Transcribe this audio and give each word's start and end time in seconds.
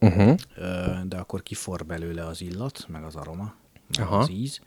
Uh-huh. 0.00 0.36
de 1.04 1.16
akkor 1.16 1.42
kifor 1.42 1.86
belőle 1.86 2.26
az 2.26 2.40
illat, 2.40 2.86
meg 2.88 3.04
az 3.04 3.14
aroma, 3.16 3.54
meg 3.96 4.06
Aha. 4.06 4.18
az 4.18 4.30
íz. 4.30 4.60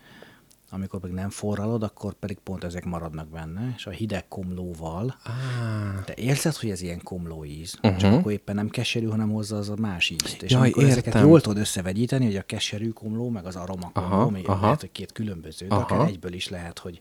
Amikor 0.71 0.99
pedig 0.99 1.15
nem 1.15 1.29
forralod, 1.29 1.83
akkor 1.83 2.13
pedig 2.13 2.37
pont 2.43 2.63
ezek 2.63 2.85
maradnak 2.85 3.27
benne, 3.27 3.73
és 3.77 3.85
a 3.85 3.89
hideg 3.89 4.27
komlóval, 4.27 5.15
Ah, 5.23 6.03
te 6.05 6.13
érzed, 6.15 6.55
hogy 6.55 6.69
ez 6.69 6.81
ilyen 6.81 7.01
komló 7.03 7.45
íz, 7.45 7.75
uh-huh. 7.81 7.99
csak 7.99 8.13
akkor 8.13 8.31
éppen 8.31 8.55
nem 8.55 8.69
keserű, 8.69 9.05
hanem 9.05 9.31
hozza 9.31 9.57
az 9.57 9.69
a 9.69 9.75
más 9.79 10.09
ízt. 10.09 10.41
És 10.41 10.51
Jaj, 10.51 10.61
amikor 10.61 10.83
ezeket 10.83 11.05
értem. 11.05 11.27
jól 11.27 11.41
tudod 11.41 11.57
összevegyíteni, 11.57 12.25
hogy 12.25 12.35
a 12.35 12.41
keserű 12.41 12.89
komló, 12.89 13.29
meg 13.29 13.45
az 13.45 13.55
aroma 13.55 13.91
komló, 13.93 14.09
Aha, 14.09 14.21
ami 14.21 14.43
aha. 14.45 14.61
lehet, 14.61 14.79
hogy 14.79 14.91
két 14.91 15.11
különböző, 15.11 15.67
de 15.67 15.75
Aha. 15.75 15.83
akár 15.83 16.07
egyből 16.07 16.33
is 16.33 16.49
lehet, 16.49 16.79
hogy 16.79 16.99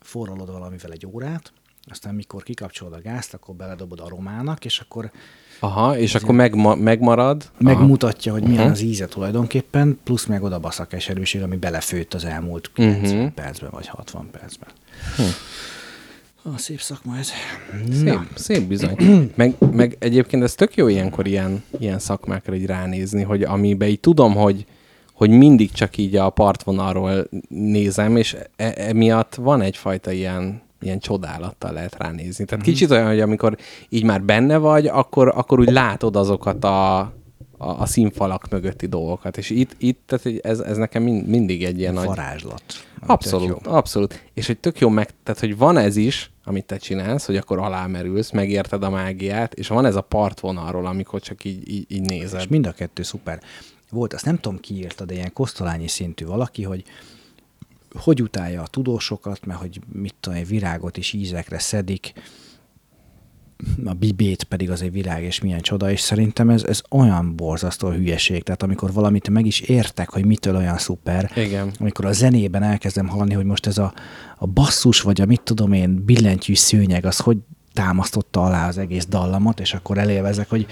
forralod 0.00 0.50
valamivel 0.50 0.92
egy 0.92 1.06
órát, 1.06 1.52
aztán 1.90 2.14
mikor 2.14 2.42
kikapcsolod 2.42 2.92
a 2.92 3.00
gázt, 3.02 3.34
akkor 3.34 3.54
beledobod 3.54 4.00
aromának, 4.00 4.64
és 4.64 4.78
akkor 4.78 5.10
aha, 5.60 5.98
és 5.98 6.14
akkor 6.14 6.34
megma- 6.34 6.74
megmarad. 6.74 7.50
megmutatja, 7.58 8.32
hogy 8.32 8.42
milyen 8.42 8.56
Uh-huh. 8.58 8.72
az 8.72 8.80
íze 8.80 9.06
tulajdonképpen, 9.06 9.98
plusz 10.04 10.26
meg 10.26 10.42
oda 10.42 10.58
a 10.78 10.84
keserűség, 10.84 11.42
ami 11.42 11.56
belefőtt 11.56 12.14
az 12.14 12.24
elmúlt 12.24 12.70
90 12.72 13.16
Uh-huh. 13.16 13.32
percben, 13.32 13.70
vagy 13.72 13.86
60 13.86 14.28
percben. 14.30 14.68
Hm. 15.16 15.22
A 16.54 16.58
szép 16.58 16.80
szakma 16.80 17.18
ez. 17.18 17.30
Szép, 17.92 18.18
szép 18.34 18.62
bizony. 18.62 18.96
Meg, 19.36 19.54
meg 19.72 19.96
egyébként 19.98 20.42
ez 20.42 20.54
tök 20.54 20.74
jó 20.76 20.88
ilyenkor 20.88 21.26
ilyen, 21.26 21.62
ilyen 21.78 21.98
szakmákra 21.98 22.54
így 22.54 22.66
ránézni, 22.66 23.22
hogy 23.22 23.42
amiben 23.42 23.88
így 23.88 24.00
tudom, 24.00 24.34
hogy, 24.34 24.66
hogy 25.12 25.30
mindig 25.30 25.70
csak 25.72 25.96
így 25.96 26.16
a 26.16 26.30
partvonalról 26.30 27.28
nézem, 27.48 28.16
és 28.16 28.36
e- 28.56 28.74
emiatt 28.76 29.34
van 29.34 29.60
egyfajta 29.60 30.10
ilyen, 30.12 30.62
ilyen 30.80 30.98
csodálattal 30.98 31.72
lehet 31.72 31.96
ránézni. 31.98 32.44
Tehát 32.44 32.64
kicsit 32.64 32.90
olyan, 32.90 33.06
hogy 33.06 33.20
amikor 33.20 33.56
így 33.88 34.04
már 34.04 34.22
benne 34.22 34.56
vagy, 34.56 34.86
akkor, 34.86 35.28
akkor 35.28 35.60
úgy 35.60 35.70
látod 35.70 36.16
azokat 36.16 36.64
a, 36.64 36.98
a, 36.98 37.10
a 37.58 37.86
színfalak 37.86 38.48
mögötti 38.50 38.86
dolgokat. 38.86 39.36
És 39.36 39.50
itt, 39.50 39.74
itt 39.78 40.00
tehát 40.06 40.44
ez, 40.44 40.60
ez 40.60 40.76
nekem 40.76 41.02
mind, 41.02 41.28
mindig 41.28 41.64
egy 41.64 41.78
ilyen. 41.78 41.94
Varázslat. 41.94 42.62
Abszolút, 43.06 43.66
abszolút. 43.66 44.22
És 44.34 44.46
hogy 44.46 44.58
tök 44.58 44.78
jó 44.78 44.88
meg, 44.88 45.10
tehát 45.22 45.40
hogy 45.40 45.56
van 45.56 45.76
ez 45.76 45.96
is, 45.96 46.30
amit 46.44 46.64
te 46.64 46.76
csinálsz, 46.76 47.26
hogy 47.26 47.36
akkor 47.36 47.58
alámerülsz, 47.58 48.30
megérted 48.30 48.82
a 48.82 48.90
mágiát, 48.90 49.54
és 49.54 49.68
van 49.68 49.84
ez 49.84 49.96
a 49.96 50.00
partvonalról, 50.00 50.86
amikor 50.86 51.20
csak 51.20 51.44
így, 51.44 51.70
így, 51.70 51.84
így 51.88 52.00
nézed. 52.00 52.40
És 52.40 52.46
mind 52.46 52.66
a 52.66 52.72
kettő 52.72 53.02
szuper. 53.02 53.40
Volt, 53.90 54.12
azt 54.12 54.24
nem 54.24 54.38
tudom 54.38 54.60
ki 54.60 54.74
írta, 54.74 55.04
de 55.04 55.14
ilyen 55.14 55.32
kosztolányi 55.32 55.88
szintű 55.88 56.24
valaki, 56.24 56.62
hogy 56.62 56.84
hogy 57.94 58.22
utálja 58.22 58.62
a 58.62 58.66
tudósokat, 58.66 59.46
mert 59.46 59.60
hogy 59.60 59.80
mit 59.92 60.14
tudom, 60.20 60.38
egy 60.38 60.46
virágot 60.46 60.96
is 60.96 61.12
ízekre 61.12 61.58
szedik, 61.58 62.12
a 63.84 63.92
bibét 63.92 64.44
pedig 64.44 64.70
az 64.70 64.82
egy 64.82 64.92
virág, 64.92 65.22
és 65.22 65.40
milyen 65.40 65.60
csoda, 65.60 65.90
és 65.90 66.00
szerintem 66.00 66.50
ez, 66.50 66.64
ez 66.64 66.82
olyan 66.90 67.36
borzasztó 67.36 67.88
hülyeség. 67.88 68.42
Tehát 68.42 68.62
amikor 68.62 68.92
valamit 68.92 69.28
meg 69.28 69.46
is 69.46 69.60
értek, 69.60 70.10
hogy 70.10 70.24
mitől 70.24 70.56
olyan 70.56 70.78
szuper, 70.78 71.30
Igen. 71.36 71.72
amikor 71.78 72.04
a 72.04 72.12
zenében 72.12 72.62
elkezdem 72.62 73.08
hallani, 73.08 73.34
hogy 73.34 73.44
most 73.44 73.66
ez 73.66 73.78
a, 73.78 73.92
a 74.36 74.46
basszus, 74.46 75.00
vagy 75.00 75.20
a 75.20 75.26
mit 75.26 75.40
tudom 75.42 75.72
én, 75.72 76.04
billentyű 76.04 76.54
szőnyeg, 76.54 77.04
az 77.04 77.18
hogy 77.18 77.36
támasztotta 77.72 78.44
alá 78.44 78.68
az 78.68 78.78
egész 78.78 79.06
dallamot, 79.06 79.60
és 79.60 79.74
akkor 79.74 79.98
elélvezek, 79.98 80.48
hogy 80.48 80.66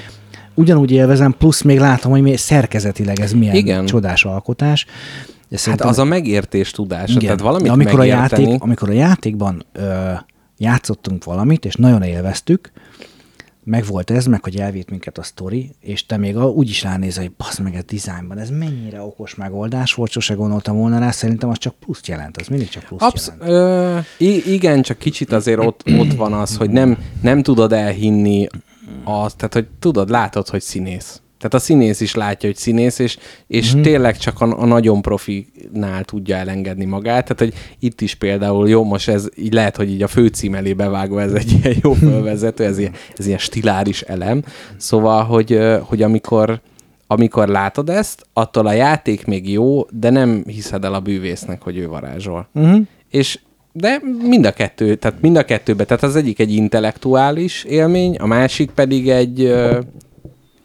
ugyanúgy 0.55 0.91
élvezem, 0.91 1.35
plusz 1.39 1.63
még 1.63 1.79
látom, 1.79 2.11
hogy 2.11 2.39
szerkezetileg 2.39 3.21
ez 3.21 3.33
milyen 3.33 3.55
Igen. 3.55 3.87
csodás 3.87 4.25
alkotás. 4.25 4.87
Hát 5.57 5.81
az 5.81 5.99
a 5.99 6.05
megértés 6.05 6.71
tudása, 6.71 7.11
igen. 7.13 7.23
tehát 7.23 7.41
valamit 7.41 7.67
De 7.67 7.73
amikor 7.73 7.95
a, 7.95 7.97
megérteni. 7.97 8.43
játék, 8.43 8.63
amikor 8.63 8.89
a 8.89 8.93
játékban 8.93 9.65
ö, 9.73 10.13
játszottunk 10.59 11.25
valamit, 11.25 11.65
és 11.65 11.75
nagyon 11.75 12.03
élveztük, 12.03 12.71
meg 13.65 13.85
volt 13.87 14.11
ez, 14.11 14.27
meg 14.27 14.43
hogy 14.43 14.57
elvitt 14.57 14.91
minket 14.91 15.19
a 15.19 15.23
sztori, 15.23 15.71
és 15.81 16.07
te 16.07 16.17
még 16.17 16.37
a, 16.37 16.45
úgy 16.49 16.69
is 16.69 16.83
ránézel, 16.83 17.23
hogy 17.23 17.33
basz 17.37 17.59
meg 17.59 17.75
ez 17.75 17.85
dizájnban, 17.85 18.39
ez 18.39 18.51
mennyire 18.51 19.03
okos 19.03 19.35
megoldás 19.35 19.95
volt, 19.95 20.11
sose 20.11 20.35
gondoltam 20.35 20.77
volna 20.77 20.99
rá, 20.99 21.11
szerintem 21.11 21.49
az 21.49 21.59
csak 21.59 21.75
pluszt 21.75 22.07
jelent, 22.07 22.37
az 22.37 22.47
mindig 22.47 22.69
csak 22.69 22.85
pluszt 22.85 23.03
Absz- 23.05 23.33
jelent. 23.41 24.05
ö, 24.19 24.31
igen, 24.51 24.83
csak 24.83 24.99
kicsit 24.99 25.33
azért 25.33 25.65
ott, 25.65 25.83
ott 25.99 26.13
van 26.15 26.33
az, 26.33 26.57
hogy 26.57 26.71
nem, 26.71 26.99
nem 27.23 27.43
tudod 27.43 27.73
elhinni 27.73 28.47
azt, 29.05 29.37
tehát 29.37 29.55
hogy 29.55 29.67
tudod, 29.79 30.11
látod, 30.11 30.49
hogy 30.49 30.61
színész. 30.61 31.21
Tehát 31.39 31.55
a 31.55 31.59
színész 31.59 32.01
is 32.01 32.15
látja, 32.15 32.49
hogy 32.49 32.59
színész, 32.59 32.99
és, 32.99 33.19
és 33.47 33.77
mm. 33.77 33.83
tényleg 33.83 34.17
csak 34.17 34.41
a, 34.41 34.61
a 34.61 34.67
nagyon 34.67 35.03
profinál 35.03 36.05
tudja 36.05 36.37
elengedni 36.37 36.85
magát. 36.85 37.23
Tehát, 37.23 37.39
hogy 37.39 37.77
itt 37.79 38.01
is 38.01 38.15
például, 38.15 38.69
jó, 38.69 38.85
most 38.85 39.09
ez 39.09 39.29
így 39.37 39.53
lehet, 39.53 39.77
hogy 39.77 39.91
így 39.91 40.03
a 40.03 40.09
főcím 40.09 40.55
elé 40.55 40.73
bevágva 40.73 41.21
ez 41.21 41.33
egy 41.33 41.59
ilyen 41.63 41.77
jó 41.83 41.93
felvezető, 42.11 42.65
ez 42.65 42.79
ilyen, 42.79 42.93
ez 43.17 43.27
ilyen 43.27 43.39
stiláris 43.39 44.03
elem. 44.03 44.43
Szóval, 44.77 45.25
hogy, 45.25 45.59
hogy 45.81 46.03
amikor, 46.03 46.61
amikor 47.07 47.49
látod 47.49 47.89
ezt, 47.89 48.27
attól 48.33 48.67
a 48.67 48.73
játék 48.73 49.27
még 49.27 49.51
jó, 49.51 49.87
de 49.91 50.11
nem 50.11 50.43
hiszed 50.47 50.85
el 50.85 50.95
a 50.95 51.01
bűvésznek, 51.01 51.63
hogy 51.63 51.77
ő 51.77 51.89
varázsol. 51.89 52.49
Uh-huh. 52.55 52.81
És 53.11 53.39
de 53.73 54.01
mind 54.23 54.47
a 54.47 54.53
kettő, 54.53 54.95
tehát 54.95 55.21
mind 55.21 55.37
a 55.37 55.45
kettőbe, 55.45 55.85
tehát 55.85 56.03
az 56.03 56.17
egyik 56.17 56.39
egy 56.39 56.53
intellektuális 56.53 57.65
élmény, 57.65 58.17
a 58.17 58.27
másik 58.27 58.71
pedig 58.71 59.09
egy, 59.09 59.55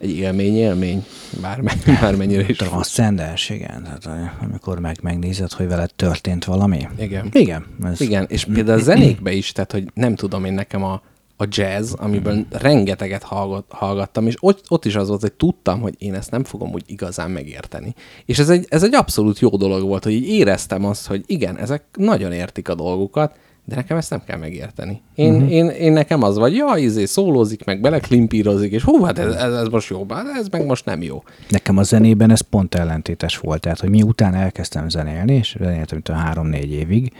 egy 0.04 0.16
élmény 0.16 0.56
élmény, 0.56 1.04
bárme, 1.40 1.72
bármennyire 2.00 2.44
is. 2.48 2.56
Transzcendens, 2.56 3.50
igen. 3.50 3.82
Tehát, 3.82 4.06
eh, 4.06 4.42
amikor 4.42 4.78
meg 4.78 4.98
megnézed, 5.02 5.52
hogy 5.52 5.68
veled 5.68 5.94
történt 5.94 6.44
valami. 6.44 6.88
Igen. 6.98 7.28
Igen. 7.32 7.66
Ez, 7.84 8.00
Igen, 8.00 8.26
és 8.28 8.44
például 8.44 8.78
a 8.78 8.82
zenékbe 8.82 9.32
is, 9.32 9.52
tehát 9.52 9.72
hogy 9.72 9.90
nem 9.94 10.14
tudom 10.14 10.44
én 10.44 10.52
nekem 10.52 10.84
a, 10.84 11.02
a 11.36 11.46
jazz, 11.48 11.92
amiből 11.92 12.46
rengeteget 12.50 13.22
hallgat, 13.22 13.64
hallgattam, 13.68 14.26
és 14.26 14.34
ott, 14.40 14.64
ott 14.68 14.84
is 14.84 14.94
az 14.94 15.08
volt, 15.08 15.20
hogy 15.20 15.32
tudtam, 15.32 15.80
hogy 15.80 15.94
én 15.98 16.14
ezt 16.14 16.30
nem 16.30 16.44
fogom 16.44 16.72
úgy 16.72 16.84
igazán 16.86 17.30
megérteni. 17.30 17.94
És 18.24 18.38
ez 18.38 18.48
egy, 18.48 18.66
ez 18.68 18.82
egy 18.82 18.94
abszolút 18.94 19.38
jó 19.38 19.56
dolog 19.56 19.82
volt, 19.82 20.04
hogy 20.04 20.12
így 20.12 20.28
éreztem 20.28 20.84
azt, 20.84 21.06
hogy 21.06 21.22
igen, 21.26 21.58
ezek 21.58 21.84
nagyon 21.96 22.32
értik 22.32 22.68
a 22.68 22.74
dolgukat, 22.74 23.36
de 23.64 23.74
nekem 23.74 23.96
ezt 23.96 24.10
nem 24.10 24.22
kell 24.26 24.38
megérteni. 24.38 25.00
Én, 25.14 25.34
uh-huh. 25.34 25.50
én, 25.50 25.68
én 25.68 25.92
nekem 25.92 26.22
az 26.22 26.38
vagy, 26.38 26.54
ja, 26.54 26.74
izé 26.76 27.04
szólózik, 27.04 27.64
meg 27.64 27.80
beleklimpírozik, 27.80 28.72
és 28.72 28.82
hú, 28.82 29.02
hát 29.02 29.18
ez, 29.18 29.34
ez, 29.34 29.54
ez 29.54 29.68
most 29.68 29.88
jó, 29.88 30.06
hát 30.08 30.26
ez 30.38 30.48
meg 30.48 30.66
most 30.66 30.84
nem 30.84 31.02
jó. 31.02 31.22
Nekem 31.48 31.76
a 31.76 31.82
zenében 31.82 32.30
ez 32.30 32.40
pont 32.40 32.74
ellentétes 32.74 33.38
volt. 33.38 33.60
Tehát, 33.60 33.80
hogy 33.80 33.88
miután 33.88 34.34
elkezdtem 34.34 34.88
zenélni, 34.88 35.34
és 35.34 35.56
zenéltem 35.58 35.86
mint 35.90 36.08
a 36.08 36.12
három-négy 36.12 36.72
évig, 36.72 37.12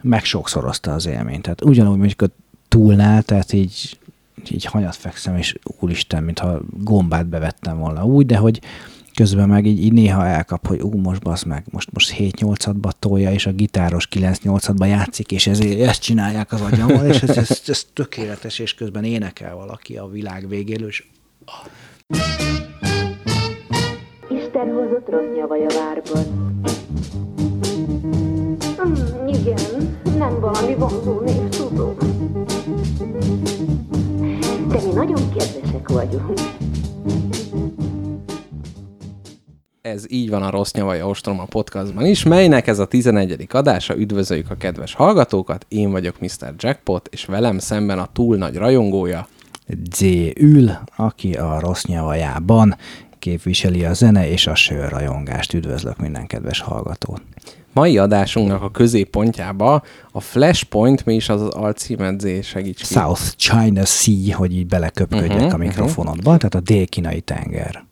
meg 0.00 0.24
sokszorozta 0.24 0.92
az 0.92 1.06
élményt. 1.06 1.42
Tehát 1.42 1.64
ugyanúgy, 1.64 1.98
mondjuk 1.98 2.22
a 2.22 2.34
túlnál, 2.68 3.22
tehát 3.22 3.52
így, 3.52 3.98
így 4.50 4.64
hanyat 4.64 4.96
fekszem, 4.96 5.36
és 5.36 5.54
úristen, 5.80 6.22
mintha 6.22 6.60
gombát 6.70 7.26
bevettem 7.26 7.78
volna 7.78 8.04
úgy, 8.04 8.26
de 8.26 8.36
hogy 8.36 8.60
közben 9.14 9.48
meg 9.48 9.66
így, 9.66 9.84
így 9.84 9.92
néha 9.92 10.26
elkap, 10.26 10.66
hogy 10.66 10.80
ú, 10.80 10.98
most 10.98 11.22
basz 11.22 11.42
meg, 11.42 11.64
most, 11.70 11.92
most 11.92 12.14
7-8-atba 12.18 12.90
tolja, 12.98 13.32
és 13.32 13.46
a 13.46 13.52
gitáros 13.52 14.08
9-8-atba 14.10 14.86
játszik, 14.86 15.32
és 15.32 15.46
ezért 15.46 15.80
ezt 15.80 16.02
csinálják 16.02 16.52
az 16.52 16.60
agyammal, 16.60 17.06
és 17.06 17.22
ez, 17.22 17.36
ez, 17.36 17.62
ez 17.66 17.86
tökéletes, 17.92 18.58
és 18.58 18.74
közben 18.74 19.04
énekel 19.04 19.54
valaki 19.54 19.96
a 19.96 20.06
világ 20.06 20.48
végéről, 20.48 20.88
és 20.88 21.04
Isten 24.28 24.72
hozott 24.72 25.08
rossz 25.08 25.36
nyavaj 25.36 25.64
a 25.64 25.74
várban. 25.74 26.60
Mm, 28.86 29.26
igen, 29.26 29.98
nem 30.18 30.40
valami 30.40 30.74
vonzó 30.74 31.20
név, 31.20 31.48
tudom. 31.48 31.96
De 34.68 34.80
mi 34.86 34.92
nagyon 34.94 35.32
kedvesek 35.36 35.88
vagyunk. 35.88 36.32
Ez 39.84 40.04
így 40.08 40.30
van 40.30 40.42
a 40.42 40.50
Rossz 40.50 40.72
Nyavaja 40.72 41.08
Ostrom 41.08 41.40
a 41.40 41.44
podcastban 41.44 42.06
is, 42.06 42.22
melynek 42.22 42.66
ez 42.66 42.78
a 42.78 42.84
11. 42.84 43.46
adása. 43.50 43.96
Üdvözöljük 43.96 44.50
a 44.50 44.54
kedves 44.54 44.94
hallgatókat, 44.94 45.66
én 45.68 45.90
vagyok 45.90 46.20
Mr. 46.20 46.54
Jackpot, 46.58 47.08
és 47.10 47.24
velem 47.24 47.58
szemben 47.58 47.98
a 47.98 48.08
túl 48.12 48.36
nagy 48.36 48.56
rajongója. 48.56 49.28
Z 49.90 50.02
ül, 50.36 50.70
aki 50.96 51.32
a 51.32 51.60
rossz 51.60 51.84
nyavajában 51.84 52.76
képviseli 53.18 53.84
a 53.84 53.92
zene 53.92 54.28
és 54.28 54.46
a 54.46 54.54
sörrajongást. 54.54 55.52
Üdvözlök 55.52 55.98
minden 55.98 56.26
kedves 56.26 56.60
hallgatót. 56.60 57.22
Mai 57.72 57.98
adásunknak 57.98 58.62
a 58.62 58.70
középpontjába 58.70 59.82
a 60.12 60.20
Flashpoint, 60.20 61.04
mi 61.04 61.14
is 61.14 61.28
az 61.28 61.42
alcímed, 61.42 62.20
Zé, 62.20 62.40
segíts 62.40 62.80
ki. 62.80 62.94
South 62.94 63.36
China 63.36 63.84
Sea, 63.84 64.36
hogy 64.36 64.56
így 64.56 64.66
beleköpködjek 64.66 65.30
Mhm, 65.30 65.38
uh-huh, 65.38 65.54
a 65.54 65.56
mikrofonodba, 65.56 66.36
tehát 66.36 66.54
a 66.54 66.60
dél-kínai 66.60 67.20
tenger. 67.20 67.84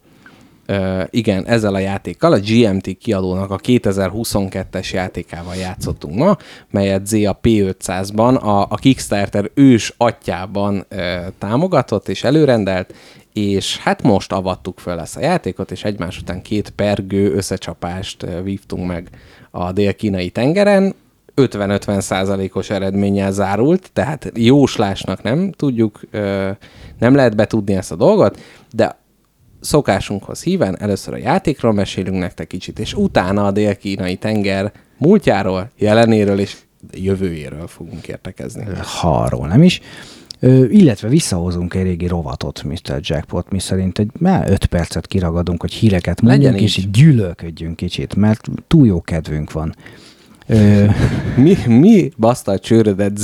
Igen, 1.10 1.46
ezzel 1.46 1.74
a 1.74 1.78
játékkal, 1.78 2.32
a 2.32 2.38
GMT 2.38 2.98
kiadónak 2.98 3.50
a 3.50 3.58
2022-es 3.58 4.92
játékával 4.92 5.54
játszottunk 5.54 6.14
ma, 6.14 6.36
melyet 6.70 7.06
Z 7.06 7.12
a 7.12 7.38
P500-ban, 7.42 8.40
a, 8.40 8.60
a 8.60 8.74
Kickstarter 8.80 9.50
ős 9.54 9.94
atyában 9.96 10.84
ö, 10.88 11.16
támogatott 11.38 12.08
és 12.08 12.24
előrendelt, 12.24 12.94
és 13.32 13.78
hát 13.78 14.02
most 14.02 14.32
avattuk 14.32 14.78
fel 14.78 15.00
ezt 15.00 15.16
a 15.16 15.20
játékot, 15.20 15.70
és 15.70 15.84
egymás 15.84 16.18
után 16.18 16.42
két 16.42 16.70
pergő 16.70 17.32
összecsapást 17.34 18.22
ö, 18.22 18.42
vívtunk 18.42 18.86
meg 18.86 19.08
a 19.50 19.72
dél-kínai 19.72 20.30
tengeren, 20.30 20.94
50-50 21.36 22.00
százalékos 22.00 22.70
eredménnyel 22.70 23.32
zárult, 23.32 23.90
tehát 23.92 24.32
jóslásnak 24.34 25.22
nem 25.22 25.52
tudjuk, 25.52 26.00
nem 26.98 27.14
lehet 27.14 27.36
betudni 27.36 27.74
ezt 27.74 27.92
a 27.92 27.96
dolgot, 27.96 28.40
de 28.70 28.96
szokásunkhoz 29.62 30.42
híven 30.42 30.78
először 30.80 31.14
a 31.14 31.16
játékról 31.16 31.72
mesélünk 31.72 32.18
nektek 32.18 32.46
kicsit, 32.46 32.78
és 32.78 32.94
utána 32.94 33.46
a 33.46 33.50
dél-kínai 33.50 34.16
tenger 34.16 34.72
múltjáról, 34.98 35.70
jelenéről 35.78 36.38
és 36.38 36.56
jövőjéről 36.92 37.66
fogunk 37.66 38.08
értekezni. 38.08 38.64
Ha 39.00 39.20
arról 39.22 39.46
nem 39.46 39.62
is. 39.62 39.80
Ö, 40.40 40.64
illetve 40.64 41.08
visszahozunk 41.08 41.74
egy 41.74 41.82
régi 41.82 42.06
rovatot, 42.06 42.62
Mr. 42.62 42.98
Jackpot, 43.00 43.50
mi 43.50 43.58
szerint 43.58 43.98
egy 43.98 44.10
5 44.46 44.66
percet 44.66 45.06
kiragadunk, 45.06 45.60
hogy 45.60 45.72
híreket 45.72 46.20
mondjunk, 46.20 46.52
Legyen 46.52 46.62
és 46.66 46.76
így. 46.76 46.90
gyűlölködjünk 46.90 47.76
kicsit, 47.76 48.14
mert 48.14 48.48
túl 48.66 48.86
jó 48.86 49.00
kedvünk 49.00 49.52
van. 49.52 49.74
Ö, 50.46 50.84
Mi, 51.36 51.56
mi 51.66 52.10
baszta 52.16 52.52
a 52.52 52.58
csőrödet 52.58 53.20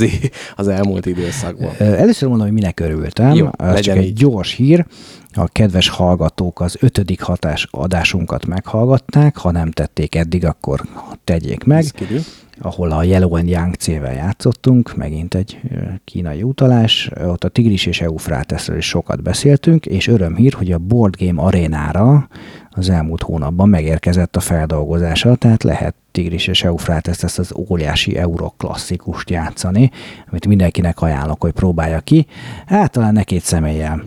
az 0.55 0.67
elmúlt 0.67 1.05
időszakban? 1.05 1.69
Először 1.77 2.27
mondom, 2.29 2.45
hogy 2.47 2.55
minek 2.55 2.79
örültem. 2.79 3.33
Jó, 3.33 3.47
Ez 3.57 3.79
csak 3.79 3.97
egy 3.97 4.05
így. 4.05 4.13
gyors 4.13 4.53
hír. 4.53 4.85
A 5.33 5.47
kedves 5.47 5.89
hallgatók 5.89 6.61
az 6.61 6.77
ötödik 6.79 7.21
hatás 7.21 7.67
adásunkat 7.71 8.45
meghallgatták. 8.45 9.37
Ha 9.37 9.51
nem 9.51 9.71
tették 9.71 10.15
eddig, 10.15 10.45
akkor 10.45 10.81
tegyék 11.23 11.63
meg. 11.63 11.83
Szkidi. 11.83 12.19
ahol 12.61 12.91
a 12.91 13.03
Yellow 13.03 13.35
and 13.35 13.49
Young 13.49 13.75
C-vel 13.75 14.13
játszottunk, 14.13 14.95
megint 14.95 15.33
egy 15.33 15.59
kínai 16.05 16.43
utalás. 16.43 17.09
Ott 17.25 17.43
a 17.43 17.49
Tigris 17.49 17.85
és 17.85 18.01
Eufráteszről 18.01 18.77
is 18.77 18.87
sokat 18.87 19.21
beszéltünk, 19.21 19.85
és 19.85 20.07
örömhír, 20.07 20.53
hogy 20.53 20.71
a 20.71 20.77
Board 20.77 21.15
Game 21.19 21.41
arénára 21.41 22.27
az 22.69 22.89
elmúlt 22.89 23.21
hónapban 23.21 23.69
megérkezett 23.69 24.35
a 24.35 24.39
feldolgozása, 24.39 25.35
tehát 25.35 25.63
lehet 25.63 25.95
Tigris 26.11 26.47
és 26.47 26.63
Eufráteszt 26.63 27.23
ezt 27.23 27.39
az 27.39 27.53
óriási 27.69 28.17
euro 28.17 28.49
klasszikust 28.57 29.29
játszani, 29.29 29.91
amit 30.31 30.47
mindenkinek 30.47 31.01
ajánlok, 31.01 31.41
hogy 31.41 31.51
próbálja 31.51 31.99
ki. 31.99 32.25
Hát 32.65 32.91
talán 32.91 33.13
ne 33.13 33.23
két 33.23 33.43
személlyel 33.43 34.03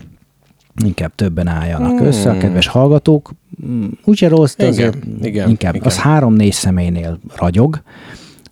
inkább 0.85 1.15
többen 1.15 1.47
álljanak 1.47 1.97
hmm. 1.97 2.05
össze 2.05 2.29
a 2.29 2.37
kedves 2.37 2.67
hallgatók. 2.67 3.31
Mm, 3.65 3.85
Úgyse 4.03 4.27
rossz, 4.27 4.55
de 4.55 4.67
Igen, 4.67 4.73
azért 4.73 4.97
igen, 5.21 5.49
inkább 5.49 5.75
igen. 5.75 5.87
az 5.87 5.97
három-négy 5.97 6.53
személynél 6.53 7.19
ragyog, 7.35 7.81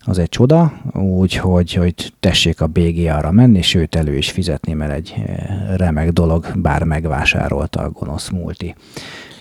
az 0.04 0.18
egy 0.18 0.28
csoda, 0.28 0.72
úgyhogy 0.94 1.72
hogy 1.72 2.12
tessék 2.20 2.60
a 2.60 2.66
BGA-ra 2.66 3.30
menni, 3.30 3.62
sőt 3.62 3.94
elő 3.94 4.16
is 4.16 4.30
fizetni, 4.30 4.72
mert 4.72 4.92
egy 4.92 5.14
eh, 5.26 5.76
remek 5.76 6.12
dolog, 6.12 6.46
bár 6.56 6.82
megvásárolta 6.82 7.80
a 7.80 7.90
gonosz 7.90 8.28
multi. 8.28 8.74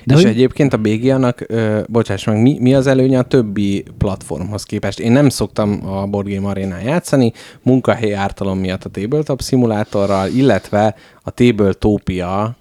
De 0.03 0.15
és 0.15 0.21
hogy- 0.21 0.31
egyébként 0.31 0.73
a 0.73 0.77
BGA-nak, 0.77 1.43
ö, 1.47 1.81
bocsáss 1.87 2.23
meg, 2.23 2.41
mi, 2.41 2.57
mi 2.59 2.73
az 2.73 2.87
előnye 2.87 3.19
a 3.19 3.23
többi 3.23 3.83
platformhoz 3.97 4.63
képest? 4.63 4.99
Én 4.99 5.11
nem 5.11 5.29
szoktam 5.29 5.81
a 5.87 6.05
Board 6.05 6.27
Game 6.33 6.47
Arénán 6.47 6.81
játszani, 6.81 7.31
munkahelyi 7.61 8.11
ártalom 8.11 8.59
miatt 8.59 8.83
a 8.83 8.89
Tabletop 8.89 9.41
szimulátorral, 9.41 10.27
illetve 10.27 10.95
a 11.21 11.31
Tabletopia 11.31 12.55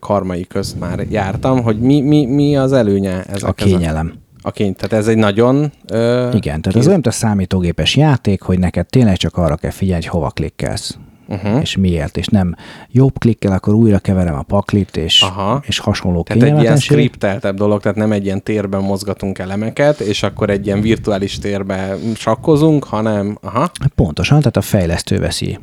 karmai 0.00 0.46
közt 0.46 0.78
már 0.78 1.06
jártam, 1.10 1.62
hogy 1.62 1.80
mi, 1.80 2.00
mi, 2.00 2.26
mi 2.26 2.56
az 2.56 2.72
előnye 2.72 3.22
ezek 3.22 3.48
A 3.48 3.52
kényelem. 3.52 4.12
A 4.42 4.50
kény, 4.50 4.74
tehát 4.74 4.92
ez 4.92 5.08
egy 5.08 5.16
nagyon... 5.16 5.72
Ö, 5.86 6.30
Igen, 6.32 6.60
tehát 6.60 6.78
ez 6.78 6.86
olyan, 6.86 6.92
mint 6.92 7.06
a 7.06 7.10
számítógépes 7.10 7.96
játék, 7.96 8.42
hogy 8.42 8.58
neked 8.58 8.86
tényleg 8.86 9.16
csak 9.16 9.36
arra 9.36 9.56
kell 9.56 9.70
figyelni, 9.70 10.04
hogy 10.04 10.12
hova 10.12 10.30
klikkelsz. 10.30 10.98
Uh-huh. 11.28 11.60
És 11.60 11.76
miért, 11.76 12.16
és 12.16 12.26
nem 12.26 12.54
jobb 12.88 13.18
klikkel, 13.18 13.52
akkor 13.52 13.74
újra 13.74 13.98
keverem 13.98 14.34
a 14.34 14.42
paklit, 14.42 14.96
és, 14.96 15.22
Aha. 15.22 15.62
és 15.66 15.78
hasonló 15.78 16.22
Tehát 16.22 16.42
egy 16.42 16.60
ilyen 16.60 16.76
skripteltebb 16.76 17.56
dolog, 17.56 17.80
tehát 17.80 17.98
nem 17.98 18.12
egy 18.12 18.24
ilyen 18.24 18.42
térben 18.42 18.82
mozgatunk 18.82 19.38
elemeket, 19.38 20.00
és 20.00 20.22
akkor 20.22 20.50
egy 20.50 20.66
ilyen 20.66 20.80
virtuális 20.80 21.38
térbe 21.38 21.96
sakkozunk, 22.14 22.84
hanem, 22.84 23.38
aha, 23.40 23.70
Pontosan, 23.94 24.38
tehát 24.38 24.56
a 24.56 24.60
fejlesztő 24.60 25.18
veszi, 25.18 25.58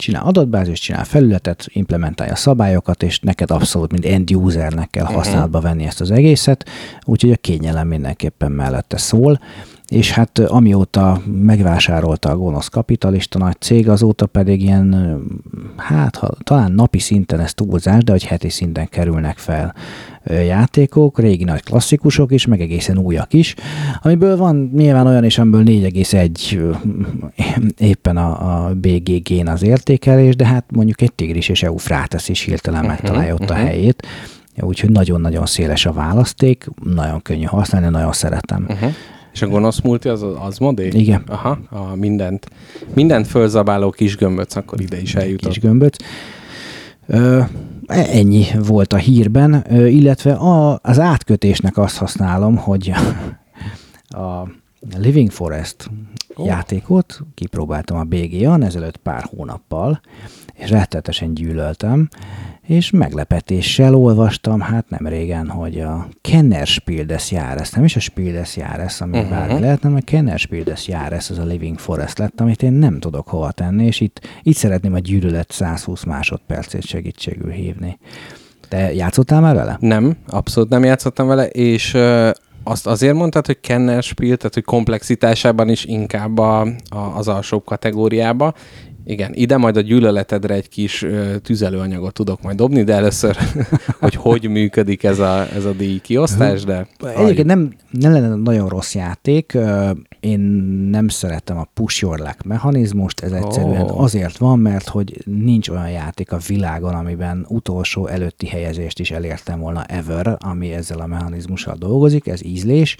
csinál 0.00 0.26
adatbázis, 0.26 0.80
csinál 0.80 1.04
felületet, 1.04 1.66
implementálja 1.68 2.34
szabályokat, 2.34 3.02
és 3.02 3.20
neked 3.20 3.50
abszolút, 3.50 3.92
mint 3.92 4.04
end 4.04 4.34
usernek 4.34 4.90
kell 4.90 5.04
használatba 5.04 5.60
venni 5.60 5.84
ezt 5.84 6.00
az 6.00 6.10
egészet, 6.10 6.68
úgyhogy 7.04 7.30
a 7.30 7.36
kényelem 7.36 7.88
mindenképpen 7.88 8.52
mellette 8.52 8.96
szól, 8.96 9.40
és 9.90 10.10
hát 10.10 10.38
amióta 10.38 11.22
megvásárolta 11.42 12.30
a 12.30 12.36
gonosz 12.36 12.68
kapitalista 12.68 13.38
nagy 13.38 13.60
cég, 13.60 13.88
azóta 13.88 14.26
pedig 14.26 14.62
ilyen, 14.62 15.20
hát 15.76 16.16
ha, 16.16 16.34
talán 16.42 16.72
napi 16.72 16.98
szinten 16.98 17.40
ez 17.40 17.54
túlzás, 17.54 18.02
de 18.02 18.12
hogy 18.12 18.24
heti 18.24 18.48
szinten 18.48 18.88
kerülnek 18.88 19.38
fel 19.38 19.74
játékok, 20.24 21.18
régi 21.18 21.44
nagy 21.44 21.62
klasszikusok 21.62 22.32
is, 22.32 22.46
meg 22.46 22.60
egészen 22.60 22.98
újak 22.98 23.32
is, 23.32 23.54
amiből 24.02 24.36
van 24.36 24.70
nyilván 24.74 25.06
olyan 25.06 25.24
is, 25.24 25.38
amiből 25.38 25.62
4,1 25.64 26.56
ö, 26.56 26.72
éppen 27.78 28.16
a, 28.16 28.64
a 28.66 28.74
BGG-n 28.74 29.46
az 29.46 29.62
értékelés, 29.62 30.36
de 30.36 30.46
hát 30.46 30.64
mondjuk 30.72 31.00
egy 31.00 31.12
Tigris 31.12 31.48
és 31.48 31.62
Eufrates 31.62 32.28
is 32.28 32.40
hirtelen 32.40 32.84
megtalálja 32.84 33.34
ott 33.34 33.50
a 33.50 33.54
helyét, 33.54 34.06
úgyhogy 34.60 34.90
nagyon-nagyon 34.90 35.46
széles 35.46 35.86
a 35.86 35.92
választék, 35.92 36.66
nagyon 36.84 37.22
könnyű 37.22 37.44
használni, 37.44 37.88
nagyon 37.88 38.12
szeretem. 38.12 38.66
uh-huh. 38.68 38.92
és 39.32 39.42
a 39.42 39.48
gonosz 39.48 39.80
multi 39.80 40.08
az 40.08 40.24
az 40.48 40.58
modé? 40.58 40.88
Igen. 40.92 41.22
Aha, 41.26 41.58
a 41.70 41.94
mindent, 41.94 42.48
mindent 42.94 43.26
fölzabáló 43.26 43.90
kis 43.90 44.16
gömböc, 44.16 44.56
akkor 44.56 44.80
ide 44.80 45.00
is 45.00 45.14
eljutott. 45.14 45.52
kis 45.52 45.60
gömböt. 45.60 46.02
Ö, 47.06 47.40
ennyi 47.90 48.46
volt 48.58 48.92
a 48.92 48.96
hírben, 48.96 49.64
illetve 49.70 50.32
a, 50.32 50.78
az 50.82 50.98
átkötésnek 50.98 51.76
azt 51.76 51.96
használom, 51.96 52.56
hogy 52.56 52.92
a 54.08 54.48
Living 54.98 55.30
Forest 55.30 55.90
Ó. 56.36 56.44
játékot 56.44 57.20
kipróbáltam 57.34 57.96
a 57.96 58.04
BG-on 58.04 58.62
ezelőtt 58.62 58.96
pár 58.96 59.22
hónappal, 59.36 60.00
és 60.60 60.70
rettetesen 60.70 61.34
gyűlöltem, 61.34 62.08
és 62.66 62.90
meglepetéssel 62.90 63.94
olvastam, 63.94 64.60
hát 64.60 64.88
nem 64.88 65.06
régen, 65.06 65.48
hogy 65.48 65.80
a 65.80 66.08
Kenner 66.20 66.66
Spiel 66.66 67.04
des 67.04 67.30
Jahres, 67.30 67.70
nem 67.70 67.84
is 67.84 67.96
a 67.96 68.00
Spiel 68.00 68.32
des 68.32 68.56
Jahres, 68.56 69.00
ami 69.00 69.18
uh-huh. 69.18 69.30
bármi 69.30 69.60
lehet, 69.60 69.82
hanem 69.82 69.96
a 69.96 70.04
Kenner 70.04 70.38
Spiel 70.38 70.62
des 70.62 70.88
Jahres, 70.88 71.30
az 71.30 71.38
a 71.38 71.44
Living 71.44 71.78
Forest 71.78 72.18
lett, 72.18 72.40
amit 72.40 72.62
én 72.62 72.72
nem 72.72 72.98
tudok 72.98 73.28
hova 73.28 73.50
tenni, 73.50 73.86
és 73.86 74.00
itt, 74.00 74.20
itt 74.42 74.56
szeretném 74.56 74.94
a 74.94 74.98
gyűlölet 74.98 75.50
120 75.50 76.04
másodpercét 76.04 76.84
segítségül 76.86 77.50
hívni. 77.50 77.98
Te 78.68 78.94
játszottál 78.94 79.40
már 79.40 79.54
vele? 79.54 79.76
Nem, 79.80 80.16
abszolút 80.26 80.68
nem 80.68 80.84
játszottam 80.84 81.26
vele, 81.26 81.46
és 81.46 81.94
ö, 81.94 82.30
azt 82.64 82.86
azért 82.86 83.14
mondtad, 83.14 83.46
hogy 83.46 83.60
Kenner 83.60 84.02
Spiel, 84.02 84.36
tehát 84.36 84.54
hogy 84.54 84.64
komplexitásában 84.64 85.68
is 85.68 85.84
inkább 85.84 86.38
a, 86.38 86.60
a, 86.60 86.98
az 87.16 87.28
alsóbb 87.28 87.64
kategóriába. 87.64 88.54
Igen, 89.04 89.30
ide 89.34 89.56
majd 89.56 89.76
a 89.76 89.80
gyűlöletedre 89.80 90.54
egy 90.54 90.68
kis 90.68 91.02
ö, 91.02 91.38
tüzelőanyagot 91.38 92.12
tudok 92.12 92.42
majd 92.42 92.56
dobni, 92.56 92.82
de 92.82 92.94
először, 92.94 93.36
hogy 94.00 94.14
hogy 94.14 94.48
működik 94.48 95.04
ez 95.04 95.18
a, 95.18 95.46
ez 95.54 95.64
a 95.64 95.72
díj 95.72 95.98
kiosztás, 95.98 96.64
de 96.64 96.86
Egyébként 97.16 97.46
nem, 97.46 97.72
nem 97.90 98.12
lenne 98.12 98.34
nagyon 98.34 98.68
rossz 98.68 98.94
játék. 98.94 99.58
Én 100.20 100.40
nem 100.90 101.08
szeretem 101.08 101.58
a 101.58 101.66
push 101.74 102.02
your 102.02 102.18
luck 102.18 102.42
mechanizmust, 102.42 103.20
ez 103.20 103.32
egyszerűen 103.32 103.90
Ó. 103.90 103.98
azért 103.98 104.36
van, 104.36 104.58
mert 104.58 104.88
hogy 104.88 105.22
nincs 105.24 105.68
olyan 105.68 105.90
játék 105.90 106.32
a 106.32 106.38
világon, 106.46 106.94
amiben 106.94 107.46
utolsó 107.48 108.06
előtti 108.06 108.46
helyezést 108.46 108.98
is 108.98 109.10
elértem 109.10 109.60
volna 109.60 109.84
ever, 109.84 110.36
ami 110.38 110.72
ezzel 110.72 111.00
a 111.00 111.06
mechanizmussal 111.06 111.76
dolgozik, 111.78 112.26
ez 112.26 112.44
ízlés, 112.44 112.96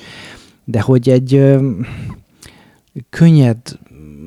de 0.65 0.81
hogy 0.81 1.09
egy 1.09 1.35
ö, 1.35 1.71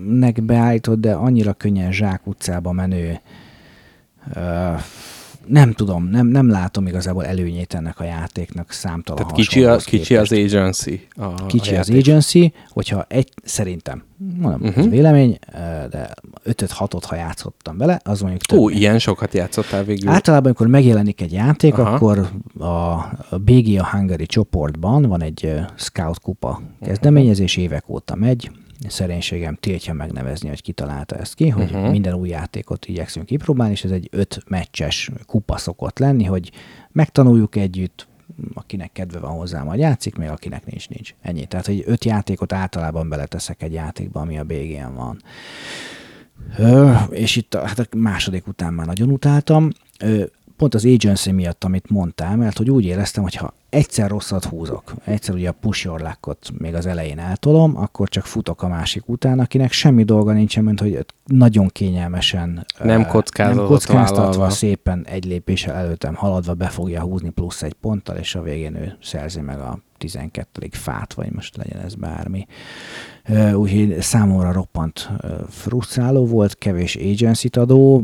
könnyednek 0.04 0.44
beállított, 0.44 1.00
de 1.00 1.14
annyira 1.14 1.54
könnyen 1.54 1.92
zsákutcába 1.92 2.72
menő 2.72 3.20
ö, 4.36 4.72
nem 5.48 5.72
tudom, 5.72 6.10
nem, 6.10 6.28
nem 6.28 6.50
látom 6.50 6.88
igazából 6.88 7.26
előnyét 7.26 7.74
ennek 7.74 8.00
a 8.00 8.04
játéknak 8.04 8.72
számtalan 8.72 9.22
tehát 9.22 9.36
kicsi, 9.36 9.64
a, 9.64 9.76
kicsi 9.76 10.16
az 10.16 10.32
agency. 10.32 11.08
A, 11.10 11.46
Kicsi 11.46 11.76
a 11.76 11.80
az 11.80 11.88
játék. 11.88 12.08
agency, 12.08 12.54
hogyha 12.70 13.06
egy, 13.08 13.30
szerintem, 13.44 14.04
mondom, 14.40 14.62
uh-huh. 14.62 14.84
Mhm. 14.84 14.90
vélemény, 14.90 15.40
de 15.90 16.10
5-6-ot, 16.46 17.04
ha 17.08 17.16
játszottam 17.16 17.78
bele, 17.78 18.00
az 18.04 18.22
mondjuk 18.22 18.42
több. 18.42 18.60
Ó, 18.60 18.70
ilyen 18.70 19.00
sokat 19.00 19.34
játszottál 19.34 19.84
végül. 19.84 20.10
Általában, 20.10 20.46
amikor 20.46 20.68
megjelenik 20.68 21.22
egy 21.22 21.32
játék, 21.32 21.78
Aha. 21.78 21.94
akkor 21.94 22.30
a, 22.58 22.66
a 22.66 23.38
BGA 23.38 23.88
Hungary 23.90 24.26
csoportban 24.26 25.02
van 25.02 25.24
egy 25.24 25.54
Scout 25.76 26.20
kupa 26.20 26.62
kezdeményezés, 26.82 27.58
évek 27.58 27.90
óta 27.90 28.16
megy. 28.16 28.52
Szerénységem 28.90 29.56
tiltja 29.56 29.94
megnevezni, 29.94 30.48
hogy 30.50 30.62
kitalálta 30.62 31.16
ezt 31.16 31.34
ki, 31.34 31.50
hogy 31.50 31.72
Mhm. 31.72 31.90
minden 31.90 32.14
új 32.14 32.30
játékot 32.30 32.86
igyekszünk 32.86 33.26
kipróbálni, 33.26 33.74
és 33.74 33.84
ez 33.84 33.92
egy 33.92 34.08
öt 34.12 34.44
meccses 34.48 35.12
kupa 35.26 35.58
szokott 35.58 36.00
lenni, 36.00 36.24
hogy 36.24 36.52
megtanuljuk 36.92 37.56
együtt, 37.56 38.08
akinek 38.54 38.92
kedve 38.92 39.20
van 39.20 39.32
hozzá, 39.32 39.64
majd 39.64 39.80
játszik, 39.80 40.16
még 40.16 40.30
akinek 40.30 40.66
nincs, 40.66 40.90
nincs. 40.90 41.16
Ennyi. 41.22 41.46
Tehát, 41.46 41.66
hogy 41.66 41.84
öt 41.86 42.06
játékot 42.06 42.54
általában 42.54 43.10
beleteszek 43.10 43.64
egy 43.64 43.74
játékba, 43.74 44.20
ami 44.20 44.38
a 44.38 44.44
BGN 44.44 44.94
van. 44.96 45.22
Ö, 46.58 46.92
és 47.10 47.36
itt 47.36 47.54
a, 47.54 47.66
hát 47.68 47.80
a 47.80 47.86
második 47.98 48.48
után 48.48 48.74
már 48.74 48.86
nagyon 48.86 49.10
utáltam. 49.10 49.70
Ö, 50.00 50.24
pont 50.58 50.74
az 50.76 50.86
agency 50.86 51.32
miatt, 51.32 51.64
amit 51.64 51.90
mondtál, 51.90 52.36
mert 52.36 52.58
hogy 52.58 52.70
úgy 52.70 52.86
éreztem, 52.86 53.24
hogy 53.24 53.36
ha 53.36 53.54
egyszer 53.74 54.10
rosszat 54.10 54.46
húzok, 54.46 54.94
egyszer 55.04 55.36
ugye 55.36 55.50
a 55.50 55.98
luck-ot 55.98 56.52
még 56.58 56.74
az 56.74 56.86
elején 56.86 57.20
eltolom, 57.20 57.78
akkor 57.78 58.10
csak 58.10 58.26
futok 58.26 58.62
a 58.62 58.68
másik 58.68 59.10
után, 59.10 59.40
akinek 59.40 59.72
semmi 59.72 60.04
dolga 60.04 60.32
nincsen, 60.32 60.64
mint 60.64 60.80
hogy 60.80 61.06
nagyon 61.26 61.68
kényelmesen 61.68 62.66
Nem 62.84 63.08
kockázatot 63.08 63.58
nem 63.58 63.68
kockáztatva, 63.68 64.22
vállalva. 64.22 64.50
szépen 64.50 65.06
egy 65.06 65.26
lépéssel 65.26 65.76
előttem 65.76 66.16
haladva 66.16 66.54
be 66.54 66.68
fogja 66.68 67.02
húzni 67.02 67.30
plusz 67.30 67.62
egy 67.62 67.74
ponttal, 67.74 68.16
és 68.16 68.36
a 68.36 68.42
végén 68.42 68.76
ő 68.76 68.98
szerzi 69.02 69.42
meg 69.42 69.60
a 69.60 69.80
12. 69.98 70.68
fát, 70.72 71.14
vagy 71.14 71.32
most 71.32 71.58
legyen 71.58 71.80
ez 71.80 71.96
bármi. 71.96 72.46
Úgyhogy 73.54 74.02
számomra 74.02 74.52
roppant 74.52 75.10
frusztráló 75.50 76.26
volt, 76.26 76.58
kevés 76.58 76.96
agency 76.96 77.50
adó, 77.52 78.04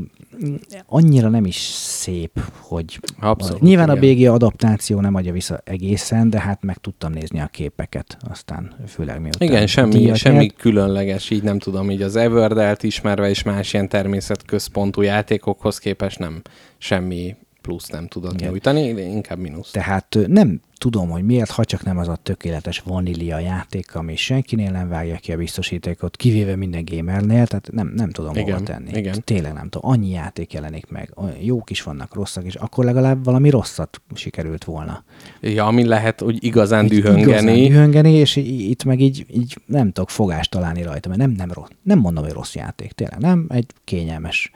annyira 0.86 1.30
nem 1.30 1.46
is 1.46 1.58
szép, 1.74 2.40
hogy 2.60 3.00
Abszolút, 3.20 3.62
nyilván 3.62 3.98
igen. 3.98 4.12
a 4.12 4.14
BG 4.14 4.34
adaptáció 4.34 5.00
nem 5.00 5.16
adja 5.16 5.32
vissza 5.32 5.62
egészen, 5.64 6.30
de 6.30 6.40
hát 6.40 6.64
meg 6.64 6.78
tudtam 6.78 7.12
nézni 7.12 7.40
a 7.40 7.48
képeket, 7.48 8.18
aztán 8.30 8.76
főleg 8.88 9.22
miután 9.22 9.48
Igen, 9.48 9.68
semmi, 9.68 10.16
semmi 10.16 10.48
különleges, 10.48 11.30
így 11.30 11.44
nem 11.44 11.60
tudom, 11.60 11.92
így 11.92 12.02
az 12.02 12.16
Everdelt 12.16 12.84
ismerve 12.84 13.30
és 13.30 13.44
más 13.44 13.74
ilyen 13.74 13.90
természetközpontú 13.90 15.02
játékokhoz 15.02 15.78
képest 15.78 16.20
nem 16.20 16.42
semmi 16.78 17.36
plusz 17.62 17.88
nem 17.88 18.08
tudod 18.08 18.34
Igen. 18.34 18.50
nyújtani, 18.50 18.88
inkább 18.88 19.38
mínusz. 19.38 19.72
Tehát 19.72 20.18
nem 20.28 20.62
tudom, 20.80 21.10
hogy 21.10 21.24
miért, 21.24 21.50
ha 21.50 21.66
csak 21.66 21.84
nem 21.84 21.98
az 21.98 22.08
a 22.08 22.16
tökéletes 22.16 22.80
vanília 22.80 23.40
játék, 23.40 23.96
ami 23.96 24.16
senkinél 24.16 24.72
nem 24.72 24.90
vágja 24.90 25.16
ki 25.16 25.32
a 25.32 25.38
biztosítékot, 25.38 26.16
kivéve 26.16 26.56
minden 26.56 26.86
gamernél, 26.86 27.48
tehát 27.48 27.70
nem, 27.72 27.92
nem 27.96 28.10
tudom 28.10 28.36
Igen, 28.36 28.54
hova 28.54 28.64
tenni. 28.64 28.98
igen. 28.98 29.22
Tényleg 29.24 29.54
nem 29.54 29.70
tudom. 29.70 29.92
Annyi 29.92 30.10
játék 30.10 30.54
jelenik 30.54 30.90
meg, 30.90 31.14
jók 31.42 31.70
is 31.70 31.84
vannak, 31.84 32.14
rosszak 32.14 32.46
is, 32.46 32.56
akkor 32.56 32.86
legalább 32.86 33.24
valami 33.24 33.50
rosszat 33.50 34.02
sikerült 34.14 34.64
volna. 34.64 35.04
Ja, 35.42 35.66
ami 35.66 35.86
lehet, 35.86 36.20
hogy 36.20 36.44
igazán 36.44 36.84
Így 36.84 36.90
dühöngeni. 36.90 37.22
Igazán 37.22 37.56
dühöngeni, 37.56 38.12
és 38.12 38.36
itt 38.36 38.84
meg 38.84 39.00
így, 39.00 39.26
így 39.32 39.58
nem 39.66 39.92
tudok 39.92 40.10
fogást 40.10 40.52
találni 40.52 40.82
rajta, 40.82 41.10
mert 41.10 41.22
nem, 41.22 41.32
nem, 41.32 41.52
rossz, 41.52 41.70
nem 41.82 42.00
mondom, 42.00 42.24
hogy 42.24 42.34
rossz 42.34 42.56
játék, 42.56 42.92
tényleg 42.92 43.20
nem, 43.20 43.46
egy 43.50 43.66
kényelmes 43.84 44.52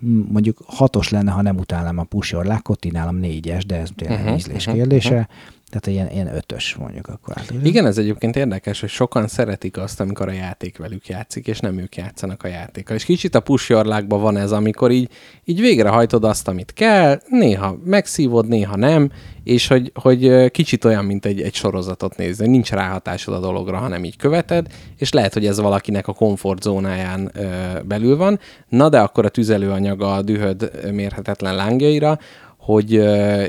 mondjuk 0.00 0.58
hatos 0.66 1.08
lenne, 1.08 1.30
ha 1.30 1.42
nem 1.42 1.58
utálnám 1.58 1.98
a 1.98 2.04
Luck-ot, 2.42 2.84
így 2.84 2.92
nálam 2.92 3.16
négyes, 3.16 3.66
de 3.66 3.76
ez 3.76 3.88
tényleg 3.96 4.20
uh-huh, 4.20 4.36
ízlés 4.36 4.66
mhm, 4.66 4.76
kérdése. 4.76 5.28
Tehát 5.74 5.98
ilyen, 5.98 6.10
ilyen 6.10 6.36
ötös 6.36 6.74
mondjuk 6.74 7.06
akkor. 7.06 7.34
át. 7.38 7.52
Igen, 7.62 7.86
ez 7.86 7.98
egyébként 7.98 8.36
érdekes, 8.36 8.80
hogy 8.80 8.88
sokan 8.88 9.28
szeretik 9.28 9.76
azt, 9.76 10.00
amikor 10.00 10.28
a 10.28 10.32
játék 10.32 10.78
velük 10.78 11.06
játszik, 11.06 11.46
és 11.46 11.60
nem 11.60 11.78
ők 11.78 11.96
játszanak 11.96 12.42
a 12.42 12.48
játékkal. 12.48 12.96
És 12.96 13.04
kicsit 13.04 13.34
a 13.34 13.42
luck-ban 13.68 14.20
van 14.20 14.36
ez, 14.36 14.52
amikor 14.52 14.90
így, 14.90 15.10
így 15.44 15.60
végrehajtod 15.60 16.24
azt, 16.24 16.48
amit 16.48 16.72
kell, 16.72 17.20
néha 17.28 17.78
megszívod, 17.84 18.48
néha 18.48 18.76
nem, 18.76 19.10
és 19.44 19.66
hogy, 19.66 19.92
hogy 19.94 20.50
kicsit 20.50 20.84
olyan, 20.84 21.04
mint 21.04 21.26
egy, 21.26 21.40
egy 21.40 21.54
sorozatot 21.54 22.16
nézni. 22.16 22.46
Nincs 22.46 22.70
ráhatásod 22.70 23.34
a 23.34 23.40
dologra, 23.40 23.76
hanem 23.76 24.04
így 24.04 24.16
követed, 24.16 24.66
és 24.96 25.12
lehet, 25.12 25.32
hogy 25.32 25.46
ez 25.46 25.60
valakinek 25.60 26.08
a 26.08 26.12
komfortzónáján 26.12 27.30
ö, 27.34 27.44
belül 27.84 28.16
van. 28.16 28.38
Na 28.68 28.88
de 28.88 29.00
akkor 29.00 29.24
a 29.24 29.28
tüzelőanyaga 29.28 30.14
a 30.14 30.22
dühöd 30.22 30.70
mérhetetlen 30.92 31.54
lángjaira, 31.54 32.18
hogy 32.56 32.94
ö, 32.94 33.44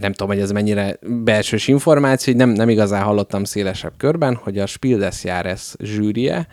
nem 0.00 0.12
tudom, 0.12 0.28
hogy 0.28 0.42
ez 0.42 0.50
mennyire 0.50 0.98
belsős 1.02 1.68
információ, 1.68 2.32
hogy 2.32 2.46
nem, 2.46 2.54
nem 2.54 2.68
igazán 2.68 3.02
hallottam 3.02 3.44
szélesebb 3.44 3.92
körben, 3.96 4.34
hogy 4.34 4.58
a 4.58 4.66
Spiel 4.66 4.98
des 4.98 5.24
Jahres 5.24 5.74
zsűrie, 5.78 6.46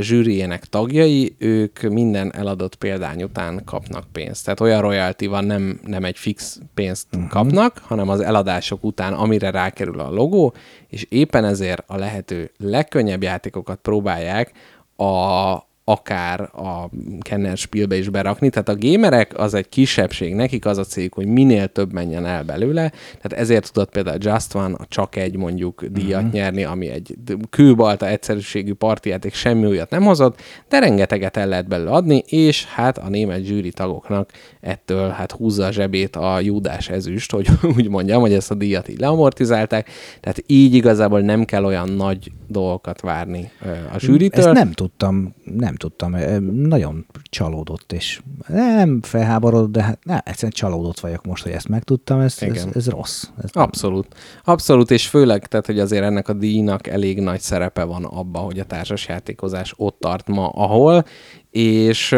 zsűriének 0.00 0.64
tagjai, 0.64 1.34
ők 1.38 1.80
minden 1.80 2.34
eladott 2.34 2.74
példány 2.74 3.22
után 3.22 3.62
kapnak 3.64 4.04
pénzt. 4.12 4.44
Tehát 4.44 4.60
olyan 4.60 4.80
royalty 4.80 5.26
van, 5.26 5.44
nem, 5.44 5.80
nem 5.86 6.04
egy 6.04 6.18
fix 6.18 6.60
pénzt 6.74 7.06
uh-huh. 7.12 7.30
kapnak, 7.30 7.78
hanem 7.84 8.08
az 8.08 8.20
eladások 8.20 8.84
után, 8.84 9.12
amire 9.12 9.50
rákerül 9.50 10.00
a 10.00 10.10
logó, 10.10 10.54
és 10.88 11.06
éppen 11.08 11.44
ezért 11.44 11.84
a 11.86 11.96
lehető 11.96 12.50
legkönnyebb 12.56 13.22
játékokat 13.22 13.78
próbálják 13.78 14.52
a, 14.96 15.69
akár 15.90 16.40
a 16.40 16.90
Kenner 17.20 17.56
Spielbe 17.56 17.96
is 17.96 18.08
berakni. 18.08 18.50
Tehát 18.50 18.68
a 18.68 18.76
gamerek 18.78 19.38
az 19.38 19.54
egy 19.54 19.68
kisebbség, 19.68 20.34
nekik 20.34 20.66
az 20.66 20.78
a 20.78 20.84
céljuk, 20.84 21.14
hogy 21.14 21.26
minél 21.26 21.66
több 21.68 21.92
menjen 21.92 22.26
el 22.26 22.44
belőle. 22.44 22.92
Tehát 23.20 23.32
ezért 23.32 23.72
tudott 23.72 23.90
például 23.90 24.18
Just 24.20 24.54
One 24.54 24.74
a 24.78 24.84
csak 24.88 25.16
egy 25.16 25.36
mondjuk 25.36 25.84
díjat 25.84 26.08
Mhm. 26.08 26.26
uh-huh. 26.26 26.32
nyerni, 26.32 26.64
ami 26.64 26.88
egy 26.88 27.16
kőbalta 27.50 28.08
egyszerűségű 28.08 28.74
partijáték 28.74 29.34
semmi 29.34 29.66
újat 29.66 29.90
nem 29.90 30.02
hozott, 30.02 30.40
de 30.68 30.78
rengeteget 30.78 31.36
el 31.36 31.48
lehet 31.48 31.68
belőle 31.68 31.90
adni, 31.90 32.22
és 32.26 32.64
hát 32.64 32.98
a 32.98 33.08
német 33.08 33.44
zsűri 33.44 33.70
tagoknak 33.70 34.30
ettől 34.60 35.08
hát 35.08 35.32
húzza 35.32 35.66
a 35.66 35.72
zsebét 35.72 36.16
a 36.16 36.40
Júdás 36.40 36.88
ezüst, 36.88 37.32
hogy 37.32 37.48
úgy 37.76 37.88
mondjam, 37.88 38.20
hogy 38.20 38.32
ezt 38.32 38.50
a 38.50 38.54
díjat 38.54 38.88
így 38.88 39.00
leamortizálták. 39.00 39.88
Tehát 40.20 40.42
így 40.46 40.74
igazából 40.74 41.20
nem 41.20 41.44
kell 41.44 41.64
olyan 41.64 41.88
nagy 41.88 42.32
dolgokat 42.48 43.00
várni 43.00 43.50
a 43.94 43.98
zsűritől. 43.98 44.44
Ezt 44.44 44.54
nem 44.54 44.72
tudtam, 44.72 45.34
nem 45.44 45.74
tudtam, 45.80 46.16
nagyon 46.52 47.06
csalódott, 47.22 47.92
és 47.92 48.20
nem 48.48 49.00
felháborodott, 49.02 49.70
de 49.70 49.82
hát 49.82 49.98
ne, 50.04 50.18
egyszerűen 50.18 50.52
csalódott 50.52 51.00
vagyok 51.00 51.24
most, 51.24 51.42
hogy 51.42 51.52
ezt 51.52 51.68
megtudtam, 51.68 52.20
ez, 52.20 52.36
ez, 52.40 52.48
Igen. 52.48 52.70
ez 52.74 52.88
rossz. 52.88 53.24
Ez 53.42 53.50
nem- 53.52 53.64
Abszolút. 53.64 54.06
Abszolút, 54.44 54.90
és 54.90 55.06
főleg, 55.08 55.46
tehát, 55.46 55.66
hogy 55.66 55.78
azért 55.78 56.04
ennek 56.04 56.28
a 56.28 56.32
díjnak 56.32 56.86
elég 56.86 57.20
nagy 57.20 57.40
szerepe 57.40 57.84
van 57.84 58.04
abban, 58.04 58.44
hogy 58.44 58.58
a 58.58 58.64
társasjátékozás 58.64 59.74
ott 59.76 60.00
tart 60.00 60.28
ma, 60.28 60.48
ahol, 60.48 61.04
és 61.50 62.10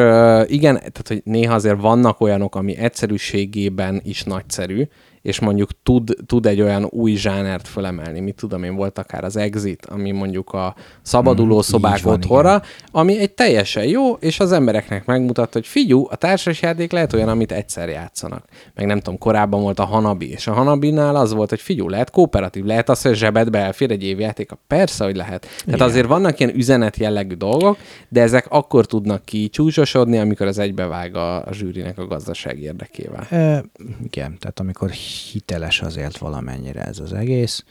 igen, 0.46 0.74
tehát, 0.74 1.08
hogy 1.08 1.20
néha 1.24 1.54
azért 1.54 1.80
vannak 1.80 2.20
olyanok, 2.20 2.54
ami 2.54 2.76
egyszerűségében 2.76 4.00
is 4.04 4.22
nagyszerű, 4.22 4.88
és 5.22 5.40
mondjuk 5.40 5.70
tud, 5.82 6.16
tud 6.26 6.46
egy 6.46 6.60
olyan 6.60 6.84
új 6.90 7.14
zsánert 7.14 7.68
fölemelni, 7.68 8.20
mit 8.20 8.34
tudom 8.34 8.62
én, 8.64 8.74
volt 8.74 8.98
akár 8.98 9.24
az 9.24 9.36
Exit, 9.36 9.86
ami 9.86 10.10
mondjuk 10.10 10.52
a 10.52 10.74
szabaduló 11.02 11.56
Mm, 11.56 11.60
szobák 11.60 12.02
van, 12.02 12.14
otthonra, 12.14 12.62
ami 12.90 13.18
egy 13.18 13.32
teljesen 13.32 13.84
jó, 13.84 14.12
és 14.12 14.40
az 14.40 14.52
embereknek 14.52 15.04
megmutat, 15.04 15.52
hogy 15.52 15.66
figyú, 15.66 16.06
a 16.10 16.16
társasjáték 16.16 16.92
lehet 16.92 17.12
olyan, 17.12 17.28
amit 17.28 17.52
egyszer 17.52 17.88
játszanak. 17.88 18.44
Meg 18.74 18.86
nem 18.86 18.98
tudom, 18.98 19.18
korábban 19.18 19.62
volt 19.62 19.78
a 19.78 19.84
Hanabi, 19.84 20.30
és 20.30 20.46
a 20.46 20.52
Hanabinál 20.52 21.16
az 21.16 21.32
volt, 21.32 21.48
hogy 21.50 21.60
figyú, 21.60 21.88
lehet 21.88 22.10
kooperatív, 22.10 22.64
lehet 22.64 22.88
az, 22.88 23.02
hogy 23.02 23.10
a 23.10 23.14
zsebedbe 23.14 23.58
elfér 23.58 23.90
egy 23.90 24.02
évjáték. 24.02 24.50
Persze, 24.66 25.04
hogy 25.04 25.16
lehet. 25.16 25.40
Tehát 25.40 25.66
Igen. 25.66 25.80
azért 25.80 26.06
vannak 26.06 26.40
ilyen 26.40 26.54
üzenet 26.54 26.96
jellegű 26.96 27.34
dolgok, 27.34 27.76
de 28.08 28.20
ezek 28.20 28.46
akkor 28.48 28.86
tudnak 28.86 29.24
kicsúcsosodni, 29.24 30.18
amikor 30.18 30.46
az 30.46 30.58
egybevág 30.58 31.16
a, 31.16 31.36
a 31.36 31.52
zsűrinek 31.52 31.98
a 31.98 32.06
gazdaság 32.06 32.60
érdekével. 32.60 33.26
E, 33.30 33.64
igen, 34.02 34.38
tehát 34.38 34.60
amikor 34.60 34.90
hiteles 35.12 35.80
azért 35.80 36.18
valamennyire 36.18 36.84
ez 36.84 36.98
az 36.98 37.12
egész. 37.12 37.64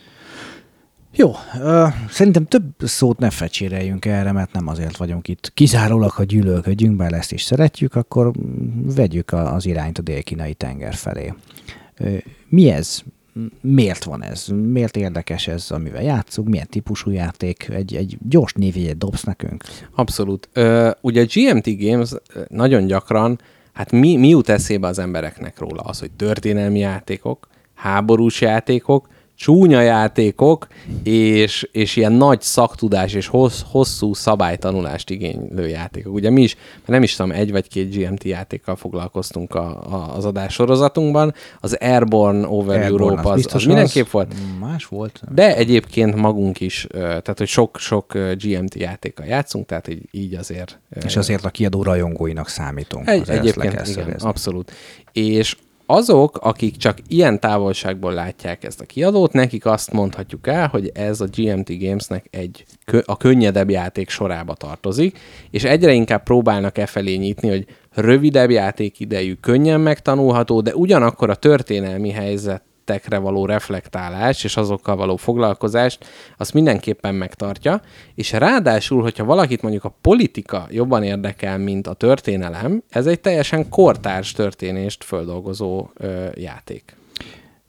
Jó, 1.15 1.31
ö, 1.59 1.87
szerintem 2.09 2.45
több 2.45 2.63
szót 2.79 3.17
ne 3.17 3.29
fecséreljünk 3.29 4.05
erre, 4.05 4.31
mert 4.31 4.53
nem 4.53 4.67
azért 4.67 4.97
vagyunk 4.97 5.27
itt. 5.27 5.51
Kizárólag, 5.53 6.11
ha 6.11 6.23
gyűlölködjünk, 6.23 6.95
bár 6.95 7.13
ezt 7.13 7.31
is 7.31 7.43
szeretjük, 7.43 7.95
akkor 7.95 8.31
vegyük 8.95 9.31
az 9.31 9.65
irányt 9.65 9.97
a 9.97 10.01
dél-kínai 10.01 10.53
tenger 10.53 10.93
felé. 10.93 11.33
Ö, 11.97 12.15
Mi 12.49 12.69
ez? 12.69 13.01
Miért 13.61 14.03
van 14.03 14.23
ez? 14.23 14.47
Miért 14.47 14.97
érdekes 14.97 15.47
ez, 15.47 15.71
amivel 15.71 16.03
játszunk? 16.03 16.47
Milyen 16.47 16.67
típusú 16.69 17.11
játék? 17.11 17.69
Egy, 17.69 17.95
egy 17.95 18.17
gyors 18.29 18.53
névjegyet 18.53 18.97
dobsz 18.97 19.23
nekünk? 19.23 19.63
Abszolút. 19.95 20.49
Ö, 20.53 20.91
ugye 21.01 21.21
a 21.21 21.25
GMT 21.33 21.77
Games 21.77 22.11
nagyon 22.47 22.85
gyakran, 22.85 23.39
hát 23.73 23.91
mi, 23.91 24.15
mi 24.15 24.27
jut 24.27 24.49
eszébe 24.49 24.87
az 24.87 24.99
embereknek 24.99 25.59
róla? 25.59 25.81
Az, 25.81 25.99
hogy 25.99 26.11
történelmi 26.11 26.79
játékok, 26.79 27.47
háborús 27.73 28.41
játékok, 28.41 29.07
csúnya 29.41 29.81
játékok, 29.81 30.67
és, 31.03 31.69
és 31.71 31.95
ilyen 31.95 32.11
nagy 32.11 32.41
szaktudás 32.41 33.13
és 33.13 33.27
hossz, 33.27 33.61
hosszú 33.71 34.13
szabálytanulást 34.13 35.09
igénylő 35.09 35.67
játékok. 35.67 36.13
Ugye 36.13 36.29
mi 36.29 36.41
is, 36.41 36.55
nem 36.85 37.03
is 37.03 37.15
tudom, 37.15 37.31
egy 37.31 37.51
vagy 37.51 37.67
két 37.67 37.95
GMT 37.95 38.23
játékkal 38.23 38.75
foglalkoztunk 38.75 39.55
a, 39.55 39.93
a, 39.93 40.15
az 40.15 40.25
adássorozatunkban. 40.25 41.33
Az 41.59 41.73
Airborne 41.73 42.47
Over 42.47 42.81
Airborne, 42.81 43.05
Europe 43.05 43.29
az, 43.29 43.45
az, 43.45 43.55
az 43.55 43.63
mindenképp 43.63 44.09
volt. 44.09 44.33
Más 44.59 44.85
volt? 44.85 45.21
De 45.33 45.55
egyébként 45.55 46.15
magunk 46.15 46.59
is, 46.59 46.87
tehát 46.91 47.37
hogy 47.37 47.47
sok-sok 47.47 48.13
GMT 48.13 48.75
játékkal 48.75 49.25
játszunk, 49.25 49.65
tehát 49.65 49.87
így, 49.87 50.07
így 50.11 50.33
azért... 50.33 50.79
És 51.05 51.15
azért 51.15 51.45
a 51.45 51.49
kiadó 51.49 51.83
rajongóinak 51.83 52.47
számítunk. 52.47 53.07
egy, 53.07 53.29
egyébként 53.29 53.87
igen, 53.87 54.15
abszolút. 54.19 54.71
És 55.11 55.55
azok, 55.91 56.37
akik 56.37 56.77
csak 56.77 56.97
ilyen 57.07 57.39
távolságból 57.39 58.13
látják 58.13 58.63
ezt 58.63 58.81
a 58.81 58.85
kiadót, 58.85 59.33
nekik 59.33 59.65
azt 59.65 59.91
mondhatjuk 59.91 60.47
el, 60.47 60.67
hogy 60.67 60.91
ez 60.93 61.21
a 61.21 61.27
GMT 61.35 61.79
Gamesnek 61.79 62.25
egy 62.29 62.65
a 63.05 63.17
könnyedebb 63.17 63.69
játék 63.69 64.09
sorába 64.09 64.53
tartozik, 64.53 65.19
és 65.51 65.63
egyre 65.63 65.93
inkább 65.93 66.23
próbálnak 66.23 66.77
e 66.77 66.85
felé 66.85 67.15
nyitni, 67.15 67.49
hogy 67.49 67.65
rövidebb 67.93 68.49
játékidejű, 68.49 69.33
könnyen 69.33 69.79
megtanulható, 69.79 70.61
de 70.61 70.75
ugyanakkor 70.75 71.29
a 71.29 71.35
történelmi 71.35 72.09
helyzet 72.09 72.63
tettekre 72.91 73.17
való 73.17 73.45
reflektálás 73.45 74.43
és 74.43 74.57
azokkal 74.57 74.95
való 74.95 75.15
foglalkozást, 75.15 76.05
azt 76.37 76.53
mindenképpen 76.53 77.15
megtartja, 77.15 77.81
és 78.15 78.31
ráadásul, 78.31 79.01
hogyha 79.01 79.23
valakit 79.23 79.61
mondjuk 79.61 79.83
a 79.83 79.95
politika 80.01 80.67
jobban 80.69 81.03
érdekel, 81.03 81.57
mint 81.57 81.87
a 81.87 81.93
történelem, 81.93 82.83
ez 82.89 83.05
egy 83.05 83.19
teljesen 83.19 83.69
kortárs 83.69 84.31
történést 84.31 85.03
földolgozó 85.03 85.89
ö, 85.93 86.25
játék. 86.35 86.95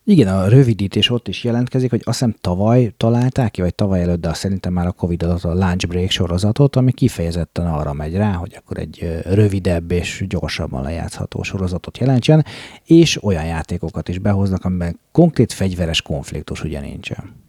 Igen, 0.04 0.28
a 0.28 0.48
rövidítés 0.48 1.10
ott 1.10 1.28
is 1.28 1.44
jelentkezik, 1.44 1.90
hogy 1.90 2.02
azt 2.04 2.18
hiszem 2.18 2.34
tavaly 2.40 2.92
találták 2.96 3.50
ki, 3.50 3.60
vagy 3.60 3.74
tavaly 3.74 4.02
előtt, 4.02 4.20
de 4.20 4.28
azt 4.28 4.40
szerintem 4.40 4.72
már 4.72 4.86
a 4.86 4.92
Covid 4.92 5.22
alatt 5.22 5.44
a 5.44 5.54
Lunch 5.54 5.86
Break 5.86 6.10
sorozatot, 6.10 6.76
ami 6.76 6.92
kifejezetten 6.92 7.66
arra 7.66 7.92
megy 7.92 8.14
rá, 8.14 8.32
hogy 8.32 8.54
akkor 8.56 8.78
egy 8.78 9.20
rövidebb 9.24 9.90
és 9.90 10.24
gyorsabban 10.28 10.82
lejátszható 10.82 11.42
sorozatot 11.42 11.98
jelentsen, 11.98 12.44
és 12.84 13.22
olyan 13.22 13.44
játékokat 13.44 14.08
is 14.08 14.18
behoznak, 14.18 14.64
amiben 14.64 14.98
konkrét 15.12 15.52
fegyveres 15.52 16.02
konfliktus 16.02 16.64
ugye 16.64 16.80
nincsen. 16.80 17.40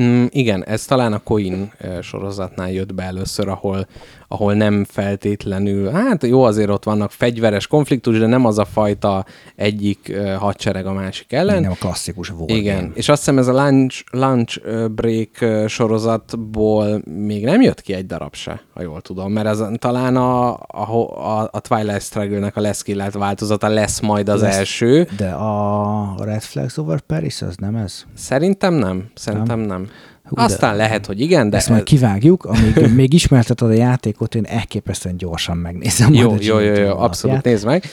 Mm, 0.00 0.24
igen, 0.28 0.64
ez 0.64 0.84
talán 0.84 1.12
a 1.12 1.18
Coin 1.18 1.72
sorozatnál 2.02 2.70
jött 2.72 2.94
be 2.94 3.02
először, 3.02 3.48
ahol, 3.48 3.86
ahol 4.32 4.54
nem 4.54 4.84
feltétlenül, 4.88 5.90
hát 5.90 6.26
jó, 6.26 6.42
azért 6.42 6.70
ott 6.70 6.84
vannak 6.84 7.10
fegyveres 7.10 7.66
konfliktus, 7.66 8.18
de 8.18 8.26
nem 8.26 8.44
az 8.44 8.58
a 8.58 8.64
fajta 8.64 9.24
egyik 9.56 10.16
hadsereg 10.38 10.86
a 10.86 10.92
másik 10.92 11.32
ellen. 11.32 11.60
Nem 11.60 11.70
a 11.70 11.74
klasszikus 11.74 12.28
volt. 12.28 12.50
Igen, 12.50 12.92
és 12.94 13.08
azt 13.08 13.18
hiszem 13.18 13.38
ez 13.38 13.46
a 13.46 13.52
lunch, 13.52 14.04
lunch 14.10 14.60
break 14.88 15.68
sorozatból 15.68 17.02
még 17.04 17.44
nem 17.44 17.60
jött 17.60 17.80
ki 17.80 17.94
egy 17.94 18.06
darab 18.06 18.34
se, 18.34 18.62
ha 18.74 18.82
jól 18.82 19.00
tudom, 19.00 19.32
mert 19.32 19.46
ez 19.46 19.62
talán 19.76 20.16
a, 20.16 20.52
a, 20.52 21.48
a 21.50 21.60
Twilight 21.60 22.02
Struggle-nek 22.02 22.56
a 22.56 22.60
leszkillelt 22.60 23.14
változata 23.14 23.68
lesz 23.68 24.00
majd 24.00 24.28
az 24.28 24.40
lesz, 24.40 24.56
első. 24.56 25.08
De 25.16 25.30
a 25.30 26.14
Red 26.24 26.42
Flags 26.42 26.76
Over 26.76 27.00
Paris 27.00 27.42
az 27.42 27.56
nem 27.56 27.76
ez? 27.76 28.04
Szerintem 28.14 28.74
nem, 28.74 29.10
szerintem 29.14 29.58
nem. 29.58 29.68
nem. 29.68 29.88
Hú, 30.34 30.42
Aztán 30.42 30.70
de, 30.70 30.76
lehet, 30.76 31.06
hogy 31.06 31.20
igen, 31.20 31.50
de... 31.50 31.56
Ezt 31.56 31.68
majd 31.68 31.82
kivágjuk, 31.82 32.44
amíg 32.44 32.86
még 32.94 33.12
ismerteted 33.12 33.68
a 33.68 33.72
játékot, 33.72 34.34
én 34.34 34.44
elképesztően 34.44 35.16
gyorsan 35.16 35.56
megnézem. 35.56 36.14
Jó, 36.14 36.34
jó, 36.40 36.58
jó, 36.58 36.74
jó, 36.74 36.98
abszolút, 36.98 37.42
nézd 37.42 37.64
meg. 37.64 37.84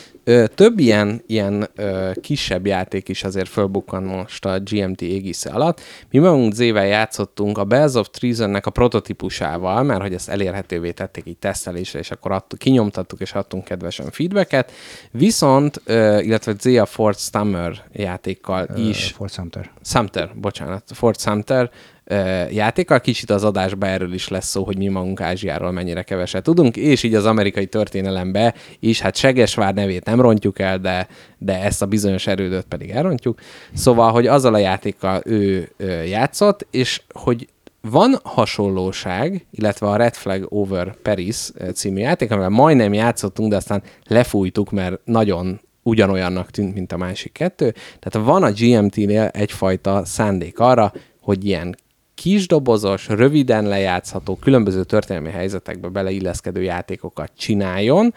Több 0.56 0.80
ilyen, 0.80 1.22
ilyen 1.28 1.70
ö, 1.76 2.12
kisebb 2.22 2.66
játék 2.66 3.10
is 3.10 3.24
azért 3.24 3.48
fölbukkan 3.48 4.04
most 4.04 4.46
a 4.46 4.60
GMT 4.60 5.02
égisze 5.02 5.50
alatt. 5.50 5.82
Mi 6.12 6.20
magunk 6.20 6.54
zével 6.54 6.86
játszottunk 6.86 7.58
a 7.58 7.64
Bells 7.64 7.94
of 7.94 8.10
Treasonnek 8.10 8.66
a 8.66 8.70
prototípusával, 8.70 9.84
mert 9.84 10.02
hogy 10.02 10.14
ezt 10.14 10.30
elérhetővé 10.30 10.92
tették 10.92 11.24
így 11.28 11.38
tesztelésre, 11.38 12.00
és 12.00 12.12
akkor 12.12 12.32
adtuk, 12.32 12.60
kinyomtattuk 12.60 13.20
és 13.20 13.34
adtunk 13.34 13.64
kedvesen 13.64 14.12
feedbacket. 14.12 14.72
Viszont, 15.12 15.82
ö, 15.86 16.20
illetve 16.20 16.54
Zia 16.60 16.86
Fort 16.86 17.20
Summer 17.20 17.84
játékkal 17.94 18.68
is... 18.76 19.14
Fort 19.16 19.34
Sumter. 19.34 19.72
Sumter, 19.84 20.32
bocsánat. 20.36 20.84
Fort 20.94 21.20
Sumter 21.20 21.70
játékkal. 22.52 23.00
Kicsit 23.00 23.30
az 23.30 23.44
adásban 23.44 23.90
erről 23.90 24.14
is 24.14 24.28
lesz 24.28 24.48
szó, 24.48 24.64
hogy 24.64 24.78
mi 24.78 24.88
magunk 24.88 25.22
Ázsiáról 25.22 25.72
mennyire 25.72 26.04
keveset 26.04 26.44
tudunk, 26.44 26.78
és 26.78 27.04
így 27.04 27.16
az 27.16 27.26
amerikai 27.26 27.66
történelembe 27.66 28.54
is, 28.80 29.02
hát 29.02 29.16
Segesvár 29.16 29.74
nevét 29.74 30.06
nem 30.06 30.22
rontjuk 30.22 30.60
el, 30.60 30.80
de, 30.80 31.08
de 31.38 31.64
ezt 31.64 31.82
a 31.82 31.86
bizonyos 31.86 32.28
erődöt 32.28 32.66
pedig 32.66 32.90
elrontjuk. 32.90 33.40
Szóval, 33.74 34.12
hogy 34.12 34.28
azzal 34.28 34.54
a 34.54 34.58
játékkal 34.58 35.22
ő, 35.26 35.72
játszott, 36.06 36.68
és 36.72 37.02
hogy 37.14 37.48
van 37.82 38.20
hasonlóság, 38.24 39.46
illetve 39.52 39.88
a 39.88 39.96
Red 39.96 40.14
Flag 40.14 40.46
Over 40.50 40.96
Paris 41.02 41.52
című 41.74 42.00
játék, 42.00 42.32
amivel 42.32 42.50
majdnem 42.50 42.94
játszottunk, 42.94 43.50
de 43.50 43.56
aztán 43.56 43.84
lefújtuk, 44.08 44.72
mert 44.72 45.00
nagyon 45.06 45.60
ugyanolyannak 45.84 46.52
tűnt, 46.52 46.74
mint 46.74 46.92
a 46.92 46.98
másik 46.98 47.32
kettő. 47.32 47.74
Tehát 48.00 48.28
van 48.28 48.44
a 48.44 48.52
GMT-nél 48.52 49.30
egyfajta 49.34 50.06
szándék 50.06 50.60
arra, 50.60 50.94
hogy 51.22 51.46
ilyen 51.46 51.76
kisdobozos, 52.20 53.08
röviden 53.08 53.68
lejátszható, 53.68 54.36
különböző 54.36 54.84
történelmi 54.84 55.30
helyzetekbe 55.30 55.88
beleilleszkedő 55.88 56.62
játékokat 56.62 57.32
csináljon. 57.38 58.14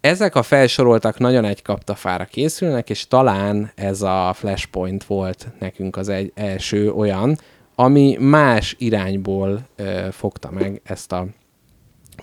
Ezek 0.00 0.34
a 0.34 0.42
felsoroltak 0.42 1.18
nagyon 1.18 1.44
egy 1.44 1.62
kaptafára 1.62 2.24
készülnek, 2.24 2.90
és 2.90 3.06
talán 3.06 3.72
ez 3.74 4.02
a 4.02 4.32
Flashpoint 4.34 5.04
volt 5.04 5.46
nekünk 5.58 5.96
az 5.96 6.08
egy 6.08 6.32
első 6.34 6.92
olyan, 6.92 7.38
ami 7.74 8.16
más 8.20 8.76
irányból 8.78 9.60
ö, 9.76 10.06
fogta 10.10 10.50
meg 10.50 10.80
ezt 10.84 11.12
a 11.12 11.26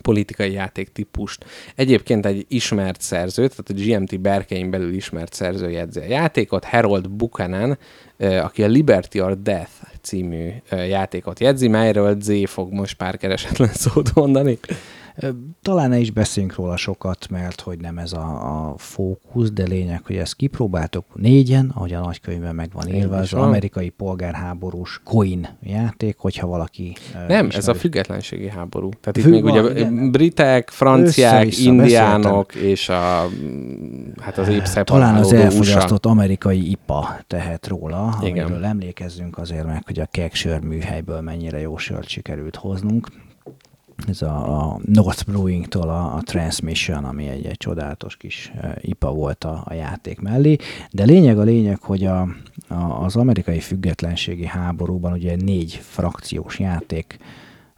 politikai 0.01 0.51
játéktípust. 0.51 1.45
Egyébként 1.75 2.25
egy 2.25 2.45
ismert 2.47 3.01
szerző, 3.01 3.47
tehát 3.47 3.69
a 3.69 3.74
GMT 3.74 4.21
berkein 4.21 4.69
belül 4.69 4.93
ismert 4.93 5.33
szerző 5.33 5.69
jegyzi 5.69 6.00
a 6.00 6.05
játékot, 6.05 6.63
Harold 6.63 7.09
Buchanan, 7.09 7.77
aki 8.17 8.63
a 8.63 8.67
Liberty 8.67 9.19
or 9.19 9.41
Death 9.41 9.71
című 10.05 10.50
játékot 10.69 11.39
jegyzi, 11.39 11.67
melyről 11.67 12.21
Z 12.21 12.31
fog 12.50 12.74
most 12.74 12.98
pár 12.98 13.18
keresetlen 13.18 13.74
szót 13.74 14.13
mondani. 14.13 14.59
Talán 15.62 15.90
ne 15.90 15.98
is 15.98 16.12
beszéljünk 16.12 16.56
róla 16.56 16.78
sokat, 16.78 17.28
mert 17.30 17.62
hogy 17.62 17.80
nem 17.80 17.98
ez 17.98 18.14
a, 18.14 18.70
a 18.70 18.78
fókusz, 18.78 19.51
de 19.51 19.64
lényeg, 19.64 20.01
hogy 20.06 20.16
ezt 20.16 20.36
kipróbáltok 20.36 21.06
négyen, 21.14 21.72
ahogy 21.74 21.94
a 21.94 22.00
nagykönyvben 22.00 22.56
meg 22.56 22.70
van 22.74 22.88
írva, 22.94 23.18
az 23.18 23.34
amerikai 23.34 23.90
polgárháborús 23.90 25.01
coin 25.04 25.48
játék, 25.62 26.18
hogyha 26.18 26.48
valaki 26.48 26.96
Nem, 27.14 27.28
ismeri. 27.28 27.56
ez 27.56 27.68
a 27.68 27.74
függetlenségi 27.74 28.50
háború. 28.50 28.90
Tehát 29.01 29.18
Fű, 29.18 29.22
itt 29.22 29.42
még 29.42 29.44
van, 29.44 29.66
ugye 29.66 29.80
igen. 29.80 30.12
britek, 30.12 30.70
franciák, 30.70 31.58
indiánok 31.58 32.46
beszéltem. 32.48 32.70
és 32.70 32.90
a 32.90 33.30
hát 34.22 34.38
az 34.38 34.48
épp 34.48 34.64
Talán 34.64 35.16
az 35.16 35.34
elfogyasztott 35.34 36.06
amerikai 36.06 36.70
IPA 36.72 37.20
tehet 37.28 37.68
róla, 37.68 38.20
igen. 38.24 38.46
amiről 38.46 38.66
emlékezzünk 38.66 39.38
azért 39.38 39.66
meg, 39.66 39.82
hogy 39.86 40.00
a 40.00 40.08
keksör 40.12 40.60
műhelyből 40.60 41.22
mennyire 41.22 41.60
jó 41.60 41.78
sört 41.78 42.08
sikerült 42.08 42.56
hoznunk 42.56 43.08
ez 44.08 44.22
a, 44.22 44.62
a 44.62 44.79
North 44.86 45.25
Brewing-tól 45.25 45.90
a, 45.90 46.16
a 46.16 46.22
Transmission, 46.22 47.03
ami 47.03 47.27
egy, 47.27 47.46
egy 47.46 47.58
csodálatos 47.58 48.18
kis 48.18 48.51
IPA 48.81 49.12
volt 49.12 49.44
a, 49.44 49.64
a 49.66 49.74
játék 49.74 50.20
mellé, 50.20 50.55
de 50.92 51.03
lényeg 51.03 51.40
a 51.40 51.44
lényeg, 51.44 51.79
hogy 51.81 52.05
a, 52.05 52.22
a, 52.68 53.03
az 53.03 53.16
amerikai 53.16 53.60
függetlenségi 53.60 54.46
háborúban 54.46 55.14
ugye 55.14 55.36
négy 55.36 55.79
frakciós 55.84 56.60
játék, 56.60 57.18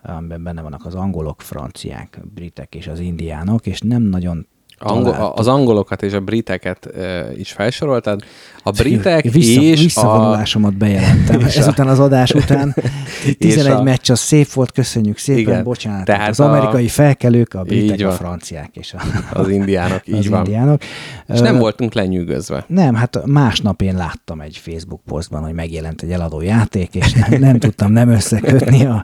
amiben 0.01 0.43
benne 0.43 0.62
vannak 0.62 0.86
az 0.86 0.95
angolok, 0.95 1.41
franciák, 1.41 2.19
britek 2.34 2.75
és 2.75 2.88
az 2.88 2.99
indiánok, 2.99 3.65
és 3.65 3.80
nem 3.80 4.01
nagyon 4.01 4.47
Angol, 4.79 5.33
az 5.35 5.47
angolokat 5.47 6.03
és 6.03 6.13
a 6.13 6.19
briteket 6.19 6.89
uh, 6.95 7.39
is 7.39 7.51
felsoroltad. 7.51 8.23
A 8.63 8.71
britek 8.71 9.23
Vissza, 9.23 9.61
és 9.61 9.81
Visszavonulásomat 9.81 10.73
a... 10.73 10.77
bejelentem. 10.77 11.39
És 11.39 11.55
Ezután 11.55 11.87
az 11.87 11.99
adás 11.99 12.31
után 12.31 12.75
11 13.39 13.71
a... 13.71 13.83
meccs, 13.83 14.11
az 14.11 14.19
szép 14.19 14.51
volt, 14.51 14.71
köszönjük 14.71 15.17
szépen, 15.17 15.41
Igen, 15.41 15.63
bocsánat. 15.63 16.05
Tehát 16.05 16.29
az 16.29 16.39
a... 16.39 16.49
amerikai 16.49 16.87
felkelők, 16.87 17.53
a 17.53 17.63
britek, 17.63 18.07
a 18.07 18.11
franciák 18.11 18.69
és 18.73 18.93
a... 18.93 19.01
az 19.39 19.49
indiánok, 19.49 20.07
így 20.07 20.17
az 20.17 20.27
van. 20.29 20.45
Indiánok. 20.45 20.81
És 21.27 21.39
nem 21.39 21.57
voltunk 21.57 21.93
lenyűgözve. 21.93 22.65
Nem, 22.67 22.95
hát 22.95 23.25
másnap 23.25 23.81
én 23.81 23.95
láttam 23.95 24.41
egy 24.41 24.57
Facebook 24.57 25.01
posztban, 25.05 25.43
hogy 25.43 25.53
megjelent 25.53 26.01
egy 26.01 26.11
eladó 26.11 26.41
játék, 26.41 26.95
és 26.95 27.13
nem, 27.13 27.39
nem 27.39 27.59
tudtam 27.59 27.91
nem 27.91 28.09
összekötni 28.09 28.85
a, 28.85 29.03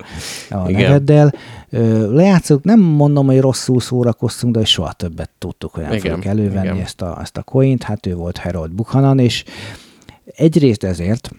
a 0.50 0.72
neveddel. 0.72 1.34
Lejátszok, 2.10 2.64
nem 2.64 2.80
mondom, 2.80 3.26
hogy 3.26 3.40
rosszul 3.40 3.82
szórakoztunk, 3.82 4.56
de 4.56 4.66
soha 4.66 4.92
többet 4.92 5.30
tudtuk, 5.64 5.74
hogy 5.74 5.84
nem 5.84 5.94
igen, 5.94 6.16
fogjuk 6.16 6.26
elővenni 6.26 6.68
igen. 6.68 6.80
ezt 6.80 7.02
a, 7.02 7.18
ezt 7.22 7.38
a 7.38 7.44
coint. 7.44 7.84
Hát 7.84 8.06
ő 8.06 8.16
volt 8.16 8.38
Harold 8.38 8.72
Buchanan, 8.72 9.20
és 9.20 9.44
egyrészt 10.26 10.84
ezért, 10.84 11.32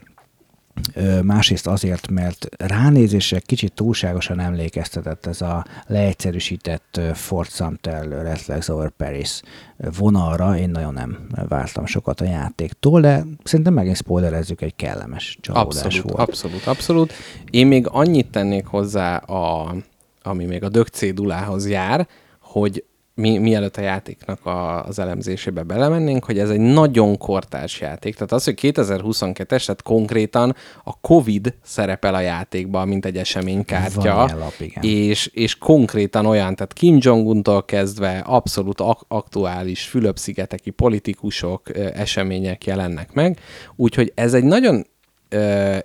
másrészt 1.23 1.67
azért, 1.67 2.11
mert 2.11 2.47
ránézésre 2.59 3.39
kicsit 3.39 3.73
túlságosan 3.73 4.41
emlékeztetett 4.41 5.27
ez 5.27 5.41
a 5.41 5.65
leegyszerűsített 5.87 7.01
Fort 7.13 7.51
Sumter 7.51 8.09
Reflex 8.09 8.69
Over 8.69 8.91
Paris 8.91 9.43
vonalra. 9.99 10.59
Én 10.59 10.71
nagyon 10.71 10.93
nem 10.93 11.27
vártam 11.49 11.87
sokat 11.87 12.21
a 12.21 12.25
játéktól, 12.25 13.01
de 13.01 13.25
szerintem 13.45 13.75
megint 13.75 13.97
spoilerezzük, 13.97 14.61
egy 14.61 14.77
kellemes 14.77 15.39
csalódás 15.41 15.85
abszolút, 15.85 16.11
volt. 16.11 16.29
Abszolút, 16.29 16.67
abszolút. 16.67 17.13
Én 17.51 17.67
még 17.67 17.87
annyit 17.89 18.31
tennék 18.31 18.67
hozzá 18.67 19.17
a 19.17 19.75
ami 20.27 20.45
még 20.45 20.63
a 20.63 20.69
dög 20.69 20.87
cédulához 20.87 21.69
jár, 21.69 22.09
hogy 22.41 22.85
mi, 23.14 23.38
mielőtt 23.38 23.77
a 23.77 23.81
játéknak 23.81 24.46
a, 24.46 24.85
az 24.85 24.98
elemzésébe 24.98 25.62
belemennénk, 25.62 26.24
hogy 26.24 26.38
ez 26.38 26.50
egy 26.50 26.61
nagyon 26.61 27.18
kortárs 27.18 27.81
játék. 27.81 28.14
Tehát 28.14 28.33
az, 28.33 28.44
hogy 28.44 28.59
2022-es, 28.62 29.46
tehát 29.46 29.83
konkrétan 29.83 30.55
a 30.85 31.00
Covid 31.00 31.55
szerepel 31.62 32.14
a 32.14 32.20
játékban, 32.20 32.88
mint 32.88 33.05
egy 33.05 33.16
eseménykártya. 33.16 34.14
Lap, 34.38 34.53
és, 34.81 35.27
és 35.27 35.59
konkrétan 35.59 36.27
olyan, 36.27 36.55
tehát 36.55 36.72
Kim 36.72 36.96
Jong-untól 37.00 37.64
kezdve 37.64 38.18
abszolút 38.18 38.81
ak- 38.81 39.05
aktuális 39.09 39.85
Fülöp-szigeteki 39.85 40.70
politikusok, 40.70 41.79
események 41.79 42.64
jelennek 42.64 43.12
meg. 43.12 43.38
Úgyhogy 43.77 44.12
ez 44.14 44.35
egy 44.35 44.44
nagyon 44.44 44.85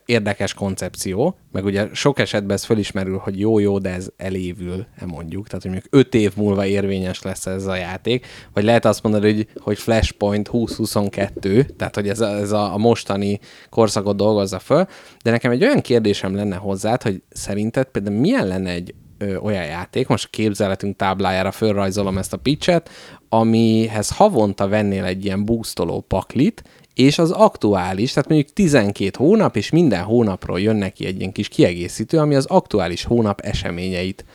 érdekes 0.05 0.53
koncepció, 0.53 1.37
meg 1.51 1.65
ugye 1.65 1.87
sok 1.93 2.19
esetben 2.19 2.55
ez 2.55 2.63
fölismerül, 2.63 3.17
hogy 3.17 3.39
jó-jó, 3.39 3.77
de 3.77 3.93
ez 3.93 4.07
elévül, 4.17 4.85
e 4.95 5.05
mondjuk. 5.05 5.47
Tehát, 5.47 5.61
hogy 5.61 5.71
mondjuk 5.71 5.93
5 5.93 6.13
év 6.13 6.35
múlva 6.35 6.65
érvényes 6.65 7.21
lesz 7.21 7.45
ez 7.45 7.65
a 7.65 7.75
játék, 7.75 8.25
vagy 8.53 8.63
lehet 8.63 8.85
azt 8.85 9.03
mondani, 9.03 9.33
hogy, 9.33 9.47
hogy 9.55 9.77
Flashpoint 9.77 10.49
2022, 10.49 11.63
tehát, 11.63 11.95
hogy 11.95 12.09
ez 12.09 12.19
a, 12.19 12.27
ez 12.27 12.51
a, 12.51 12.73
a 12.73 12.77
mostani 12.77 13.39
korszakot 13.69 14.15
dolgozza 14.15 14.59
föl, 14.59 14.87
de 15.23 15.31
nekem 15.31 15.51
egy 15.51 15.63
olyan 15.63 15.81
kérdésem 15.81 16.35
lenne 16.35 16.55
hozzá, 16.55 16.97
hogy 17.01 17.21
szerinted 17.29 17.85
például 17.85 18.19
milyen 18.19 18.47
lenne 18.47 18.69
egy 18.69 18.93
ö, 19.17 19.35
olyan 19.35 19.65
játék, 19.65 20.07
most 20.07 20.29
képzeletünk 20.29 20.95
táblájára 20.95 21.51
fölrajzolom 21.51 22.17
ezt 22.17 22.33
a 22.33 22.37
pitchet, 22.37 22.89
amihez 23.29 24.09
havonta 24.09 24.67
vennél 24.67 25.03
egy 25.03 25.25
ilyen 25.25 25.45
boostoló 25.45 26.01
paklit, 26.01 26.63
és 26.99 27.19
az 27.19 27.31
aktuális, 27.31 28.13
tehát 28.13 28.29
mondjuk 28.29 28.53
12 28.53 29.09
hónap, 29.17 29.55
és 29.55 29.69
minden 29.69 30.03
hónapról 30.03 30.59
jön 30.59 30.75
neki 30.75 31.05
egy 31.05 31.19
ilyen 31.19 31.31
kis 31.31 31.47
kiegészítő, 31.47 32.17
ami 32.17 32.35
az 32.35 32.45
aktuális 32.45 33.03
hónap 33.03 33.39
eseményeit 33.41 34.25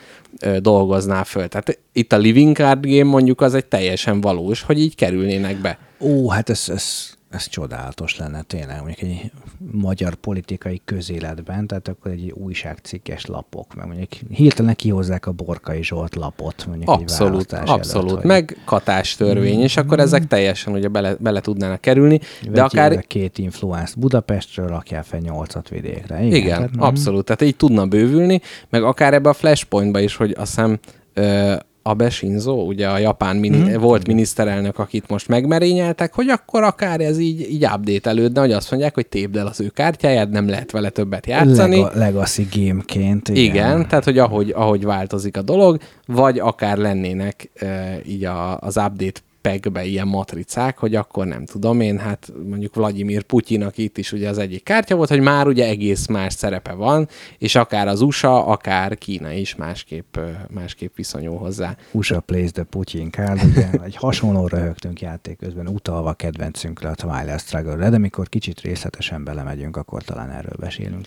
ö, 0.41 0.61
dolgozná 0.61 1.23
föl. 1.23 1.49
Tehát 1.49 1.79
itt 1.93 2.13
a 2.13 2.17
Living 2.17 2.57
Card 2.57 2.87
Game 2.87 3.11
mondjuk 3.11 3.41
az 3.41 3.55
egy 3.55 3.67
teljesen 3.67 4.21
valós, 4.21 4.63
hogy 4.63 4.79
így 4.79 4.95
kerülnének 4.95 5.57
be. 5.57 5.79
Ó, 6.01 6.29
hát 6.29 6.51
ez, 6.51 6.65
ez, 6.69 7.11
ez 7.35 7.49
csodálatos 7.49 8.17
lenne 8.17 8.43
tényleg, 8.43 8.77
mondjuk 8.77 9.01
egy 9.01 9.31
magyar 9.73 10.15
politikai 10.15 10.81
közéletben, 10.85 11.67
tehát 11.67 11.89
akkor 11.89 12.11
egy 12.11 12.31
újságcikkes 12.31 13.27
lapok, 13.27 13.75
meg 13.75 13.87
mondjuk 13.87 14.13
hirtelen 14.31 14.75
kihozzák 14.75 15.27
a 15.27 15.33
Borkai 15.33 15.83
Zsolt 15.83 16.15
lapot, 16.15 16.67
mondjuk 16.67 16.91
Abszolút, 16.91 17.53
egy 17.53 17.69
abszolút. 17.69 18.11
Előtt, 18.11 18.25
Meg 18.25 18.57
katás 18.65 19.15
törvény, 19.15 19.61
és 19.61 19.77
akkor 19.77 20.01
ezek 20.01 20.27
teljesen 20.27 20.73
ugye 20.73 20.89
bele, 20.89 21.15
bele 21.19 21.41
tudnának 21.41 21.81
kerülni, 21.81 22.21
de 22.51 22.63
akár... 22.63 23.07
két 23.07 23.39
influencer 23.39 23.99
Budapestről, 23.99 24.67
rakjál 24.67 25.03
fel 25.03 25.21
nyolcat 25.21 25.69
vidékre. 25.69 26.23
Igen, 26.23 26.37
Igen, 26.37 26.57
tehát, 26.57 26.71
abszolút. 26.77 27.25
Tehát 27.25 27.43
így 27.43 27.57
tudna 27.57 27.87
bővülni, 27.87 28.41
meg 28.69 28.83
akár 28.83 29.15
ebbe 29.15 29.29
a 29.29 29.33
Flashpointba 29.33 30.01
is, 30.01 30.17
hogy 30.17 30.35
azt 30.39 30.55
hiszem 30.55 30.79
Abe 31.87 32.11
Shinzo, 32.11 32.53
ugye 32.53 32.89
a 32.89 32.99
japán 32.99 33.37
mini, 33.37 33.57
mm. 33.57 33.81
volt 33.81 34.07
miniszterelnök, 34.07 34.79
akit 34.79 35.09
most 35.09 35.29
megmerényeltek, 35.29 36.15
hogy 36.15 36.29
akkor 36.29 36.63
akár 36.63 37.01
ez 37.01 37.19
így, 37.19 37.41
így 37.41 37.65
update 37.65 38.41
hogy 38.41 38.53
azt 38.53 38.71
mondják, 38.71 38.95
hogy 38.95 39.07
tépd 39.07 39.37
el 39.37 39.47
az 39.47 39.61
ő 39.61 39.69
kártyáját, 39.69 40.31
nem 40.31 40.49
lehet 40.49 40.71
vele 40.71 40.89
többet 40.89 41.27
játszani. 41.27 41.77
Lega, 41.77 41.99
legacy 41.99 42.47
gameként. 42.55 43.29
Igen. 43.29 43.45
igen, 43.45 43.89
tehát 43.89 44.05
hogy 44.05 44.19
ahogy, 44.19 44.51
ahogy 44.51 44.85
változik 44.85 45.37
a 45.37 45.43
dolog, 45.43 45.79
vagy 46.07 46.39
akár 46.39 46.77
lennének 46.77 47.51
e, 47.55 47.99
így 48.07 48.25
a, 48.25 48.59
az 48.59 48.77
update 48.77 49.21
pegbe 49.45 49.85
ilyen 49.85 50.09
matricák, 50.09 50.79
hogy 50.79 50.95
akkor 50.95 51.27
nem 51.27 51.45
tudom 51.45 51.81
én, 51.81 51.99
hát 51.99 52.33
mondjuk 52.49 52.75
Vladimir 52.75 53.23
Putyinak 53.23 53.79
itt 53.79 53.99
is 53.99 54.13
ugye 54.13 54.29
az 54.29 54.39
egyik 54.39 54.63
kártya 54.63 54.97
volt, 54.97 55.09
hogy 55.09 55.21
már 55.21 55.47
ugye 55.47 55.69
egész 55.69 56.07
más 56.07 56.33
szerepe 56.33 56.73
van, 56.73 57.09
és 57.39 57.55
akár 57.55 57.89
az 57.89 58.01
USA, 58.01 58.47
akár 58.47 58.99
Kína 58.99 59.33
is 59.33 59.55
másképp, 59.55 60.17
másképp 60.51 60.97
viszonyul 60.97 61.39
hozzá. 61.39 61.77
USA 61.91 62.21
plays 62.21 62.51
the 62.51 62.63
Putin 62.63 63.11
card, 63.11 63.45
ugye 63.45 63.71
egy 63.85 63.97
hasonló 63.97 64.47
röhögtünk 64.47 65.01
játék 65.01 65.39
közben, 65.39 65.69
utalva 65.69 66.09
a 66.09 66.15
kedvencünkre, 66.15 66.89
a 66.89 66.95
Twilight 66.95 67.41
Struggle-re, 67.41 67.91
de 67.91 67.99
mikor 67.99 68.29
kicsit 68.29 68.61
részletesen 68.61 69.25
belemegyünk, 69.25 69.77
akkor 69.77 70.03
talán 70.03 70.31
erről 70.31 70.57
beszélünk. 70.59 71.07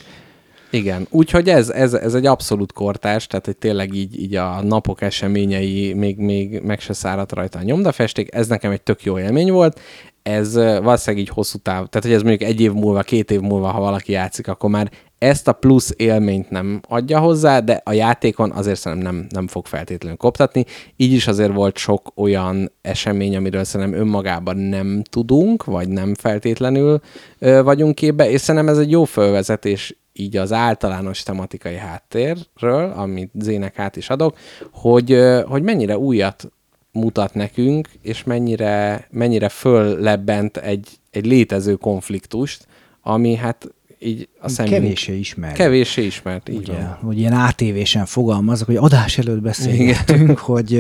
Igen, 0.69 1.07
úgyhogy 1.09 1.49
ez, 1.49 1.69
ez, 1.69 1.93
ez 1.93 2.13
egy 2.13 2.25
abszolút 2.25 2.73
kortás, 2.73 3.27
tehát 3.27 3.45
hogy 3.45 3.57
tényleg 3.57 3.93
így, 3.93 4.21
így 4.21 4.35
a 4.35 4.61
napok 4.61 5.01
eseményei 5.01 5.93
még, 5.93 6.17
még 6.17 6.61
meg 6.61 6.79
se 6.79 6.93
száradt 6.93 7.31
rajta 7.31 7.59
a 7.59 7.63
nyomdafesték, 7.63 8.35
ez 8.35 8.47
nekem 8.47 8.71
egy 8.71 8.81
tök 8.81 9.03
jó 9.03 9.19
élmény 9.19 9.51
volt, 9.51 9.79
ez 10.23 10.53
valószínűleg 10.55 11.25
így 11.25 11.33
hosszú 11.33 11.57
táv, 11.57 11.87
tehát 11.87 12.05
hogy 12.05 12.13
ez 12.13 12.21
mondjuk 12.21 12.49
egy 12.49 12.61
év 12.61 12.73
múlva, 12.73 13.01
két 13.01 13.31
év 13.31 13.39
múlva, 13.39 13.67
ha 13.67 13.79
valaki 13.79 14.11
játszik, 14.11 14.47
akkor 14.47 14.69
már 14.69 14.91
ezt 15.19 15.47
a 15.47 15.51
plusz 15.51 15.93
élményt 15.95 16.49
nem 16.49 16.81
adja 16.87 17.19
hozzá, 17.19 17.59
de 17.59 17.81
a 17.83 17.91
játékon 17.91 18.51
azért 18.51 18.79
szerintem 18.79 19.13
nem, 19.13 19.27
nem 19.29 19.47
fog 19.47 19.65
feltétlenül 19.65 20.17
koptatni. 20.17 20.65
Így 20.95 21.11
is 21.11 21.27
azért 21.27 21.53
volt 21.53 21.77
sok 21.77 22.11
olyan 22.15 22.71
esemény, 22.81 23.35
amiről 23.35 23.63
szerintem 23.63 23.99
önmagában 23.99 24.57
nem 24.57 25.03
tudunk, 25.09 25.63
vagy 25.63 25.87
nem 25.87 26.15
feltétlenül 26.15 27.01
ö, 27.39 27.63
vagyunk 27.63 27.95
képbe, 27.95 28.29
és 28.29 28.41
szerintem 28.41 28.73
ez 28.73 28.79
egy 28.79 28.91
jó 28.91 29.03
fölvezetés 29.03 29.95
így 30.13 30.37
az 30.37 30.53
általános 30.53 31.23
tematikai 31.23 31.75
háttérről, 31.75 32.91
amit 32.95 33.31
Zének 33.39 33.79
át 33.79 33.95
is 33.95 34.09
adok, 34.09 34.37
hogy, 34.71 35.17
hogy 35.45 35.63
mennyire 35.63 35.97
újat 35.97 36.51
mutat 36.91 37.33
nekünk, 37.33 37.89
és 38.01 38.23
mennyire, 38.23 39.07
mennyire 39.11 39.49
föllebbent 39.49 40.57
egy, 40.57 40.89
egy 41.11 41.25
létező 41.25 41.75
konfliktust, 41.75 42.67
ami 43.01 43.35
hát 43.35 43.67
így 43.99 44.29
a 44.39 44.47
szemünk... 44.47 44.73
Kevéssé 44.73 45.17
ismert. 45.17 45.55
Kevéssé 45.55 46.05
ismert, 46.05 46.49
így 46.49 46.57
Ugye, 46.57 46.73
van. 46.73 46.97
hogy 47.01 47.19
ilyen 47.19 47.33
ATV-sen 47.33 48.05
fogalmazok, 48.05 48.67
hogy 48.67 48.75
adás 48.75 49.17
előtt 49.17 49.41
beszélgetünk, 49.41 50.37
hogy 50.37 50.71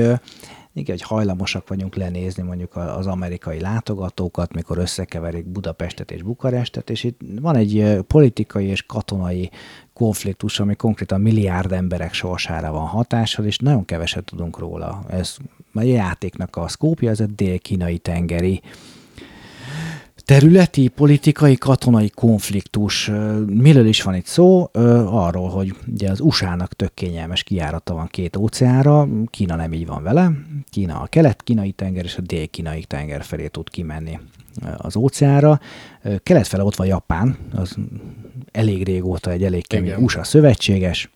igen, 0.77 0.97
hogy 0.97 1.01
hajlamosak 1.01 1.67
vagyunk 1.67 1.95
lenézni 1.95 2.43
mondjuk 2.43 2.75
az 2.75 3.07
amerikai 3.07 3.59
látogatókat, 3.59 4.53
mikor 4.53 4.77
összekeverik 4.77 5.45
Budapestet 5.45 6.11
és 6.11 6.21
Bukarestet, 6.21 6.89
és 6.89 7.03
itt 7.03 7.19
van 7.41 7.55
egy 7.55 7.99
politikai 8.07 8.65
és 8.65 8.85
katonai 8.85 9.49
konfliktus, 9.93 10.59
ami 10.59 10.75
konkrétan 10.75 11.21
milliárd 11.21 11.71
emberek 11.71 12.13
sorsára 12.13 12.71
van 12.71 12.85
hatással, 12.85 13.45
és 13.45 13.57
nagyon 13.57 13.85
keveset 13.85 14.23
tudunk 14.23 14.59
róla. 14.59 15.03
Ez 15.09 15.37
a 15.73 15.81
játéknak 15.81 16.55
a 16.55 16.67
szkópja, 16.67 17.09
ez 17.09 17.19
a 17.19 17.25
dél-kínai 17.25 17.97
tengeri 17.97 18.61
területi, 20.27 20.87
politikai, 20.87 21.55
katonai 21.55 22.09
konfliktus. 22.09 23.11
Miről 23.45 23.85
is 23.85 24.01
van 24.01 24.15
itt 24.15 24.25
szó? 24.25 24.69
Arról, 25.05 25.49
hogy 25.49 25.75
ugye 25.91 26.09
az 26.09 26.19
USA-nak 26.19 26.73
tök 26.73 26.93
kényelmes 26.93 27.43
kijárata 27.43 27.93
van 27.93 28.07
két 28.07 28.35
óceánra, 28.35 29.07
Kína 29.29 29.55
nem 29.55 29.73
így 29.73 29.85
van 29.85 30.03
vele. 30.03 30.31
Kína 30.69 30.99
a 30.99 31.05
kelet-kínai 31.05 31.71
tenger 31.71 32.03
és 32.03 32.17
a 32.17 32.21
dél-kínai 32.21 32.83
tenger 32.83 33.23
felé 33.23 33.47
tud 33.47 33.69
kimenni 33.69 34.19
az 34.77 34.95
óceánra. 34.95 35.59
Kelet 36.23 36.47
fele 36.47 36.63
ott 36.63 36.75
van 36.75 36.87
Japán, 36.87 37.37
az 37.53 37.77
elég 38.51 38.83
régóta 38.83 39.31
egy 39.31 39.43
elég 39.43 39.67
kemény 39.67 39.87
Igen. 39.87 40.03
USA 40.03 40.23
szövetséges, 40.23 41.09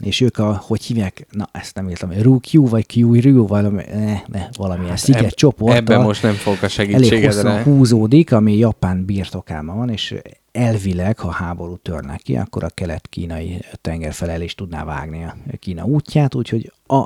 és 0.00 0.20
ők 0.20 0.38
a, 0.38 0.62
hogy 0.66 0.82
hívják, 0.82 1.26
na 1.30 1.48
ezt 1.52 1.74
nem 1.74 1.88
értem, 1.88 2.12
Rukyu 2.12 2.68
vagy 2.68 2.86
Kyuiryu, 2.86 3.46
valami, 3.46 3.82
ne, 3.92 4.20
ne, 4.26 4.48
valamilyen 4.56 4.90
hát 4.90 4.98
sziget 4.98 5.24
eb, 5.24 5.30
csoport. 5.30 5.74
Ebben 5.74 6.00
most 6.02 6.22
nem 6.22 6.34
fogok 6.34 6.62
a 6.62 6.68
segítségedre. 6.68 7.50
Elég 7.50 7.62
húzódik, 7.62 8.32
ami 8.32 8.56
Japán 8.56 9.04
birtokában 9.04 9.76
van, 9.76 9.88
és 9.90 10.14
elvileg, 10.52 11.18
ha 11.18 11.30
háború 11.30 11.76
törnek 11.76 12.20
ki, 12.20 12.36
akkor 12.36 12.64
a 12.64 12.68
kelet-kínai 12.68 13.64
tenger 13.80 14.12
felel 14.12 14.42
is 14.42 14.54
tudná 14.54 14.84
vágni 14.84 15.24
a 15.24 15.36
Kína 15.58 15.84
útját, 15.84 16.34
úgyhogy 16.34 16.72
a 16.86 17.04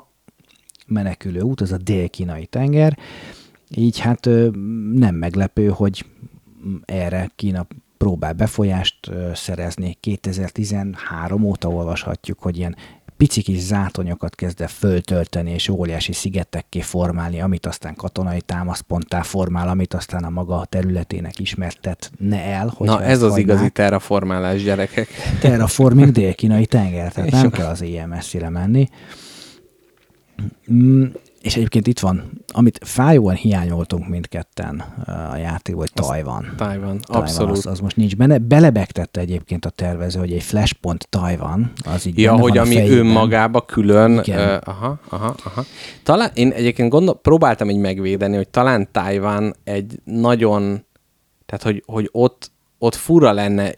menekülő 0.86 1.40
út, 1.40 1.60
az 1.60 1.72
a 1.72 1.76
dél-kínai 1.76 2.46
tenger, 2.46 2.98
így 3.74 3.98
hát 3.98 4.28
nem 4.92 5.14
meglepő, 5.14 5.68
hogy 5.68 6.04
erre 6.84 7.30
Kína 7.36 7.66
próbál 8.02 8.32
befolyást 8.32 9.10
szerezni. 9.34 9.96
2013 10.00 11.42
óta 11.42 11.68
olvashatjuk, 11.68 12.38
hogy 12.38 12.56
ilyen 12.56 12.76
pici 13.16 13.42
kis 13.42 13.58
zátonyokat 13.58 14.34
kezd 14.34 14.60
el 14.60 14.68
föltölteni, 14.68 15.50
és 15.50 15.68
óriási 15.68 16.12
szigetekké 16.12 16.80
formálni, 16.80 17.40
amit 17.40 17.66
aztán 17.66 17.94
katonai 17.94 18.40
támaszponttá 18.40 19.22
formál, 19.22 19.68
amit 19.68 19.94
aztán 19.94 20.24
a 20.24 20.30
maga 20.30 20.64
területének 20.64 21.38
ismertetne 21.38 22.42
el. 22.44 22.74
Na 22.78 23.02
ez 23.02 23.22
az 23.22 23.30
hagynák. 23.30 23.38
igazi 23.38 23.70
terraformálás, 23.70 24.62
gyerekek. 24.62 25.08
Terraforming 25.40 26.10
dél-kínai 26.10 26.66
tenger, 26.76 27.12
tehát 27.12 27.30
nem 27.30 27.50
kell 27.50 27.66
az 27.66 27.82
ilyen 27.82 28.08
messzire 28.08 28.48
menni. 28.48 28.88
És 31.42 31.56
egyébként 31.56 31.86
itt 31.86 31.98
van, 31.98 32.44
amit 32.46 32.78
fájóan 32.84 33.34
hiányoltunk 33.34 34.08
mindketten 34.08 34.80
a 35.32 35.36
játék, 35.36 35.74
vagy 35.74 35.92
Tajvan. 35.92 36.52
Tajvan, 36.56 37.00
abszolút. 37.02 37.56
Az, 37.56 37.66
az 37.66 37.80
most 37.80 37.96
nincs 37.96 38.16
benne. 38.16 38.38
Belebegtette 38.38 39.20
egyébként 39.20 39.64
a 39.64 39.70
tervező, 39.70 40.18
hogy 40.18 40.32
egy 40.32 40.42
Flashpoint 40.42 41.06
Tajvan, 41.08 41.72
az 41.84 42.06
így 42.06 42.18
Ja, 42.18 42.36
hogy 42.36 42.58
ami 42.58 42.90
önmagába 42.90 43.60
külön. 43.60 44.18
Uh, 44.18 44.56
aha, 44.64 44.98
aha, 45.08 45.34
aha. 45.44 45.64
Talán 46.02 46.30
én 46.34 46.50
egyébként 46.50 46.90
gondol, 46.90 47.20
próbáltam 47.20 47.70
így 47.70 47.78
megvédeni, 47.78 48.36
hogy 48.36 48.48
talán 48.48 48.88
Tajvan 48.92 49.54
egy 49.64 50.00
nagyon, 50.04 50.84
tehát 51.46 51.62
hogy, 51.62 51.82
hogy 51.86 52.08
ott, 52.12 52.50
ott 52.78 52.94
fura 52.94 53.32
lenne 53.32 53.72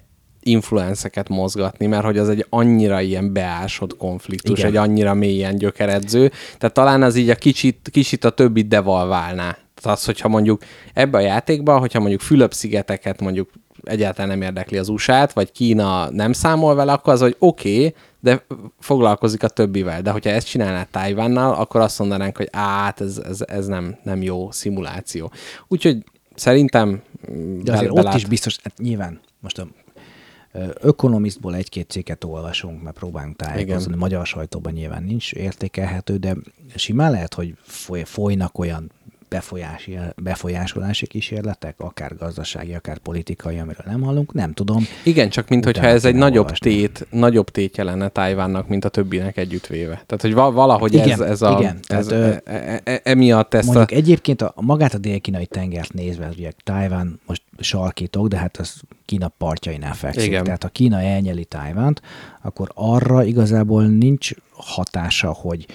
influenceket 0.46 1.28
mozgatni, 1.28 1.86
mert 1.86 2.04
hogy 2.04 2.18
az 2.18 2.28
egy 2.28 2.46
annyira 2.48 3.00
ilyen 3.00 3.32
beásott 3.32 3.96
konfliktus, 3.96 4.58
Igen. 4.58 4.70
egy 4.70 4.76
annyira 4.76 5.14
mélyen 5.14 5.56
gyökeredző, 5.56 6.30
tehát 6.58 6.74
talán 6.74 7.02
az 7.02 7.16
így 7.16 7.30
a 7.30 7.34
kicsit, 7.34 7.88
kicsit 7.92 8.24
a 8.24 8.30
többit 8.30 8.68
devalválná. 8.68 9.58
Tehát 9.74 9.98
az, 9.98 10.04
hogyha 10.04 10.28
mondjuk 10.28 10.62
ebbe 10.94 11.18
a 11.18 11.20
játékba, 11.20 11.78
hogyha 11.78 12.00
mondjuk 12.00 12.20
Fülöp-szigeteket 12.20 13.20
mondjuk 13.20 13.50
egyáltalán 13.84 14.28
nem 14.28 14.42
érdekli 14.42 14.78
az 14.78 14.88
usa 14.88 15.28
vagy 15.32 15.52
Kína 15.52 16.10
nem 16.10 16.32
számol 16.32 16.74
vele, 16.74 16.92
akkor 16.92 17.12
az, 17.12 17.20
hogy 17.20 17.36
oké, 17.38 17.76
okay, 17.76 17.94
de 18.20 18.44
foglalkozik 18.80 19.42
a 19.42 19.48
többivel. 19.48 20.02
De 20.02 20.10
hogyha 20.10 20.30
ezt 20.30 20.46
csinálná 20.46 20.86
Tájvánnal, 20.90 21.54
akkor 21.54 21.80
azt 21.80 21.98
mondanánk, 21.98 22.36
hogy 22.36 22.48
át, 22.52 23.00
ez, 23.00 23.20
ez, 23.24 23.40
ez 23.46 23.66
nem, 23.66 23.96
nem 24.02 24.22
jó 24.22 24.50
szimuláció. 24.50 25.30
Úgyhogy 25.68 26.04
szerintem... 26.34 27.02
De 27.62 27.72
azért 27.72 27.92
belát... 27.92 28.14
ott 28.14 28.20
is 28.20 28.26
biztos, 28.26 28.58
hát 28.62 28.78
nyilván 28.78 29.20
most 29.40 29.58
a 29.58 29.66
Ökonomistból 30.80 31.54
egy-két 31.54 31.90
cikket 31.90 32.24
olvasunk, 32.24 32.82
mert 32.82 32.96
próbálunk 32.96 33.36
tájékozni. 33.36 33.96
Magyar 33.96 34.26
sajtóban 34.26 34.72
nyilván 34.72 35.02
nincs 35.02 35.32
értékelhető, 35.32 36.16
de 36.16 36.36
simán 36.74 37.10
lehet, 37.10 37.34
hogy 37.34 37.56
foly, 37.62 38.04
folynak 38.04 38.58
olyan 38.58 38.92
befolyási, 39.34 39.98
befolyásolási 40.16 41.06
kísérletek, 41.06 41.74
akár 41.78 42.16
gazdasági, 42.16 42.74
akár 42.74 42.98
politikai, 42.98 43.58
amiről 43.58 43.84
nem 43.86 44.00
hallunk, 44.00 44.32
nem 44.32 44.52
tudom. 44.52 44.86
Igen, 45.02 45.28
csak 45.28 45.48
mint 45.48 45.64
hogyha 45.64 45.86
ez 45.86 46.04
egy 46.04 46.14
nagyobb 46.14 46.50
tét, 46.50 47.06
nagyobb 47.10 47.50
tétje 47.50 47.84
lenne 47.84 48.08
Tájvánnak, 48.08 48.68
mint 48.68 48.84
a 48.84 48.88
többinek 48.88 49.36
együttvéve. 49.36 50.02
Tehát, 50.06 50.22
hogy 50.22 50.34
valahogy 50.34 50.94
igen, 50.94 51.10
ez, 51.10 51.20
ez 51.20 51.42
a... 51.42 51.56
Igen, 51.58 51.78
ez, 51.86 52.06
tehát, 52.06 52.42
e, 52.46 52.52
e, 52.52 52.80
e, 52.84 53.00
emiatt 53.04 53.54
ezt 53.54 53.66
mondjuk 53.66 53.90
a... 53.90 53.94
egyébként 53.94 54.42
a, 54.42 54.54
magát 54.56 54.94
a 54.94 54.98
dél-kínai 54.98 55.46
tengert 55.46 55.92
nézve, 55.92 56.28
ugye 56.36 56.50
Tájván 56.64 57.20
most 57.26 57.42
sarkítok, 57.58 58.28
de 58.28 58.36
hát 58.36 58.56
az 58.56 58.80
Kína 59.04 59.28
partjainál 59.28 59.94
fekszik. 59.94 60.26
Igen. 60.26 60.44
Tehát 60.44 60.62
ha 60.62 60.68
Kína 60.68 61.00
elnyeli 61.00 61.44
Tájvánt, 61.44 62.02
akkor 62.42 62.70
arra 62.74 63.24
igazából 63.24 63.86
nincs 63.86 64.30
hatása, 64.50 65.32
hogy 65.32 65.66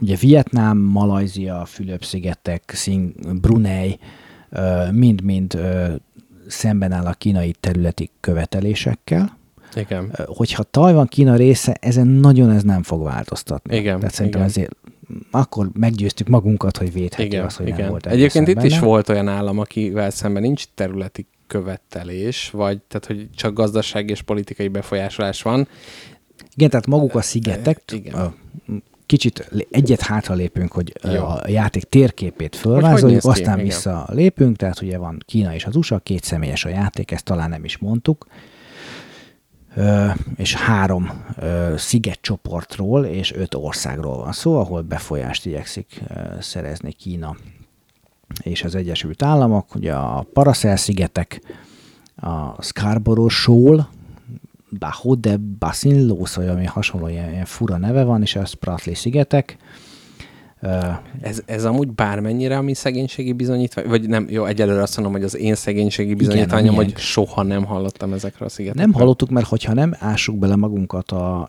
ugye 0.00 0.16
Vietnám, 0.16 0.78
Malajzia, 0.78 1.64
Fülöp-szigetek, 1.64 2.72
Szing, 2.74 3.40
Brunei 3.40 3.98
mind-mind 4.92 5.58
szemben 6.46 6.92
áll 6.92 7.06
a 7.06 7.12
kínai 7.12 7.54
területi 7.60 8.10
követelésekkel. 8.20 9.36
Igen. 9.74 10.12
Hogyha 10.26 10.62
Tajvan 10.62 11.06
Kína 11.06 11.36
része, 11.36 11.76
ezen 11.80 12.06
nagyon 12.06 12.50
ez 12.50 12.62
nem 12.62 12.82
fog 12.82 13.02
változtatni. 13.02 13.76
Igen. 13.76 13.98
Tehát 13.98 14.14
szerintem 14.14 14.40
igen. 14.40 14.52
ezért 14.52 14.76
akkor 15.30 15.70
meggyőztük 15.72 16.28
magunkat, 16.28 16.76
hogy 16.76 16.92
védhetjük 16.92 17.32
igen, 17.32 17.44
azt, 17.44 17.56
hogy 17.56 17.66
igen. 17.66 17.80
nem 17.80 17.88
volt 17.88 18.06
Egyébként 18.06 18.48
itt 18.48 18.62
is 18.62 18.78
volt 18.78 19.08
olyan 19.08 19.28
állam, 19.28 19.58
akivel 19.58 20.10
szemben 20.10 20.42
nincs 20.42 20.64
területi 20.74 21.26
követelés, 21.46 22.50
vagy 22.50 22.78
tehát, 22.88 23.06
hogy 23.06 23.28
csak 23.34 23.54
gazdasági 23.54 24.10
és 24.10 24.22
politikai 24.22 24.68
befolyásolás 24.68 25.42
van. 25.42 25.68
Igen, 26.54 26.70
tehát 26.70 26.86
maguk 26.86 27.14
a 27.14 27.22
szigetek, 27.22 27.82
igen 27.92 28.34
kicsit 29.08 29.50
egyet 29.70 30.00
hátra 30.00 30.34
lépünk, 30.34 30.72
hogy 30.72 30.92
Jó. 31.02 31.24
a 31.24 31.42
játék 31.46 31.84
térképét 31.84 32.56
fölvázoljuk, 32.56 33.24
aztán 33.24 33.56
ki? 33.56 33.62
vissza 33.62 34.06
lépünk, 34.10 34.56
tehát 34.56 34.82
ugye 34.82 34.98
van 34.98 35.22
Kína 35.26 35.54
és 35.54 35.64
az 35.64 35.76
USA, 35.76 35.98
két 35.98 36.24
személyes 36.24 36.64
a 36.64 36.68
játék, 36.68 37.10
ezt 37.10 37.24
talán 37.24 37.48
nem 37.48 37.64
is 37.64 37.78
mondtuk, 37.78 38.26
és 40.36 40.54
három 40.54 41.24
szigetcsoportról 41.76 43.04
és 43.04 43.32
öt 43.32 43.54
országról 43.54 44.16
van 44.16 44.32
szó, 44.32 44.58
ahol 44.60 44.82
befolyást 44.82 45.46
igyekszik 45.46 46.02
szerezni 46.40 46.92
Kína 46.92 47.36
és 48.42 48.64
az 48.64 48.74
Egyesült 48.74 49.22
Államok, 49.22 49.74
ugye 49.74 49.94
a 49.94 50.26
Paracel-szigetek, 50.32 51.40
a 52.16 52.62
Scarborough 52.62 53.32
Shoal, 53.32 53.88
Bajo 54.70 55.14
de 55.14 55.36
Basinlos, 55.58 56.34
vagy 56.34 56.48
ami 56.48 56.64
hasonló 56.64 57.08
ilyen, 57.08 57.30
ilyen 57.30 57.44
fura 57.44 57.76
neve 57.76 58.02
van, 58.04 58.22
és 58.22 58.36
a 58.36 58.44
Spratly 58.44 58.92
szigetek. 58.92 59.56
Ez, 61.20 61.42
ez 61.46 61.64
amúgy 61.64 61.88
bármennyire 61.88 62.56
a 62.56 62.62
mi 62.62 62.74
szegénységi 62.74 63.32
bizonyítvány, 63.32 63.88
vagy 63.88 64.08
nem, 64.08 64.26
jó, 64.30 64.44
egyelőre 64.44 64.82
azt 64.82 64.96
mondom, 64.96 65.14
hogy 65.14 65.24
az 65.24 65.36
én 65.36 65.54
szegénységi 65.54 66.14
bizonyítványom, 66.14 66.74
hogy 66.74 66.96
soha 66.96 67.42
nem 67.42 67.64
hallottam 67.64 68.12
ezekről 68.12 68.48
a 68.48 68.50
szigetekről. 68.50 68.86
Nem 68.86 68.94
hallottuk, 68.94 69.30
mert 69.30 69.46
hogyha 69.46 69.72
nem 69.72 69.94
ássuk 69.98 70.38
bele 70.38 70.56
magunkat 70.56 71.10
a 71.10 71.48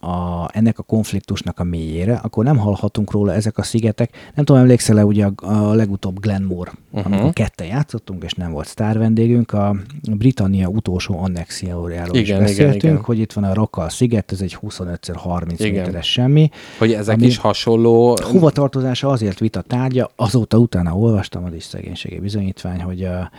a, 0.00 0.48
ennek 0.52 0.78
a 0.78 0.82
konfliktusnak 0.82 1.58
a 1.58 1.64
mélyére, 1.64 2.14
akkor 2.14 2.44
nem 2.44 2.56
hallhatunk 2.56 3.10
róla 3.10 3.32
ezek 3.32 3.58
a 3.58 3.62
szigetek. 3.62 4.30
Nem 4.34 4.44
tudom, 4.44 4.62
emlékszel-e 4.62 5.04
ugye 5.04 5.26
a, 5.26 5.32
a 5.36 5.74
legutóbb 5.74 6.20
Glenmore, 6.20 6.72
uh-huh. 6.90 7.12
amikor 7.12 7.32
ketten 7.32 7.66
játszottunk, 7.66 8.24
és 8.24 8.32
nem 8.32 8.52
volt 8.52 8.66
sztár 8.66 8.98
vendégünk, 8.98 9.52
a 9.52 9.76
Britannia 10.10 10.68
utolsó 10.68 11.18
annexiójáról 11.18 12.16
is 12.16 12.28
beszéltünk, 12.28 12.74
igen, 12.74 12.92
igen. 12.92 13.04
hogy 13.04 13.18
itt 13.18 13.32
van 13.32 13.44
a 13.44 13.54
Rokal 13.54 13.88
sziget, 13.88 14.32
ez 14.32 14.40
egy 14.40 14.58
25x30 14.62 15.58
méteres 15.58 16.12
semmi. 16.12 16.50
Hogy 16.78 16.92
ezek 16.92 17.22
is 17.22 17.36
hasonló... 17.36 18.16
Hova 18.22 18.50
tartozása 18.50 19.08
azért 19.08 19.38
vita 19.38 19.60
tárgya, 19.60 20.10
azóta 20.16 20.58
utána 20.58 20.96
olvastam, 20.96 21.44
az 21.44 21.54
is 21.54 21.64
szegénységi 21.64 22.18
bizonyítvány, 22.18 22.80
hogy 22.80 23.04
a, 23.04 23.30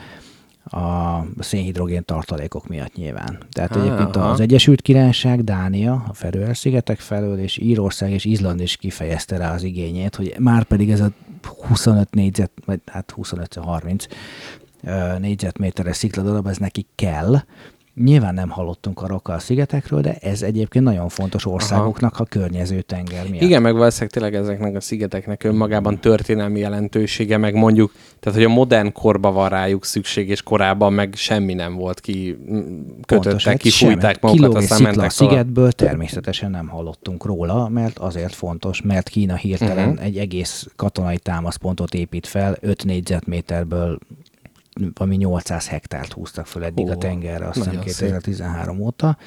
a 0.70 1.24
szénhidrogén 1.40 2.06
tartalékok 2.06 2.68
miatt 2.68 2.96
nyilván. 2.96 3.38
Tehát 3.52 3.76
ah, 3.76 3.82
egyébként 3.82 4.16
aha. 4.16 4.30
az 4.30 4.40
Egyesült 4.40 4.82
Királyság, 4.82 5.44
Dánia, 5.44 6.06
a 6.08 6.14
Feröer-szigetek 6.14 7.00
felől, 7.00 7.40
és 7.40 7.58
Írország 7.58 8.12
és 8.12 8.26
Izland 8.26 8.62
is 8.62 8.78
kifejezte 8.78 9.38
rá 9.38 9.54
az 9.54 9.64
igényét, 9.64 10.16
hogy 10.16 10.36
már 10.40 10.64
pedig 10.64 10.92
ez 10.92 11.02
a 11.02 11.12
25 11.68 12.14
négyzet, 12.14 12.52
vagy 12.66 12.80
hát 12.86 13.14
25-30 13.18 14.08
négyzetméteres 15.20 15.98
szikladarab, 15.98 16.48
ez 16.48 16.58
neki 16.58 16.86
kell, 16.96 17.36
Nyilván 18.04 18.34
nem 18.34 18.50
hallottunk 18.50 19.02
a 19.02 19.08
Rokkal 19.08 19.40
szigetekről, 19.40 20.02
de 20.02 20.16
ez 20.22 20.42
egyébként 20.42 20.86
nagyon 20.86 21.10
fontos 21.10 21.46
országoknak 21.46 22.14
Aha. 22.14 22.24
a 22.24 22.26
környező 22.26 22.82
tenger 22.82 23.30
miatt. 23.30 23.42
Igen, 23.42 23.62
meg 23.62 23.74
valószínűleg 23.74 24.10
tényleg 24.10 24.36
ezeknek 24.36 24.76
a 24.76 24.82
szigeteknek 24.82 25.44
önmagában 25.44 26.00
történelmi 26.00 26.60
jelentősége, 26.60 27.38
meg 27.38 27.54
mondjuk, 27.54 27.92
tehát 28.20 28.38
hogy 28.40 28.48
a 28.48 28.54
modern 28.54 28.92
korba 28.92 29.32
van 29.32 29.50
rájuk 29.50 29.86
szükség, 29.86 30.30
és 30.30 30.42
korábban 30.42 30.94
meg 30.94 31.14
semmi 31.16 31.54
nem 31.54 31.76
volt 31.76 32.00
ki, 32.00 32.38
kötöttek, 33.06 33.42
hát 33.42 33.58
kifújták 33.58 34.22
magukat, 34.22 34.56
aztán 34.56 34.82
mentek 34.82 35.06
a 35.06 35.10
szigetből 35.10 35.72
természetesen 35.72 36.52
nem 36.52 36.68
hallottunk 36.68 37.26
róla, 37.26 37.70
mert 37.70 37.98
azért 37.98 38.34
fontos, 38.34 38.82
mert 38.82 39.10
Kína 39.10 39.36
hirtelen 39.36 39.90
uh-huh. 39.90 40.06
egy 40.06 40.18
egész 40.18 40.68
katonai 40.76 41.18
támaszpontot 41.18 41.94
épít 41.94 42.28
fel, 42.28 42.58
5 42.60 42.84
négyzetméterből 42.84 44.00
ami 44.94 45.16
800 45.16 45.68
hektárt 45.68 46.14
húztak 46.14 46.46
föl 46.46 46.64
eddig 46.64 46.86
Ó, 46.86 46.90
a 46.90 46.98
tengerre, 46.98 47.48
azt 47.48 47.56
hiszem 47.56 47.80
2013 47.80 48.76
szép. 48.76 48.86
óta, 48.86 49.18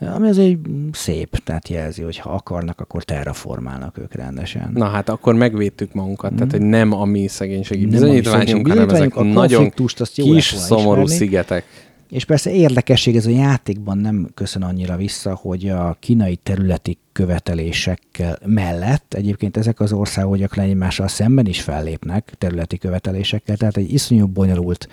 ami 0.00 0.28
az 0.28 0.38
egy 0.38 0.58
szép, 0.92 1.36
tehát 1.36 1.68
jelzi, 1.68 2.02
hogy 2.02 2.18
ha 2.18 2.30
akarnak, 2.30 2.80
akkor 2.80 3.04
terraformálnak 3.04 3.98
ők 3.98 4.14
rendesen. 4.14 4.70
Na 4.74 4.84
hát 4.84 5.08
akkor 5.08 5.34
megvédtük 5.34 5.92
magunkat, 5.92 6.32
mm. 6.32 6.36
tehát 6.36 6.50
hogy 6.50 6.60
nem 6.60 6.92
a 6.92 7.04
mi 7.04 7.26
szegénységi 7.26 7.86
bizonyítványunk, 7.86 8.68
hanem 8.68 8.88
ezek 8.88 9.16
a 9.16 9.22
nagyon 9.22 9.70
kis, 10.14 10.44
szomorú 10.44 11.02
ismerni. 11.02 11.24
szigetek. 11.24 11.64
És 12.14 12.24
persze 12.24 12.50
érdekesség 12.50 13.16
ez 13.16 13.26
a 13.26 13.30
játékban 13.30 13.98
nem 13.98 14.28
köszön 14.34 14.62
annyira 14.62 14.96
vissza, 14.96 15.34
hogy 15.34 15.68
a 15.68 15.96
kínai 16.00 16.36
területi 16.36 16.98
követelésekkel 17.12 18.38
mellett 18.46 19.14
egyébként 19.14 19.56
ezek 19.56 19.80
az 19.80 19.92
országok 19.92 20.36
gyakran 20.36 20.64
egymással 20.64 21.08
szemben 21.08 21.46
is 21.46 21.60
fellépnek 21.60 22.34
területi 22.38 22.78
követelésekkel, 22.78 23.56
tehát 23.56 23.76
egy 23.76 23.92
iszonyú 23.92 24.26
bonyolult 24.26 24.88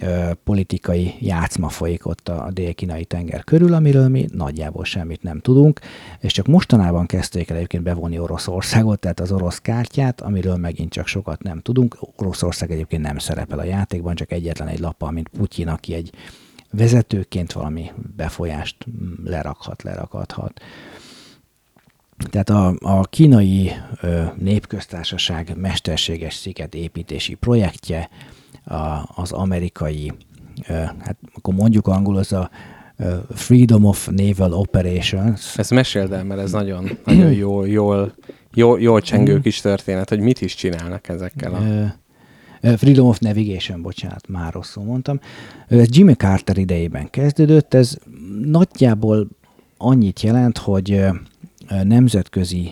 ö, 0.00 0.30
politikai 0.44 1.14
játszma 1.18 1.68
folyik 1.68 2.06
ott 2.06 2.28
a, 2.28 2.50
dél-kínai 2.52 3.04
tenger 3.04 3.44
körül, 3.44 3.74
amiről 3.74 4.08
mi 4.08 4.26
nagyjából 4.32 4.84
semmit 4.84 5.22
nem 5.22 5.40
tudunk, 5.40 5.80
és 6.20 6.32
csak 6.32 6.46
mostanában 6.46 7.06
kezdték 7.06 7.50
el 7.50 7.56
egyébként 7.56 7.82
bevonni 7.82 8.18
Oroszországot, 8.18 9.00
tehát 9.00 9.20
az 9.20 9.32
orosz 9.32 9.58
kártyát, 9.58 10.20
amiről 10.20 10.56
megint 10.56 10.92
csak 10.92 11.06
sokat 11.06 11.42
nem 11.42 11.60
tudunk. 11.60 11.98
Oroszország 12.16 12.70
egyébként 12.70 13.02
nem 13.02 13.18
szerepel 13.18 13.58
a 13.58 13.64
játékban, 13.64 14.14
csak 14.14 14.32
egyetlen 14.32 14.68
egy 14.68 14.80
lappal, 14.80 15.10
mint 15.10 15.28
Putyin, 15.28 15.68
aki 15.68 15.94
egy 15.94 16.12
vezetőként 16.70 17.52
valami 17.52 17.92
befolyást 18.16 18.76
lerakhat, 19.24 19.82
lerakadhat. 19.82 20.60
Tehát 22.30 22.50
a, 22.50 22.74
a 22.80 23.00
kínai 23.00 23.72
ö, 24.00 24.22
népköztársaság 24.36 25.52
mesterséges 25.56 26.34
sziget 26.34 26.74
építési 26.74 27.34
projektje, 27.34 28.08
a, 28.64 29.12
az 29.14 29.32
amerikai, 29.32 30.12
ö, 30.68 30.72
hát 30.72 31.16
akkor 31.34 31.54
mondjuk 31.54 31.86
angol, 31.86 32.16
az 32.16 32.32
a 32.32 32.50
ö, 32.96 33.16
Freedom 33.34 33.84
of 33.84 34.08
Naval 34.10 34.52
Operations. 34.52 35.58
Ez 35.58 35.70
meséld 35.70 36.12
el, 36.12 36.24
mert 36.24 36.40
ez 36.40 36.52
nagyon, 36.52 36.98
nagyon 37.04 37.32
jól, 37.32 37.68
jól, 37.68 38.14
jól, 38.54 38.80
jól 38.80 39.00
csengő 39.00 39.40
kis 39.40 39.60
történet, 39.60 40.08
hogy 40.08 40.20
mit 40.20 40.40
is 40.40 40.54
csinálnak 40.54 41.08
ezekkel 41.08 41.54
a... 41.54 41.58
Freedom 42.76 43.06
of 43.06 43.18
Navigation, 43.18 43.82
bocsánat, 43.82 44.28
már 44.28 44.52
rosszul 44.52 44.84
mondtam. 44.84 45.20
Ez 45.68 45.86
Jimmy 45.90 46.14
Carter 46.14 46.58
idejében 46.58 47.10
kezdődött, 47.10 47.74
ez 47.74 47.96
nagyjából 48.44 49.28
annyit 49.76 50.20
jelent, 50.20 50.58
hogy 50.58 51.04
nemzetközi 51.82 52.70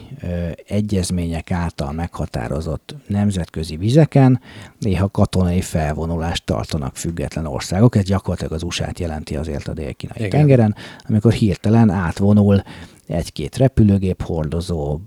egyezmények 0.66 1.50
által 1.50 1.92
meghatározott 1.92 2.94
nemzetközi 3.06 3.76
vizeken 3.76 4.40
néha 4.78 5.08
katonai 5.08 5.60
felvonulást 5.60 6.44
tartanak 6.44 6.96
független 6.96 7.46
országok. 7.46 7.96
Ez 7.96 8.04
gyakorlatilag 8.04 8.52
az 8.52 8.62
USA-t 8.62 8.98
jelenti 8.98 9.36
azért 9.36 9.68
a 9.68 9.72
dél-kínai 9.72 10.28
tengeren, 10.28 10.74
amikor 11.08 11.32
hirtelen 11.32 11.90
átvonul 11.90 12.62
egy-két 13.06 13.56
repülőgép 13.56 14.22
hordozó, 14.22 15.00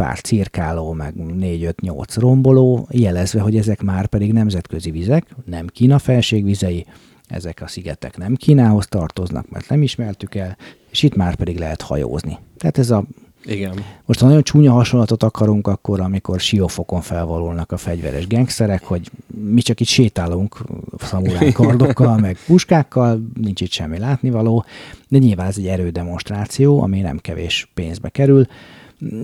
pár 0.00 0.20
cirkáló, 0.20 0.92
meg 0.92 1.14
4-5-8 1.16 2.04
romboló, 2.14 2.88
jelezve, 2.90 3.40
hogy 3.40 3.56
ezek 3.56 3.82
már 3.82 4.06
pedig 4.06 4.32
nemzetközi 4.32 4.90
vizek, 4.90 5.26
nem 5.44 5.66
Kína 5.66 5.98
felségvizei, 5.98 6.86
ezek 7.26 7.60
a 7.62 7.68
szigetek 7.68 8.16
nem 8.16 8.34
Kínához 8.34 8.86
tartoznak, 8.86 9.50
mert 9.50 9.68
nem 9.68 9.82
ismertük 9.82 10.34
el, 10.34 10.56
és 10.90 11.02
itt 11.02 11.14
már 11.14 11.34
pedig 11.34 11.58
lehet 11.58 11.82
hajózni. 11.82 12.38
Tehát 12.56 12.78
ez 12.78 12.90
a 12.90 13.04
Igen. 13.44 13.84
Most 14.04 14.20
ha 14.20 14.26
nagyon 14.26 14.42
csúnya 14.42 14.72
hasonlatot 14.72 15.22
akarunk, 15.22 15.66
akkor 15.66 16.00
amikor 16.00 16.40
siófokon 16.40 17.00
felvalulnak 17.00 17.72
a 17.72 17.76
fegyveres 17.76 18.26
gengszerek, 18.26 18.84
hogy 18.84 19.10
mi 19.26 19.60
csak 19.60 19.80
itt 19.80 19.86
sétálunk 19.86 20.56
szamuráj 20.98 21.52
kardokkal, 21.52 22.18
meg 22.18 22.38
puskákkal, 22.46 23.20
nincs 23.40 23.60
itt 23.60 23.70
semmi 23.70 23.98
látnivaló, 23.98 24.64
de 25.08 25.18
nyilván 25.18 25.46
ez 25.46 25.58
egy 25.58 25.66
erődemonstráció, 25.66 26.82
ami 26.82 27.00
nem 27.00 27.18
kevés 27.18 27.70
pénzbe 27.74 28.08
kerül. 28.08 28.46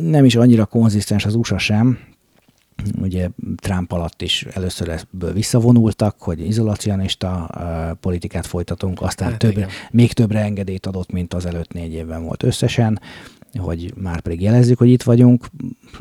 Nem 0.01 0.25
is 0.25 0.37
annyira 0.37 0.65
konzisztens 0.65 1.25
az 1.25 1.35
USA 1.35 1.59
sem, 1.59 1.99
ugye 3.01 3.29
Trump 3.57 3.93
alatt 3.93 4.23
is 4.23 4.43
először 4.43 4.89
ebből 4.89 5.33
visszavonultak, 5.33 6.23
hogy 6.23 6.47
izolacionista 6.47 7.51
uh, 7.55 7.97
politikát 8.01 8.47
folytatunk, 8.47 9.03
aztán 9.03 9.31
hát 9.31 9.39
több, 9.39 9.67
még 9.91 10.12
többre 10.12 10.41
engedélyt 10.41 10.87
adott, 10.87 11.11
mint 11.12 11.35
az 11.35 11.47
előtt 11.47 11.73
négy 11.73 11.93
évben 11.93 12.25
volt 12.25 12.43
összesen 12.43 13.01
hogy 13.57 13.92
már 13.97 14.21
pedig 14.21 14.40
jelezzük, 14.40 14.79
hogy 14.79 14.90
itt 14.90 15.03
vagyunk, 15.03 15.47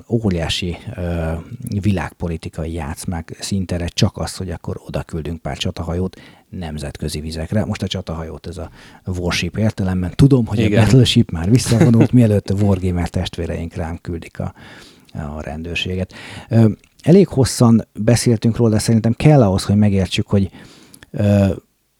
óriási 0.09 0.77
ö, 0.95 1.31
világpolitikai 1.81 2.73
játszmák 2.73 3.37
szintere 3.39 3.87
csak 3.87 4.17
az, 4.17 4.35
hogy 4.35 4.49
akkor 4.49 4.81
oda 4.87 5.03
küldünk 5.03 5.41
pár 5.41 5.57
csatahajót 5.57 6.21
nemzetközi 6.49 7.19
vizekre. 7.19 7.65
Most 7.65 7.83
a 7.83 7.87
csatahajót 7.87 8.47
ez 8.47 8.57
a 8.57 8.69
Warship 9.05 9.57
értelemben. 9.57 10.11
Tudom, 10.15 10.45
hogy 10.45 10.59
Igen. 10.59 10.79
a 10.79 10.83
Battleship 10.83 11.31
már 11.31 11.49
visszavonult, 11.49 12.11
mielőtt 12.11 12.49
a 12.49 12.55
Wargamer 12.63 13.09
testvéreink 13.09 13.73
rám 13.73 13.97
küldik 14.01 14.39
a, 14.39 14.53
a 15.13 15.41
rendőrséget. 15.41 16.13
Ö, 16.49 16.69
elég 17.01 17.27
hosszan 17.27 17.87
beszéltünk 17.93 18.57
róla, 18.57 18.71
de 18.71 18.79
szerintem 18.79 19.13
kell 19.13 19.43
ahhoz, 19.43 19.63
hogy 19.63 19.75
megértsük, 19.75 20.27
hogy 20.27 20.49
ö, 21.11 21.47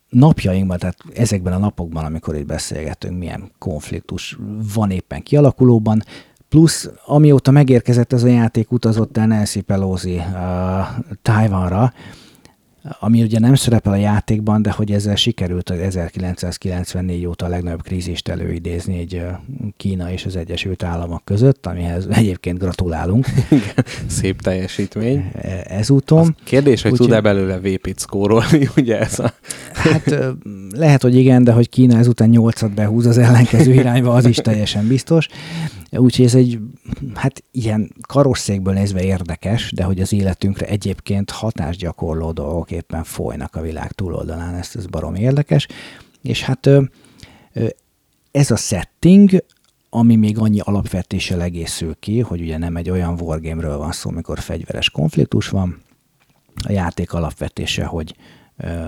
napjainkban, 0.10 0.78
tehát 0.78 0.98
ezekben 1.14 1.54
a 1.54 1.58
napokban, 1.58 2.06
amikor 2.06 2.36
itt 2.36 2.46
beszélgetünk, 2.46 3.18
milyen 3.18 3.52
konfliktus 3.60 4.38
van 4.74 4.92
éppen 4.92 5.24
kialakulóban, 5.24 6.04
plusz 6.50 6.90
amióta 7.06 7.52
megérkezett 7.52 8.14
ez 8.14 8.24
a 8.24 8.28
játék, 8.28 8.72
utazott 8.72 9.18
el 9.18 9.28
Nancy 9.28 9.62
Pelosi 9.62 10.16
uh, 10.16 10.24
Tájvanra, 11.22 11.94
ami 13.00 13.22
ugye 13.22 13.40
nem 13.40 13.56
szerepel 13.56 13.94
a 13.94 13.96
játékban, 13.96 14.62
de 14.62 14.72
hogy 14.72 14.92
ezzel 14.92 15.16
sikerült 15.16 15.70
az 15.70 15.80
1994 15.80 17.26
óta 17.26 17.46
a 17.46 17.50
legnagyobb 17.50 17.82
krízist 17.82 18.28
előidézni 18.28 19.00
egy 19.00 19.22
Kína 19.78 20.12
és 20.12 20.26
az 20.26 20.36
Egyesült 20.36 20.84
Államok 20.84 21.22
között, 21.24 21.66
amihez 21.66 22.08
egyébként 22.20 22.60
gratulálunk. 22.60 23.26
Szép 24.08 24.42
teljesítmény. 24.42 25.32
E, 25.42 25.66
ezúton. 25.68 26.20
Az 26.20 26.32
kérdés, 26.44 26.82
hogy 26.82 26.94
tud-e 26.94 27.22
belőle 27.22 27.60
vépit 27.60 28.00
szkórolni, 28.00 28.70
ugye 28.78 29.00
ez 29.00 29.20
a... 29.20 29.34
Hát 29.74 30.16
lehet, 30.76 31.02
hogy 31.02 31.16
igen, 31.16 31.44
de 31.44 31.52
hogy 31.52 31.70
Kína 31.70 31.98
ezután 31.98 32.30
nyolcat 32.30 32.74
behúz 32.74 33.06
az 33.06 33.18
ellenkező 33.18 33.74
irányba, 33.74 34.14
az 34.14 34.26
is 34.26 34.38
teljesen 34.38 34.88
biztos. 34.88 35.28
Úgyhogy 35.98 36.26
ez 36.26 36.36
egy, 36.36 36.60
hát 37.14 37.44
ilyen 37.52 37.92
karosszékből 38.08 38.74
nézve 38.74 39.04
érdekes, 39.04 39.72
de 39.72 39.84
hogy 39.84 40.02
az 40.02 40.14
életünkre 40.14 40.66
egyébként 40.66 41.30
hatásgyakorló 41.30 42.32
dolgok 42.32 42.72
éppen 42.72 43.04
folynak 43.04 43.56
a 43.56 43.62
világ 43.62 43.92
túloldalán, 43.92 44.56
ezt 44.56 44.76
ez 44.76 44.86
barom 44.86 45.16
érdekes. 45.16 45.68
És 46.22 46.44
hát 46.44 46.70
ez 48.32 48.52
a 48.52 48.56
setting, 48.56 49.46
ami 49.90 50.16
még 50.16 50.38
annyi 50.38 50.60
alapvetéssel 50.60 51.42
egészül 51.42 51.96
ki, 52.00 52.20
hogy 52.20 52.42
ugye 52.42 52.58
nem 52.58 52.76
egy 52.76 52.90
olyan 52.90 53.20
wargame-ről 53.22 53.78
van 53.78 53.92
szó, 53.92 54.10
amikor 54.10 54.40
fegyveres 54.40 54.90
konfliktus 54.90 55.50
van, 55.50 55.84
a 56.68 56.72
játék 56.72 57.14
alapvetése, 57.14 57.86
hogy 57.86 58.16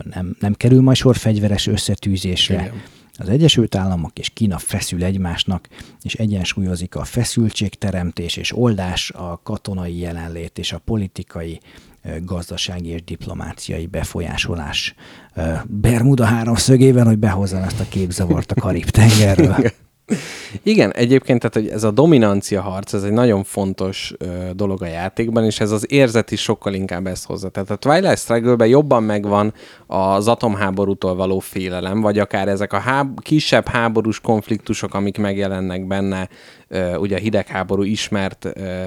nem, 0.04 0.36
nem 0.39 0.54
kerül 0.54 0.82
majd 0.82 0.98
sor 0.98 1.15
fegyveres 1.15 1.67
összetűzésre, 1.67 2.54
Igen 2.54 2.82
az 3.17 3.30
Egyesült 3.30 3.75
Államok 3.75 4.19
és 4.19 4.30
Kína 4.30 4.58
feszül 4.58 5.03
egymásnak, 5.03 5.67
és 6.01 6.13
egyensúlyozik 6.13 6.95
a 6.95 7.03
feszültségteremtés 7.03 8.38
és 8.38 8.58
oldás, 8.58 9.12
a 9.12 9.39
katonai 9.43 9.99
jelenlét 9.99 10.58
és 10.58 10.71
a 10.71 10.77
politikai, 10.77 11.60
gazdasági 12.21 12.89
és 12.89 13.03
diplomáciai 13.03 13.86
befolyásolás 13.86 14.95
Bermuda 15.65 16.25
háromszögében, 16.25 17.06
hogy 17.06 17.17
behozzam 17.17 17.63
ezt 17.63 17.80
a 17.80 17.86
képzavart 17.89 18.51
a 18.51 18.62
Karib-tengerről. 18.62 19.71
Igen, 20.63 20.93
egyébként 20.93 21.39
tehát, 21.39 21.56
hogy 21.56 21.67
ez 21.67 21.84
a 21.84 21.91
dominancia 21.91 22.62
harc, 22.62 22.93
ez 22.93 23.04
egy 23.04 23.12
nagyon 23.12 23.43
fontos 23.43 24.13
ö, 24.17 24.26
dolog 24.54 24.82
a 24.82 24.86
játékban, 24.86 25.43
és 25.43 25.60
ez 25.60 25.72
az 25.72 25.91
érzet 25.91 26.32
is 26.32 26.41
sokkal 26.41 26.74
inkább 26.74 27.08
ezt 27.08 27.26
hozza. 27.26 27.50
Tehát 27.50 27.70
a 27.70 27.76
Twilight 27.76 28.17
Struggle-ben 28.17 28.67
jobban 28.67 29.04
megvan 29.04 29.54
az 29.88 30.28
atomháborútól 30.28 31.15
való 31.15 31.39
félelem, 31.39 32.02
vagy 32.02 32.20
akár 32.20 32.48
ezek 32.48 32.74
a 32.74 32.80
háb- 32.80 33.22
kisebb 33.22 33.67
háborús 33.67 34.20
konfliktusok, 34.20 34.93
amik 34.93 35.17
megjelennek 35.17 35.88
benne, 35.88 36.30
ö, 36.67 36.96
ugye 36.96 37.15
a 37.15 37.20
hidegháború 37.20 37.84
ismert 37.84 38.46
ö, 38.46 38.86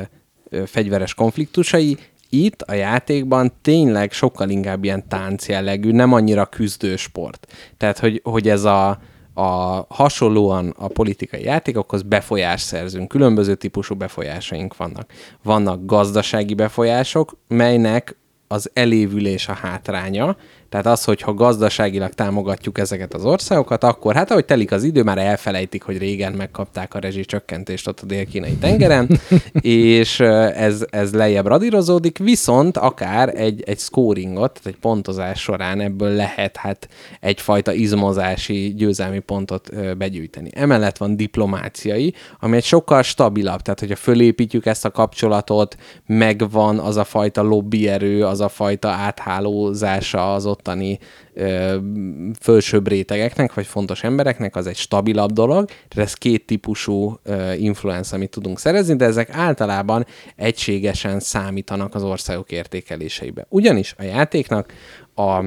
ö, 0.48 0.62
fegyveres 0.66 1.14
konfliktusai, 1.14 1.96
itt 2.32 2.62
a 2.62 2.74
játékban 2.74 3.52
tényleg 3.62 4.12
sokkal 4.12 4.48
inkább 4.48 4.84
ilyen 4.84 5.08
tánc 5.08 5.48
jellegű, 5.48 5.90
nem 5.92 6.12
annyira 6.12 6.46
küzdősport. 6.46 7.46
Tehát, 7.76 7.98
hogy, 7.98 8.20
hogy 8.24 8.48
ez 8.48 8.64
a 8.64 8.98
a 9.40 9.86
hasonlóan 9.88 10.74
a 10.78 10.88
politikai 10.88 11.42
játékokhoz 11.42 12.02
befolyás 12.02 12.60
szerzünk. 12.60 13.08
Különböző 13.08 13.54
típusú 13.54 13.94
befolyásaink 13.94 14.76
vannak. 14.76 15.12
Vannak 15.42 15.84
gazdasági 15.84 16.54
befolyások, 16.54 17.36
melynek 17.48 18.16
az 18.48 18.70
elévülés 18.72 19.48
a 19.48 19.52
hátránya, 19.52 20.36
tehát 20.70 20.86
az, 20.86 21.04
hogy 21.04 21.20
ha 21.20 21.34
gazdaságilag 21.34 22.12
támogatjuk 22.12 22.78
ezeket 22.78 23.14
az 23.14 23.24
országokat, 23.24 23.84
akkor 23.84 24.14
hát 24.14 24.30
ahogy 24.30 24.44
telik 24.44 24.72
az 24.72 24.84
idő, 24.84 25.02
már 25.02 25.18
elfelejtik, 25.18 25.82
hogy 25.82 25.98
régen 25.98 26.32
megkapták 26.32 26.94
a 26.94 26.98
rezsicsökkentést 26.98 27.88
ott 27.88 28.00
a 28.00 28.06
dél-kínai 28.06 28.56
tengeren, 28.56 29.20
és 29.60 30.20
ez, 30.20 30.84
ez 30.90 31.12
lejjebb 31.14 31.46
radírozódik, 31.46 32.18
viszont 32.18 32.76
akár 32.76 33.32
egy, 33.36 33.62
egy 33.66 33.78
scoringot, 33.78 34.52
tehát 34.52 34.66
egy 34.66 34.76
pontozás 34.76 35.40
során 35.40 35.80
ebből 35.80 36.10
lehet 36.10 36.56
hát 36.56 36.88
egyfajta 37.20 37.72
izmozási 37.72 38.74
győzelmi 38.76 39.18
pontot 39.18 39.96
begyűjteni. 39.96 40.50
Emellett 40.54 40.96
van 40.96 41.16
diplomáciai, 41.16 42.14
ami 42.40 42.56
egy 42.56 42.64
sokkal 42.64 43.02
stabilabb, 43.02 43.60
tehát 43.60 43.80
hogyha 43.80 43.96
fölépítjük 43.96 44.66
ezt 44.66 44.84
a 44.84 44.90
kapcsolatot, 44.90 45.76
megvan 46.06 46.78
az 46.78 46.96
a 46.96 47.04
fajta 47.04 47.42
lobbyerő, 47.42 48.24
az 48.24 48.40
a 48.40 48.48
fajta 48.48 48.88
áthálózása 48.88 50.34
az 50.34 50.46
ott 50.46 50.59
ottani 50.60 50.98
ö, 51.34 51.76
fölsőbb 52.40 52.88
rétegeknek, 52.88 53.54
vagy 53.54 53.66
fontos 53.66 54.04
embereknek, 54.04 54.56
az 54.56 54.66
egy 54.66 54.76
stabilabb 54.76 55.32
dolog. 55.32 55.66
Tehát 55.66 56.08
ez 56.08 56.14
két 56.14 56.46
típusú 56.46 57.18
ö, 57.22 57.52
influence, 57.52 58.16
amit 58.16 58.30
tudunk 58.30 58.58
szerezni, 58.58 58.96
de 58.96 59.04
ezek 59.04 59.30
általában 59.30 60.06
egységesen 60.36 61.20
számítanak 61.20 61.94
az 61.94 62.02
országok 62.02 62.50
értékeléseibe. 62.50 63.46
Ugyanis 63.48 63.94
a 63.98 64.02
játéknak 64.02 64.72
a 65.14 65.44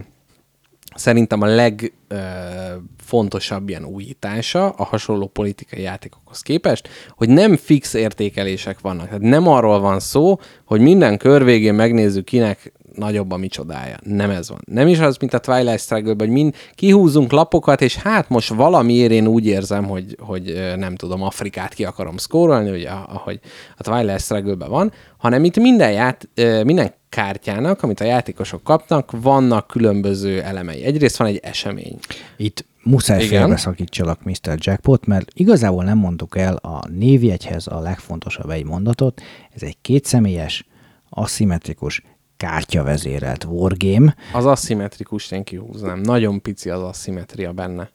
szerintem 0.95 1.41
a 1.41 1.45
legfontosabb 1.45 3.69
ilyen 3.69 3.85
újítása 3.85 4.69
a 4.69 4.83
hasonló 4.83 5.27
politikai 5.27 5.81
játékokhoz 5.81 6.41
képest, 6.41 6.89
hogy 7.09 7.29
nem 7.29 7.55
fix 7.55 7.93
értékelések 7.93 8.79
vannak. 8.79 9.05
Tehát 9.05 9.21
nem 9.21 9.47
arról 9.47 9.79
van 9.79 9.99
szó, 9.99 10.39
hogy 10.65 10.81
minden 10.81 11.17
kör 11.17 11.43
végén 11.43 11.73
megnézzük, 11.73 12.25
kinek 12.25 12.73
nagyobb 12.95 13.31
a 13.31 13.37
micsodája. 13.37 13.97
Nem 14.03 14.29
ez 14.29 14.49
van. 14.49 14.59
Nem 14.65 14.87
is 14.87 14.99
az, 14.99 15.17
mint 15.17 15.33
a 15.33 15.39
Twilight 15.39 15.79
struggle 15.79 16.15
hogy 16.17 16.29
mind 16.29 16.55
kihúzunk 16.75 17.31
lapokat, 17.31 17.81
és 17.81 17.95
hát 17.95 18.29
most 18.29 18.49
valamiért 18.49 19.11
én 19.11 19.27
úgy 19.27 19.45
érzem, 19.45 19.83
hogy, 19.83 20.17
hogy 20.19 20.73
nem 20.77 20.95
tudom, 20.95 21.23
Afrikát 21.23 21.73
ki 21.73 21.85
akarom 21.85 22.17
szkórolni, 22.17 22.69
ugye, 22.69 22.89
ahogy 22.89 23.39
a 23.77 23.83
Twilight 23.83 24.21
struggle 24.21 24.67
van, 24.67 24.91
hanem 25.17 25.43
itt 25.43 25.57
minden, 25.57 25.91
ját, 25.91 26.29
minden 26.63 26.93
kártyának, 27.09 27.83
amit 27.83 27.99
a 27.99 28.03
játékosok 28.03 28.63
kapnak, 28.63 29.11
vannak 29.21 29.67
különböző 29.67 30.41
elemei. 30.41 30.83
Egyrészt 30.83 31.17
van 31.17 31.27
egy 31.27 31.39
esemény. 31.43 31.97
Itt 32.37 32.65
muszáj 32.83 33.27
félbeszakítsalak 33.27 34.23
Mr. 34.23 34.55
Jackpot, 34.55 35.05
mert 35.05 35.31
igazából 35.33 35.83
nem 35.83 35.97
mondtuk 35.97 36.37
el 36.37 36.55
a 36.55 36.87
névjegyhez 36.89 37.67
a 37.67 37.79
legfontosabb 37.79 38.49
egy 38.49 38.65
mondatot. 38.65 39.21
Ez 39.55 39.63
egy 39.63 39.77
kétszemélyes, 39.81 40.65
aszimmetrikus, 41.09 42.01
kártyavezérelt 42.43 43.43
wargame. 43.43 44.15
Az 44.33 44.45
aszimmetrikus 44.45 45.31
én 45.31 45.43
kihúznám. 45.43 45.99
Nagyon 45.99 46.41
pici 46.41 46.69
az 46.69 46.81
asszimetria 46.81 47.51
benne. 47.51 47.89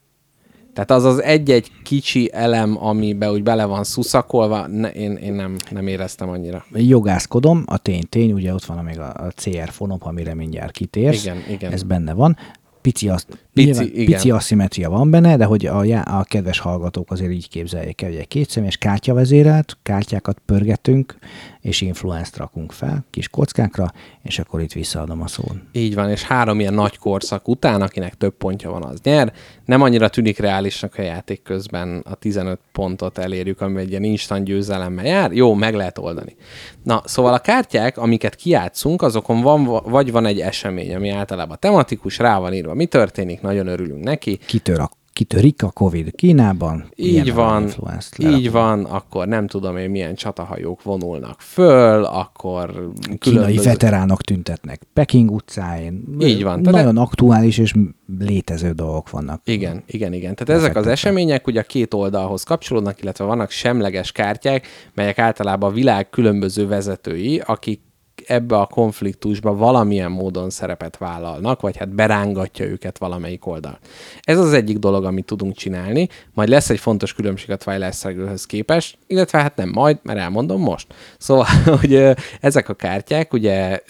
Tehát 0.73 0.91
az 0.91 1.05
az 1.05 1.23
egy-egy 1.23 1.71
kicsi 1.83 2.31
elem, 2.33 2.85
amiben 2.85 3.31
úgy 3.31 3.43
bele 3.43 3.65
van 3.65 3.85
szuszakolva, 3.85 4.67
ne, 4.67 4.91
én, 4.91 5.13
én 5.13 5.33
nem, 5.33 5.57
nem 5.71 5.87
éreztem 5.87 6.29
annyira. 6.29 6.65
Jogászkodom, 6.73 7.63
a 7.67 7.79
tény-tény, 7.79 8.33
ugye 8.33 8.55
ott 8.55 8.65
van 8.65 8.85
még 8.85 8.99
a 8.99 9.33
CR 9.37 9.69
fonop, 9.71 10.05
amire 10.05 10.35
mindjárt 10.35 10.71
kitérsz. 10.73 11.25
Igen, 11.25 11.37
igen. 11.49 11.73
Ez 11.73 11.83
benne 11.83 12.13
van. 12.13 12.37
Pici, 12.81 13.09
az, 13.09 13.27
pici, 13.53 13.67
nyilván, 13.67 13.87
igen. 13.87 14.05
pici 14.05 14.31
aszimetria 14.31 14.91
van 14.91 15.11
benne, 15.11 15.37
de 15.37 15.45
hogy 15.45 15.67
a, 15.67 16.19
a 16.19 16.23
kedves 16.23 16.59
hallgatók 16.59 17.11
azért 17.11 17.33
így 17.33 17.49
képzeljék 17.49 18.03
el, 18.03 18.09
hogy 18.09 18.19
egy 18.19 18.29
kétszemélyes 18.29 18.77
kártyavezérelt, 18.77 19.79
kártyákat 19.83 20.39
pörgetünk, 20.47 21.19
és 21.69 21.81
influenzt 21.81 22.37
rakunk 22.37 22.73
fel 22.73 23.05
kis 23.11 23.29
kockákra, 23.29 23.93
és 24.23 24.39
akkor 24.39 24.61
itt 24.61 24.73
visszaadom 24.73 25.23
a 25.23 25.27
szót. 25.27 25.55
Így 25.73 25.95
van, 25.95 26.11
és 26.11 26.23
három 26.23 26.61
ilyen 26.61 26.75
nagy 26.75 26.99
korszak 26.99 27.49
után, 27.49 27.83
akinek 27.83 28.15
több 28.15 28.35
pontja 28.35 28.71
van, 28.71 28.85
az 28.85 29.01
nyer. 29.03 29.33
Nem 29.65 29.83
annyira 29.83 30.09
tűnik 30.09 30.39
reálisnak 30.39 30.95
a 30.97 31.03
játék 31.03 31.43
közben 31.43 32.05
a 32.11 32.15
15 32.15 32.59
pontot 32.73 33.19
elérjük, 33.19 33.61
ami 33.61 33.81
egy 33.81 33.91
ilyen 33.91 34.05
instant 34.05 34.45
győzelemmel 34.45 35.07
jár. 35.07 35.33
Jó, 35.33 35.55
meg 35.55 35.75
lehet 35.75 35.99
oldani. 35.99 36.37
Na, 36.83 37.03
szóval 37.05 37.35
a 37.35 37.39
kártyák, 37.39 37.99
amiket 37.99 38.35
kiátszunk, 38.35 39.03
azokon 39.03 39.41
van, 39.41 39.65
vagy 39.85 40.13
van 40.13 40.27
egy 40.27 40.41
esemény, 40.41 40.95
ami 40.95 41.09
általában 41.09 41.57
tematikus, 41.61 42.19
rá 42.19 42.39
van 42.39 42.55
írva, 42.55 42.75
mi 42.75 42.87
történik, 42.87 43.41
nagyon 43.41 43.67
örülünk 43.67 44.05
neki. 44.05 44.39
Kitör 44.47 44.81
a 44.81 44.91
kitörik 45.19 45.63
a 45.63 45.71
Covid 45.71 46.15
Kínában. 46.15 46.85
Így 46.95 47.35
van, 47.35 47.71
így 48.19 48.51
van, 48.51 48.85
akkor 48.85 49.27
nem 49.27 49.47
tudom 49.47 49.77
én 49.77 49.91
milyen 49.91 50.15
csatahajók 50.15 50.83
vonulnak 50.83 51.41
föl, 51.41 52.05
akkor 52.05 52.71
Kínai 52.71 53.19
különböző... 53.19 53.63
veteránok 53.63 54.23
tüntetnek 54.23 54.83
Peking 54.93 55.31
utcáin. 55.31 56.05
Így 56.21 56.43
van. 56.43 56.61
Nagyon 56.61 56.95
de... 56.95 57.01
aktuális 57.01 57.59
és 57.59 57.75
létező 58.19 58.73
dolgok 58.73 59.11
vannak. 59.11 59.41
Igen, 59.45 59.83
igen, 59.87 60.13
igen. 60.13 60.35
Tehát 60.35 60.63
ezek 60.63 60.77
az 60.77 60.87
események 60.87 61.47
ugye 61.47 61.61
a 61.61 61.63
két 61.63 61.95
oldalhoz 61.95 62.43
kapcsolódnak, 62.43 63.03
illetve 63.03 63.25
vannak 63.25 63.51
semleges 63.51 64.13
kártyák, 64.13 64.67
melyek 64.95 65.19
általában 65.19 65.71
a 65.71 65.75
világ 65.75 66.11
különböző 66.11 66.67
vezetői, 66.67 67.43
akik 67.45 67.81
ebbe 68.29 68.57
a 68.57 68.67
konfliktusba 68.67 69.55
valamilyen 69.55 70.11
módon 70.11 70.51
szerepet 70.51 70.97
vállalnak, 70.97 71.61
vagy 71.61 71.77
hát 71.77 71.95
berángatja 71.95 72.67
őket 72.67 72.99
valamelyik 72.99 73.47
oldal. 73.47 73.79
Ez 74.21 74.39
az 74.39 74.53
egyik 74.53 74.79
dolog, 74.79 75.05
amit 75.05 75.25
tudunk 75.25 75.55
csinálni, 75.55 76.09
majd 76.35 76.49
lesz 76.49 76.71
egy 76.71 76.79
fontos 76.79 77.15
különbség 77.15 77.51
a 77.51 77.57
Twilight 77.57 77.95
Struggle-höz 77.95 78.47
képest, 78.47 78.99
illetve 79.07 79.39
hát 79.39 79.57
nem 79.57 79.69
majd, 79.69 79.99
mert 80.03 80.19
elmondom 80.19 80.61
most. 80.61 80.95
Szóval, 81.19 81.47
hogy 81.81 82.05
ezek 82.41 82.69
a 82.69 82.75
kártyák 82.75 83.33
ugye 83.33 83.81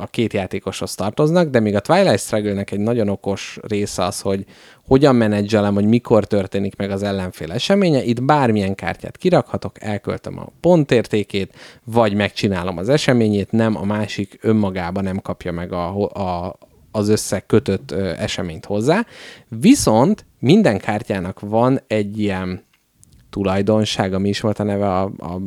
a 0.00 0.06
két 0.06 0.32
játékoshoz 0.32 0.94
tartoznak, 0.94 1.48
de 1.48 1.60
még 1.60 1.74
a 1.74 1.80
Twilight 1.80 2.20
Struggle-nek 2.20 2.70
egy 2.70 2.80
nagyon 2.80 3.08
okos 3.08 3.58
része 3.62 4.04
az, 4.04 4.20
hogy 4.20 4.44
hogyan 4.88 5.16
menedzselem, 5.16 5.74
hogy 5.74 5.84
mikor 5.84 6.24
történik 6.24 6.76
meg 6.76 6.90
az 6.90 7.02
ellenfél 7.02 7.52
eseménye. 7.52 8.02
Itt 8.02 8.22
bármilyen 8.22 8.74
kártyát 8.74 9.16
kirakhatok, 9.16 9.82
elköltöm 9.82 10.38
a 10.38 10.48
pontértékét, 10.60 11.54
vagy 11.84 12.14
megcsinálom 12.14 12.78
az 12.78 12.88
eseményét, 12.88 13.50
nem 13.50 13.76
a 13.76 13.84
másik 13.84 14.38
önmagában 14.40 15.04
nem 15.04 15.18
kapja 15.20 15.52
meg 15.52 15.72
a, 15.72 16.04
a, 16.06 16.58
az 16.90 17.08
összeg 17.08 17.46
kötött 17.46 17.90
ö, 17.90 18.12
eseményt 18.16 18.64
hozzá. 18.64 19.06
Viszont 19.48 20.24
minden 20.38 20.78
kártyának 20.78 21.40
van 21.40 21.80
egy 21.86 22.18
ilyen 22.18 22.66
tulajdonság, 23.30 24.14
ami 24.14 24.28
is 24.28 24.40
volt 24.40 24.58
a 24.58 24.62
neve 24.62 24.94
a... 24.94 25.02
a 25.18 25.40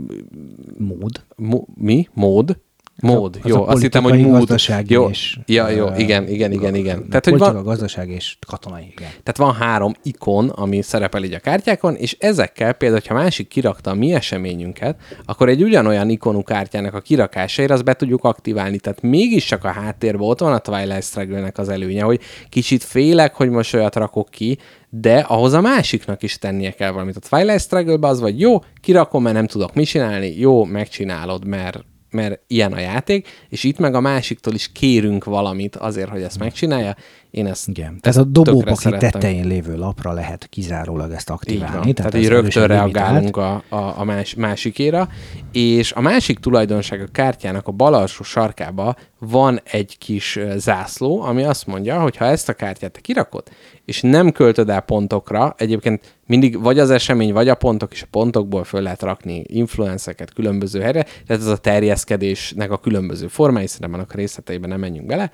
mód. 0.78 1.26
Mo, 1.36 1.62
mi? 1.76 2.08
Mód? 2.14 2.58
Mód, 3.02 3.39
az 3.44 3.50
jó, 3.50 3.64
a 3.64 3.68
azt 3.68 3.82
hittem, 3.82 4.04
hogy 4.04 4.20
mód. 4.20 4.56
jó, 4.86 5.10
és, 5.10 5.39
ja, 5.46 5.70
jó, 5.70 5.88
igen, 5.98 6.28
igen, 6.28 6.52
igen, 6.52 6.76
igen. 6.76 7.10
Tehát, 7.10 7.26
hogy 7.26 7.38
van, 7.38 7.56
a 7.56 7.64
gazdaság 7.64 8.10
és 8.10 8.38
katonai, 8.48 8.82
igen. 8.82 9.10
Tehát 9.10 9.38
van 9.38 9.54
három 9.54 9.94
ikon, 10.04 10.50
ami 10.50 10.82
szerepel 10.82 11.24
így 11.24 11.34
a 11.34 11.39
kártyákon, 11.39 11.96
és 11.96 12.18
ezekkel 12.20 12.74
például, 12.74 13.02
ha 13.08 13.14
másik 13.14 13.48
kirakta 13.48 13.92
a 13.92 13.94
mi 13.94 14.14
eseményünket, 14.14 15.00
akkor 15.26 15.50
egy 15.50 15.64
ugyanolyan 15.64 16.10
ikonú 16.10 16.44
kártyának 16.44 16.94
a 16.94 17.00
kirakásáért 17.00 17.72
azt 17.72 17.84
be 17.84 17.94
tudjuk 17.94 18.24
aktiválni. 18.24 18.80
Tehát 18.80 19.02
mégiscsak 19.02 19.64
a 19.64 19.72
háttérben 19.72 20.28
ott 20.28 20.39
van 20.39 20.54
a 20.54 20.60
Twilight 20.60 21.04
struggle 21.04 21.52
az 21.56 21.70
előnye, 21.70 22.04
hogy 22.04 22.20
kicsit 22.50 22.84
félek, 22.84 23.34
hogy 23.34 23.50
most 23.50 23.74
olyat 23.74 23.96
rakok 23.96 24.30
ki, 24.30 24.58
de 24.89 25.20
ahhoz 25.20 25.54
a 25.54 25.62
másiknak 25.62 26.24
is 26.24 26.38
tennie 26.38 26.72
kell 26.72 26.92
valamit. 26.92 27.16
A 27.16 27.20
Twilight 27.30 27.62
struggle 27.62 28.08
az 28.08 28.20
vagy 28.20 28.39
jó, 28.39 28.60
kirakom, 28.82 29.24
mert 29.24 29.36
nem 29.36 29.48
tudok 29.48 29.74
mit 29.74 29.88
csinálni, 29.88 30.39
jó, 30.39 30.66
megcsinálod, 30.66 31.46
mert 31.46 31.84
mert 32.12 32.39
ilyen 32.47 32.74
a 32.74 32.80
játék, 32.80 33.28
és 33.49 33.64
itt 33.64 33.78
meg 33.78 33.95
a 33.95 33.99
másiktól 33.99 34.53
is 34.53 34.72
kérünk 34.72 35.24
valamit 35.24 35.76
azért, 35.76 36.09
hogy 36.09 36.22
ezt 36.22 36.39
megcsinálja. 36.39 36.95
Én 37.32 37.48
ezt 37.48 37.68
Igen. 37.68 37.98
Ez 38.02 38.18
a 38.18 38.24
dobópaki 38.24 38.90
tetején 38.90 39.48
lévő 39.48 39.78
lapra 39.78 40.14
lehet 40.14 40.48
kizárólag 40.50 41.12
ezt 41.12 41.30
aktiválni. 41.30 41.88
Így 41.88 41.94
Tehát, 41.94 42.12
tehát 42.12 42.26
így 42.26 42.32
rögtön 42.32 42.68
reagálunk 42.68 43.38
a, 43.38 43.64
a, 43.70 43.76
a 43.76 44.04
más, 44.04 44.36
másikéra, 44.36 45.10
és 45.52 45.92
a 45.92 46.02
másik 46.02 46.40
tulajdonság 46.40 47.02
a 47.02 47.08
kártyának 47.12 47.68
a 47.68 47.72
bal 47.72 47.94
alsó 47.94 48.24
sarkába 48.24 48.96
van 49.20 49.60
egy 49.64 49.98
kis 49.98 50.40
zászló, 50.56 51.22
ami 51.22 51.44
azt 51.44 51.68
mondja, 51.68 52.02
hogy 52.02 52.18
ha 52.18 52.26
ezt 52.26 52.50
a 52.50 52.54
kártyát 52.54 52.92
te 52.92 53.00
kirakod, 53.00 53.44
és 53.86 54.02
nem 54.02 54.32
költöd 54.32 54.70
el 54.70 54.82
pontokra, 54.82 55.56
egyébként 55.58 56.18
mindig 56.26 56.62
vagy 56.62 56.80
az 56.80 56.90
esemény, 56.90 57.34
vagy 57.34 57.50
a 57.50 57.56
pontok, 57.56 57.92
és 57.92 58.02
a 58.02 58.08
pontokból 58.12 58.64
föl 58.64 58.82
lehet 58.82 59.02
rakni 59.02 59.44
influenceket 59.48 60.34
különböző 60.34 60.82
helyre, 60.82 61.04
tehát 61.04 61.42
ez 61.42 61.48
a 61.48 61.58
terjeszkedésnek 61.58 62.72
a 62.72 62.78
különböző 62.78 63.28
formái, 63.28 63.68
szerintem 63.68 63.94
annak 63.94 64.14
részleteiben 64.14 64.70
nem 64.70 64.80
menjünk 64.80 65.08
bele, 65.08 65.32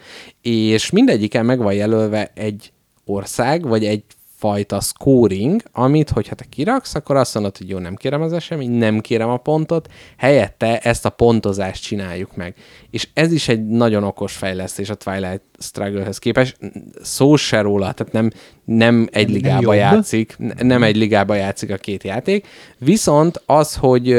és 0.48 0.90
mindegyiken 0.90 1.46
meg 1.46 1.60
van 1.60 1.74
jelölve 1.74 2.32
egy 2.36 2.72
ország, 3.06 3.68
vagy 3.68 3.86
egy 3.86 4.04
fajta 4.38 4.80
scoring, 4.80 5.62
amit, 5.72 6.10
hogyha 6.10 6.36
te 6.36 6.46
kiraksz, 6.50 6.96
akkor 6.96 7.16
azt 7.16 7.34
mondod, 7.34 7.58
hogy 7.58 7.70
jó, 7.70 7.78
nem 7.78 7.96
kérem 7.96 8.22
az 8.22 8.34
esemény, 8.34 8.72
nem 8.72 9.00
kérem 9.00 9.30
a 9.30 9.38
pontot, 9.38 9.88
helyette 10.18 10.80
ezt 10.80 11.06
a 11.06 11.10
pontozást 11.10 11.84
csináljuk 11.84 12.36
meg. 12.36 12.56
És 12.90 13.08
ez 13.14 13.32
is 13.32 13.48
egy 13.48 13.68
nagyon 13.68 14.04
okos 14.04 14.34
fejlesztés 14.34 14.90
a 14.90 14.96
Twilight 14.96 15.42
Struggle-höz 15.60 16.18
képest. 16.18 16.58
Szó 17.02 17.36
se 17.36 17.62
róla, 17.62 17.92
tehát 17.92 18.14
nem, 18.14 18.32
nem 18.66 19.08
egy 19.12 19.30
ligába 19.30 19.70
nem 19.70 19.80
játszik, 19.80 20.38
nem 20.58 20.84
egy 20.84 20.96
ligába 20.96 21.36
játszik 21.36 21.72
a 21.72 21.78
két 21.78 22.04
játék, 22.04 22.48
viszont 22.78 23.42
az, 23.46 23.76
hogy 23.76 24.16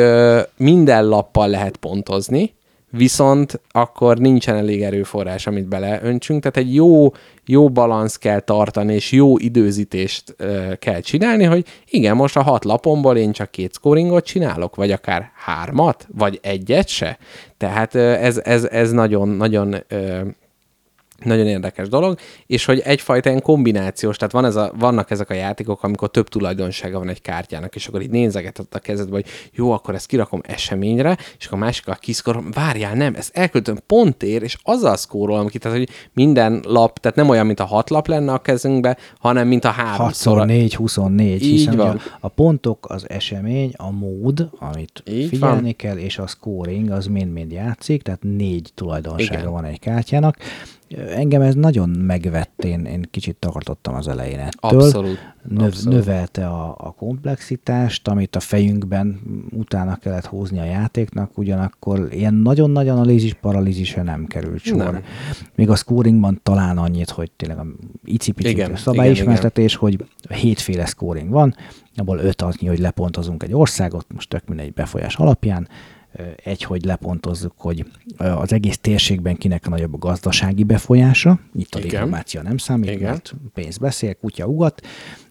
minden 0.57 1.09
lappal 1.09 1.49
lehet 1.49 1.76
pontozni, 1.76 2.57
viszont 2.91 3.61
akkor 3.70 4.18
nincsen 4.18 4.57
elég 4.57 4.82
erőforrás, 4.82 5.47
amit 5.47 5.68
beleöntsünk, 5.68 6.43
tehát 6.43 6.57
egy 6.57 6.74
jó, 6.74 7.12
jó 7.47 7.68
balansz 7.68 8.16
kell 8.16 8.41
tartani, 8.41 8.95
és 8.95 9.12
jó 9.12 9.39
időzítést 9.39 10.34
ö, 10.36 10.72
kell 10.78 11.01
csinálni, 11.01 11.45
hogy 11.45 11.64
igen, 11.91 12.16
most 12.16 12.36
a 12.36 12.43
hat 12.43 12.64
lapomból 12.64 13.16
én 13.16 13.32
csak 13.32 13.51
két 13.51 13.74
scoringot 13.74 14.24
csinálok, 14.24 14.76
vagy 14.76 14.91
akár 14.91 15.30
hármat, 15.34 16.07
vagy 16.16 16.39
egyet 16.43 16.89
se. 16.89 17.18
Tehát 17.57 17.95
ö, 17.95 18.12
ez, 18.12 18.41
ez, 18.45 18.64
ez 18.64 18.93
nagyon, 18.93 19.28
nagyon 19.28 19.74
ö, 19.89 20.20
nagyon 21.24 21.46
érdekes 21.46 21.88
dolog, 21.88 22.18
és 22.46 22.64
hogy 22.64 22.80
egyfajta 22.84 23.28
ilyen 23.28 23.42
kombinációs, 23.42 24.16
tehát 24.16 24.32
van 24.32 24.44
ez 24.44 24.56
a, 24.56 24.72
vannak 24.78 25.10
ezek 25.10 25.30
a 25.30 25.34
játékok, 25.34 25.82
amikor 25.82 26.10
több 26.10 26.28
tulajdonsága 26.28 26.98
van 26.98 27.08
egy 27.08 27.22
kártyának, 27.22 27.74
és 27.74 27.86
akkor 27.86 28.02
így 28.02 28.10
nézegetett 28.10 28.74
a 28.74 28.78
kezedbe, 28.78 29.12
hogy 29.12 29.26
jó, 29.52 29.72
akkor 29.72 29.94
ezt 29.94 30.06
kirakom 30.06 30.40
eseményre, 30.44 31.16
és 31.38 31.46
akkor 31.46 31.58
a 31.58 31.60
másikkal 31.60 31.96
kiszkorom, 32.00 32.50
várjál, 32.50 32.94
nem, 32.94 33.14
ezt 33.14 33.36
elköltöm 33.36 33.78
pontért, 33.86 34.42
és 34.42 34.56
azzal 34.62 34.96
szkórolom 34.96 35.46
ki, 35.46 35.58
tehát 35.58 35.76
hogy 35.78 35.88
minden 36.12 36.62
lap, 36.66 36.98
tehát 36.98 37.16
nem 37.16 37.28
olyan, 37.28 37.46
mint 37.46 37.60
a 37.60 37.64
hat 37.64 37.90
lap 37.90 38.06
lenne 38.06 38.32
a 38.32 38.38
kezünkbe, 38.38 38.96
hanem 39.18 39.48
mint 39.48 39.64
a 39.64 39.70
három 39.70 40.06
6 40.06 40.14
szor 40.14 40.46
4, 40.46 40.74
24, 40.74 41.42
így 41.42 41.50
hiszen 41.50 41.76
van. 41.76 42.00
a 42.20 42.28
pontok, 42.28 42.86
az 42.88 43.08
esemény, 43.08 43.72
a 43.76 43.90
mód, 43.90 44.50
amit 44.58 45.02
így 45.10 45.28
figyelni 45.28 45.62
van. 45.62 45.76
kell, 45.76 45.96
és 45.96 46.18
a 46.18 46.26
scoring, 46.26 46.90
az 46.90 47.06
mind-mind 47.06 47.52
játszik, 47.52 48.02
tehát 48.02 48.22
négy 48.22 48.70
tulajdonsága 48.74 49.40
Igen. 49.40 49.52
van 49.52 49.64
egy 49.64 49.78
kártyának, 49.78 50.36
Engem 50.97 51.41
ez 51.41 51.55
nagyon 51.55 51.89
megvett, 51.89 52.64
én, 52.64 52.84
én 52.84 53.09
kicsit 53.11 53.36
tartottam 53.36 53.95
az 53.95 54.09
elején 54.09 54.39
ettől. 54.39 54.80
Abszolút. 54.80 55.34
Növ, 55.49 55.62
abszolút. 55.62 55.99
Növelte 55.99 56.47
a, 56.47 56.74
a 56.78 56.91
komplexitást, 56.91 58.09
amit 58.09 58.36
a 58.36 58.41
fejünkben 58.41 59.20
utána 59.51 59.97
kellett 59.97 60.26
húzni 60.26 60.59
a 60.59 60.64
játéknak, 60.64 61.39
ugyanakkor 61.39 62.09
ilyen 62.11 62.34
nagyon-nagy 62.34 62.89
analízis, 62.89 63.34
paralízisre 63.34 64.03
nem 64.03 64.26
került 64.26 64.61
sor. 64.61 64.76
Nem. 64.76 65.03
Még 65.55 65.70
a 65.70 65.76
scoringban 65.76 66.41
talán 66.43 66.78
annyit, 66.78 67.11
hogy 67.11 67.30
tényleg 67.30 67.59
a 67.59 67.66
icipici 68.05 68.64
szabályismertetés, 68.74 69.74
hogy 69.74 70.05
hétféle 70.28 70.86
scoring 70.86 71.30
van, 71.30 71.55
abból 71.97 72.18
öt 72.18 72.43
annyi, 72.43 72.66
hogy 72.66 72.78
lepontozunk 72.78 73.43
egy 73.43 73.55
országot, 73.55 74.07
most 74.14 74.28
tök 74.28 74.47
mindegy 74.47 74.72
befolyás 74.72 75.16
alapján, 75.16 75.68
egy, 76.44 76.62
hogy 76.62 76.84
lepontozzuk, 76.84 77.52
hogy 77.56 77.84
az 78.16 78.52
egész 78.52 78.78
térségben 78.78 79.36
kinek 79.36 79.66
a 79.66 79.68
nagyobb 79.68 79.94
a 79.94 79.98
gazdasági 79.98 80.64
befolyása, 80.64 81.40
itt 81.54 81.74
a 81.74 81.78
diplomácia 81.78 82.42
nem 82.42 82.56
számít, 82.56 82.90
Igen. 82.90 83.10
mert 83.10 83.34
pénz 83.54 83.78
beszél, 83.78 84.14
kutya 84.14 84.46
ugat, 84.46 84.80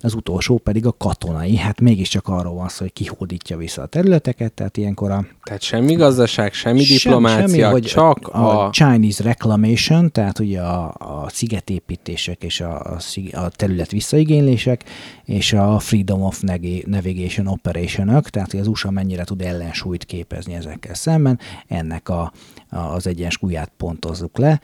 az 0.01 0.13
utolsó 0.13 0.57
pedig 0.57 0.85
a 0.85 0.91
katonai, 0.97 1.57
hát 1.57 1.81
mégiscsak 1.81 2.27
arról 2.27 2.53
van 2.53 2.67
szó, 2.69 2.77
hogy 2.79 2.93
kihódítja 2.93 3.57
vissza 3.57 3.81
a 3.81 3.85
területeket, 3.85 4.53
tehát 4.53 4.77
ilyenkor 4.77 5.11
a... 5.11 5.25
Tehát 5.43 5.61
semmi 5.61 5.93
gazdaság, 5.93 6.53
semmi 6.53 6.83
sem, 6.83 6.95
diplomácia, 6.95 7.47
semmi, 7.47 7.71
hogy 7.71 7.83
csak 7.83 8.27
a... 8.27 8.65
a... 8.65 8.69
Chinese 8.69 9.23
Reclamation, 9.23 10.11
tehát 10.11 10.39
ugye 10.39 10.61
a, 10.61 10.95
a 10.97 11.29
szigetépítések 11.29 12.43
és 12.43 12.61
a, 12.61 12.79
a, 12.79 12.99
a 13.31 13.49
terület 13.49 13.91
visszaigénylések, 13.91 14.83
és 15.23 15.53
a 15.53 15.79
Freedom 15.79 16.21
of 16.21 16.41
Navigation 16.85 17.47
Operation-ök, 17.47 18.29
tehát 18.29 18.51
hogy 18.51 18.59
az 18.59 18.67
USA 18.67 18.91
mennyire 18.91 19.23
tud 19.23 19.41
ellensúlyt 19.41 20.05
képezni 20.05 20.55
ezekkel 20.77 20.93
szemben, 20.93 21.39
ennek 21.67 22.09
a, 22.09 22.31
a, 22.69 22.77
az 22.77 23.07
egyensúlyát 23.07 23.71
pontozzuk 23.77 24.37
le, 24.37 24.61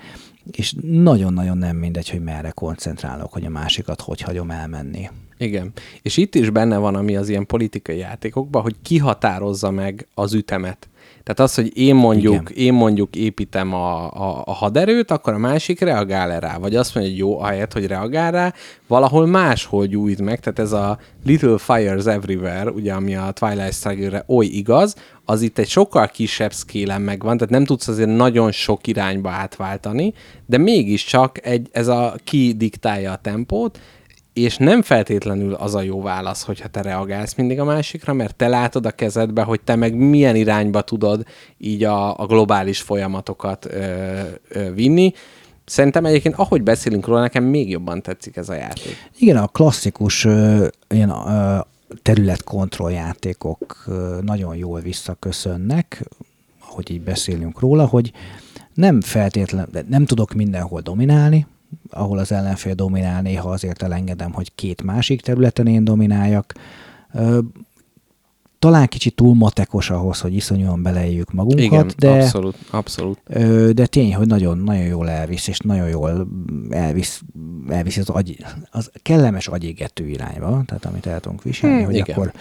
és 0.52 0.76
nagyon-nagyon 0.82 1.58
nem 1.58 1.76
mindegy, 1.76 2.10
hogy 2.10 2.24
merre 2.24 2.52
koncentrálok, 2.52 3.34
hogy 3.34 3.46
a 3.46 3.50
másikat 3.50 4.02
hogy 4.02 4.22
hagyom 4.22 4.52
elmenni. 4.52 5.10
Igen. 5.38 5.72
És 6.02 6.18
itt 6.18 6.36
is 6.36 6.50
benne 6.50 6.78
van, 6.78 6.96
ami 6.96 7.16
az 7.16 7.30
ilyen 7.30 7.46
politikai 7.46 7.98
játékokban, 7.98 8.62
hogy 8.62 8.76
kihatározza 8.82 9.72
meg 9.72 10.08
az 10.14 10.34
ütemet. 10.34 10.88
Tehát 11.24 11.40
az, 11.40 11.56
hogy 11.56 11.78
én 11.78 11.96
mondjuk, 11.96 12.50
én 12.50 12.74
mondjuk 12.74 13.16
építem 13.16 13.74
a, 13.74 14.12
a, 14.12 14.44
a 14.46 14.52
haderőt, 14.52 15.12
akkor 15.12 15.34
a 15.34 15.38
másik 15.38 15.80
reagál 15.80 16.32
-e 16.32 16.40
rá. 16.40 16.58
Vagy 16.58 16.76
azt 16.76 16.96
mondja, 16.96 17.12
hogy 17.14 17.22
jó, 17.22 17.40
ahelyett, 17.40 17.74
hogy 17.74 17.88
reagál 17.88 18.32
rá, 18.32 18.54
valahol 18.88 19.26
máshol 19.26 19.86
gyújt 19.86 20.22
meg. 20.22 20.40
Tehát 20.40 20.60
ez 20.60 20.72
a 20.72 20.98
Little 21.26 21.58
Fires 21.58 22.06
Everywhere, 22.06 22.72
ugye, 22.72 22.94
ami 22.94 23.16
a 23.16 23.32
Twilight 23.32 23.74
Struggle-re 23.74 24.24
oly 24.28 24.46
igaz, 24.46 24.96
az 25.26 25.42
itt 25.42 25.58
egy 25.58 25.70
sokkal 25.70 26.08
kisebb 26.08 26.54
szkélen 26.54 27.02
megvan, 27.02 27.38
tehát 27.38 27.54
nem 27.54 27.66
tudsz 27.66 27.88
azért 27.88 28.16
nagyon 28.16 28.52
sok 28.52 28.88
irányba 28.88 29.30
átváltani, 29.30 30.14
de 30.46 30.58
mégiscsak 30.58 31.46
egy, 31.46 31.70
ez 31.72 31.88
a 31.88 32.16
ki 32.24 32.54
diktálja 32.58 33.12
a 33.12 33.20
tempót, 33.22 33.80
és 34.34 34.58
nem 34.58 34.82
feltétlenül 34.82 35.54
az 35.54 35.76
a 35.76 35.82
jó 35.82 36.02
válasz, 36.02 36.44
hogyha 36.44 36.68
te 36.68 36.82
reagálsz 36.82 37.36
mindig 37.36 37.60
a 37.60 37.64
másikra, 37.64 38.14
mert 38.14 38.36
te 38.36 38.48
látod 38.48 38.86
a 38.86 38.92
kezedbe, 38.92 39.42
hogy 39.42 39.62
te 39.62 39.76
meg 39.76 39.96
milyen 39.96 40.36
irányba 40.36 40.82
tudod 40.82 41.26
így 41.58 41.84
a, 41.84 42.20
a 42.20 42.26
globális 42.26 42.82
folyamatokat 42.82 43.66
ö, 43.66 44.22
ö, 44.48 44.74
vinni. 44.74 45.14
Szerintem 45.66 46.06
egyébként, 46.06 46.36
ahogy 46.36 46.64
beszélünk 46.64 47.08
róla, 47.08 47.20
nekem 47.20 47.44
még 47.44 47.70
jobban 47.70 48.02
tetszik 48.02 48.36
ez 48.36 48.50
a 48.50 48.54
játék. 48.54 49.10
Igen, 49.18 49.38
a 49.38 49.48
klasszikus 49.48 50.26
ö, 50.26 50.68
ilyen 50.90 51.10
ö, 51.10 51.58
területkontrolljátékok 52.02 53.86
nagyon 54.22 54.56
jól 54.56 54.80
visszaköszönnek, 54.80 56.04
ahogy 56.70 56.92
így 56.92 57.02
beszélünk 57.02 57.60
róla, 57.60 57.86
hogy 57.86 58.12
nem 58.74 59.02
feltétlenül, 59.02 59.84
nem 59.88 60.06
tudok 60.06 60.34
mindenhol 60.34 60.82
dominálni, 60.82 61.48
ahol 61.90 62.18
az 62.18 62.32
ellenfél 62.32 62.74
dominál, 62.74 63.22
néha 63.22 63.50
azért 63.50 63.84
elengedem, 63.84 64.32
hogy 64.32 64.56
két 64.56 64.82
másik 64.82 65.22
területen 65.22 65.68
én 65.68 65.84
domináljak. 65.84 66.54
Talán 68.64 68.88
kicsit 68.88 69.16
túl 69.16 69.36
matekos 69.36 69.90
ahhoz, 69.90 70.20
hogy 70.20 70.36
iszonyúan 70.36 70.84
beleéljük 70.84 71.32
magunkat, 71.32 71.64
Igen, 71.64 71.92
de, 71.98 72.10
abszolút, 72.10 72.56
abszolút. 72.70 73.20
de 73.74 73.86
tény, 73.86 74.16
hogy 74.16 74.28
nagyon, 74.28 74.58
nagyon 74.58 74.86
jól 74.86 75.10
elvisz, 75.10 75.48
és 75.48 75.60
nagyon 75.60 75.88
jól 75.88 76.28
elvisz, 76.70 77.22
elvisz 77.70 77.98
az, 77.98 78.10
agy, 78.10 78.46
az 78.72 78.92
kellemes 79.02 79.48
agyégető 79.48 80.08
irányba, 80.08 80.64
tehát 80.66 80.86
amit 80.86 81.06
el 81.06 81.20
tudunk 81.20 81.44
viselni, 81.44 81.76
hmm, 81.76 81.86
hogy 81.86 81.96
igen. 81.96 82.16
akkor 82.16 82.34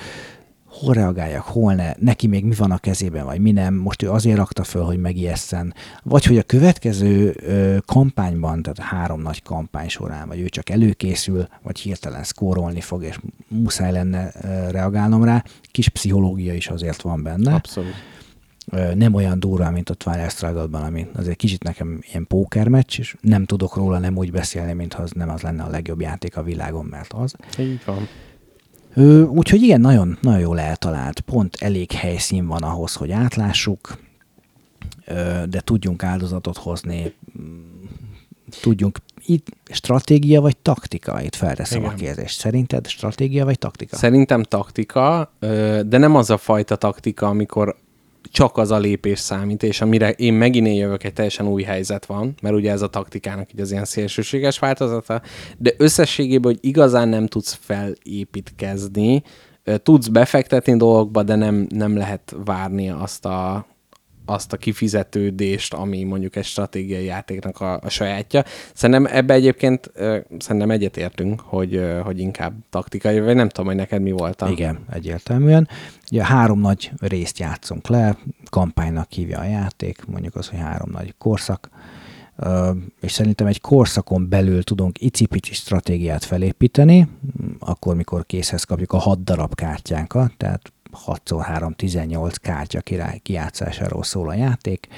hol 0.72 0.94
reagáljak, 0.94 1.42
hol 1.42 1.74
ne, 1.74 1.92
neki 1.98 2.26
még 2.26 2.44
mi 2.44 2.54
van 2.54 2.70
a 2.70 2.78
kezében, 2.78 3.24
vagy 3.24 3.40
mi 3.40 3.50
nem, 3.50 3.74
most 3.74 4.02
ő 4.02 4.10
azért 4.10 4.36
rakta 4.36 4.64
föl, 4.64 4.82
hogy 4.82 4.98
megijesszen, 4.98 5.74
vagy 6.02 6.24
hogy 6.24 6.38
a 6.38 6.42
következő 6.42 7.34
ö, 7.36 7.76
kampányban, 7.86 8.62
tehát 8.62 8.90
három 8.90 9.22
nagy 9.22 9.42
kampány 9.42 9.88
során, 9.88 10.28
vagy 10.28 10.40
ő 10.40 10.48
csak 10.48 10.70
előkészül, 10.70 11.48
vagy 11.62 11.78
hirtelen 11.78 12.24
szkórolni 12.24 12.80
fog, 12.80 13.02
és 13.02 13.18
muszáj 13.48 13.92
lenne 13.92 14.32
ö, 14.42 14.70
reagálnom 14.70 15.24
rá, 15.24 15.44
kis 15.70 15.88
pszichológia 15.88 16.54
is 16.54 16.68
azért 16.68 17.02
van 17.02 17.22
benne. 17.22 17.54
Abszolút. 17.54 17.94
Ö, 18.70 18.94
nem 18.94 19.14
olyan 19.14 19.40
durva, 19.40 19.70
mint 19.70 19.90
a 19.90 19.94
Twilight 19.94 20.30
Struggle-ban, 20.30 20.82
ami 20.82 21.06
azért 21.14 21.36
kicsit 21.36 21.62
nekem 21.62 21.98
ilyen 22.10 22.26
pókermeccs, 22.26 22.98
és 22.98 23.16
nem 23.20 23.44
tudok 23.44 23.76
róla 23.76 23.98
nem 23.98 24.16
úgy 24.16 24.30
beszélni, 24.30 24.72
mintha 24.72 25.02
az 25.02 25.10
nem 25.10 25.30
az 25.30 25.40
lenne 25.40 25.62
a 25.62 25.70
legjobb 25.70 26.00
játék 26.00 26.36
a 26.36 26.42
világon, 26.42 26.84
mert 26.84 27.12
az. 27.12 27.34
Így 27.58 27.80
van. 27.84 28.08
Úgyhogy 29.28 29.62
igen, 29.62 29.80
nagyon, 29.80 30.18
nagyon 30.20 30.40
jól 30.40 30.61
eltalált. 30.61 31.20
Pont 31.20 31.57
elég 31.61 31.93
helyszín 31.93 32.47
van 32.47 32.62
ahhoz, 32.62 32.95
hogy 32.95 33.11
átlássuk, 33.11 33.99
de 35.49 35.61
tudjunk 35.64 36.03
áldozatot 36.03 36.57
hozni, 36.57 37.14
tudjunk 38.61 38.99
itt 39.26 39.47
stratégia 39.64 40.40
vagy 40.40 40.57
taktika? 40.57 41.22
Itt 41.22 41.34
felteszem 41.34 41.80
Igen. 41.80 41.93
a 41.93 41.95
kérdést. 41.95 42.38
Szerinted 42.38 42.86
stratégia 42.86 43.45
vagy 43.45 43.59
taktika? 43.59 43.97
Szerintem 43.97 44.43
taktika, 44.43 45.32
de 45.86 45.99
nem 45.99 46.14
az 46.14 46.30
a 46.30 46.36
fajta 46.36 46.76
taktika, 46.76 47.28
amikor 47.28 47.76
csak 48.30 48.56
az 48.56 48.70
a 48.70 48.78
lépés 48.78 49.18
számít, 49.18 49.62
és 49.62 49.80
amire 49.80 50.10
én 50.10 50.34
megint 50.34 50.66
én 50.66 50.74
jövök, 50.74 51.04
egy 51.04 51.12
teljesen 51.12 51.46
új 51.46 51.62
helyzet 51.62 52.06
van, 52.06 52.34
mert 52.42 52.54
ugye 52.54 52.70
ez 52.70 52.82
a 52.82 52.88
taktikának 52.88 53.52
így 53.52 53.60
az 53.60 53.70
ilyen 53.70 53.84
szélsőséges 53.84 54.58
változata, 54.58 55.22
de 55.58 55.72
összességében, 55.76 56.52
hogy 56.52 56.68
igazán 56.68 57.08
nem 57.08 57.26
tudsz 57.26 57.58
felépítkezni, 57.60 59.22
tudsz 59.82 60.06
befektetni 60.06 60.76
dolgokba, 60.76 61.22
de 61.22 61.34
nem, 61.34 61.66
nem 61.74 61.96
lehet 61.96 62.34
várni 62.44 62.90
azt 62.90 63.24
a, 63.24 63.66
azt 64.24 64.52
a 64.52 64.56
kifizetődést, 64.56 65.74
ami 65.74 66.02
mondjuk 66.02 66.36
egy 66.36 66.44
stratégiai 66.44 67.04
játéknak 67.04 67.60
a, 67.60 67.80
a 67.82 67.88
sajátja. 67.88 68.44
Szerintem 68.74 69.06
ebbe 69.16 69.34
egyébként 69.34 69.90
szerintem 70.38 70.70
egyetértünk, 70.70 71.40
hogy, 71.40 71.82
hogy 72.02 72.18
inkább 72.18 72.54
taktikai, 72.70 73.20
vagy 73.20 73.34
nem 73.34 73.48
tudom, 73.48 73.66
hogy 73.66 73.76
neked 73.76 74.02
mi 74.02 74.10
volt 74.10 74.42
a... 74.42 74.48
Igen, 74.48 74.78
egyértelműen. 74.92 75.68
Ugye 76.10 76.24
három 76.24 76.60
nagy 76.60 76.90
részt 76.98 77.38
játszunk 77.38 77.88
le, 77.88 78.18
kampánynak 78.50 79.10
hívja 79.10 79.38
a 79.38 79.44
játék, 79.44 80.04
mondjuk 80.06 80.34
az, 80.34 80.48
hogy 80.48 80.58
három 80.58 80.90
nagy 80.90 81.14
korszak, 81.18 81.70
és 83.00 83.12
szerintem 83.12 83.46
egy 83.46 83.60
korszakon 83.60 84.28
belül 84.28 84.62
tudunk 84.62 85.00
icipici 85.00 85.54
stratégiát 85.54 86.24
felépíteni, 86.24 87.08
akkor, 87.58 87.96
mikor 87.96 88.26
készhez 88.26 88.64
kapjuk 88.64 88.92
a 88.92 88.98
hat 88.98 89.24
darab 89.24 89.54
kártyánkat, 89.54 90.32
tehát 90.36 90.72
6x3 91.07 91.74
18 91.76 92.36
kártya 92.36 92.80
kijátszásáról 93.22 94.03
szól 94.03 94.28
a 94.28 94.34
játék. 94.34 94.88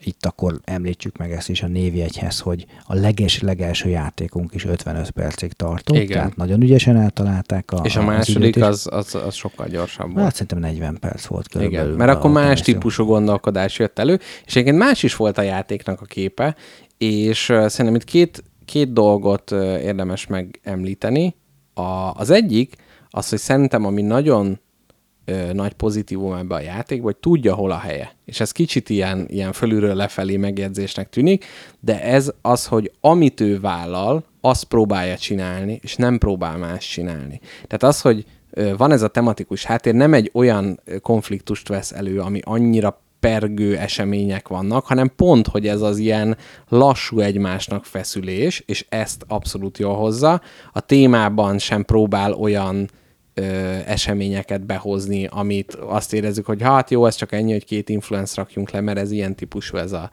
Itt 0.00 0.26
akkor 0.26 0.60
említsük 0.64 1.16
meg 1.16 1.32
ezt 1.32 1.48
is 1.48 1.62
a 1.62 1.66
névjegyhez, 1.66 2.40
hogy 2.40 2.66
a 2.86 2.94
leges, 2.94 3.40
legelső 3.40 3.88
játékunk 3.88 4.54
is 4.54 4.64
55 4.64 5.10
percig 5.10 5.52
tartott, 5.52 5.96
Igen. 5.96 6.16
tehát 6.16 6.36
nagyon 6.36 6.62
ügyesen 6.62 6.96
eltalálták. 6.96 7.72
A, 7.72 7.80
És 7.84 7.96
a 7.96 8.02
második 8.02 8.56
az, 8.56 8.88
az, 8.90 9.14
az, 9.14 9.22
az 9.22 9.34
sokkal 9.34 9.66
gyorsabb 9.66 10.12
volt. 10.12 10.24
Hát 10.24 10.32
szerintem 10.32 10.58
40 10.58 10.98
perc 11.00 11.26
volt 11.26 11.48
körülbelül. 11.48 11.86
Igen, 11.86 11.98
mert 11.98 12.10
akkor 12.10 12.30
más 12.30 12.60
típusú 12.60 13.04
gondolkodás 13.04 13.78
jött 13.78 13.98
elő, 13.98 14.18
és 14.46 14.56
egyébként 14.56 14.78
más 14.78 15.02
is 15.02 15.16
volt 15.16 15.38
a 15.38 15.42
játéknak 15.42 16.00
a 16.00 16.04
képe, 16.04 16.56
és 16.98 17.44
szerintem 17.44 17.94
itt 17.94 18.04
két, 18.04 18.44
két 18.64 18.92
dolgot 18.92 19.50
érdemes 19.82 20.26
megemlíteni. 20.26 21.34
A, 21.74 22.12
az 22.14 22.30
egyik, 22.30 22.76
az, 23.10 23.28
hogy 23.28 23.38
szerintem 23.38 23.84
ami 23.84 24.02
nagyon 24.02 24.60
nagy 25.52 25.72
pozitívum 25.72 26.34
ebbe 26.34 26.54
a 26.54 26.60
játékba, 26.60 27.04
hogy 27.04 27.16
tudja, 27.16 27.54
hol 27.54 27.70
a 27.70 27.78
helye. 27.78 28.12
És 28.24 28.40
ez 28.40 28.52
kicsit 28.52 28.88
ilyen, 28.88 29.26
ilyen 29.28 29.52
fölülről 29.52 29.94
lefelé 29.94 30.36
megjegyzésnek 30.36 31.08
tűnik, 31.08 31.44
de 31.80 32.02
ez 32.02 32.32
az, 32.42 32.66
hogy 32.66 32.92
amit 33.00 33.40
ő 33.40 33.60
vállal, 33.60 34.24
azt 34.40 34.64
próbálja 34.64 35.16
csinálni, 35.16 35.78
és 35.82 35.96
nem 35.96 36.18
próbál 36.18 36.56
más 36.56 36.88
csinálni. 36.88 37.40
Tehát 37.66 37.82
az, 37.82 38.00
hogy 38.00 38.24
van 38.76 38.92
ez 38.92 39.02
a 39.02 39.08
tematikus 39.08 39.64
háttér, 39.64 39.94
nem 39.94 40.14
egy 40.14 40.30
olyan 40.34 40.80
konfliktust 41.02 41.68
vesz 41.68 41.92
elő, 41.92 42.20
ami 42.20 42.40
annyira 42.44 43.00
pergő 43.20 43.76
események 43.76 44.48
vannak, 44.48 44.86
hanem 44.86 45.12
pont, 45.16 45.46
hogy 45.46 45.66
ez 45.66 45.80
az 45.80 45.98
ilyen 45.98 46.36
lassú 46.68 47.20
egymásnak 47.20 47.84
feszülés, 47.84 48.62
és 48.66 48.86
ezt 48.88 49.24
abszolút 49.28 49.78
jól 49.78 49.96
hozza. 49.96 50.40
A 50.72 50.80
témában 50.80 51.58
sem 51.58 51.84
próbál 51.84 52.32
olyan 52.32 52.88
ö, 53.38 53.42
eseményeket 53.86 54.66
behozni, 54.66 55.26
amit 55.30 55.74
azt 55.74 56.12
érezzük, 56.12 56.46
hogy 56.46 56.62
hát 56.62 56.90
jó, 56.90 57.06
ez 57.06 57.14
csak 57.14 57.32
ennyi, 57.32 57.52
hogy 57.52 57.64
két 57.64 57.88
influence 57.88 58.32
rakjunk 58.36 58.70
le, 58.70 58.80
mert 58.80 58.98
ez 58.98 59.10
ilyen 59.10 59.34
típusú 59.34 59.76
ez 59.76 59.92
a, 59.92 60.10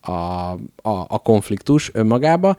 a, 0.00 0.12
a, 0.82 1.06
a 1.08 1.18
konfliktus 1.18 1.90
önmagába. 1.92 2.56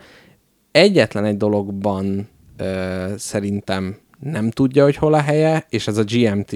Egyetlen 0.72 1.26
egy 1.26 1.38
dologban 1.38 2.28
ö, 2.58 3.06
szerintem 3.18 3.98
nem 4.20 4.52
tudja, 4.52 4.84
hogy 4.84 4.96
hol 4.96 5.14
a 5.14 5.22
helye, 5.22 5.66
és 5.70 5.88
ez 5.88 5.98
a 5.98 6.04
GMT 6.04 6.56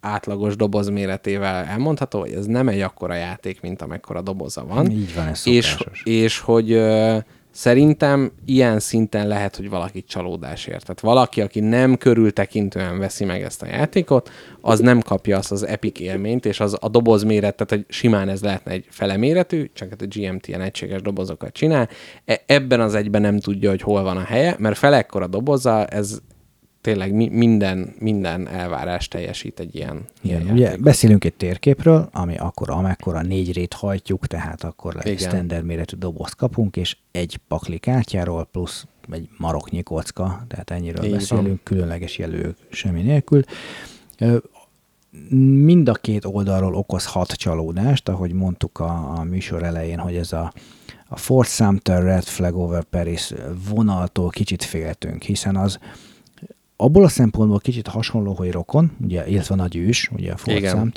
átlagos 0.00 0.56
doboz 0.56 0.88
méretével 0.88 1.64
elmondható, 1.64 2.20
hogy 2.20 2.32
ez 2.32 2.46
nem 2.46 2.68
egy 2.68 2.80
akkora 2.80 3.14
játék, 3.14 3.60
mint 3.60 3.82
amekkora 3.82 4.22
doboza 4.22 4.64
van. 4.64 4.90
Így 4.90 5.14
van, 5.14 5.26
ez 5.26 5.46
és, 5.46 5.76
és 6.04 6.38
hogy 6.38 6.82
Szerintem 7.52 8.32
ilyen 8.44 8.80
szinten 8.80 9.28
lehet, 9.28 9.56
hogy 9.56 9.68
valaki 9.70 10.04
csalódás 10.04 10.66
ért. 10.66 10.82
Tehát 10.82 11.00
valaki, 11.00 11.40
aki 11.40 11.60
nem 11.60 11.96
körültekintően 11.96 12.98
veszi 12.98 13.24
meg 13.24 13.42
ezt 13.42 13.62
a 13.62 13.66
játékot, 13.66 14.30
az 14.60 14.78
nem 14.78 15.00
kapja 15.00 15.36
azt 15.36 15.52
az 15.52 15.66
epic 15.66 16.00
élményt, 16.00 16.46
és 16.46 16.60
az 16.60 16.76
a 16.80 16.88
doboz 16.88 17.22
méret, 17.22 17.56
tehát 17.56 17.84
hogy 17.84 17.94
simán 17.94 18.28
ez 18.28 18.42
lehetne 18.42 18.72
egy 18.72 18.86
fele 18.90 19.16
méretű, 19.16 19.70
csak 19.74 19.88
hát 19.88 20.02
a 20.02 20.06
GMT 20.08 20.48
ilyen 20.48 20.60
egységes 20.60 21.02
dobozokat 21.02 21.52
csinál. 21.52 21.88
E- 22.24 22.42
ebben 22.46 22.80
az 22.80 22.94
egyben 22.94 23.20
nem 23.20 23.38
tudja, 23.38 23.70
hogy 23.70 23.82
hol 23.82 24.02
van 24.02 24.16
a 24.16 24.24
helye, 24.24 24.56
mert 24.58 24.78
felekkora 24.78 25.26
doboza, 25.26 25.86
ez, 25.86 26.20
tényleg 26.82 27.12
mi, 27.12 27.28
minden, 27.28 27.94
minden 27.98 28.48
elvárás 28.48 29.08
teljesít 29.08 29.60
egy 29.60 29.74
ilyen, 29.74 30.04
ilyen 30.20 30.46
ugye 30.50 30.76
beszélünk 30.76 31.24
egy 31.24 31.34
térképről, 31.34 32.08
ami 32.12 32.36
akkor 32.36 32.70
amekkora 32.70 33.22
négy 33.22 33.52
rét 33.52 33.72
hajtjuk, 33.72 34.26
tehát 34.26 34.64
akkor 34.64 34.96
egy 35.00 35.18
standard 35.18 35.64
méretű 35.64 35.96
dobozt 35.96 36.34
kapunk, 36.34 36.76
és 36.76 36.96
egy 37.10 37.40
pakli 37.48 37.78
kártyáról 37.78 38.48
plusz 38.52 38.86
egy 39.10 39.28
maroknyi 39.36 39.82
kocka, 39.82 40.44
tehát 40.48 40.70
ennyiről 40.70 41.04
Így 41.04 41.12
beszélünk, 41.12 41.46
van. 41.46 41.60
különleges 41.62 42.18
jelő 42.18 42.54
semmi 42.70 43.02
nélkül. 43.02 43.42
Mind 45.64 45.88
a 45.88 45.92
két 45.92 46.24
oldalról 46.24 46.74
okozhat 46.74 47.32
csalódást, 47.32 48.08
ahogy 48.08 48.32
mondtuk 48.32 48.78
a, 48.78 49.18
a 49.18 49.22
műsor 49.22 49.62
elején, 49.62 49.98
hogy 49.98 50.16
ez 50.16 50.32
a, 50.32 50.52
a 51.08 51.16
Fort 51.16 51.48
Sumter 51.48 52.02
Red 52.02 52.24
Flag 52.24 52.56
over 52.56 52.82
Paris 52.82 53.32
vonaltól 53.68 54.30
kicsit 54.30 54.62
féltünk, 54.62 55.22
hiszen 55.22 55.56
az 55.56 55.78
abból 56.82 57.04
a 57.04 57.08
szempontból 57.08 57.58
kicsit 57.58 57.86
hasonló, 57.86 58.32
hogy 58.32 58.50
rokon, 58.52 58.92
ugye, 59.04 59.26
illetve 59.28 59.54
nagy 59.54 59.76
ős, 59.76 60.10
ugye 60.16 60.32
a 60.32 60.36
Ford 60.36 60.92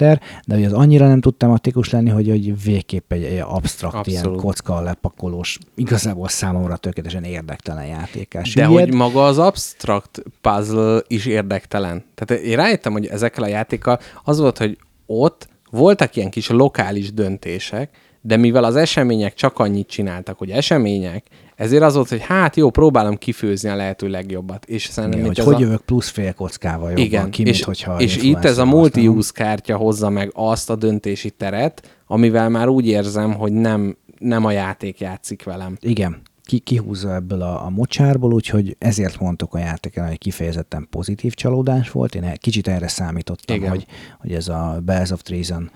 de 0.45 0.55
ugye 0.55 0.65
az 0.65 0.73
annyira 0.73 1.07
nem 1.07 1.21
tud 1.21 1.35
tematikus 1.35 1.89
lenni, 1.89 2.09
hogy, 2.09 2.29
hogy 2.29 2.63
végképp 2.63 3.11
egy, 3.11 3.23
egy 3.23 3.39
absztrakt, 3.39 3.95
Abszolút. 3.95 4.25
ilyen 4.25 4.35
kocka 4.35 4.81
lepakolós, 4.81 5.57
igazából 5.75 6.27
számomra 6.27 6.77
tökéletesen 6.77 7.23
érdektelen 7.23 7.85
játékás. 7.85 8.53
De 8.53 8.65
hogy 8.65 8.93
maga 8.93 9.25
az 9.25 9.37
abstract 9.37 10.23
puzzle 10.41 11.01
is 11.07 11.25
érdektelen. 11.25 12.03
Tehát 12.15 12.43
én 12.43 12.55
rájöttem, 12.55 12.91
hogy 12.91 13.05
ezekkel 13.05 13.43
a 13.43 13.47
játékkal 13.47 13.99
az 14.23 14.39
volt, 14.39 14.57
hogy 14.57 14.77
ott 15.05 15.47
voltak 15.69 16.15
ilyen 16.15 16.29
kis 16.29 16.49
lokális 16.49 17.13
döntések, 17.13 17.89
de 18.21 18.37
mivel 18.37 18.63
az 18.63 18.75
események 18.75 19.33
csak 19.33 19.59
annyit 19.59 19.87
csináltak, 19.87 20.37
hogy 20.37 20.49
események, 20.49 21.25
ezért 21.55 21.83
az 21.83 21.93
volt, 21.95 22.09
hogy 22.09 22.21
hát 22.21 22.55
jó, 22.55 22.69
próbálom 22.69 23.17
kifőzni 23.17 23.69
a 23.69 23.75
lehető 23.75 24.07
legjobbat. 24.07 24.65
És 24.65 24.85
szerintem 24.85 25.19
itt 25.19 25.25
hogy 25.25 25.37
hogy 25.37 25.55
a... 25.55 25.59
jövök 25.59 25.81
plusz 25.81 26.09
fél 26.09 26.33
kockával 26.33 26.89
jobban 26.89 27.03
Igen, 27.03 27.29
ki, 27.29 27.43
mint 27.43 27.55
és, 27.55 27.63
hogyha 27.63 27.99
és 27.99 28.17
itt 28.17 28.45
ez 28.45 28.57
a 28.57 28.65
multi-use 28.65 29.31
kártya 29.33 29.75
hozza 29.77 30.09
meg 30.09 30.31
azt 30.33 30.69
a 30.69 30.75
döntési 30.75 31.29
teret, 31.29 31.97
amivel 32.07 32.49
már 32.49 32.67
úgy 32.67 32.87
érzem, 32.87 33.33
hogy 33.33 33.51
nem, 33.51 33.97
nem 34.19 34.45
a 34.45 34.51
játék 34.51 34.99
játszik 34.99 35.43
velem. 35.43 35.77
Igen, 35.79 36.21
ki, 36.43 36.59
kihúzza 36.59 37.13
ebből 37.13 37.41
a, 37.41 37.65
a 37.65 37.69
mocsárból, 37.69 38.33
úgyhogy 38.33 38.75
ezért 38.79 39.19
mondtuk 39.19 39.53
a 39.53 39.57
játéken, 39.57 40.07
hogy 40.07 40.17
kifejezetten 40.17 40.87
pozitív 40.89 41.33
csalódás 41.33 41.91
volt. 41.91 42.15
Én 42.15 42.33
kicsit 42.37 42.67
erre 42.67 42.87
számítottam, 42.87 43.55
Igen. 43.55 43.69
hogy, 43.69 43.85
hogy 44.19 44.33
ez 44.33 44.47
a 44.47 44.81
Bells 44.85 45.11
of 45.11 45.21
Treason 45.21 45.71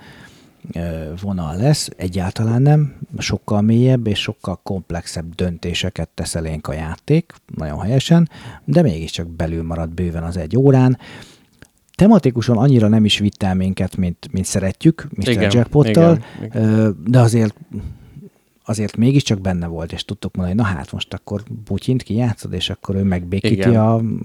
vonal 1.21 1.55
lesz. 1.55 1.89
Egyáltalán 1.97 2.61
nem. 2.61 2.95
Sokkal 3.17 3.61
mélyebb 3.61 4.07
és 4.07 4.19
sokkal 4.19 4.59
komplexebb 4.63 5.35
döntéseket 5.35 6.09
tesz 6.13 6.35
elénk 6.35 6.67
a 6.67 6.73
játék, 6.73 7.33
nagyon 7.55 7.79
helyesen, 7.79 8.29
de 8.65 8.81
mégiscsak 8.81 9.27
belül 9.27 9.63
marad 9.63 9.89
bőven 9.89 10.23
az 10.23 10.37
egy 10.37 10.57
órán. 10.57 10.97
Tematikusan 11.95 12.57
annyira 12.57 12.87
nem 12.87 13.05
is 13.05 13.19
vitt 13.19 13.43
el 13.43 13.55
minket, 13.55 13.97
mint, 13.97 14.27
mint 14.31 14.45
szeretjük, 14.45 15.07
Mr. 15.15 15.27
Igen, 15.27 15.51
Jackpottal, 15.53 16.23
igen, 16.41 16.63
Ö, 16.63 16.89
de 17.05 17.19
azért 17.19 17.55
azért 18.69 18.97
mégiscsak 18.97 19.41
benne 19.41 19.67
volt, 19.67 19.91
és 19.91 20.05
tudtuk 20.05 20.35
mondani, 20.35 20.57
hogy 20.57 20.67
na 20.67 20.77
hát 20.77 20.91
most 20.91 21.13
akkor 21.13 21.43
Putyint 21.65 22.03
kijátszod, 22.03 22.53
és 22.53 22.69
akkor 22.69 22.95
ő 22.95 23.03
megbékíti 23.03 23.53
Igen. 23.53 23.75
a 23.75 23.97
mm, 23.97 24.15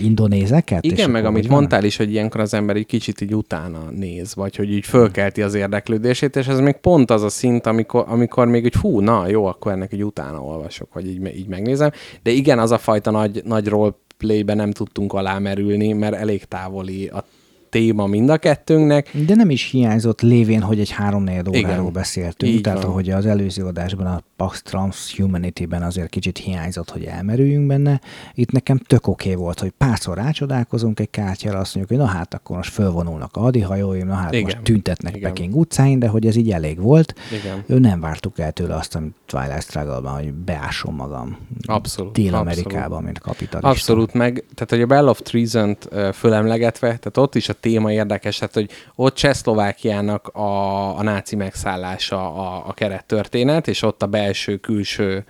indonézeket? 0.00 0.84
és 0.84 0.90
Igen, 0.90 1.10
meg 1.10 1.24
akkor 1.24 1.36
amit 1.36 1.48
mondtál 1.48 1.84
is, 1.84 1.96
hogy 1.96 2.10
ilyenkor 2.10 2.40
az 2.40 2.54
ember 2.54 2.76
egy 2.76 2.86
kicsit 2.86 3.20
így 3.20 3.34
utána 3.34 3.90
néz, 3.90 4.34
vagy 4.34 4.56
hogy 4.56 4.72
így 4.72 4.84
fölkelti 4.84 5.42
az 5.42 5.54
érdeklődését, 5.54 6.36
és 6.36 6.46
ez 6.46 6.58
még 6.58 6.76
pont 6.76 7.10
az 7.10 7.22
a 7.22 7.28
szint, 7.28 7.66
amikor, 7.66 8.04
amikor 8.08 8.46
még 8.46 8.64
úgy 8.64 8.74
hú, 8.74 9.00
na 9.00 9.28
jó, 9.28 9.44
akkor 9.44 9.72
ennek 9.72 9.92
így 9.92 10.04
utána 10.04 10.42
olvasok, 10.42 10.92
vagy 10.92 11.06
így, 11.06 11.36
így 11.36 11.46
megnézem. 11.46 11.90
De 12.22 12.30
igen, 12.30 12.58
az 12.58 12.70
a 12.70 12.78
fajta 12.78 13.10
nagy, 13.10 13.42
nagy 13.44 13.68
roleplaybe 13.68 14.54
nem 14.54 14.70
tudtunk 14.70 15.12
alámerülni, 15.12 15.92
mert 15.92 16.14
elég 16.14 16.44
távoli 16.44 17.06
a 17.06 17.24
téma 17.70 18.06
mind 18.06 18.28
a 18.28 18.38
kettőnknek. 18.38 19.10
De 19.26 19.34
nem 19.34 19.50
is 19.50 19.70
hiányzott 19.70 20.20
lévén, 20.20 20.60
hogy 20.62 20.80
egy 20.80 20.90
három 20.90 21.22
óráról 21.22 21.54
Igen. 21.54 21.92
beszéltünk, 21.92 22.52
Így 22.52 22.60
tehát 22.60 22.82
van. 22.82 22.90
ahogy 22.90 23.10
az 23.10 23.26
előző 23.26 23.64
adásban, 23.64 24.06
a 24.06 24.22
Pax 24.36 24.62
Transhumanity-ben 24.62 25.82
azért 25.82 26.08
kicsit 26.08 26.38
hiányzott, 26.38 26.90
hogy 26.90 27.04
elmerüljünk 27.04 27.66
benne. 27.66 28.00
Itt 28.34 28.50
nekem 28.52 28.78
tök 28.78 29.06
oké 29.06 29.34
volt, 29.34 29.60
hogy 29.60 29.70
párszor 29.78 30.16
rácsodálkozunk 30.16 31.00
egy 31.00 31.10
kártyára, 31.10 31.58
azt 31.58 31.74
mondjuk, 31.74 31.98
hogy 31.98 32.08
na 32.08 32.12
hát 32.18 32.34
akkor 32.34 32.56
most 32.56 32.72
fölvonulnak 32.72 33.36
a 33.36 33.40
hadihajóim, 33.40 34.06
na 34.06 34.14
hát 34.14 34.32
Igen. 34.32 34.44
most 34.44 34.60
tüntetnek 34.62 35.16
Igen. 35.16 35.32
Peking 35.32 35.56
utcáin, 35.56 35.98
de 35.98 36.08
hogy 36.08 36.26
ez 36.26 36.36
így 36.36 36.50
elég 36.50 36.80
volt. 36.80 37.14
Igen. 37.42 37.64
Ő 37.66 37.78
nem 37.78 38.00
vártuk 38.00 38.38
el 38.38 38.52
tőle 38.52 38.74
azt, 38.74 38.94
amit 38.94 39.14
Twilight 39.26 39.62
Struggle-ban, 39.62 40.12
hogy 40.14 40.32
beásom 40.32 40.94
magam 40.94 41.36
Abszolút, 41.66 42.12
Dél-Amerikába, 42.12 42.78
abszolút. 42.84 43.04
mint 43.04 43.18
kapitalista. 43.18 43.68
Abszolút, 43.68 44.12
meg, 44.14 44.44
tehát 44.54 44.70
hogy 44.70 44.80
a 44.82 44.86
Bell 44.86 45.08
of 45.08 45.22
Treason-t 45.22 45.88
fölemlegetve, 46.12 46.86
tehát 46.86 47.16
ott 47.16 47.34
is 47.34 47.48
a 47.48 47.52
téma 47.60 47.92
érdekes, 47.92 48.38
tehát 48.38 48.54
hogy 48.54 48.70
ott 48.94 49.14
Csehszlovákiának 49.14 50.28
a, 50.28 50.98
a 50.98 51.02
náci 51.02 51.36
megszállása 51.36 52.34
a, 52.34 52.68
a 52.68 52.72
kerettörténet, 52.72 53.68
és 53.68 53.82
ott 53.82 54.02
a 54.02 54.06
belső-külső 54.06 55.24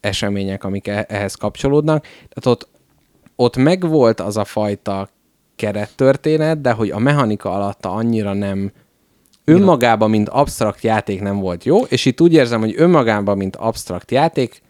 események, 0.00 0.64
amik 0.64 0.86
e- 0.86 1.06
ehhez 1.08 1.34
kapcsolódnak. 1.34 2.02
Tehát 2.02 2.46
ott, 2.46 2.68
ott 3.36 3.56
megvolt 3.56 4.20
az 4.20 4.36
a 4.36 4.44
fajta 4.44 5.08
kerettörténet, 5.56 6.60
de 6.60 6.72
hogy 6.72 6.90
a 6.90 6.98
mechanika 6.98 7.50
alatta 7.50 7.90
annyira 7.90 8.32
nem 8.32 8.72
önmagában, 9.44 10.10
mint 10.10 10.28
absztrakt 10.28 10.82
játék 10.82 11.20
nem 11.20 11.38
volt 11.38 11.64
jó, 11.64 11.82
és 11.82 12.04
itt 12.04 12.20
úgy 12.20 12.32
érzem, 12.32 12.60
hogy 12.60 12.74
önmagában, 12.76 13.36
mint 13.36 13.56
absztrakt 13.56 14.10
játék 14.10 14.62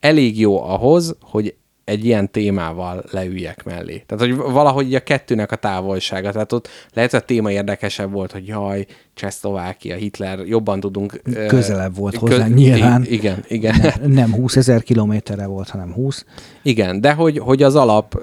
elég 0.00 0.38
jó 0.38 0.62
ahhoz, 0.62 1.16
hogy 1.20 1.54
egy 1.90 2.04
ilyen 2.04 2.30
témával 2.30 3.04
leüljek 3.10 3.64
mellé. 3.64 4.02
Tehát, 4.06 4.24
hogy 4.24 4.36
valahogy 4.52 4.94
a 4.94 5.00
kettőnek 5.00 5.52
a 5.52 5.56
távolsága. 5.56 6.32
Tehát 6.32 6.52
ott 6.52 6.68
lehet, 6.92 7.10
hogy 7.10 7.20
a 7.20 7.24
téma 7.24 7.50
érdekesebb 7.50 8.12
volt, 8.12 8.32
hogy 8.32 8.46
jaj, 8.46 8.86
Csehszlovákia, 9.14 9.96
Hitler, 9.96 10.38
jobban 10.38 10.80
tudunk... 10.80 11.20
Közelebb 11.46 11.96
volt 11.96 12.18
köz- 12.18 12.30
hozzánk 12.30 12.54
nyilván. 12.54 13.04
Igen, 13.08 13.44
igen. 13.48 13.74
Nem, 13.80 14.10
nem 14.10 14.32
20 14.32 14.56
ezer 14.56 14.82
kilométerre 14.82 15.46
volt, 15.46 15.68
hanem 15.68 15.92
20. 15.92 16.24
Igen, 16.62 17.00
de 17.00 17.12
hogy, 17.12 17.38
hogy 17.38 17.62
az 17.62 17.74
alap, 17.74 18.14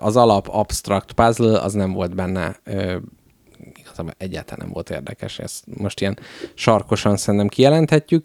az 0.00 0.16
alap 0.16 0.48
abstract 0.50 1.12
puzzle 1.12 1.60
az 1.60 1.72
nem 1.72 1.92
volt 1.92 2.14
benne, 2.14 2.56
igazából 3.74 4.14
egyáltalán 4.18 4.58
nem 4.58 4.70
volt 4.72 4.90
érdekes, 4.90 5.38
ezt 5.38 5.64
most 5.76 6.00
ilyen 6.00 6.18
sarkosan 6.54 7.16
szerintem 7.16 7.48
kijelenthetjük. 7.48 8.24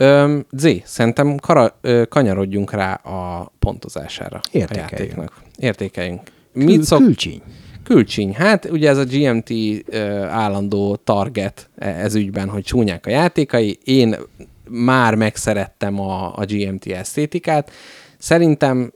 Ö, 0.00 0.38
Z, 0.52 0.68
szerintem 0.84 1.36
kara, 1.36 1.78
ö, 1.80 2.02
kanyarodjunk 2.08 2.72
rá 2.72 2.92
a 2.94 3.52
pontozására 3.58 4.40
Értékeljünk. 4.52 4.92
a 4.92 4.96
játéknak. 4.96 5.42
Értékeljünk. 5.58 6.20
Kül, 6.52 6.64
Mit 6.64 6.82
szok... 6.82 6.98
Külcsíny. 6.98 7.42
Külcsiny. 7.82 8.34
Hát 8.34 8.64
ugye 8.70 8.88
ez 8.88 8.98
a 8.98 9.04
GMT 9.04 9.50
ö, 9.86 10.22
állandó 10.22 10.96
target 10.96 11.70
e- 11.78 11.88
ez 11.88 12.14
ügyben, 12.14 12.48
hogy 12.48 12.62
csúnyák 12.64 13.06
a 13.06 13.10
játékai. 13.10 13.78
Én 13.84 14.16
már 14.68 15.14
megszerettem 15.14 16.00
a, 16.00 16.36
a 16.38 16.44
GMT 16.44 16.86
esztétikát. 16.86 17.70
Szerintem 18.18 18.92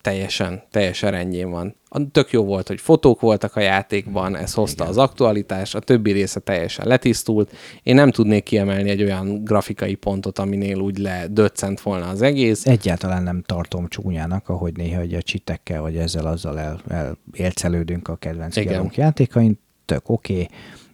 teljesen, 0.00 0.62
teljesen 0.70 1.10
rendjén 1.10 1.50
van. 1.50 1.76
Tök 2.12 2.30
jó 2.30 2.44
volt, 2.44 2.68
hogy 2.68 2.80
fotók 2.80 3.20
voltak 3.20 3.56
a 3.56 3.60
játékban, 3.60 4.36
ez 4.36 4.54
hozta 4.54 4.84
az 4.84 4.98
aktualitás, 4.98 5.74
a 5.74 5.80
többi 5.80 6.12
része 6.12 6.40
teljesen 6.40 6.86
letisztult. 6.86 7.52
Én 7.82 7.94
nem 7.94 8.10
tudnék 8.10 8.42
kiemelni 8.42 8.90
egy 8.90 9.02
olyan 9.02 9.44
grafikai 9.44 9.94
pontot, 9.94 10.38
aminél 10.38 10.78
úgy 10.78 10.98
ledöccent 10.98 11.80
volna 11.80 12.08
az 12.08 12.22
egész. 12.22 12.66
Egyáltalán 12.66 13.22
nem 13.22 13.42
tartom 13.46 13.88
csúnyának, 13.88 14.48
ahogy 14.48 14.76
néha 14.76 14.98
hogy 14.98 15.14
a 15.14 15.22
csitekkel, 15.22 15.80
vagy 15.80 15.96
ezzel 15.96 16.26
azzal 16.26 16.58
el, 16.58 16.80
el 16.88 17.18
élcelődünk 17.32 18.08
a 18.08 18.16
kedvenc 18.16 18.56
Igen. 18.56 18.90
játékain. 18.94 19.58
Tök 19.84 20.08
oké. 20.08 20.32
Okay. 20.32 20.48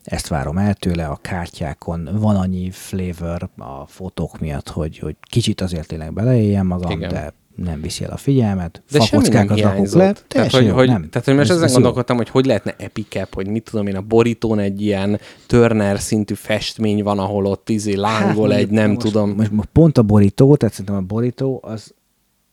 Ezt 0.04 0.28
várom 0.28 0.58
el 0.58 0.74
tőle, 0.74 1.06
a 1.06 1.18
kártyákon 1.22 2.08
van 2.12 2.36
annyi 2.36 2.70
flavor 2.70 3.48
a 3.56 3.86
fotók 3.86 4.40
miatt, 4.40 4.68
hogy, 4.68 4.98
hogy 4.98 5.16
kicsit 5.20 5.60
azért 5.60 5.88
tényleg 5.88 6.12
beleéljem 6.12 6.66
magam, 6.66 6.90
Igen. 6.90 7.08
de 7.08 7.34
nem 7.54 7.80
viszi 7.80 8.04
el 8.04 8.10
a 8.10 8.16
figyelmet. 8.16 8.82
De 8.90 8.98
Fakockákat 8.98 9.60
rakok 9.60 9.92
le, 9.92 10.12
tehát, 10.28 10.50
hogy, 10.50 10.66
jó, 10.66 10.74
hogy, 10.74 10.88
nem. 10.88 11.08
tehát, 11.10 11.26
hogy 11.26 11.36
most 11.36 11.50
Ez- 11.50 11.56
ezen 11.56 11.64
ez 11.64 11.70
jó. 11.70 11.74
gondolkodtam, 11.74 12.16
hogy 12.16 12.28
hogy 12.28 12.46
lehetne 12.46 12.74
epicap, 12.78 13.34
hogy 13.34 13.46
mit 13.46 13.70
tudom 13.70 13.86
én, 13.86 13.96
a 13.96 14.00
borítón 14.00 14.58
egy 14.58 14.82
ilyen 14.82 15.20
Turner 15.46 16.00
szintű 16.00 16.34
festmény 16.34 17.02
van, 17.02 17.18
ahol 17.18 17.46
ott 17.46 17.68
izé 17.68 17.94
lángol 17.94 18.50
Hát, 18.50 18.58
egy, 18.58 18.70
nem 18.70 18.90
most, 18.90 19.06
tudom. 19.06 19.30
Most, 19.30 19.50
most 19.50 19.68
pont 19.72 19.98
a 19.98 20.02
borító, 20.02 20.56
tehát 20.56 20.74
szerintem 20.74 21.02
a 21.02 21.06
borító 21.06 21.60
az, 21.62 21.94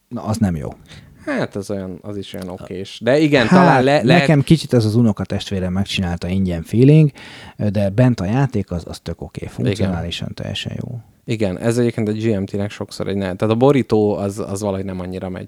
na, 0.08 0.24
az 0.24 0.38
nem 0.38 0.56
jó. 0.56 0.70
Hát 1.26 1.56
az 1.56 1.72
olyan, 1.72 2.00
az 2.02 2.18
is 2.18 2.34
olyan 2.34 2.50
okés. 2.50 3.00
De 3.04 3.20
igen, 3.20 3.48
Hát, 3.48 3.60
talán 3.60 3.84
le, 3.84 4.04
lehet... 4.04 4.22
nekem 4.22 4.42
kicsit 4.42 4.74
az 4.74 4.86
az 4.86 4.96
unoka 4.96 5.24
testvérem 5.24 5.74
megcsinálta 5.74 6.28
ingyen 6.28 6.64
feeling, 6.64 7.12
de 7.58 7.90
bent 7.90 8.20
a 8.20 8.26
játék 8.26 8.72
az, 8.72 8.84
az 8.88 9.00
tök 9.00 9.22
oké, 9.22 9.46
okay, 9.46 9.56
funkcionálisan 9.56 10.34
teljesen 10.34 10.74
jó. 10.82 11.00
Igen, 11.30 11.60
ez 11.60 11.78
egyébként 11.78 12.08
a 12.08 12.12
GMT-nek 12.12 12.72
sokszor 12.72 13.08
egy 13.08 13.16
ne. 13.16 13.36
Tehát 13.36 13.54
a 13.54 13.56
borító 13.56 14.16
az, 14.16 14.40
az 14.40 14.62
valahogy 14.62 14.86
nem 14.86 15.00
annyira 15.00 15.30
megy. 15.30 15.48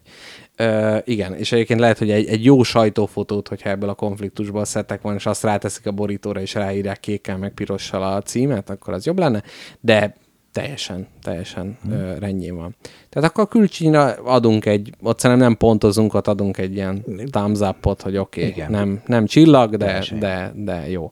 Ö, 0.55 0.97
igen, 1.03 1.33
és 1.33 1.51
egyébként 1.51 1.79
lehet, 1.79 1.97
hogy 1.97 2.11
egy, 2.11 2.27
egy 2.27 2.45
jó 2.45 2.63
sajtófotót, 2.63 3.47
hogyha 3.47 3.69
ebből 3.69 3.89
a 3.89 3.93
konfliktusból 3.93 4.65
szedtek 4.65 5.01
volna, 5.01 5.17
és 5.17 5.25
azt 5.25 5.43
ráteszik 5.43 5.85
a 5.85 5.91
borítóra, 5.91 6.41
és 6.41 6.53
ráírják 6.53 6.99
kékkel, 6.99 7.37
meg 7.37 7.53
pirossal 7.53 8.03
a 8.03 8.21
címet, 8.21 8.69
akkor 8.69 8.93
az 8.93 9.05
jobb 9.05 9.19
lenne, 9.19 9.43
de 9.79 10.15
teljesen, 10.51 11.07
teljesen 11.21 11.77
hmm. 11.83 11.91
ö, 11.91 12.17
rendjén 12.17 12.55
van. 12.55 12.75
Tehát 13.09 13.29
akkor 13.29 13.43
a 13.43 13.47
külcsínyra 13.47 14.13
adunk 14.13 14.65
egy, 14.65 14.93
ott 15.01 15.19
szerintem 15.19 15.47
nem 15.47 15.57
pontozunk, 15.57 16.13
ott 16.13 16.27
adunk 16.27 16.57
egy 16.57 16.73
ilyen 16.73 17.03
thumbs 17.31 17.59
up-ot, 17.59 18.01
hogy 18.01 18.17
oké, 18.17 18.39
okay, 18.39 18.51
Igen. 18.51 18.71
nem, 18.71 19.01
nem 19.05 19.25
csillag, 19.25 19.75
de, 19.75 19.85
Teljesen 19.85 20.19
de, 20.19 20.51
de 20.55 20.89
jó. 20.89 21.11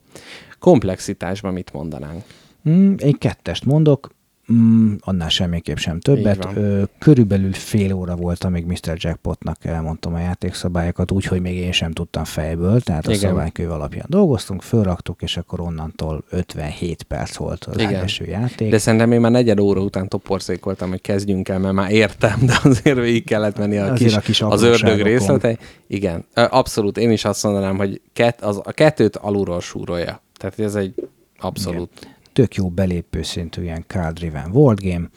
Komplexitásban 0.59 1.53
mit 1.53 1.73
mondanánk? 1.73 2.23
Hmm, 2.63 2.95
én 2.97 3.17
kettest 3.17 3.65
mondok, 3.65 4.09
Mm, 4.53 4.93
annál 4.99 5.29
semmiképp 5.29 5.75
sem 5.75 5.99
többet. 5.99 6.47
Ö, 6.55 6.83
körülbelül 6.99 7.53
fél 7.53 7.93
óra 7.93 8.15
volt, 8.15 8.43
amíg 8.43 8.65
Mr. 8.65 8.93
Jackpotnak 8.95 9.65
elmondtam 9.65 10.13
a 10.13 10.19
játékszabályokat, 10.19 11.11
úgyhogy 11.11 11.41
még 11.41 11.57
én 11.57 11.71
sem 11.71 11.91
tudtam 11.91 12.23
fejből, 12.23 12.81
tehát 12.81 13.07
a 13.07 13.11
Igen. 13.11 13.29
szabálykönyv 13.29 13.71
alapján 13.71 14.05
dolgoztunk, 14.07 14.61
fölraktuk, 14.61 15.21
és 15.21 15.37
akkor 15.37 15.59
onnantól 15.59 16.23
57 16.29 17.03
perc 17.03 17.35
volt 17.35 17.65
az 17.65 17.77
Igen. 17.77 17.95
első 17.95 18.25
játék. 18.25 18.69
De 18.69 18.77
szerintem 18.77 19.11
én 19.11 19.19
már 19.19 19.31
negyed 19.31 19.59
óra 19.59 19.81
után 19.81 20.07
toporzékoltam, 20.07 20.89
hogy 20.89 21.01
kezdjünk 21.01 21.49
el, 21.49 21.59
mert 21.59 21.73
már 21.73 21.91
értem, 21.91 22.39
de 22.45 22.59
azért 22.63 22.97
végig 22.97 23.25
kellett 23.25 23.57
menni 23.57 23.77
a 23.77 23.83
Azért 23.83 23.97
kis, 23.97 24.15
a 24.15 24.19
kis 24.19 24.41
az 24.41 24.61
ördög 24.61 25.01
részletei. 25.01 25.57
Igen, 25.87 26.25
abszolút. 26.33 26.97
Én 26.97 27.11
is 27.11 27.25
azt 27.25 27.43
mondanám, 27.43 27.77
hogy 27.77 28.01
kett, 28.13 28.41
az, 28.41 28.61
a 28.63 28.71
kettőt 28.71 29.15
alulról 29.15 29.61
súrolja. 29.61 30.21
Tehát 30.37 30.59
ez 30.59 30.75
egy 30.75 30.93
abszolút. 31.39 31.89
Igen. 31.99 32.17
Tök 32.39 32.55
jó 32.55 32.69
belépő 32.69 33.23
szintű 33.23 33.61
ilyen 33.61 33.83
card-driven 33.87 34.51
world 34.51 34.79
game. 34.81 35.09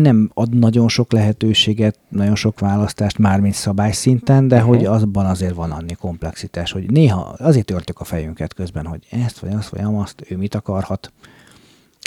Nem 0.00 0.30
ad 0.34 0.58
nagyon 0.58 0.88
sok 0.88 1.12
lehetőséget, 1.12 1.98
nagyon 2.08 2.34
sok 2.34 2.60
választást, 2.60 3.18
mármint 3.18 3.54
szabályszinten, 3.54 4.48
de 4.48 4.56
uh-huh. 4.56 4.76
hogy 4.76 4.84
azban 4.84 5.26
azért 5.26 5.54
van 5.54 5.70
annyi 5.70 5.92
komplexitás, 5.92 6.72
hogy 6.72 6.90
néha 6.90 7.20
azért 7.20 7.66
törtük 7.66 8.00
a 8.00 8.04
fejünket 8.04 8.54
közben, 8.54 8.86
hogy 8.86 9.06
ezt 9.10 9.38
vagy 9.38 9.52
azt 9.52 9.68
vagy 9.68 9.80
azt, 9.94 10.24
ő 10.28 10.36
mit 10.36 10.54
akarhat. 10.54 11.12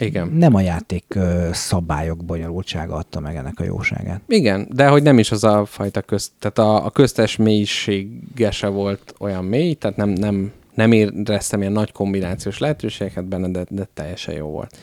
Igen. 0.01 0.27
Nem 0.27 0.55
a 0.55 0.61
játék 0.61 1.19
szabályok 1.51 2.25
bonyolultsága 2.25 2.95
adta 2.95 3.19
meg 3.19 3.35
ennek 3.35 3.59
a 3.59 3.63
jóságát. 3.63 4.21
Igen, 4.27 4.67
de 4.71 4.87
hogy 4.87 5.03
nem 5.03 5.19
is 5.19 5.31
az 5.31 5.43
a 5.43 5.65
fajta 5.65 6.01
közt, 6.01 6.31
tehát 6.39 6.57
a, 6.57 6.85
a 6.85 6.89
köztes 6.89 7.35
mélysége 7.35 8.51
se 8.51 8.67
volt 8.67 9.13
olyan 9.19 9.45
mély, 9.45 9.73
tehát 9.73 9.97
nem, 9.97 10.09
nem, 10.09 10.51
nem 10.75 10.91
éreztem 10.91 11.59
ilyen 11.59 11.71
nagy 11.71 11.91
kombinációs 11.91 12.57
lehetőségeket 12.57 13.25
benne, 13.25 13.47
de, 13.47 13.65
de 13.69 13.87
teljesen 13.93 14.35
jó 14.35 14.47
volt. 14.47 14.77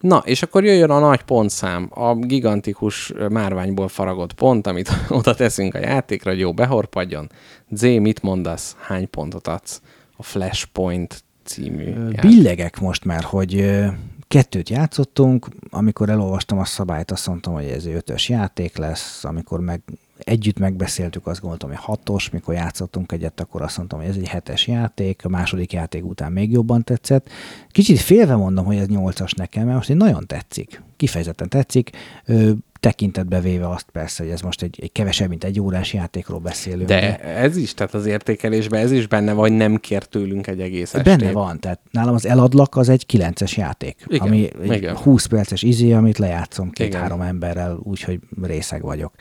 Na, 0.00 0.22
és 0.24 0.42
akkor 0.42 0.64
jöjjön 0.64 0.90
a 0.90 0.98
nagy 0.98 1.22
pontszám, 1.22 1.88
a 1.94 2.14
gigantikus 2.14 3.12
márványból 3.28 3.88
faragott 3.88 4.32
pont, 4.32 4.66
amit 4.66 4.90
oda 5.08 5.34
teszünk 5.34 5.74
a 5.74 5.78
játékra, 5.78 6.30
hogy 6.30 6.40
jó, 6.40 6.52
behorpadjon. 6.52 7.30
Z, 7.70 7.82
mit 7.82 8.22
mondasz? 8.22 8.76
Hány 8.78 9.10
pontot 9.10 9.46
adsz 9.46 9.82
a 10.16 10.22
Flashpoint 10.22 11.24
című 11.44 11.84
játék? 11.84 12.20
Billegek 12.20 12.80
most 12.80 13.04
már, 13.04 13.22
hogy 13.22 13.80
kettőt 14.28 14.68
játszottunk, 14.68 15.46
amikor 15.70 16.08
elolvastam 16.08 16.58
a 16.58 16.64
szabályt, 16.64 17.10
azt 17.10 17.26
mondtam, 17.26 17.52
hogy 17.52 17.64
ez 17.64 17.84
egy 17.84 17.94
ötös 17.94 18.28
játék 18.28 18.76
lesz, 18.76 19.24
amikor 19.24 19.60
meg 19.60 19.80
együtt 20.24 20.58
megbeszéltük, 20.58 21.26
azt 21.26 21.40
gondoltam, 21.40 21.68
hogy 21.68 21.78
hatos, 21.78 22.30
mikor 22.30 22.54
játszottunk 22.54 23.12
egyet, 23.12 23.40
akkor 23.40 23.62
azt 23.62 23.76
mondtam, 23.76 23.98
hogy 23.98 24.08
ez 24.08 24.16
egy 24.16 24.28
hetes 24.28 24.66
játék, 24.66 25.24
a 25.24 25.28
második 25.28 25.72
játék 25.72 26.04
után 26.04 26.32
még 26.32 26.50
jobban 26.50 26.84
tetszett. 26.84 27.28
Kicsit 27.68 27.98
félve 27.98 28.36
mondom, 28.36 28.64
hogy 28.64 28.76
ez 28.76 28.86
nyolcas 28.86 29.32
nekem, 29.32 29.64
mert 29.64 29.76
most 29.76 29.90
így 29.90 29.96
nagyon 29.96 30.26
tetszik. 30.26 30.82
Kifejezetten 30.96 31.48
tetszik. 31.48 31.90
Ö, 32.24 32.50
tekintetbe 32.80 33.40
véve 33.40 33.68
azt 33.68 33.86
persze, 33.92 34.22
hogy 34.22 34.32
ez 34.32 34.40
most 34.40 34.62
egy, 34.62 34.78
egy 34.82 34.92
kevesebb, 34.92 35.28
mint 35.28 35.44
egy 35.44 35.60
órás 35.60 35.92
játékról 35.92 36.38
beszélünk. 36.38 36.88
De 36.88 37.18
ez 37.18 37.56
is, 37.56 37.74
tehát 37.74 37.94
az 37.94 38.06
értékelésben 38.06 38.80
ez 38.80 38.90
is 38.90 39.06
benne 39.06 39.32
van, 39.32 39.48
hogy 39.48 39.56
nem 39.56 39.76
kér 39.76 40.04
tőlünk 40.04 40.46
egy 40.46 40.60
egész 40.60 40.94
estét. 40.94 41.18
Benne 41.18 41.32
van, 41.32 41.60
tehát 41.60 41.80
nálam 41.90 42.14
az 42.14 42.26
eladlak 42.26 42.76
az 42.76 42.88
egy 42.88 43.06
9-es 43.12 43.54
játék, 43.54 44.04
Igen, 44.06 44.26
ami 44.26 44.50
egy 44.62 44.72
igen. 44.72 44.96
20 44.96 45.26
perces 45.26 45.62
izé, 45.62 45.92
amit 45.92 46.18
lejátszom 46.18 46.70
két-három 46.70 47.20
emberrel, 47.20 47.78
úgyhogy 47.82 48.20
részeg 48.42 48.82
vagyok. 48.82 49.14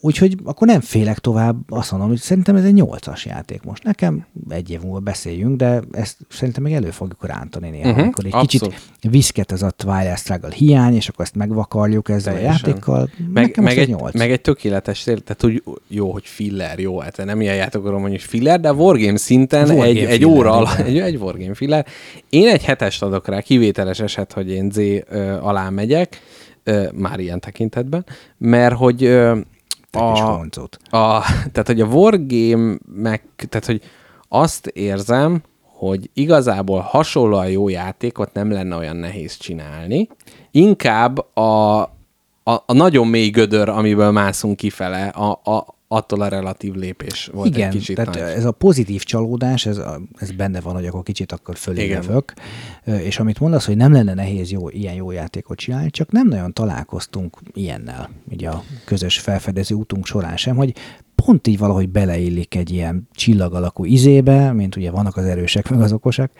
Úgyhogy 0.00 0.36
akkor 0.44 0.66
nem 0.66 0.80
félek 0.80 1.18
tovább, 1.18 1.56
azt 1.68 1.90
mondom, 1.90 2.08
hogy 2.08 2.18
szerintem 2.18 2.56
ez 2.56 2.64
egy 2.64 2.74
nyolcas 2.74 3.24
játék 3.24 3.62
most. 3.62 3.82
Nekem 3.82 4.26
egy 4.48 4.70
év 4.70 4.80
múlva 4.80 4.98
beszéljünk, 4.98 5.56
de 5.56 5.82
ezt 5.92 6.16
szerintem 6.28 6.62
még 6.62 6.72
elő 6.72 6.90
fogjuk 6.90 7.26
rántani 7.26 7.70
néha, 7.70 7.88
uh-huh, 7.88 8.02
amikor 8.02 8.24
egy 8.24 8.34
abszolút. 8.34 8.74
kicsit 8.74 9.12
viszket 9.12 9.52
ez 9.52 9.62
a 9.62 9.70
Twilight 9.70 10.18
Struggle 10.18 10.52
hiány, 10.54 10.94
és 10.94 11.08
akkor 11.08 11.24
ezt 11.24 11.34
megvakarjuk 11.34 12.08
ezzel 12.08 12.34
Teljesen. 12.34 12.64
a 12.64 12.68
játékkal. 12.68 13.10
Meg, 13.32 13.46
Nekem 13.46 13.64
meg, 13.64 13.72
egy, 13.72 13.78
egy 13.78 13.88
nyolc. 13.88 14.14
meg 14.14 14.30
egy 14.30 14.40
tökéletes, 14.40 15.02
tehát 15.02 15.44
úgy 15.44 15.62
jó, 15.88 16.12
hogy 16.12 16.26
filler, 16.26 16.78
jó, 16.78 16.98
hát 16.98 17.24
nem 17.24 17.40
ilyen 17.40 17.54
játékokról 17.54 17.98
mondjuk, 17.98 18.20
hogy 18.20 18.30
filler, 18.30 18.60
de 18.60 18.68
a 18.68 18.72
wargame 18.74 19.16
szinten 19.16 19.66
Wargame 19.66 19.86
egy, 19.86 19.96
egy 19.98 20.18
filler, 20.18 20.36
óra 20.36 20.52
alatt, 20.52 20.78
egy, 20.86 20.98
egy 20.98 21.16
wargame 21.16 21.54
filler. 21.54 21.86
Én 22.28 22.48
egy 22.48 22.64
hetest 22.64 23.02
adok 23.02 23.28
rá, 23.28 23.40
kivételes 23.40 24.00
eset, 24.00 24.32
hogy 24.32 24.50
én 24.50 24.70
Z 24.70 24.78
alá 25.40 25.68
megyek, 25.68 26.20
már 26.94 27.18
ilyen 27.18 27.40
tekintetben, 27.40 28.06
mert 28.38 28.74
hogy 28.74 29.18
honcut. 29.92 30.78
a, 30.90 31.20
tehát, 31.52 31.66
hogy 31.66 31.80
a 31.80 31.86
wargame 31.86 32.76
meg, 32.94 33.22
tehát, 33.48 33.66
hogy 33.66 33.82
azt 34.28 34.66
érzem, 34.66 35.42
hogy 35.62 36.10
igazából 36.14 36.80
hasonlóan 36.80 37.50
jó 37.50 37.68
játékot 37.68 38.32
nem 38.32 38.50
lenne 38.50 38.76
olyan 38.76 38.96
nehéz 38.96 39.36
csinálni. 39.36 40.08
Inkább 40.50 41.36
a, 41.36 41.80
a, 42.42 42.62
a 42.66 42.72
nagyon 42.72 43.06
mély 43.06 43.30
gödör, 43.30 43.68
amiből 43.68 44.10
mászunk 44.10 44.56
kifele, 44.56 45.06
a, 45.06 45.40
a, 45.44 45.66
attól 45.88 46.20
a 46.20 46.28
relatív 46.28 46.74
lépés 46.74 47.30
volt 47.32 47.48
Igen, 47.48 47.68
egy 47.68 47.76
kicsit 47.76 47.96
tehát 47.96 48.14
nagy. 48.14 48.22
ez 48.22 48.44
a 48.44 48.52
pozitív 48.52 49.02
csalódás, 49.02 49.66
ez, 49.66 49.76
a, 49.76 50.00
ez 50.16 50.30
benne 50.30 50.60
van, 50.60 50.74
hogy 50.74 50.86
akkor 50.86 51.02
kicsit 51.02 51.32
akkor 51.32 51.56
fölé 51.56 51.84
Igen. 51.84 52.02
jövök. 52.02 52.32
Ö, 52.84 52.96
És 52.96 53.18
amit 53.18 53.40
mondasz, 53.40 53.66
hogy 53.66 53.76
nem 53.76 53.92
lenne 53.92 54.14
nehéz 54.14 54.50
jó, 54.50 54.68
ilyen 54.68 54.94
jó 54.94 55.10
játékot 55.10 55.58
csinálni, 55.58 55.90
csak 55.90 56.10
nem 56.10 56.28
nagyon 56.28 56.52
találkoztunk 56.52 57.38
ilyennel, 57.52 58.10
ugye 58.30 58.48
a 58.48 58.62
közös 58.84 59.18
felfedező 59.18 59.74
útunk 59.74 60.06
során 60.06 60.36
sem, 60.36 60.56
hogy 60.56 60.74
pont 61.14 61.46
így 61.46 61.58
valahogy 61.58 61.88
beleillik 61.88 62.54
egy 62.54 62.70
ilyen 62.70 63.08
csillag 63.12 63.54
alakú 63.54 63.84
izébe, 63.84 64.52
mint 64.52 64.76
ugye 64.76 64.90
vannak 64.90 65.16
az 65.16 65.24
erősek, 65.24 65.70
meg 65.70 65.80
az 65.80 65.92
okosak, 65.92 66.30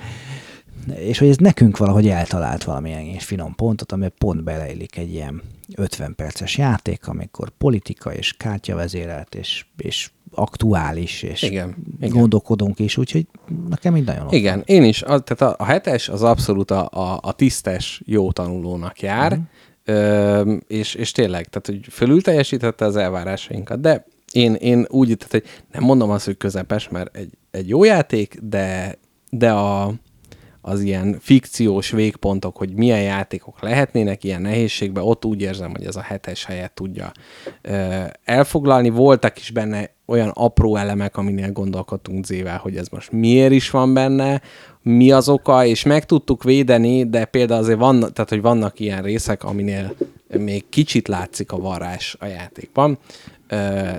és 0.97 1.19
hogy 1.19 1.29
ez 1.29 1.37
nekünk 1.37 1.77
valahogy 1.77 2.09
eltalált 2.09 2.65
valamilyen 2.65 3.01
ilyen 3.01 3.19
finom 3.19 3.55
pontot, 3.55 3.93
ami 3.93 4.09
pont 4.19 4.45
beleillik 4.45 4.97
egy 4.97 5.13
ilyen 5.13 5.43
50 5.77 6.15
perces 6.15 6.57
játék, 6.57 7.09
amikor 7.09 7.49
politika 7.51 8.15
és 8.15 8.33
kártyavezérelt, 8.33 9.35
és, 9.35 9.65
és 9.77 10.11
aktuális, 10.35 11.23
és 11.23 11.43
Igen, 11.43 11.77
igen. 12.01 12.11
gondolkodunk 12.19 12.79
is, 12.79 12.97
úgyhogy 12.97 13.27
nekem 13.69 13.97
így 13.97 14.05
nagyon 14.05 14.27
ott 14.27 14.33
Igen, 14.33 14.63
én 14.67 14.85
is. 14.85 15.03
Az, 15.03 15.23
tehát 15.25 15.55
a, 15.55 15.63
a 15.63 15.67
hetes 15.67 16.09
az 16.09 16.23
abszolút 16.23 16.71
a, 16.71 16.89
a, 16.91 17.19
a 17.23 17.33
tisztes, 17.33 18.03
jó 18.05 18.33
tanulónak 18.33 19.01
jár, 19.01 19.33
Mhm. 19.33 19.41
ö, 19.85 20.53
és, 20.67 20.95
és 20.95 21.13
tényleg, 21.13 21.47
tehát 21.49 21.67
hogy 21.67 21.93
fölül 21.95 22.23
teljesítette 22.23 22.85
az 22.85 22.97
elvárásainkat, 22.97 23.81
de 23.81 24.07
én, 24.33 24.55
én 24.55 24.87
úgy, 24.89 25.17
tehát 25.17 25.31
hogy 25.33 25.45
nem 25.73 25.83
mondom 25.83 26.11
azt, 26.11 26.25
hogy 26.25 26.37
közepes, 26.37 26.89
mert 26.89 27.17
egy, 27.17 27.31
egy 27.51 27.69
jó 27.69 27.85
játék, 27.85 28.39
de, 28.43 28.99
de 29.31 29.51
a, 29.53 29.93
az 30.69 30.81
ilyen 30.81 31.17
fikciós 31.21 31.91
végpontok, 31.91 32.57
hogy 32.57 32.75
milyen 32.75 33.03
játékok 33.03 33.63
lehetnének 33.63 34.25
ilyen 34.25 34.43
nehézségben, 34.43 35.05
ott 35.05 35.25
úgy 35.25 35.41
érzem, 35.41 35.71
hogy 35.71 35.85
ez 35.85 35.97
a 35.97 36.01
hetes 36.01 36.45
helyet 36.45 36.73
tudja 36.73 37.13
elfoglalni. 38.25 38.89
Voltak 38.89 39.39
is 39.39 39.51
benne 39.51 39.91
olyan 40.07 40.29
apró 40.29 40.77
elemek, 40.77 41.17
aminél 41.17 41.53
gondolkodtunk 41.53 42.25
Zével, 42.25 42.59
hogy 42.59 42.77
ez 42.77 42.89
most 42.89 43.13
miért 43.13 43.53
is 43.53 43.71
van 43.71 43.95
benne, 43.95 44.41
mi 44.83 45.11
az 45.11 45.29
oka, 45.29 45.65
és 45.65 45.85
meg 45.85 46.07
tudtuk 46.07 46.43
védeni, 46.43 47.09
de 47.09 47.25
például 47.25 47.61
azért 47.61 47.79
van, 47.79 48.01
tehát, 48.01 48.29
hogy 48.29 48.41
vannak 48.41 48.81
ilyen 48.81 49.03
részek, 49.03 49.45
aminél 49.45 49.95
még 50.39 50.69
kicsit 50.69 51.09
látszik 51.09 51.53
a 51.53 51.59
varrás 51.59 52.17
a 52.21 52.27
játékban, 52.27 52.99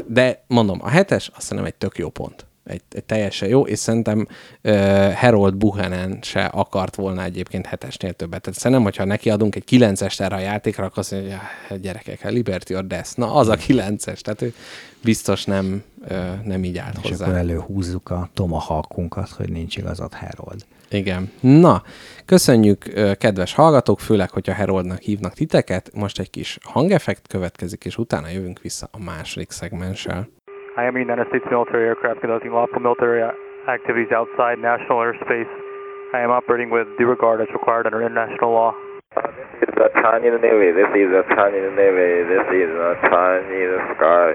de 0.08 0.44
mondom, 0.48 0.80
a 0.82 0.90
hetes 0.90 1.32
azt 1.36 1.50
hiszem 1.50 1.66
egy 1.66 1.76
tök 1.76 1.98
jó 1.98 2.10
pont 2.10 2.49
egy, 2.70 2.82
egy 2.90 3.04
teljesen 3.04 3.50
jó, 3.50 3.66
és 3.66 3.80
szerintem 3.80 4.28
uh, 4.64 5.14
Harold 5.14 5.56
Buchanan 5.56 6.20
se 6.22 6.46
akart 6.46 6.96
volna 6.96 7.24
egyébként 7.24 7.66
hetesnél 7.66 8.14
többet. 8.14 8.42
Tehát 8.42 8.60
szerintem, 8.60 8.86
hogyha 8.86 9.04
neki 9.04 9.30
adunk 9.30 9.56
egy 9.56 9.64
kilences 9.64 10.20
erre 10.20 10.36
a 10.36 10.40
játékra, 10.40 10.86
akkor 10.86 10.98
azt 10.98 11.12
mondja, 11.12 11.40
hogy 11.68 11.78
"Ja, 11.78 11.82
gyerekek, 11.82 12.20
a 12.24 12.30
Liberty 12.30 12.76
or 12.76 12.88
Death, 12.88 13.18
na 13.18 13.34
az 13.34 13.48
a 13.48 13.56
kilences, 13.56 14.22
tehát 14.22 14.42
ő 14.42 14.54
biztos 15.04 15.46
nem, 15.46 15.84
uh, 16.10 16.44
nem 16.44 16.64
így 16.64 16.78
állt 16.78 16.98
és 17.04 17.10
hozzá. 17.10 17.26
akkor 17.26 17.38
előhúzzuk 17.38 18.10
a 18.10 18.30
tomahawkunkat, 18.34 19.30
hogy 19.30 19.50
nincs 19.52 19.78
igazad 19.78 20.14
Harold. 20.14 20.66
Igen. 20.90 21.32
Na, 21.40 21.84
köszönjük, 22.26 22.84
kedves 23.18 23.54
hallgatók, 23.54 24.00
főleg, 24.00 24.30
hogyha 24.30 24.54
Heroldnak 24.54 25.02
hívnak 25.02 25.34
titeket. 25.34 25.90
Most 25.94 26.20
egy 26.20 26.30
kis 26.30 26.58
hangeffekt 26.64 27.28
következik, 27.28 27.86
és 27.86 27.98
utána 27.98 28.30
jövünk 28.30 28.62
vissza 28.62 28.88
a 28.92 29.00
második 29.00 29.52
szegmenssel. 29.52 30.30
I 30.80 30.86
am 30.90 30.96
a 30.96 31.02
United 31.08 31.28
States 31.32 31.48
military 31.56 31.86
aircraft 31.92 32.22
conducting 32.22 32.52
lawful 32.58 32.80
military 32.88 33.22
activities 33.76 34.12
outside 34.20 34.58
national 34.72 34.98
airspace. 35.06 35.52
I 36.18 36.20
am 36.26 36.32
operating 36.40 36.70
with 36.76 36.88
due 36.98 37.10
regard 37.16 37.38
as 37.44 37.50
required 37.58 37.86
under 37.88 38.02
international 38.08 38.52
law. 38.60 38.72
This 39.60 39.68
is 39.68 39.76
the 39.82 39.90
Chinese 40.04 40.38
Navy. 40.48 40.70
This 40.80 40.92
is 41.02 41.10
the 41.18 41.26
Chinese 41.36 41.72
Navy. 41.82 42.12
This 42.34 42.48
is 42.64 42.70
the 42.84 42.94
Chinese 43.12 43.76
sky. 43.94 44.28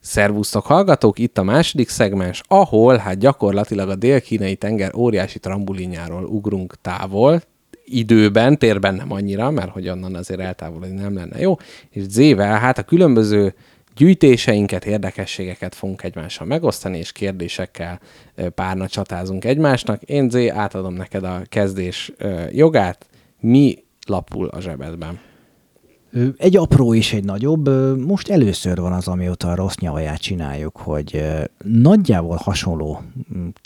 Szervusztok 0.00 0.66
hallgatók, 0.66 1.18
itt 1.18 1.38
a 1.38 1.42
második 1.42 1.88
szegmens, 1.88 2.42
ahol 2.48 2.96
hát 2.96 3.18
gyakorlatilag 3.18 3.88
a 3.88 3.94
dél-kínai 3.94 4.56
tenger 4.56 4.90
óriási 4.96 5.38
trambulinjáról 5.38 6.24
ugrunk 6.24 6.74
távol, 6.82 7.40
időben, 7.84 8.58
térben 8.58 8.94
nem 8.94 9.12
annyira, 9.12 9.50
mert 9.50 9.70
hogy 9.70 9.88
onnan 9.88 10.14
azért 10.14 10.40
eltávolodni 10.40 11.00
nem 11.00 11.14
lenne 11.14 11.38
jó, 11.38 11.54
és 11.90 12.02
Zével 12.02 12.58
hát 12.58 12.78
a 12.78 12.82
különböző 12.82 13.54
gyűjtéseinket, 13.96 14.84
érdekességeket 14.84 15.74
fogunk 15.74 16.02
egymással 16.02 16.46
megosztani, 16.46 16.98
és 16.98 17.12
kérdésekkel 17.12 18.00
párna 18.54 18.88
csatázunk 18.88 19.44
egymásnak. 19.44 20.02
Én 20.02 20.30
Zé, 20.30 20.48
átadom 20.48 20.94
neked 20.94 21.24
a 21.24 21.42
kezdés 21.48 22.12
jogát. 22.50 23.06
Mi 23.40 23.84
lapul 24.06 24.48
a 24.48 24.60
zsebedben. 24.60 25.20
Egy 26.36 26.56
apró 26.56 26.94
és 26.94 27.12
egy 27.12 27.24
nagyobb. 27.24 27.68
Most 28.06 28.28
először 28.28 28.80
van 28.80 28.92
az, 28.92 29.08
amióta 29.08 29.50
a 29.50 29.54
rossz 29.54 29.76
nyavaját 29.76 30.20
csináljuk, 30.20 30.76
hogy 30.76 31.24
nagyjából 31.64 32.36
hasonló 32.36 33.02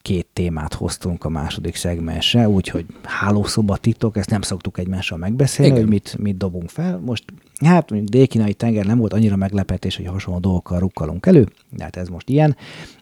két 0.02 0.26
témát 0.32 0.74
hoztunk 0.74 1.24
a 1.24 1.28
második 1.28 1.74
szegmensre, 1.74 2.48
úgyhogy 2.48 2.86
hálószoba 3.02 3.76
titok, 3.76 4.16
ezt 4.16 4.30
nem 4.30 4.40
szoktuk 4.40 4.78
egymással 4.78 5.18
megbeszélni, 5.18 5.70
Igen. 5.70 5.82
hogy 5.82 5.92
mit, 5.92 6.16
mit 6.18 6.36
dobunk 6.36 6.68
fel. 6.68 6.98
Most 6.98 7.24
hát 7.66 7.90
mondjuk 7.90 8.10
dél-kínai 8.10 8.54
tenger 8.54 8.84
nem 8.84 8.98
volt 8.98 9.12
annyira 9.12 9.36
meglepetés, 9.36 9.96
hogy 9.96 10.06
hasonló 10.06 10.40
dolgokkal 10.40 10.78
rukkalunk 10.78 11.26
elő, 11.26 11.48
de 11.70 11.82
hát 11.84 11.96
ez 11.96 12.08
most 12.08 12.28
ilyen. 12.28 12.56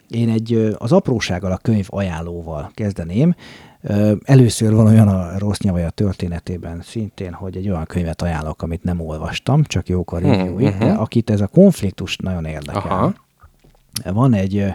Én 0.09 0.29
egy 0.29 0.75
az 0.77 0.91
aprósággal, 0.91 1.51
a 1.51 1.57
könyv 1.57 1.85
ajánlóval 1.89 2.71
kezdeném. 2.73 3.35
Először 4.23 4.73
van 4.73 4.85
olyan 4.85 5.07
a 5.07 5.37
rossz 5.37 5.59
nyavaja 5.59 5.89
történetében 5.89 6.81
szintén, 6.81 7.33
hogy 7.33 7.57
egy 7.57 7.69
olyan 7.69 7.85
könyvet 7.85 8.21
ajánlok, 8.21 8.61
amit 8.61 8.83
nem 8.83 8.99
olvastam, 8.99 9.63
csak 9.63 9.87
jók 9.87 10.11
a 10.11 10.19
review 10.19 10.57
de 10.57 10.91
akit 10.91 11.29
ez 11.29 11.41
a 11.41 11.47
konfliktus 11.47 12.17
nagyon 12.17 12.45
érdekel. 12.45 12.81
Aha. 12.81 13.13
Van 14.03 14.33
egy 14.33 14.65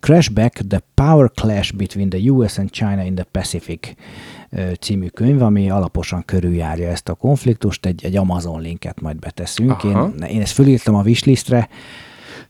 Crashback, 0.00 0.66
The 0.68 0.82
Power 0.94 1.30
Clash 1.34 1.74
Between 1.74 2.08
the 2.08 2.30
US 2.30 2.58
and 2.58 2.70
China 2.70 3.04
in 3.04 3.14
the 3.14 3.24
Pacific 3.24 3.94
című 4.80 5.06
könyv, 5.06 5.42
ami 5.42 5.70
alaposan 5.70 6.24
körüljárja 6.24 6.88
ezt 6.88 7.08
a 7.08 7.14
konfliktust, 7.14 7.86
egy, 7.86 8.04
egy 8.04 8.16
Amazon 8.16 8.60
linket 8.60 9.00
majd 9.00 9.18
beteszünk. 9.18 9.70
Aha. 9.70 10.12
Én, 10.18 10.22
én 10.22 10.40
ezt 10.40 10.52
fölírtam 10.52 10.94
a 10.94 11.02
wishlistre, 11.02 11.68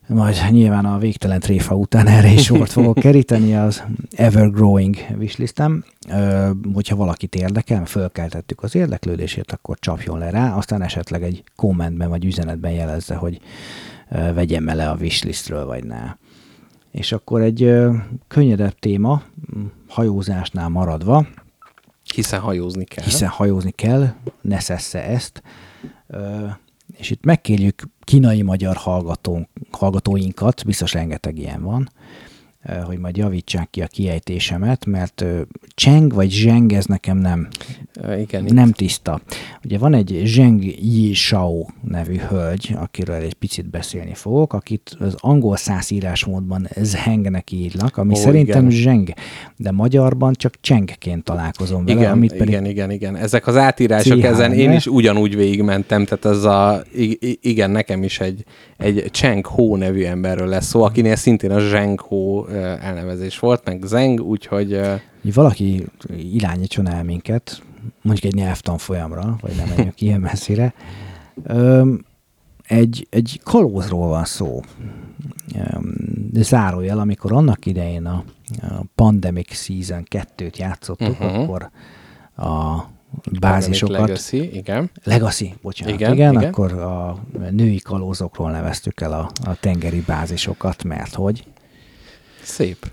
majd 0.06 0.36
nyilván 0.50 0.84
a 0.84 0.98
végtelen 0.98 1.40
tréfa 1.40 1.74
után 1.74 2.06
erre 2.16 2.28
is 2.32 2.44
sort 2.44 2.72
fogok 2.72 2.98
keríteni 2.98 3.56
az 3.56 3.82
Ever 4.10 4.50
Growing 4.50 4.96
wishlistem. 5.18 5.84
Ö, 6.10 6.50
hogyha 6.74 6.96
valakit 6.96 7.34
érdekel, 7.34 7.84
fölkeltettük 7.84 8.62
az 8.62 8.74
érdeklődését, 8.74 9.52
akkor 9.52 9.78
csapjon 9.78 10.18
le 10.18 10.30
rá, 10.30 10.54
aztán 10.54 10.82
esetleg 10.82 11.22
egy 11.22 11.42
kommentben 11.56 12.08
vagy 12.08 12.24
üzenetben 12.24 12.72
jelezze, 12.72 13.14
hogy 13.14 13.40
vegyem 14.08 14.64
le 14.64 14.90
a 14.90 14.96
wishlistről, 15.00 15.66
vagy 15.66 15.84
ne. 15.84 16.14
És 16.90 17.12
akkor 17.12 17.40
egy 17.42 17.74
könnyedebb 18.28 18.78
téma, 18.78 19.22
hajózásnál 19.88 20.68
maradva, 20.68 21.26
Hiszen 22.14 22.40
hajózni 22.40 22.84
kell. 22.84 23.04
hiszen 23.04 23.28
hajózni 23.28 23.70
kell, 23.70 24.12
ne 24.40 24.60
szessze 24.60 25.04
ezt. 25.04 25.42
És 26.96 27.10
itt 27.10 27.24
megkérjük 27.24 27.82
kínai-magyar 28.04 28.76
hallgatónk, 28.76 29.48
hallgatóinkat, 29.70 30.64
biztos 30.64 30.92
rengeteg 30.92 31.38
ilyen 31.38 31.62
van, 31.62 31.90
hogy 32.86 32.98
majd 32.98 33.16
javítsák 33.16 33.70
ki 33.70 33.82
a 33.82 33.86
kiejtésemet, 33.86 34.86
mert 34.86 35.20
ö, 35.20 35.40
Cheng 35.74 36.14
vagy 36.14 36.30
Zheng 36.30 36.72
ez 36.72 36.84
nekem 36.84 37.16
nem, 37.16 37.48
Igen, 38.18 38.44
nem 38.48 38.72
tiszta. 38.72 39.20
Ugye 39.64 39.78
van 39.78 39.94
egy 39.94 40.22
Zheng 40.24 40.64
Yi 40.64 41.14
Shao 41.14 41.66
nevű 41.88 42.16
hölgy, 42.28 42.76
akiről 42.76 43.14
egy 43.14 43.34
picit 43.34 43.70
beszélni 43.70 44.14
fogok, 44.14 44.52
akit 44.52 44.96
az 44.98 45.14
angol 45.18 45.56
száz 45.56 45.90
írásmódban 45.90 46.68
Zhengnek 46.76 47.52
írnak, 47.52 47.96
ami 47.96 48.12
Ó, 48.12 48.16
szerintem 48.16 48.68
igen. 48.68 48.80
Zheng, 48.80 49.08
de 49.56 49.70
magyarban 49.70 50.32
csak 50.32 50.54
Chengként 50.60 51.24
találkozom 51.24 51.84
vele, 51.84 51.98
Igen, 51.98 52.12
amit 52.12 52.32
pedig 52.32 52.48
igen, 52.48 52.64
igen, 52.64 52.90
igen. 52.90 53.16
Ezek 53.16 53.46
az 53.46 53.56
átírások, 53.56 54.18
CH, 54.18 54.24
ezen 54.24 54.52
én 54.52 54.72
is 54.72 54.86
ugyanúgy 54.86 55.36
végigmentem, 55.36 56.04
tehát 56.04 56.24
ez 56.24 56.44
a, 56.44 56.82
igen, 57.40 57.70
nekem 57.70 58.02
is 58.02 58.20
egy, 58.20 58.44
egy 58.76 59.08
Cheng 59.10 59.46
Ho 59.46 59.76
nevű 59.76 60.04
emberről 60.04 60.48
lesz 60.48 60.66
szó, 60.66 60.82
akinél 60.82 61.16
szintén 61.16 61.50
a 61.50 61.60
Zheng 61.60 62.00
Ho 62.00 62.44
elnevezés 62.58 63.38
volt, 63.38 63.64
meg 63.64 63.82
Zeng, 63.82 64.20
úgyhogy 64.20 64.80
valaki 65.34 65.86
irányítson 66.16 66.88
el 66.88 67.04
minket, 67.04 67.62
mondjuk 68.02 68.32
egy 68.32 68.40
nyelvtan 68.40 68.78
folyamra, 68.78 69.36
vagy 69.40 69.56
nem 69.56 69.68
menjünk 69.68 70.00
ilyen 70.00 70.20
messzire. 70.20 70.74
Egy, 72.66 73.06
egy 73.10 73.40
kalózról 73.44 74.08
van 74.08 74.24
szó. 74.24 74.62
De 76.30 76.42
zárójel, 76.42 76.98
amikor 76.98 77.32
annak 77.32 77.66
idején 77.66 78.06
a, 78.06 78.24
a 78.60 78.82
Pandemic 78.94 79.54
Season 79.54 80.02
2-t 80.10 80.56
játszottuk, 80.56 81.20
uh-huh. 81.20 81.40
akkor 81.40 81.70
a 82.36 82.84
bázisokat... 83.40 83.98
Legacy, 83.98 84.56
igen. 84.56 84.90
Legacy, 85.04 85.54
bocsánat. 85.62 85.94
Igen, 85.94 86.12
Igen, 86.12 86.30
igen, 86.30 86.40
igen. 86.40 86.48
akkor 86.48 86.72
a 86.72 87.18
női 87.50 87.78
kalózokról 87.78 88.50
neveztük 88.50 89.00
el 89.00 89.12
a, 89.12 89.30
a 89.44 89.54
tengeri 89.60 90.00
bázisokat, 90.06 90.84
mert 90.84 91.14
hogy 91.14 91.44
Szép. 92.48 92.92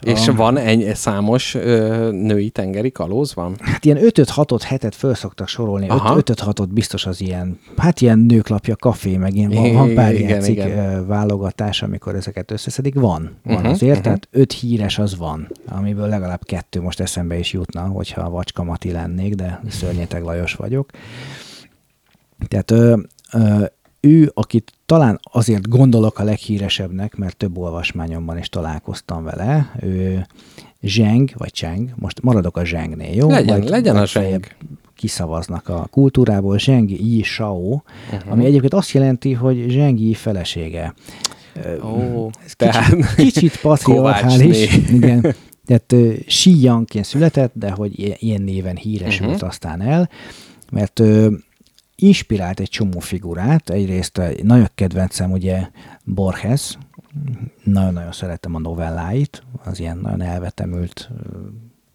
És 0.00 0.28
A- 0.28 0.32
van 0.34 0.56
egy 0.56 0.94
számos 0.94 1.54
ö, 1.54 2.10
női 2.12 2.50
tengeri 2.50 2.90
kalóz 2.90 3.34
van? 3.34 3.56
Hát 3.60 3.84
ilyen 3.84 3.98
5-6-ot, 4.00 4.60
hetet 4.64 4.94
föl 4.94 5.14
szoktak 5.14 5.48
sorolni. 5.48 5.88
Aha. 5.88 6.16
5-6-ot 6.20 6.68
biztos 6.70 7.06
az 7.06 7.20
ilyen, 7.20 7.58
hát 7.76 8.00
ilyen 8.00 8.18
nőklapja, 8.18 8.76
kafé, 8.76 9.16
meg 9.16 9.34
ilyen, 9.34 9.50
van, 9.50 9.72
van 9.72 9.94
pár 9.94 10.12
Igen, 10.14 10.26
ilyen 10.28 10.40
cikk 10.40 10.52
igen. 10.56 11.06
válogatás, 11.06 11.82
amikor 11.82 12.14
ezeket 12.14 12.50
összeszedik. 12.50 12.94
Van, 12.94 13.36
van 13.44 13.56
Mhm, 13.56 13.66
azért, 13.66 13.94
mhm. 13.94 14.02
tehát 14.02 14.28
öt 14.30 14.52
híres 14.52 14.98
az 14.98 15.16
van, 15.16 15.48
amiből 15.68 16.08
legalább 16.08 16.44
kettő 16.44 16.80
most 16.80 17.00
eszembe 17.00 17.38
is 17.38 17.52
jutna, 17.52 17.80
hogyha 17.82 18.20
a 18.20 18.30
Vacska 18.30 18.62
Mati 18.64 18.90
lennék, 18.92 19.34
de 19.34 19.60
Szörnyeteg 19.68 20.22
Lajos 20.22 20.54
vagyok. 20.54 20.90
Tehát 22.48 22.70
ö, 22.70 22.96
ö, 23.32 23.64
ő, 24.00 24.30
akit 24.34 24.72
talán 24.86 25.20
azért 25.32 25.68
gondolok 25.68 26.18
a 26.18 26.22
leghíresebbnek, 26.24 27.16
mert 27.16 27.36
több 27.36 27.58
olvasmányomban 27.58 28.38
is 28.38 28.48
találkoztam 28.48 29.24
vele, 29.24 29.72
ő 29.82 30.26
Zseng, 30.82 31.30
vagy 31.36 31.52
Cheng, 31.52 31.90
most 31.96 32.22
maradok 32.22 32.56
a 32.56 32.64
Zsengnél, 32.64 33.14
jó? 33.14 33.28
Legyen, 33.30 33.58
Majd 33.58 33.68
legyen 33.68 33.96
a 33.96 34.06
Zseng. 34.06 34.46
kiszavaznak 34.96 35.68
a 35.68 35.86
kultúrából, 35.90 36.58
Zseng 36.58 36.90
Yi 36.90 37.22
Shao, 37.22 37.58
uh-huh. 37.60 37.82
ami 38.32 38.44
egyébként 38.44 38.74
azt 38.74 38.90
jelenti, 38.92 39.32
hogy 39.32 39.64
Zseng 39.68 39.98
Yi 40.00 40.14
felesége. 40.14 40.94
Ó, 41.84 42.28
Ez 42.44 42.54
tehát 42.56 42.94
kicsit, 42.94 43.14
kicsit 43.32 43.60
patriarchális. 43.60 44.76
Igen. 44.92 45.34
Tehát 45.66 45.94
Xi 46.26 46.62
Yangként 46.62 47.04
született, 47.04 47.52
de 47.54 47.70
hogy 47.70 47.98
ilyen- 47.98 48.42
néven 48.42 48.78
Mhm. 48.82 49.24
uh-huh. 49.24 49.48
aztán 49.48 49.80
el, 49.82 50.08
mert 50.72 51.02
inspirált 52.02 52.60
egy 52.60 52.68
csomó 52.68 52.98
figurát. 52.98 53.70
Egyrészt 53.70 54.18
egy 54.18 54.44
nagyon 54.44 54.68
kedvencem 54.74 55.30
ugye 55.30 55.68
Borges, 56.04 56.78
nagyon-nagyon 57.64 58.12
szeretem 58.12 58.54
a 58.54 58.58
novelláit, 58.58 59.42
az 59.64 59.80
ilyen 59.80 59.98
nagyon 59.98 60.22
elvetemült, 60.22 61.10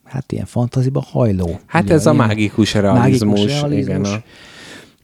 hát 0.03 0.31
ilyen 0.31 0.45
fantaziba 0.45 1.01
hajló. 1.01 1.59
hát 1.65 1.83
ugye, 1.83 1.93
ez 1.93 2.05
a 2.05 2.13
mágikus 2.13 2.73
realizmus. 2.73 3.39
mágikus 3.39 3.61
realizmus. 3.61 4.19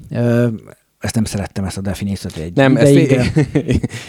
Igen, 0.09 0.23
a, 0.23 0.49
ezt 0.99 1.15
nem 1.15 1.23
szerettem, 1.23 1.63
ezt 1.63 1.77
a 1.77 1.81
definíciót 1.81 2.35
egy 2.35 2.55
nem, 2.55 2.77
ezt 2.77 2.91
ideig, 2.91 3.07
de 3.07 3.47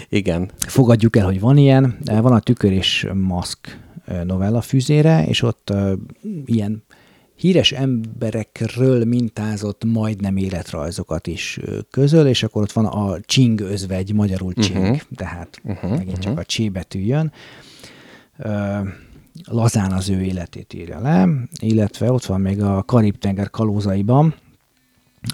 igen. 0.19 0.51
fogadjuk 0.59 1.17
el, 1.17 1.25
hogy 1.25 1.41
van 1.41 1.57
ilyen. 1.57 1.99
Van 2.05 2.33
a 2.33 2.41
Tükör 2.41 2.73
és 2.73 3.09
Maszk 3.15 3.79
novella 4.25 4.61
fűzére, 4.61 5.27
és 5.27 5.43
ott 5.43 5.71
ö, 5.71 5.93
ilyen 6.45 6.85
híres 7.37 7.73
emberekről 7.73 9.05
mintázott 9.05 9.85
majdnem 9.85 10.37
életrajzokat 10.37 11.27
is 11.27 11.61
közöl, 11.91 12.27
és 12.27 12.43
akkor 12.43 12.63
ott 12.63 12.73
van 12.73 12.87
a 12.87 13.21
Csing 13.21 13.61
özvegy, 13.61 14.13
magyarul 14.15 14.53
Csing, 14.53 14.77
Mhm. 14.79 14.91
uh-huh. 14.91 15.01
tehát 15.17 15.61
uh-huh. 15.65 15.91
megint 15.97 16.19
csak 16.19 16.39
a 16.39 16.45
Csé 16.45 16.69
betű 16.69 16.99
jön. 17.01 17.33
Lazán 19.45 19.93
az 19.93 20.09
ő 20.09 20.21
életét 20.23 20.75
írja 20.75 21.01
le, 21.01 21.29
illetve 21.61 22.13
ott 22.13 22.25
van 22.25 22.41
még 22.41 22.63
a 22.63 22.83
Karib-tenger 22.83 23.51
kalózaiban 23.51 24.35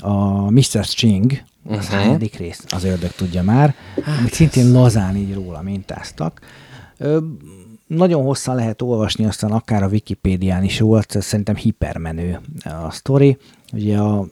a 0.00 0.50
Mr. 0.50 0.84
Ching, 0.84 1.32
az 1.64 1.86
Mhm. 1.88 1.94
hányadik 1.96 2.34
rész, 2.36 2.64
az 2.68 2.84
ördög 2.84 3.10
tudja 3.10 3.42
már, 3.42 3.74
amit 4.18 4.32
szintén 4.32 4.72
lazán 4.72 5.16
így 5.16 5.34
róla 5.34 5.62
mintáztak. 5.62 6.40
Nagyon 7.88 8.24
hosszan 8.24 8.54
lehet 8.54 8.82
olvasni, 8.82 9.24
aztán 9.24 9.50
akár 9.50 9.82
a 9.82 9.88
Wikipédián 9.88 10.64
is 10.64 10.80
volt, 10.80 11.16
szerintem 11.20 11.56
hipermenő 11.56 12.40
a 12.64 12.90
sztori. 12.90 13.36
Ugye 13.72 13.98
a 13.98 14.26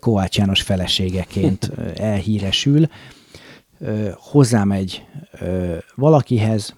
Kovács 0.00 0.36
János 0.36 0.62
feleségeként 0.62 1.70
ö, 1.76 1.90
elhíresül, 2.12 2.88
ö, 3.78 4.10
hozzámegy 4.16 5.06
valakihez, 5.94 6.74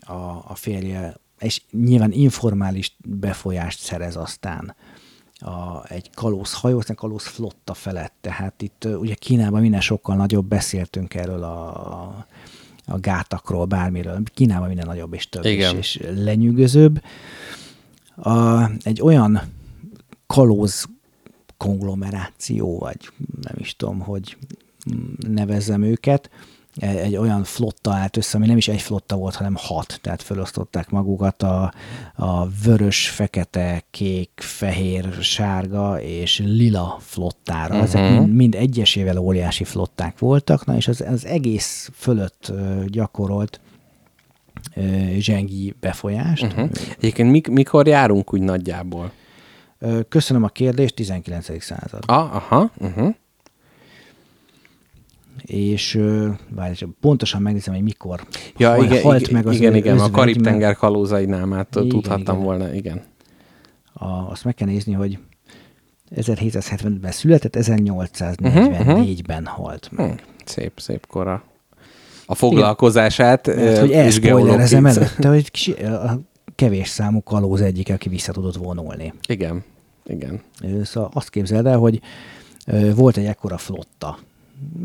a, 0.00 0.12
a 0.48 0.52
férje, 0.54 1.16
és 1.38 1.62
nyilván 1.70 2.12
informális 2.12 2.96
befolyást 3.04 3.78
szerez 3.78 4.16
aztán 4.16 4.74
a, 5.34 5.92
egy 5.92 6.10
kalóz 6.14 6.52
hajó, 6.52 6.78
aztán 6.78 6.96
kalóz 6.96 7.26
flotta 7.26 7.74
felett. 7.74 8.14
Tehát 8.20 8.62
itt 8.62 8.84
ugye 8.84 9.14
Kínában 9.14 9.60
minden 9.60 9.80
sokkal 9.80 10.16
nagyobb, 10.16 10.46
beszéltünk 10.46 11.14
erről 11.14 11.42
a, 11.42 11.68
a 11.68 12.26
gátakról, 12.86 13.64
bármiről. 13.64 14.22
Kínában 14.34 14.66
minden 14.66 14.86
nagyobb 14.86 15.14
és 15.14 15.28
több 15.28 15.44
és, 15.44 15.52
Igen. 15.52 15.76
és 15.76 16.00
lenyűgözőbb. 16.14 17.02
A, 18.16 18.64
egy 18.82 19.02
olyan 19.02 19.40
kalóz 20.26 20.88
konglomeráció, 21.56 22.78
vagy 22.78 23.10
nem 23.40 23.54
is 23.56 23.76
tudom, 23.76 24.00
hogy 24.00 24.36
nevezzem 25.28 25.82
őket, 25.82 26.30
egy, 26.76 27.16
olyan 27.16 27.44
flotta 27.44 27.92
állt 27.92 28.16
össze, 28.16 28.36
ami 28.36 28.46
nem 28.46 28.56
is 28.56 28.68
egy 28.68 28.80
flotta 28.80 29.16
volt, 29.16 29.34
hanem 29.34 29.54
hat, 29.56 29.98
tehát 30.02 30.22
felosztották 30.22 30.90
magukat 30.90 31.42
a, 31.42 31.72
a 32.14 32.48
vörös, 32.48 33.08
fekete, 33.08 33.82
kék, 33.90 34.30
fehér, 34.34 35.12
sárga 35.20 36.00
és 36.00 36.38
lila 36.38 36.98
flottára. 37.00 37.74
Uh-huh. 37.74 37.82
Ezek 37.82 38.10
mind, 38.10 38.34
mind 38.34 38.54
egyesével 38.54 39.18
óriási 39.18 39.64
flották 39.64 40.18
voltak, 40.18 40.66
na 40.66 40.76
és 40.76 40.88
az, 40.88 41.00
az 41.00 41.26
egész 41.26 41.90
fölött 41.94 42.52
gyakorolt 42.86 43.60
zsengi 45.18 45.74
befolyást. 45.80 46.42
Uh-huh. 46.42 46.70
Egyébként 46.98 47.30
mik, 47.30 47.48
mikor 47.48 47.86
járunk 47.86 48.32
úgy 48.32 48.40
nagyjából? 48.40 49.12
Köszönöm 50.08 50.42
a 50.42 50.48
kérdést, 50.48 50.94
19. 50.94 51.62
század. 51.62 52.02
Ah, 52.06 52.34
aha, 52.34 52.70
uh-huh. 52.78 53.14
És 55.46 56.00
várj, 56.50 56.84
pontosan 57.00 57.42
megnézem, 57.42 57.74
hogy 57.74 57.82
mikor 57.82 58.26
ja, 58.56 58.70
hal, 58.70 58.84
igen, 58.84 59.02
halt 59.02 59.30
meg 59.30 59.46
az 59.46 59.54
Igen, 59.54 59.74
igen, 59.74 59.98
a 59.98 60.10
Karib-tenger 60.10 60.76
kalózainál 60.76 61.46
már 61.46 61.66
tudhattam 61.70 62.34
igen. 62.34 62.46
volna, 62.46 62.74
igen. 62.74 63.02
A, 63.92 64.06
azt 64.06 64.44
meg 64.44 64.54
kell 64.54 64.68
nézni, 64.68 64.92
hogy 64.92 65.18
1770-ben 66.16 67.10
született, 67.10 67.56
1844-ben 67.58 69.42
uh-huh, 69.42 69.56
halt 69.56 69.88
meg. 69.92 70.06
Hmm, 70.06 70.16
szép, 70.44 70.72
szép 70.76 71.06
kora. 71.06 71.42
A 72.26 72.34
foglalkozását 72.34 73.46
Igen, 73.46 73.58
mert, 73.64 73.80
hogy 73.80 73.92
elspoilerezem 73.92 74.86
előtte, 74.86 75.28
hogy 75.28 75.76
a 75.80 76.12
kevés 76.54 76.88
számú 76.88 77.22
kalóz 77.22 77.60
egyik, 77.60 77.90
aki 77.90 78.08
vissza 78.08 78.32
tudott 78.32 78.56
vonulni. 78.56 79.14
Igen, 79.28 79.64
igen. 80.06 80.40
Szóval 80.82 81.10
azt 81.14 81.30
képzeld 81.30 81.66
el, 81.66 81.78
hogy 81.78 82.00
volt 82.94 83.16
egy 83.16 83.24
ekkora 83.24 83.58
flotta. 83.58 84.18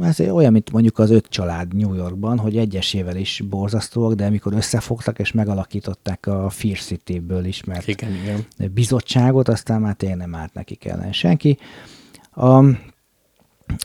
Ez 0.01 0.19
olyan, 0.19 0.51
mint 0.51 0.71
mondjuk 0.71 0.99
az 0.99 1.09
öt 1.09 1.25
család 1.25 1.75
New 1.75 1.93
Yorkban, 1.93 2.39
hogy 2.39 2.57
egyesével 2.57 3.15
is 3.15 3.43
borzasztóak, 3.49 4.13
de 4.13 4.25
amikor 4.25 4.53
összefogtak 4.53 5.19
és 5.19 5.31
megalakították 5.31 6.27
a 6.27 6.49
Fear 6.49 6.77
City-ből 6.77 7.45
ismert 7.45 7.87
igen, 7.87 8.11
igen. 8.13 8.71
bizottságot, 8.73 9.47
aztán 9.47 9.81
már 9.81 9.95
tényleg 9.95 10.17
nem 10.17 10.35
állt 10.35 10.53
nekik 10.53 10.85
ellen 10.85 11.11
senki. 11.11 11.57
A, 12.31 12.63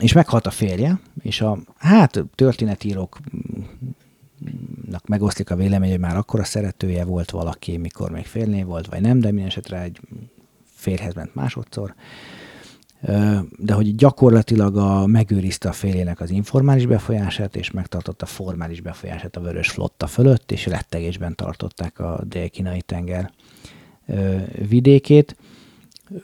és 0.00 0.12
meghalt 0.12 0.46
a 0.46 0.50
férje, 0.50 1.00
és 1.22 1.40
a 1.40 1.58
hát 1.76 2.24
történetírók 2.34 3.18
megosztik 5.06 5.50
a 5.50 5.56
vélemény, 5.56 5.90
hogy 5.90 6.00
már 6.00 6.16
akkor 6.16 6.40
a 6.40 6.44
szeretője 6.44 7.04
volt 7.04 7.30
valaki, 7.30 7.76
mikor 7.76 8.10
még 8.10 8.26
félné 8.26 8.62
volt, 8.62 8.86
vagy 8.86 9.00
nem, 9.00 9.20
de 9.20 9.26
minden 9.26 9.46
esetre 9.46 9.82
egy 9.82 10.00
férhez 10.64 11.14
ment 11.14 11.34
másodszor. 11.34 11.94
De 13.58 13.72
hogy 13.74 13.94
gyakorlatilag 13.94 14.76
a, 14.76 15.06
megőrizte 15.06 15.68
a 15.68 15.72
férjének 15.72 16.20
az 16.20 16.30
informális 16.30 16.86
befolyását, 16.86 17.56
és 17.56 17.70
megtartotta 17.70 18.26
formális 18.26 18.80
befolyását 18.80 19.36
a 19.36 19.40
vörös 19.40 19.68
flotta 19.68 20.06
fölött, 20.06 20.52
és 20.52 20.66
rettegésben 20.66 21.34
tartották 21.34 21.98
a 21.98 22.20
dél-kínai 22.28 22.82
tenger 22.82 23.32
vidékét. 24.68 25.36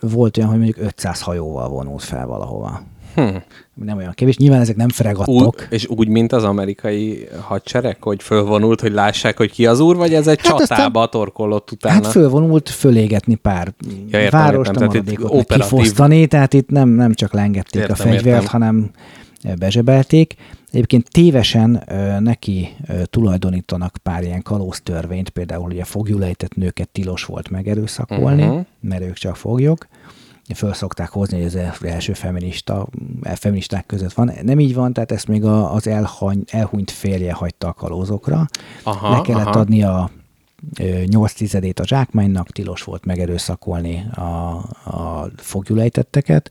Volt 0.00 0.36
olyan, 0.36 0.48
hogy 0.48 0.58
mondjuk 0.58 0.86
500 0.86 1.20
hajóval 1.20 1.68
vonult 1.68 2.02
fel 2.02 2.26
valahova. 2.26 2.82
Hm. 3.14 3.36
Nem 3.74 3.96
olyan 3.96 4.12
kevés. 4.14 4.36
Nyilván 4.36 4.60
ezek 4.60 4.76
nem 4.76 4.88
fregattok. 4.88 5.56
Úgy, 5.60 5.66
és 5.70 5.86
úgy, 5.88 6.08
mint 6.08 6.32
az 6.32 6.44
amerikai 6.44 7.28
hadsereg, 7.40 7.96
hogy 8.02 8.22
fölvonult, 8.22 8.80
hogy 8.80 8.92
lássák, 8.92 9.36
hogy 9.36 9.50
ki 9.50 9.66
az 9.66 9.80
úr, 9.80 9.96
vagy 9.96 10.14
ez 10.14 10.26
egy 10.26 10.40
hát 10.42 10.58
csatába 10.58 11.00
aztán, 11.00 11.10
torkolott 11.10 11.70
utána? 11.70 11.94
Hát 11.94 12.06
fölvonult 12.06 12.68
fölégetni 12.68 13.34
pár 13.34 13.72
ja, 14.10 14.20
értem, 14.20 14.40
várost, 14.40 14.70
értem, 14.70 14.88
a 14.88 14.92
maradékot 14.92 15.52
kifosztani, 15.52 16.26
tehát 16.26 16.54
itt 16.54 16.68
nem, 16.68 16.88
nem 16.88 17.14
csak 17.14 17.32
lengették 17.32 17.80
értem, 17.80 17.96
a 17.98 18.02
fegyvert, 18.02 18.42
értem. 18.42 18.46
hanem 18.46 18.90
bezsebelték. 19.58 20.34
Egyébként 20.70 21.10
tévesen 21.10 21.82
ö, 21.86 22.20
neki 22.20 22.68
ö, 22.88 23.04
tulajdonítanak 23.04 23.96
pár 24.02 24.22
ilyen 24.22 24.42
kalóztörvényt, 24.42 25.28
például 25.28 25.64
hogy 25.64 25.80
a 25.80 25.84
fogjulejtett 25.84 26.54
nőket 26.54 26.88
tilos 26.88 27.24
volt 27.24 27.50
megerőszakolni, 27.50 28.42
uh-huh. 28.42 28.64
mert 28.80 29.02
ők 29.02 29.14
csak 29.14 29.36
foglyok 29.36 29.86
föl 30.54 30.72
szokták 30.72 31.08
hozni, 31.08 31.36
hogy 31.36 31.46
az 31.46 31.82
első 31.82 32.12
feminista, 32.12 32.88
feministák 33.22 33.86
között 33.86 34.12
van. 34.12 34.32
Nem 34.42 34.60
így 34.60 34.74
van, 34.74 34.92
tehát 34.92 35.12
ezt 35.12 35.26
még 35.26 35.44
az 35.44 35.86
elhany, 35.86 36.44
elhunyt 36.46 36.90
férje 36.90 37.32
hagyta 37.32 37.68
a 37.68 37.72
kalózokra. 37.72 38.46
Aha, 38.82 39.10
Le 39.10 39.20
kellett 39.20 39.46
aha. 39.46 39.58
adni 39.58 39.82
a 39.82 40.10
8 41.06 41.32
tizedét 41.32 41.80
a 41.80 41.86
zsákmánynak, 41.86 42.50
tilos 42.50 42.82
volt 42.82 43.04
megerőszakolni 43.04 44.06
a, 44.14 44.20
a 44.84 45.30
fogjulejtetteket, 45.36 46.50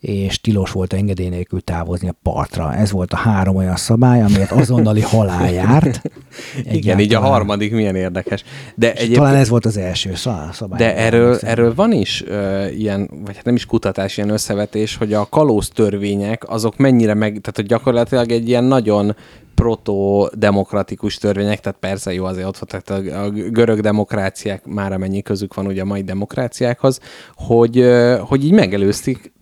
és 0.00 0.40
tilos 0.40 0.72
volt 0.72 0.92
engedély 0.92 1.28
nélkül 1.28 1.60
távozni 1.60 2.08
a 2.08 2.14
partra. 2.22 2.74
Ez 2.74 2.90
volt 2.90 3.12
a 3.12 3.16
három 3.16 3.56
olyan 3.56 3.76
szabály, 3.76 4.22
amiért 4.22 4.50
azonnali 4.50 5.00
halál 5.00 5.52
járt. 5.52 6.02
Igen, 6.72 6.98
így 6.98 7.14
a 7.14 7.20
harmadik 7.20 7.72
milyen 7.72 7.96
érdekes. 7.96 8.44
De 8.74 8.94
egyéb... 8.94 9.14
Talán 9.14 9.34
ez 9.34 9.48
volt 9.48 9.64
az 9.64 9.76
első 9.76 10.14
szabály. 10.52 10.78
De 10.78 10.96
erről, 10.96 11.38
erről 11.42 11.74
van 11.74 11.92
is 11.92 12.24
uh, 12.28 12.78
ilyen, 12.78 13.10
vagy 13.24 13.36
hát 13.36 13.44
nem 13.44 13.54
is 13.54 13.66
kutatás, 13.66 14.16
ilyen 14.16 14.30
összevetés, 14.30 14.96
hogy 14.96 15.12
a 15.12 15.28
kalóz 15.28 15.68
törvények 15.68 16.48
azok 16.48 16.76
mennyire 16.76 17.14
meg, 17.14 17.30
tehát 17.30 17.56
hogy 17.56 17.66
gyakorlatilag 17.66 18.32
egy 18.32 18.48
ilyen 18.48 18.64
nagyon 18.64 19.16
proto-demokratikus 19.60 21.16
törvények, 21.16 21.60
tehát 21.60 21.78
persze 21.78 22.12
jó 22.12 22.24
azért 22.24 22.46
ott 22.46 22.58
volt, 22.58 22.84
tehát 22.84 23.14
a, 23.14 23.22
a 23.24 23.30
görög 23.30 23.80
demokráciák 23.80 24.64
már 24.64 24.92
amennyi 24.92 25.22
közük 25.22 25.54
van 25.54 25.66
ugye 25.66 25.82
a 25.82 25.84
mai 25.84 26.02
demokráciákhoz, 26.02 27.00
hogy, 27.34 27.86
hogy 28.20 28.44
így 28.44 28.52
megelőzték 28.52 29.32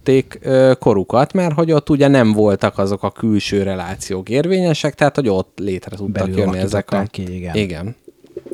korukat, 0.78 1.32
mert 1.32 1.54
hogy 1.54 1.72
ott 1.72 1.90
ugye 1.90 2.08
nem 2.08 2.32
voltak 2.32 2.78
azok 2.78 3.02
a 3.02 3.10
külső 3.10 3.62
relációk 3.62 4.28
érvényesek, 4.28 4.94
tehát 4.94 5.14
hogy 5.14 5.28
ott 5.28 5.58
létre 5.58 5.96
tudtak 5.96 6.26
Belül 6.26 6.38
jönni 6.38 6.58
ezek 6.58 6.90
a... 6.90 7.02
Ki, 7.10 7.34
igen. 7.36 7.54
igen 7.54 7.96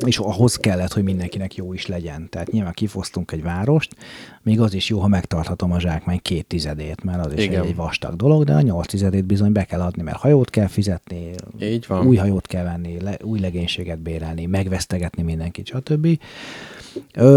és 0.05 0.17
ahhoz 0.17 0.55
kellett, 0.55 0.93
hogy 0.93 1.03
mindenkinek 1.03 1.55
jó 1.55 1.73
is 1.73 1.87
legyen. 1.87 2.29
Tehát 2.29 2.51
nyilván 2.51 2.73
kifosztunk 2.73 3.31
egy 3.31 3.43
várost, 3.43 3.95
még 4.41 4.59
az 4.59 4.73
is 4.73 4.89
jó, 4.89 4.99
ha 4.99 5.07
megtarthatom 5.07 5.71
a 5.71 5.79
zsákmány 5.79 6.19
két 6.21 6.45
tizedét, 6.45 7.03
mert 7.03 7.25
az 7.25 7.33
is 7.33 7.45
egy, 7.47 7.53
egy 7.53 7.75
vastag 7.75 8.15
dolog, 8.15 8.43
de 8.43 8.53
a 8.53 8.61
nyolc 8.61 8.87
tizedét 8.87 9.25
bizony 9.25 9.51
be 9.51 9.63
kell 9.63 9.81
adni, 9.81 10.01
mert 10.01 10.17
hajót 10.17 10.49
kell 10.49 10.67
fizetni, 10.67 11.31
Így 11.61 11.85
van. 11.87 12.07
új 12.07 12.15
hajót 12.15 12.47
kell 12.47 12.63
venni, 12.63 13.01
le, 13.01 13.17
új 13.23 13.39
legénységet 13.39 13.99
bérelni, 13.99 14.45
megvesztegetni 14.45 15.23
mindenkit, 15.23 15.65
stb. 15.65 16.19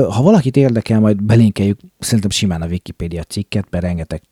Ha 0.08 0.22
valakit 0.22 0.56
érdekel, 0.56 1.00
majd 1.00 1.22
belinkeljük 1.22 1.78
szerintem 1.98 2.30
simán 2.30 2.62
a 2.62 2.66
Wikipédia 2.66 3.22
cikket, 3.22 3.66
mert 3.70 3.84
rengeteg 3.84 4.22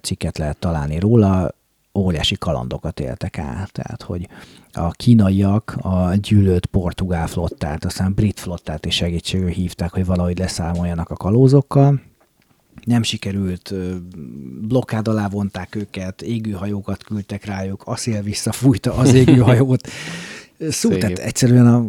cikket 0.00 0.38
lehet 0.38 0.56
találni 0.56 0.98
róla, 0.98 1.54
óriási 1.94 2.36
kalandokat 2.38 3.00
éltek 3.00 3.38
át, 3.38 3.72
tehát 3.72 4.02
hogy 4.02 4.28
a 4.72 4.90
kínaiak 4.90 5.76
a 5.80 6.14
gyűlölt 6.14 6.66
portugál 6.66 7.26
flottát, 7.26 7.84
aztán 7.84 8.14
brit 8.14 8.40
flottát 8.40 8.86
is 8.86 8.94
segítségül 8.94 9.48
hívták, 9.48 9.92
hogy 9.92 10.06
valahogy 10.06 10.38
leszámoljanak 10.38 11.10
a 11.10 11.16
kalózokkal. 11.16 12.00
Nem 12.84 13.02
sikerült, 13.02 13.74
blokkád 14.60 15.08
alá 15.08 15.28
vonták 15.28 15.74
őket, 15.74 16.22
égőhajókat 16.22 17.04
küldtek 17.04 17.44
rájuk, 17.44 17.82
a 17.84 17.96
szél 17.96 18.22
visszafújta 18.22 18.94
az 18.94 19.14
égőhajót. 19.22 19.88
Szó, 20.70 20.90
Szép. 20.90 21.00
tehát 21.00 21.18
egyszerűen 21.18 21.66
a 21.66 21.84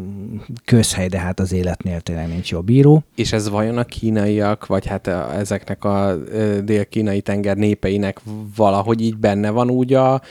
közhely, 0.66 1.08
de 1.08 1.20
hát 1.20 1.40
az 1.40 1.54
életnél 1.54 2.02
tényleg 2.02 2.28
nincs 2.28 2.52
jó 2.52 2.62
bíró. 2.62 3.04
És 3.16 3.34
ez 3.34 3.50
vajon 3.50 3.78
a 3.78 3.84
kínaiak, 3.84 4.66
vagy 4.66 4.86
hát 4.86 5.08
a, 5.08 5.38
ezeknek 5.38 5.84
a 5.84 6.16
dél-kínai 6.64 7.22
tenger 7.22 7.58
népeinek 7.58 8.20
valahogy 8.56 9.02
így 9.02 9.18
benne 9.18 9.50
van 9.50 9.70
úgy 9.70 9.94
a, 9.94 10.14
a, 10.14 10.22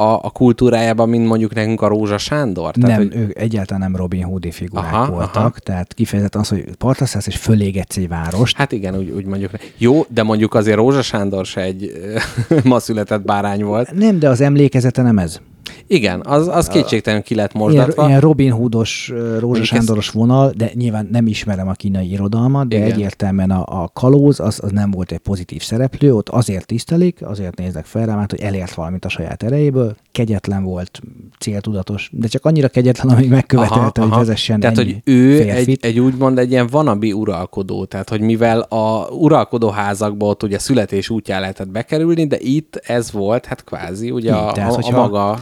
a 0.00 0.30
kultúrájában, 0.30 1.08
mint 1.08 1.26
mondjuk 1.26 1.54
nekünk 1.54 1.80
a 1.80 1.88
Rózsa 1.88 2.18
Sándor? 2.18 2.74
Tehát, 2.74 2.98
nem, 2.98 3.08
hogy... 3.08 3.16
ők 3.20 3.38
egyáltalán 3.38 3.80
nem 3.80 3.96
Robin 3.96 4.22
Hoodi 4.22 4.50
figurák 4.50 4.92
aha, 4.92 5.10
voltak, 5.10 5.36
aha. 5.36 5.50
tehát 5.50 5.94
kifejezetten 5.94 6.40
az, 6.40 6.48
hogy 6.48 6.64
partaszász 6.78 7.26
és 7.26 7.36
fölégetsz 7.36 7.96
egy 7.96 8.08
várost. 8.08 8.56
Hát 8.56 8.72
igen, 8.72 8.96
úgy, 8.96 9.10
úgy 9.10 9.24
mondjuk. 9.24 9.50
Jó, 9.76 10.04
de 10.08 10.22
mondjuk 10.22 10.54
azért 10.54 10.76
Rózsa 10.76 11.02
Sándor 11.02 11.46
se 11.46 11.60
egy 11.60 11.92
ma 12.64 12.78
született 12.78 13.22
bárány 13.22 13.64
volt. 13.64 13.92
Nem, 13.92 14.18
de 14.18 14.28
az 14.28 14.40
emlékezete 14.40 15.02
nem 15.02 15.18
ez. 15.18 15.40
Igen, 15.86 16.20
az, 16.24 16.48
az 16.48 16.66
kétségtelenül 16.66 17.24
ki 17.24 17.34
lett 17.34 17.52
mosdatva. 17.52 17.92
Ilyen, 17.96 18.08
ilyen 18.08 18.20
Robin 18.20 18.50
Hoodos, 18.52 19.12
Rózsa 19.38 19.64
Sándoros 19.64 20.10
vonal, 20.10 20.52
de 20.56 20.70
nyilván 20.74 21.08
nem 21.10 21.26
ismerem 21.26 21.68
a 21.68 21.72
kínai 21.72 22.10
irodalmat, 22.10 22.68
de 22.68 22.76
Igen. 22.76 22.90
egyértelműen 22.90 23.50
a, 23.50 23.82
a 23.82 23.90
kalóz 23.92 24.40
az, 24.40 24.60
az 24.62 24.70
nem 24.70 24.90
volt 24.90 25.12
egy 25.12 25.18
pozitív 25.18 25.62
szereplő, 25.62 26.14
ott 26.14 26.28
azért 26.28 26.66
tisztelik, 26.66 27.26
azért 27.26 27.56
néznek 27.56 27.84
fel 27.84 28.06
rá, 28.06 28.24
hogy 28.28 28.40
elért 28.40 28.74
valamit 28.74 29.04
a 29.04 29.08
saját 29.08 29.42
erejéből, 29.42 29.96
kegyetlen 30.12 30.62
volt, 30.62 31.00
céltudatos, 31.38 32.10
de 32.12 32.26
csak 32.28 32.44
annyira 32.44 32.68
kegyetlen, 32.68 33.16
amíg 33.16 33.28
megkövetelte, 33.28 34.00
aha, 34.00 34.10
hogy 34.10 34.18
vezessen 34.18 34.60
Tehát, 34.60 34.76
hogy 34.76 34.96
ő 35.04 35.40
egy, 35.40 35.78
egy 35.80 36.00
úgymond 36.00 36.38
egy 36.38 36.50
ilyen 36.50 36.66
vanabi 36.66 37.12
uralkodó, 37.12 37.84
tehát, 37.84 38.08
hogy 38.08 38.20
mivel 38.20 38.60
a 38.60 39.06
uralkodó 39.08 39.68
házakba 39.68 40.26
ott 40.26 40.42
ugye 40.42 40.58
születés 40.58 41.10
útján 41.10 41.40
lehetett 41.40 41.68
bekerülni, 41.68 42.26
de 42.26 42.36
itt 42.38 42.76
ez 42.76 43.12
volt, 43.12 43.46
hát 43.46 43.64
kvázi 43.64 44.10
ugye 44.10 44.30
Így, 44.30 44.36
a, 44.36 44.52
tehát, 44.52 44.74
a, 44.74 44.86
a 44.86 44.90
maga 44.90 45.38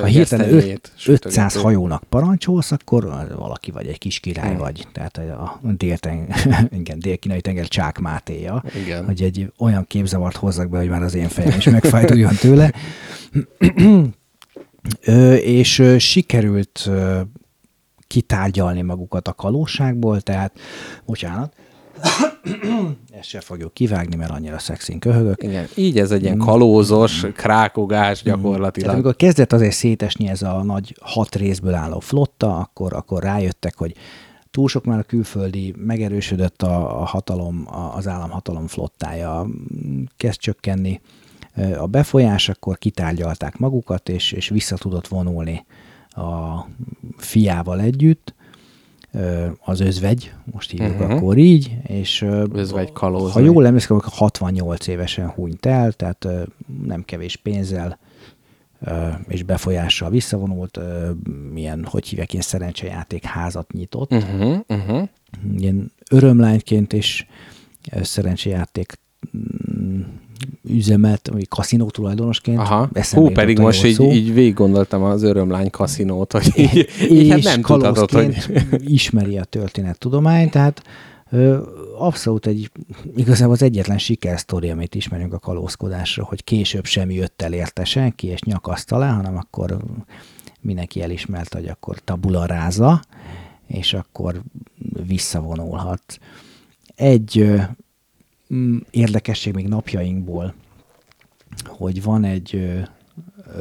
ha 0.00 0.04
hirtelen 0.04 0.80
500 1.06 1.54
hajónak 1.54 2.02
parancsolsz, 2.08 2.72
akkor 2.72 3.04
valaki 3.36 3.70
vagy 3.70 3.86
egy 3.86 3.98
kis 3.98 4.18
király 4.18 4.48
hmm. 4.48 4.58
vagy. 4.58 4.86
Tehát 4.92 5.18
a 5.18 5.60
délten, 5.62 6.28
igen, 6.80 6.98
dél-kínai 6.98 7.40
tenger 7.40 7.68
Csák 7.68 7.98
Mátéja, 7.98 8.62
igen. 8.84 9.04
hogy 9.04 9.22
egy 9.22 9.52
olyan 9.58 9.86
képzavart 9.86 10.36
hozzak 10.36 10.68
be, 10.68 10.78
hogy 10.78 10.88
már 10.88 11.02
az 11.02 11.14
én 11.14 11.28
fejem 11.28 11.58
is 11.58 11.64
megfájduljon 11.64 12.34
tőle. 12.34 12.72
Ö, 15.04 15.34
és 15.34 15.78
ö, 15.78 15.98
sikerült 15.98 16.84
ö, 16.86 17.20
kitárgyalni 18.06 18.82
magukat 18.82 19.28
a 19.28 19.32
kalóságból, 19.32 20.20
tehát, 20.20 20.58
bocsánat, 21.04 21.54
ezt 23.18 23.28
se 23.28 23.40
fogjuk 23.40 23.74
kivágni, 23.74 24.16
mert 24.16 24.30
annyira 24.30 24.58
szexin 24.58 24.98
köhögök. 24.98 25.42
Igen, 25.42 25.66
így 25.74 25.98
ez 25.98 26.10
egy 26.10 26.22
ilyen 26.22 26.38
kalózos 26.38 27.26
krákogás 27.36 28.22
gyakorlatilag. 28.22 28.72
Tehát 28.74 28.94
amikor 28.94 29.16
kezdett 29.16 29.52
azért 29.52 29.74
szétesni 29.74 30.28
ez 30.28 30.42
a 30.42 30.62
nagy 30.62 30.96
hat 31.00 31.34
részből 31.34 31.74
álló 31.74 32.00
flotta, 32.00 32.56
akkor, 32.58 32.92
akkor 32.92 33.22
rájöttek, 33.22 33.76
hogy 33.76 33.94
túl 34.50 34.68
sok 34.68 34.84
már 34.84 34.98
a 34.98 35.02
külföldi, 35.02 35.74
megerősödött 35.76 36.62
a, 36.62 37.00
a 37.00 37.04
hatalom, 37.04 37.64
a- 37.66 37.94
az 37.96 38.08
államhatalom 38.08 38.66
flottája, 38.66 39.44
mm, 39.44 40.02
kezd 40.16 40.38
csökkenni 40.38 41.00
a 41.78 41.86
befolyás, 41.86 42.48
akkor 42.48 42.78
kitárgyalták 42.78 43.58
magukat, 43.58 44.08
és, 44.08 44.32
és 44.32 44.48
vissza 44.48 44.76
tudott 44.76 45.08
vonulni 45.08 45.64
a 46.08 46.60
fiával 47.16 47.80
együtt, 47.80 48.34
az 49.60 49.80
özvegy, 49.80 50.32
most 50.52 50.70
hívjuk 50.70 51.00
uh-huh. 51.00 51.10
akkor 51.10 51.36
így, 51.36 51.76
és 51.86 52.26
Özvegy 52.52 52.92
kalóz. 52.92 53.32
ha 53.32 53.40
jól 53.40 53.66
emlékszem, 53.66 53.96
akkor 53.96 54.12
68 54.12 54.86
évesen 54.86 55.28
hunyt 55.28 55.66
el, 55.66 55.92
tehát 55.92 56.26
nem 56.82 57.02
kevés 57.04 57.36
pénzzel 57.36 57.98
és 59.28 59.42
befolyással 59.42 60.10
visszavonult, 60.10 60.80
milyen, 61.52 61.84
hogy 61.84 62.08
hívják, 62.08 62.32
ilyen 62.32 62.44
szerencsejáték 62.44 63.24
házat 63.24 63.72
nyitott. 63.72 64.12
Uh-huh, 64.12 64.58
uh-huh. 64.68 65.08
Ilyen 65.56 65.92
örömlányként 66.10 66.92
és 66.92 67.26
szerencsejáték 68.02 68.98
üzemet, 70.68 71.28
vagy 71.32 71.48
kaszinó 71.48 71.90
tulajdonosként. 71.90 72.58
Aha. 72.58 72.88
Hú, 73.10 73.30
pedig 73.30 73.58
most 73.58 73.84
így, 73.84 73.94
szó. 73.94 74.12
így 74.12 74.34
végig 74.34 74.54
gondoltam 74.54 75.02
az 75.02 75.22
örömlány 75.22 75.70
kaszinót, 75.70 76.32
hogy 76.32 76.52
így, 76.56 76.88
így 77.10 77.30
hát 77.30 77.42
nem 77.42 77.62
tudhatod, 77.62 78.10
hogy... 78.10 78.36
ismeri 78.92 79.38
a 79.38 79.44
történettudományt, 79.44 80.50
tehát 80.50 80.82
ö, 81.30 81.62
abszolút 81.98 82.46
egy, 82.46 82.70
igazából 83.16 83.54
az 83.54 83.62
egyetlen 83.62 83.98
sikersztori, 83.98 84.70
amit 84.70 84.94
ismerünk 84.94 85.32
a 85.32 85.38
kalózkodásra, 85.38 86.24
hogy 86.24 86.44
később 86.44 86.84
sem 86.84 87.10
jött 87.10 87.42
el 87.42 87.52
érte 87.52 87.84
senki, 87.84 88.26
és 88.26 88.40
nyakaszt 88.40 88.92
alá, 88.92 89.12
hanem 89.12 89.36
akkor 89.36 89.76
mindenki 90.60 91.02
elismerte, 91.02 91.58
hogy 91.58 91.68
akkor 91.68 91.98
tabula 91.98 92.46
ráza, 92.46 93.02
és 93.66 93.94
akkor 93.94 94.42
visszavonulhat. 95.06 96.18
Egy 96.94 97.60
érdekesség 98.90 99.54
még 99.54 99.68
napjainkból, 99.68 100.54
hogy 101.64 102.02
van 102.02 102.24
egy 102.24 102.72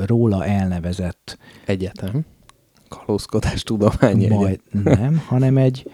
róla 0.06 0.46
elnevezett 0.46 1.38
Egyetem. 1.66 2.26
Kalózkodás 2.89 3.64
tudományi 3.64 4.28
Majd 4.28 4.60
egyetem. 4.72 5.02
nem, 5.02 5.18
hanem 5.28 5.58
egy 5.58 5.92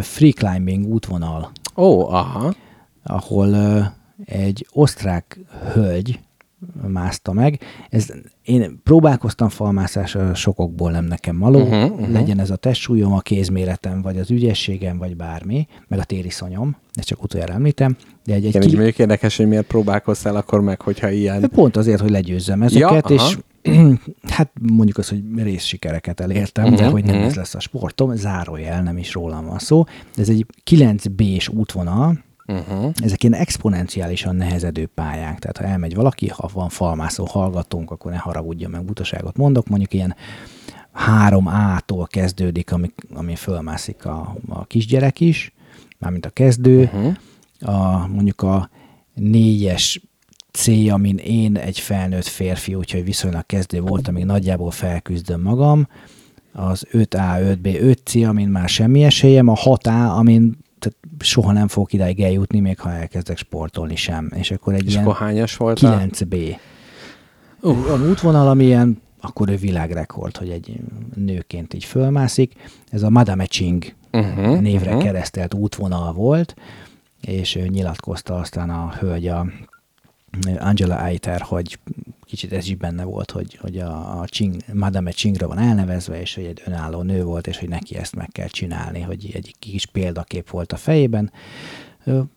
free 0.00 0.32
climbing 0.32 0.86
útvonal, 0.86 1.50
Ó, 1.76 2.08
aha. 2.08 2.54
ahol 3.02 3.56
egy 4.24 4.66
osztrák 4.72 5.38
hölgy 5.72 6.20
mászta 6.88 7.32
meg. 7.32 7.60
Ez, 7.88 8.06
én 8.42 8.80
próbálkoztam 8.82 9.48
falmászásra, 9.48 10.34
sokokból 10.34 10.90
nem 10.90 11.04
nekem 11.04 11.38
való, 11.38 11.60
uh-huh, 11.60 11.90
uh-huh. 11.90 12.10
legyen 12.10 12.38
ez 12.38 12.50
a 12.50 12.56
testsúlyom, 12.56 13.12
a 13.12 13.20
kézméretem, 13.20 14.02
vagy 14.02 14.18
az 14.18 14.30
ügyességem, 14.30 14.98
vagy 14.98 15.16
bármi, 15.16 15.66
meg 15.88 15.98
a 15.98 16.04
tériszonyom, 16.04 16.76
ezt 16.92 17.06
csak 17.06 17.22
utoljára 17.22 17.52
említem, 17.52 17.96
de 18.24 18.34
egy, 18.34 18.44
egy 18.44 18.48
Igen, 18.48 18.68
ki, 18.68 18.74
mondjuk 18.74 18.98
érdekes, 18.98 19.36
hogy 19.36 19.48
miért 19.48 19.66
próbálkoztál 19.66 20.36
akkor 20.36 20.60
meg, 20.60 20.80
hogyha 20.80 21.10
ilyen... 21.10 21.40
de 21.40 21.46
pont 21.46 21.76
azért, 21.76 22.00
hogy 22.00 22.10
legyőzzem 22.10 22.62
ezeket, 22.62 23.10
Ja, 23.10 23.14
és 23.14 23.38
hát 24.36 24.50
mondjuk 24.72 24.98
az, 24.98 25.08
hogy 25.08 25.22
részsikereket 25.36 26.20
elértem, 26.20 26.64
uh-huh, 26.64 26.78
de 26.78 26.84
Mhm, 26.84 26.92
hogy 26.92 27.04
nem 27.04 27.16
mhm. 27.16 27.24
ez 27.24 27.34
lesz 27.34 27.54
a 27.54 27.60
sportom, 27.60 28.16
zárójel, 28.16 28.82
nem 28.82 28.98
is 28.98 29.12
rólam 29.12 29.46
van 29.46 29.58
szó, 29.58 29.84
de 30.14 30.22
ez 30.22 30.28
egy 30.28 30.46
9B-s 30.70 31.48
útvonal, 31.48 32.26
Uh-huh. 32.48 32.92
ezek 32.96 33.22
ilyen 33.22 33.40
exponenciálisan 33.40 34.36
nehezedő 34.36 34.86
pályák, 34.94 35.38
tehát 35.38 35.56
ha 35.56 35.64
elmegy 35.64 35.94
valaki, 35.94 36.28
ha 36.28 36.50
van 36.52 36.68
falmászó 36.68 37.24
hallgatónk, 37.24 37.90
akkor 37.90 38.10
ne 38.10 38.18
haragudjon 38.18 38.70
meg, 38.70 38.84
butaságot 38.84 39.36
mondok, 39.36 39.68
mondjuk 39.68 39.94
ilyen 39.94 40.16
3A-tól 41.06 42.06
kezdődik, 42.06 42.72
ami, 42.72 42.92
ami 43.14 43.34
fölmászik 43.34 44.04
a, 44.04 44.36
a 44.48 44.64
kisgyerek 44.64 45.20
is, 45.20 45.54
mármint 45.98 46.26
a 46.26 46.30
kezdő, 46.30 46.82
uh-huh. 46.82 47.14
a, 47.60 48.06
mondjuk 48.06 48.42
a 48.42 48.70
négyes 49.14 50.00
C, 50.52 50.68
amin 50.90 51.16
én 51.16 51.56
egy 51.56 51.78
felnőtt 51.78 52.26
férfi, 52.26 52.74
úgyhogy 52.74 53.04
viszonylag 53.04 53.46
kezdő 53.46 53.80
voltam, 53.80 54.14
még 54.14 54.24
nagyjából 54.24 54.70
felküzdöm 54.70 55.40
magam, 55.40 55.88
az 56.52 56.86
5A, 56.92 57.56
5B, 57.62 57.96
5C, 58.04 58.28
amin 58.28 58.48
már 58.48 58.68
semmi 58.68 59.04
esélyem, 59.04 59.48
a 59.48 59.54
6A, 59.54 60.16
amin 60.16 60.58
soha 61.20 61.52
nem 61.52 61.68
fogok 61.68 61.92
idáig 61.92 62.20
eljutni, 62.20 62.60
még 62.60 62.78
ha 62.78 62.92
elkezdek 62.92 63.36
sportolni 63.36 63.96
sem. 63.96 64.30
És 64.34 64.50
akkor 64.50 64.74
egy 64.74 64.86
És 64.86 64.92
ilyen 64.92 65.04
akkor 65.04 65.16
hányas 65.16 65.56
voltál? 65.56 66.08
9B. 66.08 66.56
Uh. 67.60 67.86
Van 67.86 68.08
útvonal, 68.10 68.48
ami 68.48 68.64
ilyen, 68.64 69.02
akkor 69.20 69.48
ő 69.48 69.56
világrekord, 69.56 70.36
hogy 70.36 70.50
egy 70.50 70.80
nőként 71.14 71.74
így 71.74 71.84
fölmászik. 71.84 72.52
Ez 72.90 73.02
a 73.02 73.10
Madame 73.10 73.46
Ching 73.46 73.96
Uh-huh. 74.10 74.60
névre 74.60 74.88
uh-huh. 74.88 75.02
keresztelt 75.02 75.54
útvonal 75.54 76.12
volt, 76.12 76.54
és 77.20 77.54
ő 77.54 77.66
nyilatkozta 77.66 78.34
aztán 78.34 78.70
a 78.70 78.92
hölgy, 78.98 79.26
a 79.26 79.46
Angela 80.58 81.04
Eiter, 81.04 81.40
hogy 81.40 81.78
kicsit 82.28 82.52
ez 82.52 82.66
is 82.68 82.74
benne 82.74 83.04
volt, 83.04 83.30
hogy, 83.30 83.58
hogy 83.60 83.78
a, 83.78 84.20
a 84.20 84.26
Ching, 84.26 84.56
Madame 84.72 85.10
Chingra 85.10 85.48
van 85.48 85.58
elnevezve, 85.58 86.20
és 86.20 86.34
hogy 86.34 86.44
egy 86.44 86.62
önálló 86.64 87.02
nő 87.02 87.24
volt, 87.24 87.46
és 87.46 87.58
hogy 87.58 87.68
neki 87.68 87.96
ezt 87.96 88.16
meg 88.16 88.28
kell 88.32 88.46
csinálni, 88.46 89.00
hogy 89.00 89.30
egy 89.34 89.54
kis 89.58 89.86
példakép 89.86 90.50
volt 90.50 90.72
a 90.72 90.76
fejében, 90.76 91.32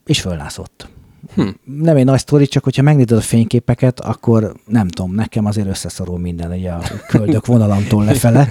és 0.05 0.21
fölnászott. 0.21 0.89
Hm. 1.35 1.47
Nem 1.81 1.95
egy 1.95 2.05
nagy 2.05 2.19
sztori, 2.19 2.47
csak 2.47 2.63
hogyha 2.63 2.81
megnézed 2.81 3.17
a 3.17 3.21
fényképeket, 3.21 3.99
akkor 3.99 4.53
nem 4.67 4.87
tudom, 4.87 5.13
nekem 5.15 5.45
azért 5.45 5.67
összeszorul 5.67 6.19
minden, 6.19 6.51
ugye 6.51 6.71
a 6.71 6.81
köldök 7.07 7.45
vonalamtól 7.45 8.03
lefele. 8.05 8.49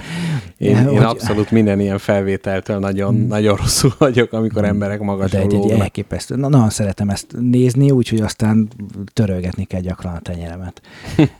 Én, 0.57 0.83
hogy- 0.83 0.93
én 0.93 1.01
abszolút 1.01 1.51
minden 1.51 1.79
ilyen 1.79 1.97
felvételtől 1.97 2.79
nagyon, 2.79 3.15
nagyon 3.15 3.55
rosszul 3.55 3.93
vagyok, 3.97 4.33
amikor 4.33 4.65
emberek 4.65 4.99
De 4.99 5.05
magasan 5.05 5.41
egy, 5.41 5.53
egy 5.53 5.69
elképesztő. 5.71 6.35
Na, 6.35 6.47
nagyon 6.47 6.69
szeretem 6.69 7.09
ezt 7.09 7.35
nézni, 7.39 7.91
úgyhogy 7.91 8.19
aztán 8.21 8.67
törölgetni 9.13 9.63
kell 9.65 9.81
gyakran 9.81 10.13
a 10.13 10.19
tenyeremet. 10.19 10.81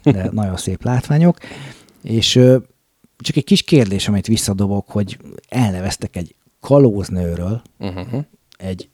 De 0.04 0.30
nagyon 0.34 0.58
szép 0.58 0.84
látványok. 0.84 1.38
És 2.04 2.32
csak 3.18 3.36
egy 3.36 3.44
kis 3.44 3.62
kérdés, 3.64 4.08
amit 4.08 4.28
visszadobok, 4.28 4.90
hogy 4.90 5.18
elneveztek 5.50 6.16
egy 6.16 6.36
kalóznőről 6.60 7.62
Uh-huh. 7.80 8.24
egy 8.58 8.90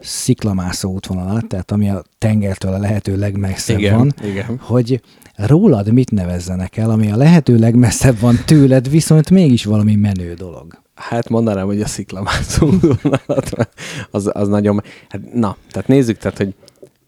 sziklamászó 0.00 0.92
útvonalat, 0.92 1.46
tehát 1.46 1.70
ami 1.70 1.90
a 1.90 2.02
tengertől 2.18 2.72
a 2.72 2.78
lehető 2.78 3.16
legmesszebb 3.16 3.78
Igen, 3.78 3.96
van, 3.96 4.14
igen. 4.24 4.58
hogy 4.60 5.00
rólad 5.36 5.92
mit 5.92 6.10
nevezzenek 6.10 6.76
el, 6.76 6.90
ami 6.90 7.10
a 7.10 7.16
lehető 7.16 7.58
legmesszebb 7.58 8.18
van 8.18 8.36
tőled, 8.46 8.90
viszont 8.90 9.30
mégis 9.30 9.64
valami 9.64 9.94
menő 9.94 10.34
dolog. 10.34 10.82
Hát 10.94 11.28
mondanám, 11.28 11.66
hogy 11.66 11.80
a 11.80 11.86
sziklamászó 11.86 12.70
vonalat, 13.02 13.68
az, 14.10 14.30
az 14.32 14.48
nagyon... 14.48 14.82
Hát, 15.08 15.32
na, 15.32 15.56
tehát 15.70 15.88
nézzük, 15.88 16.16
tehát, 16.16 16.36
hogy 16.36 16.54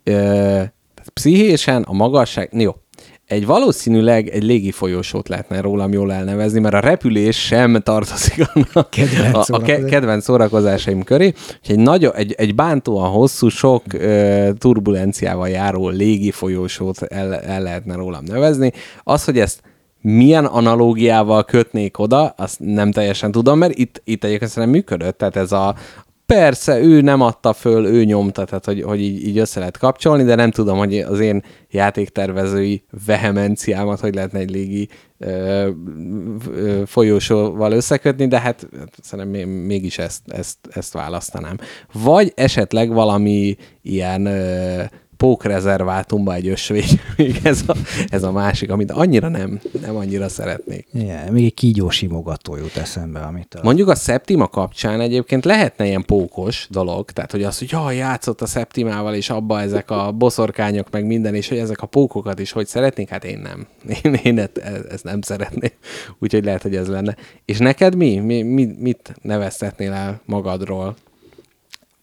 ö, 0.04 0.12
tehát 0.94 1.10
pszichésen 1.12 1.82
a 1.82 1.92
magasság... 1.92 2.48
Jó, 2.52 2.74
egy 3.30 3.46
valószínűleg 3.46 4.28
egy 4.28 4.42
légi 4.42 4.70
folyósót 4.70 5.28
lehetne 5.28 5.60
rólam 5.60 5.92
jól 5.92 6.12
elnevezni, 6.12 6.60
mert 6.60 6.74
a 6.74 6.80
repülés 6.80 7.36
sem 7.36 7.80
tartozik 7.82 8.48
annak 8.54 8.90
Kedvenc 8.90 9.50
a, 9.50 9.54
a 9.54 9.60
ke- 9.60 9.84
kedvenc 9.84 10.24
szórakozásaim 10.24 11.02
köré. 11.02 11.32
Egy, 11.66 11.78
nagy, 11.78 12.04
egy, 12.04 12.32
egy 12.32 12.54
bántóan 12.54 13.10
hosszú, 13.10 13.48
sok 13.48 13.82
ö, 13.92 14.50
turbulenciával 14.58 15.48
járó 15.48 15.88
légi 15.88 16.30
folyósót 16.30 17.02
el, 17.02 17.34
el 17.34 17.62
lehetne 17.62 17.94
rólam 17.94 18.24
nevezni. 18.24 18.72
Az, 19.02 19.24
hogy 19.24 19.38
ezt 19.38 19.62
milyen 20.00 20.44
analógiával 20.44 21.44
kötnék 21.44 21.98
oda, 21.98 22.26
azt 22.26 22.60
nem 22.60 22.92
teljesen 22.92 23.30
tudom, 23.30 23.58
mert 23.58 23.78
itt, 23.78 24.02
itt 24.04 24.24
egyébként 24.24 24.50
szerintem 24.50 24.78
működött, 24.78 25.18
tehát 25.18 25.36
ez 25.36 25.52
a 25.52 25.74
persze, 26.34 26.80
ő 26.80 27.00
nem 27.00 27.20
adta 27.20 27.52
föl, 27.52 27.86
ő 27.86 28.04
nyomta, 28.04 28.44
tehát 28.44 28.64
hogy, 28.64 28.82
hogy 28.82 29.00
így, 29.00 29.26
így 29.26 29.38
össze 29.38 29.58
lehet 29.58 29.78
kapcsolni, 29.78 30.24
de 30.24 30.34
nem 30.34 30.50
tudom, 30.50 30.78
hogy 30.78 30.98
az 30.98 31.20
én 31.20 31.42
játéktervezői 31.70 32.84
vehemenciámat 33.06 34.00
hogy 34.00 34.14
lehetne 34.14 34.38
egy 34.38 34.50
légi 34.50 34.88
ö, 35.18 35.70
ö, 36.50 36.82
folyósóval 36.86 37.72
összekötni, 37.72 38.26
de 38.26 38.40
hát 38.40 38.68
szerintem 39.02 39.34
még- 39.34 39.66
mégis 39.66 39.98
ezt, 39.98 40.22
ezt, 40.26 40.58
ezt 40.70 40.92
választanám. 40.92 41.56
Vagy 41.92 42.32
esetleg 42.36 42.92
valami 42.92 43.56
ilyen 43.82 44.26
ö, 44.26 44.82
pókrezervátumba 45.20 46.34
egy 46.34 46.48
ösvény, 46.48 47.00
még 47.16 47.40
ez 47.42 47.62
a, 47.66 47.76
ez 48.08 48.22
a 48.22 48.32
másik, 48.32 48.70
amit 48.70 48.90
annyira 48.90 49.28
nem, 49.28 49.60
nem 49.80 49.96
annyira 49.96 50.28
szeretnék. 50.28 50.86
Igen, 50.92 51.32
még 51.32 51.44
egy 51.44 51.54
kígyó 51.54 51.90
simogató 51.90 52.56
jut 52.56 52.76
eszembe, 52.76 53.20
amit 53.20 53.54
a... 53.54 53.60
Mondjuk 53.62 53.88
a 53.88 53.94
Septima 53.94 54.48
kapcsán 54.48 55.00
egyébként 55.00 55.44
lehetne 55.44 55.86
ilyen 55.86 56.04
pókos 56.04 56.66
dolog, 56.70 57.10
tehát 57.10 57.30
hogy 57.30 57.42
az, 57.42 57.58
hogy 57.58 57.70
jaj, 57.70 57.96
játszott 57.96 58.40
a 58.40 58.46
Septimával, 58.46 59.14
és 59.14 59.30
abba 59.30 59.60
ezek 59.60 59.90
a 59.90 60.12
boszorkányok, 60.12 60.90
meg 60.90 61.06
minden, 61.06 61.34
és 61.34 61.48
hogy 61.48 61.58
ezek 61.58 61.82
a 61.82 61.86
pókokat 61.86 62.38
is 62.38 62.52
hogy 62.52 62.66
szeretnék, 62.66 63.08
hát 63.08 63.24
én 63.24 63.38
nem. 63.38 63.66
Én, 64.02 64.14
én 64.14 64.38
ezt, 64.38 64.58
ezt 64.90 65.04
nem 65.04 65.20
szeretném. 65.20 65.72
Úgyhogy 66.18 66.44
lehet, 66.44 66.62
hogy 66.62 66.76
ez 66.76 66.88
lenne. 66.88 67.16
És 67.44 67.58
neked 67.58 67.94
mi? 67.94 68.16
mi, 68.16 68.42
mi 68.42 68.68
mit 68.78 69.14
neveztetnél 69.22 69.92
el 69.92 70.20
magadról? 70.24 70.96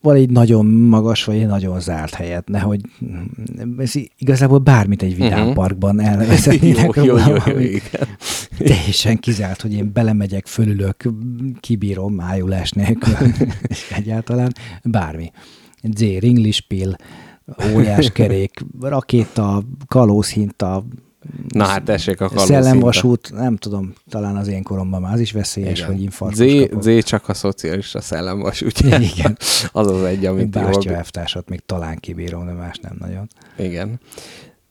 Van 0.08 0.16
egy 0.16 0.30
nagyon 0.30 0.66
magas, 0.66 1.24
vagy 1.24 1.36
egy 1.36 1.48
nagyon 1.48 1.80
zárt 1.80 2.14
helyet, 2.14 2.48
nehogy 2.48 2.82
ez 3.78 3.94
igazából 4.18 4.58
bármit 4.58 5.02
egy 5.02 5.16
vidámparkban 5.16 6.00
elnevezhetnének. 6.00 6.96
jó, 6.96 7.04
jó, 7.04 7.18
jó, 7.18 7.36
jó, 7.46 7.60
igen. 7.60 8.08
Teljesen 8.58 9.18
kizárt, 9.18 9.62
hogy 9.62 9.74
én 9.74 9.92
belemegyek, 9.94 10.46
fölülök, 10.46 11.10
kibírom 11.60 12.20
ájulás 12.20 12.72
nélkül, 12.72 13.14
egyáltalán 13.98 14.54
bármi. 14.84 15.32
Z, 15.96 16.00
ringlispill, 16.00 16.96
óriáskerék, 17.74 18.66
rakéta, 18.80 19.64
kalózhinta, 19.88 20.86
Na 21.48 21.66
hát 21.66 21.84
tessék 21.84 22.22
a 22.22 22.30
Szellemvasút, 22.40 23.32
nem 23.34 23.56
tudom, 23.56 23.94
talán 24.10 24.36
az 24.36 24.48
én 24.48 24.64
koromban 24.64 25.02
már 25.02 25.14
az 25.14 25.20
is 25.20 25.32
veszélyes, 25.32 25.78
Igen. 25.80 25.92
hogy 25.92 26.02
infarktus 26.02 26.48
Z, 26.48 26.70
Z 26.82 27.04
csak 27.04 27.30
a 27.30 27.34
szocialista 27.34 28.02
szellemvasút. 28.02 28.80
Igen. 29.16 29.38
az 29.72 29.92
az 29.92 30.04
egy, 30.04 30.26
amit 30.26 30.50
Bástya 30.50 30.94
elvtársat 30.94 31.50
még 31.50 31.62
talán 31.66 31.98
kibírom, 31.98 32.46
de 32.46 32.52
más 32.52 32.78
nem 32.78 32.96
nagyon. 33.00 33.28
Igen. 33.58 34.00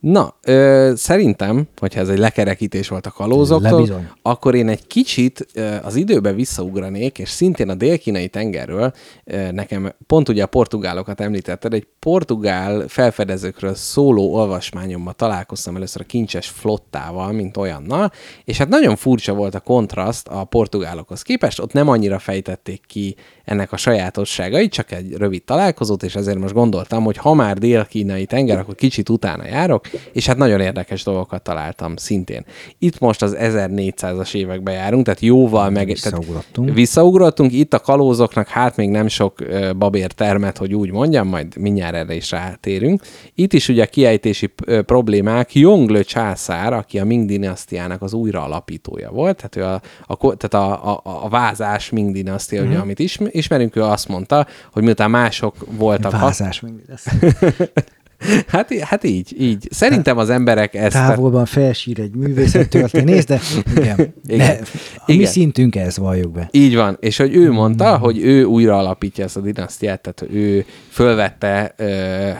Na, 0.00 0.34
ö, 0.42 0.92
szerintem, 0.96 1.68
hogyha 1.78 2.00
ez 2.00 2.08
egy 2.08 2.18
lekerekítés 2.18 2.88
volt 2.88 3.06
a 3.06 3.10
kalózoktól, 3.10 4.00
akkor 4.22 4.54
én 4.54 4.68
egy 4.68 4.86
kicsit 4.86 5.46
ö, 5.54 5.74
az 5.82 5.94
időbe 5.94 6.32
visszaugranék, 6.32 7.18
és 7.18 7.28
szintén 7.28 7.68
a 7.68 7.74
dél-kínai 7.74 8.28
tengerről, 8.28 8.92
ö, 9.24 9.50
nekem 9.50 9.92
pont 10.06 10.28
ugye 10.28 10.42
a 10.42 10.46
portugálokat 10.46 11.20
említetted, 11.20 11.74
egy 11.74 11.86
portugál 11.98 12.84
felfedezőkről 12.88 13.74
szóló 13.74 14.34
olvasmányomban 14.34 15.14
találkoztam 15.16 15.76
először 15.76 16.00
a 16.00 16.06
kincses 16.06 16.48
flottával, 16.48 17.32
mint 17.32 17.56
olyannal, 17.56 18.12
és 18.44 18.58
hát 18.58 18.68
nagyon 18.68 18.96
furcsa 18.96 19.34
volt 19.34 19.54
a 19.54 19.60
kontraszt 19.60 20.28
a 20.28 20.44
portugálokhoz 20.44 21.22
képest, 21.22 21.60
ott 21.60 21.72
nem 21.72 21.88
annyira 21.88 22.18
fejtették 22.18 22.82
ki 22.86 23.16
ennek 23.46 23.72
a 23.72 23.76
sajátosságait, 23.76 24.72
csak 24.72 24.92
egy 24.92 25.14
rövid 25.16 25.42
találkozót, 25.42 26.02
és 26.02 26.14
ezért 26.14 26.38
most 26.38 26.54
gondoltam, 26.54 27.04
hogy 27.04 27.16
ha 27.16 27.34
már 27.34 27.58
dél-kínai 27.58 28.26
tenger, 28.26 28.58
akkor 28.58 28.74
kicsit 28.74 29.08
utána 29.08 29.46
járok, 29.46 29.86
és 30.12 30.26
hát 30.26 30.36
nagyon 30.36 30.60
érdekes 30.60 31.02
dolgokat 31.02 31.42
találtam 31.42 31.96
szintén. 31.96 32.44
Itt 32.78 32.98
most 32.98 33.22
az 33.22 33.36
1400-as 33.40 34.34
évekbe 34.34 34.72
járunk, 34.72 35.04
tehát 35.04 35.20
jóval 35.20 35.70
meg... 35.70 35.86
Visszaugrottunk. 35.86 36.52
Tehát 36.54 36.74
visszaugrottunk, 36.74 37.52
itt 37.52 37.74
a 37.74 37.80
kalózoknak 37.80 38.48
hát 38.48 38.76
még 38.76 38.88
nem 38.88 39.08
sok 39.08 39.34
babér 39.78 40.12
termet, 40.12 40.58
hogy 40.58 40.74
úgy 40.74 40.90
mondjam, 40.90 41.28
majd 41.28 41.56
mindjárt 41.56 41.94
erre 41.94 42.14
is 42.14 42.30
rátérünk. 42.30 43.02
Itt 43.34 43.52
is 43.52 43.68
ugye 43.68 43.86
kiejtési 43.86 44.52
problémák. 44.86 45.54
Yongle 45.54 46.02
császár, 46.02 46.72
aki 46.72 46.98
a 46.98 47.04
Ming 47.04 47.26
dinasztiának 47.26 48.02
az 48.02 48.12
újraalapítója 48.12 49.10
volt, 49.10 49.36
tehát, 49.36 49.56
ő 49.56 49.80
a, 50.06 50.14
a, 50.14 50.36
tehát 50.36 50.68
a, 50.68 50.92
a, 50.92 51.00
a 51.04 51.28
vázás 51.28 51.90
Ming 51.90 52.12
dinasztia, 52.12 52.58
mm-hmm. 52.60 52.68
ugye, 52.68 52.76
mhm. 52.76 52.84
amit 52.84 52.98
ismerünk, 53.36 53.76
ő 53.76 53.82
azt 53.82 54.08
mondta, 54.08 54.46
hogy 54.72 54.82
miután 54.82 55.10
mások 55.10 55.54
voltak... 55.70 56.12
Vázás 56.12 56.60
Ming 56.60 56.80
dinasztia. 56.84 57.72
Hát, 58.46 58.78
hát 58.78 59.04
így, 59.04 59.40
így. 59.40 59.68
Szerintem 59.70 60.18
az 60.18 60.30
emberek 60.30 60.74
ezt... 60.74 60.92
Távolban 60.92 61.44
felsír 61.44 62.00
egy 62.00 62.14
művészettörténész, 62.14 63.24
de 63.24 63.40
igen, 63.76 64.14
igen. 64.26 64.46
De 64.46 64.60
a 64.96 65.02
igen. 65.06 65.20
mi 65.20 65.24
szintünk 65.24 65.76
ez, 65.76 65.96
valljuk 65.96 66.32
be. 66.32 66.48
Így 66.50 66.74
van, 66.74 66.96
és 67.00 67.16
hogy 67.16 67.34
ő 67.34 67.52
mondta, 67.52 67.96
mm. 67.96 68.00
hogy 68.00 68.18
ő 68.18 68.44
újra 68.44 68.78
alapítja 68.78 69.24
ezt 69.24 69.36
a 69.36 69.40
dinasztiát, 69.40 70.00
tehát 70.00 70.34
ő 70.34 70.64
fölvette, 70.88 71.74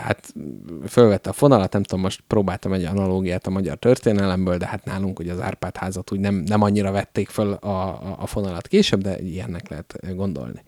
hát 0.03 0.33
fölvette 0.87 1.29
a 1.29 1.33
fonalat, 1.33 1.73
nem 1.73 1.83
tudom, 1.83 2.03
most 2.03 2.23
próbáltam 2.27 2.73
egy 2.73 2.83
analógiát 2.83 3.47
a 3.47 3.49
magyar 3.49 3.75
történelemből, 3.75 4.57
de 4.57 4.65
hát 4.65 4.85
nálunk 4.85 5.19
ugye 5.19 5.31
az 5.31 5.41
Árpád 5.41 5.77
házat 5.77 6.11
úgy 6.11 6.19
nem, 6.19 6.43
nem 6.45 6.61
annyira 6.61 6.91
vették 6.91 7.29
föl 7.29 7.51
a, 7.51 7.67
a, 7.67 8.15
a 8.19 8.27
fonalat 8.27 8.67
később, 8.67 9.01
de 9.01 9.17
ilyennek 9.19 9.69
lehet 9.69 9.99
gondolni. 10.15 10.61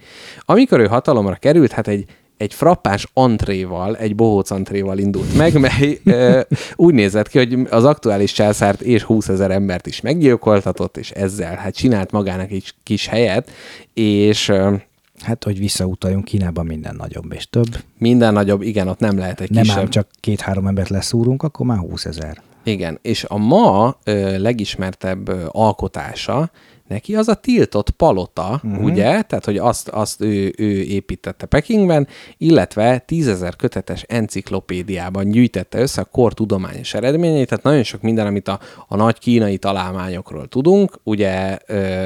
Amikor 0.45 0.79
ő 0.79 0.85
hatalomra 0.85 1.35
került, 1.35 1.71
hát 1.71 1.87
egy 1.87 2.05
egy 2.39 2.53
frappás 2.53 3.07
antréval, 3.13 3.97
egy 3.97 4.15
bohóc 4.15 4.51
antréval 4.51 4.97
indult 4.97 5.35
meg, 5.35 5.59
mely 5.59 5.99
e, 6.05 6.47
úgy 6.75 6.93
nézett 6.93 7.27
ki, 7.27 7.37
hogy 7.37 7.57
az 7.69 7.85
aktuális 7.85 8.31
császárt 8.31 8.81
és 8.81 9.03
20 9.03 9.27
ezer 9.27 9.51
embert 9.51 9.87
is 9.87 10.01
meggyilkoltatott, 10.01 10.97
és 10.97 11.11
ezzel 11.11 11.55
hát 11.55 11.75
csinált 11.75 12.11
magának 12.11 12.51
egy 12.51 12.73
kis 12.83 13.07
helyet, 13.07 13.51
és 13.93 14.49
e, 14.49 14.87
Hát, 15.21 15.43
hogy 15.43 15.59
visszautaljunk 15.59 16.23
Kínában 16.23 16.65
minden 16.65 16.95
nagyobb 16.95 17.33
és 17.33 17.49
több. 17.49 17.77
Minden 17.97 18.33
nagyobb, 18.33 18.61
igen, 18.61 18.87
ott 18.87 18.99
nem 18.99 19.17
lehet 19.17 19.41
egy 19.41 19.49
nem 19.49 19.63
kisebb. 19.63 19.77
Nem 19.77 19.89
csak 19.89 20.07
két-három 20.19 20.67
embert 20.67 20.89
leszúrunk, 20.89 21.43
akkor 21.43 21.65
már 21.65 21.77
20 21.77 22.05
ezer. 22.05 22.41
Igen, 22.63 22.99
és 23.01 23.23
a 23.23 23.37
ma 23.37 23.97
ö, 24.03 24.37
legismertebb 24.37 25.27
ö, 25.27 25.45
alkotása 25.47 26.51
neki 26.89 27.15
az 27.15 27.27
a 27.27 27.33
tiltott 27.33 27.89
palota, 27.89 28.61
uh-huh. 28.63 28.83
ugye, 28.83 29.21
tehát 29.21 29.45
hogy 29.45 29.57
azt, 29.57 29.87
azt 29.87 30.21
ő, 30.21 30.53
ő 30.57 30.81
építette 30.81 31.45
Pekingben, 31.45 32.07
illetve 32.37 32.97
tízezer 32.97 33.55
kötetes 33.55 34.01
enciklopédiában 34.01 35.29
gyűjtette 35.29 35.79
össze 35.79 36.01
a 36.01 36.05
kor 36.05 36.33
tudományos 36.33 36.93
eredményeit, 36.93 37.47
tehát 37.47 37.63
nagyon 37.63 37.83
sok 37.83 38.01
minden, 38.01 38.27
amit 38.27 38.47
a, 38.47 38.59
a 38.87 38.95
nagy 38.95 39.19
kínai 39.19 39.57
találmányokról 39.57 40.47
tudunk, 40.47 40.99
ugye 41.03 41.57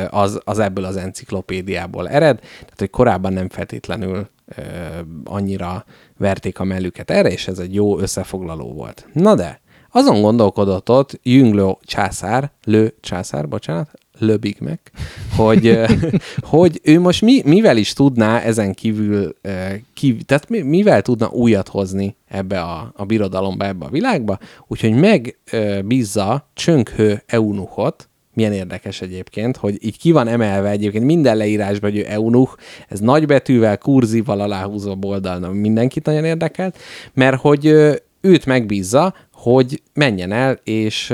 az, 0.10 0.40
az 0.44 0.60
ebből 0.60 0.84
az 0.84 0.96
enciklopédiából 0.96 2.10
ered, 2.10 2.40
tehát 2.40 2.76
hogy 2.78 2.90
korábban 2.90 3.34
nem 3.34 3.50
feltétlenül 3.50 4.28
annyira 5.24 5.86
verték 6.18 6.60
a 6.60 6.64
mellüket 6.64 7.12
erre, 7.12 7.32
és 7.32 7.48
ez 7.48 7.60
egy 7.60 7.74
jó 7.74 8.00
összefoglaló 8.00 8.74
volt. 8.74 9.08
Na 9.14 9.36
de, 9.36 9.62
azon 9.96 10.22
gondolkodott 10.22 10.90
ott 10.90 11.20
Jünglő 11.24 11.72
császár, 11.82 12.52
Lő 12.64 12.96
császár, 13.02 13.48
bocsánat, 13.48 13.90
Le 14.18 14.38
Big 14.38 14.57
Mac, 14.60 14.80
hogy, 15.35 15.80
hogy 16.53 16.80
ő 16.84 16.99
most 16.99 17.22
mi, 17.22 17.41
mivel 17.45 17.77
is 17.77 17.94
tudná 17.94 18.40
ezen 18.40 18.73
kívül, 18.73 19.35
kiv, 19.94 20.22
tehát 20.22 20.49
mivel 20.49 21.02
tudna 21.02 21.30
újat 21.30 21.68
hozni 21.68 22.15
ebbe 22.27 22.61
a, 22.61 22.91
a 22.95 23.06
birodalomba, 23.06 23.65
ebbe 23.65 23.85
a 23.85 23.90
világba, 23.90 24.40
úgyhogy 24.68 24.94
megbízza 24.94 26.49
Csönkhő 26.53 27.23
eunuchot, 27.26 28.07
milyen 28.34 28.53
érdekes 28.53 29.02
egyébként, 29.02 29.57
hogy 29.57 29.77
így 29.85 29.98
ki 29.98 30.11
van 30.11 30.27
emelve 30.27 30.69
egyébként 30.69 31.06
minden 31.06 31.38
leírásban, 31.38 31.91
hogy 31.91 31.99
ő 31.99 32.06
eunuch, 32.07 32.57
ez 32.88 32.99
nagybetűvel, 32.99 33.77
kurzival 33.77 34.40
aláhúzva 34.40 34.95
boldalna 34.95 35.52
mindenkit 35.52 36.06
nagyon 36.06 36.23
érdekelt, 36.23 36.77
mert 37.14 37.40
hogy 37.40 37.65
őt 38.22 38.45
megbízza, 38.45 39.14
hogy 39.44 39.82
menjen 39.94 40.32
el, 40.32 40.60
és 40.64 41.10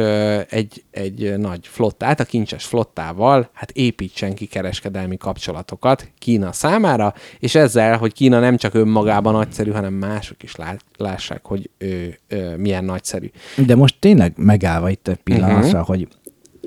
egy, 0.50 0.84
egy 0.92 1.38
nagy 1.38 1.68
flottát, 1.68 2.20
a 2.20 2.24
kincses 2.24 2.64
flottával, 2.66 3.50
hát 3.54 3.72
építsen 3.72 4.34
ki 4.34 4.46
kereskedelmi 4.46 5.18
kapcsolatokat 5.18 6.12
Kína 6.18 6.52
számára, 6.52 7.14
és 7.40 7.56
ezzel, 7.56 7.98
hogy 7.98 8.14
Kína 8.14 8.40
nem 8.40 8.58
csak 8.58 8.74
önmagában 8.74 9.34
nagyszerű, 9.34 9.72
hanem 9.72 9.94
mások 9.94 10.44
is 10.44 10.54
lássák, 10.98 11.46
hogy 11.46 11.70
ő, 11.78 12.20
ő 12.28 12.58
milyen 12.58 12.86
nagyszerű. 12.86 13.30
De 13.56 13.76
most 13.76 13.96
tényleg 14.00 14.34
megállva 14.36 14.90
itt 14.90 15.08
egy 15.08 15.20
pillanatra, 15.24 15.68
uh-huh. 15.68 15.86
hogy 15.86 16.08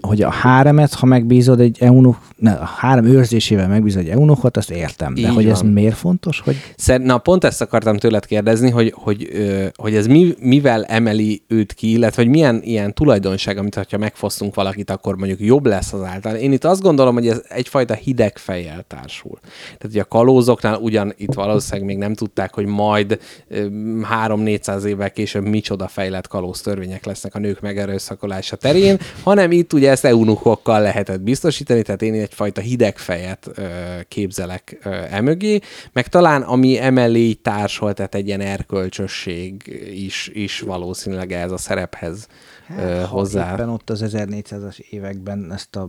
hogy 0.07 0.23
a 0.23 0.31
háremet, 0.31 0.95
ha 0.95 1.07
megbízod 1.07 1.61
egy 1.61 1.77
eunuch, 1.81 2.19
ne, 2.37 2.53
a 2.53 2.65
hárem 2.65 3.05
őrzésével 3.05 3.69
megbízod 3.69 4.01
egy 4.01 4.09
eunuchot, 4.09 4.57
azt 4.57 4.70
értem. 4.70 5.15
De 5.15 5.20
Így 5.20 5.27
hogy 5.27 5.45
van. 5.45 5.53
ez 5.53 5.61
miért 5.61 5.97
fontos? 5.97 6.41
Hogy... 6.41 6.57
Szer, 6.77 7.01
na, 7.01 7.19
pont 7.19 7.45
ezt 7.45 7.61
akartam 7.61 7.97
tőled 7.97 8.27
kérdezni, 8.27 8.70
hogy, 8.70 8.95
hogy, 8.97 9.29
hogy 9.74 9.95
ez 9.95 10.07
mi, 10.07 10.35
mivel 10.41 10.85
emeli 10.85 11.43
őt 11.49 11.73
ki, 11.73 11.91
illetve 11.91 12.23
hogy 12.23 12.31
milyen 12.31 12.61
ilyen 12.62 12.95
tulajdonság, 12.95 13.59
amit 13.59 13.74
ha 13.91 13.99
megfosztunk 13.99 14.55
valakit, 14.55 14.91
akkor 14.91 15.16
mondjuk 15.16 15.41
jobb 15.41 15.66
lesz 15.66 15.93
az 15.93 16.03
által. 16.03 16.35
Én 16.35 16.53
itt 16.53 16.65
azt 16.65 16.83
gondolom, 16.83 17.15
hogy 17.15 17.29
ez 17.29 17.43
egyfajta 17.49 17.95
hideg 17.95 18.39
fejjel 18.39 18.85
társul. 18.89 19.39
Tehát 19.65 19.85
ugye 19.85 20.01
a 20.01 20.05
kalózoknál 20.05 20.79
ugyan 20.79 21.12
itt 21.16 21.35
valószínűleg 21.35 21.87
még 21.87 21.97
nem 21.97 22.15
tudták, 22.15 22.55
hogy 22.55 22.66
majd 22.66 23.19
3-400 23.51 24.83
évvel 24.83 25.11
később 25.11 25.45
micsoda 25.45 25.89
fejlett 25.89 26.29
kalóz 26.29 26.61
törvények 26.61 27.05
lesznek 27.05 27.35
a 27.35 27.39
nők 27.39 27.61
megerőszakolása 27.61 28.57
terén, 28.57 28.99
hanem 29.23 29.51
itt 29.51 29.73
ugye 29.73 29.91
ezt 29.93 30.05
eunuchokkal 30.05 30.81
lehetett 30.81 31.20
biztosítani, 31.20 31.82
tehát 31.82 32.02
én 32.02 32.14
egyfajta 32.14 32.60
hideg 32.60 32.98
fejet 32.98 33.48
ö, 33.55 33.62
képzelek 34.09 34.78
ö, 34.82 34.90
emögé, 35.10 35.60
meg 35.93 36.09
talán 36.09 36.43
ami 36.43 36.78
emellé 36.78 37.32
társolt, 37.32 37.94
tehát 37.94 38.14
egy 38.14 38.27
ilyen 38.27 38.40
erkölcsösség 38.40 39.81
is, 39.94 40.31
is 40.32 40.60
valószínűleg 40.60 41.32
ez 41.32 41.51
a 41.51 41.56
szerephez 41.56 42.27
hát, 42.66 43.06
hozzá. 43.06 43.52
Éppen 43.52 43.69
ott 43.69 43.90
az 43.90 44.05
1400-as 44.06 44.78
években 44.78 45.52
ezt 45.52 45.77
a, 45.77 45.89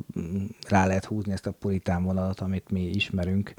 rá 0.67 0.85
lehet 0.85 1.05
húzni 1.05 1.31
ezt 1.31 1.47
a 1.47 1.51
puritán 1.51 2.03
vonalat, 2.03 2.39
amit 2.39 2.71
mi 2.71 2.81
ismerünk, 2.81 3.53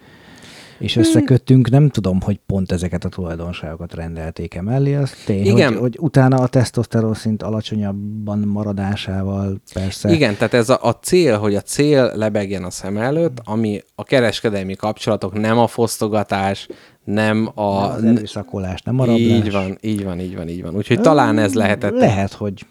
és 0.78 0.96
összeköttünk, 0.96 1.70
nem 1.70 1.88
tudom, 1.88 2.20
hogy 2.20 2.40
pont 2.46 2.72
ezeket 2.72 3.04
a 3.04 3.08
tulajdonságokat 3.08 3.94
rendelték-e 3.94 4.62
mellé, 4.62 4.94
az 4.94 5.12
tény, 5.24 5.46
Igen. 5.46 5.72
Hogy, 5.72 5.80
hogy 5.80 5.96
utána 6.00 6.36
a 6.36 6.46
tesztoszteron 6.46 7.14
szint 7.14 7.42
alacsonyabban 7.42 8.38
maradásával 8.38 9.60
persze. 9.74 10.12
Igen, 10.12 10.34
tehát 10.34 10.54
ez 10.54 10.68
a, 10.68 10.78
a 10.82 10.92
cél, 10.92 11.38
hogy 11.38 11.54
a 11.54 11.60
cél 11.60 12.12
lebegjen 12.14 12.64
a 12.64 12.70
szem 12.70 12.96
előtt, 12.96 13.40
ami 13.44 13.82
a 13.94 14.02
kereskedelmi 14.04 14.74
kapcsolatok, 14.74 15.40
nem 15.40 15.58
a 15.58 15.66
fosztogatás, 15.66 16.68
nem 17.04 17.50
a... 17.54 17.86
Nem 17.86 17.90
az 17.90 18.04
erőszakolás, 18.04 18.82
nem 18.82 19.00
a 19.00 19.04
rablás. 19.04 19.20
Így 19.20 19.52
van, 19.52 19.78
így 19.80 20.04
van, 20.04 20.20
így 20.20 20.36
van, 20.36 20.48
így 20.48 20.62
van. 20.62 20.74
Úgyhogy 20.74 21.00
talán 21.00 21.38
ez 21.38 21.54
lehetett. 21.54 21.98
Lehet, 21.98 22.32
hogy 22.32 22.66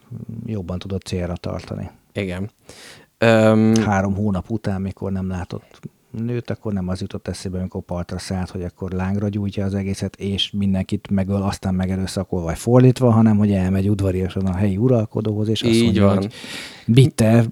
jobban 0.46 0.80
tudott 0.80 1.02
célra 1.02 1.36
tartani. 1.36 1.90
Igen. 2.14 2.52
Öm, 3.18 3.76
Három 3.76 4.16
hónap 4.16 4.50
után, 4.50 4.82
mikor 4.82 5.12
nem 5.12 5.28
látott 5.28 5.80
nőt, 6.22 6.50
akkor 6.50 6.74
nem 6.74 6.88
az 6.88 7.02
jutott 7.02 7.28
eszébe, 7.28 7.58
amikor 7.58 7.82
partra 7.82 8.20
szállt, 8.20 8.50
hogy 8.50 8.64
akkor 8.64 8.92
lángra 8.92 9.30
gyújtja 9.30 9.66
az 9.66 9.74
egészet, 9.74 10.16
és 10.16 10.52
mindenkit 10.52 11.08
megöl, 11.12 11.42
aztán 11.42 11.74
megerőszakol, 11.74 12.42
vagy 12.42 12.58
fordítva, 12.58 13.12
hanem 13.12 13.38
hogy 13.38 13.52
elmegy 13.52 13.90
udvariasan 13.90 14.46
a 14.46 14.56
helyi 14.56 14.78
uralkodóhoz, 14.78 15.48
és 15.48 15.62
azt 15.62 15.74
Így 15.74 15.84
mondja, 15.84 16.06
van. 16.06 16.16
hogy 16.18 16.34
bitte, 16.88 17.46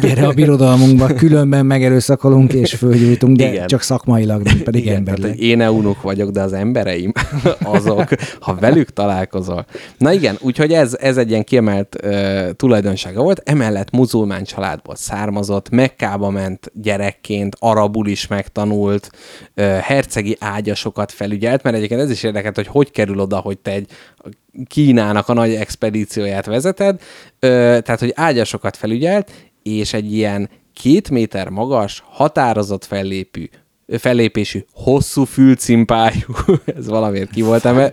gyere 0.00 0.26
a 0.26 0.32
birodalmunkba, 0.32 1.06
különben 1.06 1.66
megerőszakolunk 1.66 2.52
és 2.52 2.74
fölgyújtunk, 2.74 3.36
de 3.36 3.52
Igen. 3.52 3.66
csak 3.66 3.82
szakmailag, 3.82 4.42
nem 4.42 4.62
pedig 4.62 4.82
Igen, 4.82 5.04
tehát, 5.04 5.08
emberileg. 5.08 5.38
hogy 5.38 5.46
én 5.46 5.60
eunuk 5.60 6.02
vagyok, 6.02 6.30
de 6.30 6.40
az 6.40 6.52
embereim 6.52 7.12
azok, 7.62 8.08
ha 8.40 8.54
velük 8.54 8.90
találkozol. 8.90 9.66
Na 9.98 10.12
igen, 10.12 10.36
úgyhogy 10.40 10.72
ez, 10.72 10.96
ez 11.00 11.16
egy 11.16 11.30
ilyen 11.30 11.44
kiemelt 11.44 11.96
uh, 12.04 12.50
tulajdonsága 12.50 13.22
volt. 13.22 13.42
Emellett 13.44 13.90
muzulmán 13.90 14.44
családból 14.44 14.94
származott, 14.96 15.70
Mekkába 15.70 16.30
ment 16.30 16.70
gyerekként, 16.74 17.56
arabul 17.90 18.06
is 18.06 18.26
megtanult, 18.26 19.10
hercegi 19.80 20.36
ágyasokat 20.40 21.12
felügyelt, 21.12 21.62
mert 21.62 21.76
egyébként 21.76 22.00
ez 22.00 22.10
is 22.10 22.22
érdekelt, 22.22 22.56
hogy 22.56 22.66
hogy 22.66 22.90
kerül 22.90 23.18
oda, 23.20 23.38
hogy 23.38 23.58
te 23.58 23.70
egy 23.70 23.90
Kínának 24.66 25.28
a 25.28 25.32
nagy 25.32 25.54
expedícióját 25.54 26.46
vezeted, 26.46 27.00
tehát, 27.38 27.98
hogy 27.98 28.12
ágyasokat 28.14 28.76
felügyelt, 28.76 29.30
és 29.62 29.92
egy 29.92 30.12
ilyen 30.12 30.48
két 30.72 31.10
méter 31.10 31.48
magas, 31.48 32.02
határozott 32.06 32.84
fellépő, 32.84 33.50
fellépésű, 33.98 34.64
hosszú 34.72 35.24
fülcimpájú, 35.24 36.20
ez 36.78 36.86
valamiért 36.86 37.30
ki 37.30 37.42
volt 37.42 37.64
emel, 37.64 37.92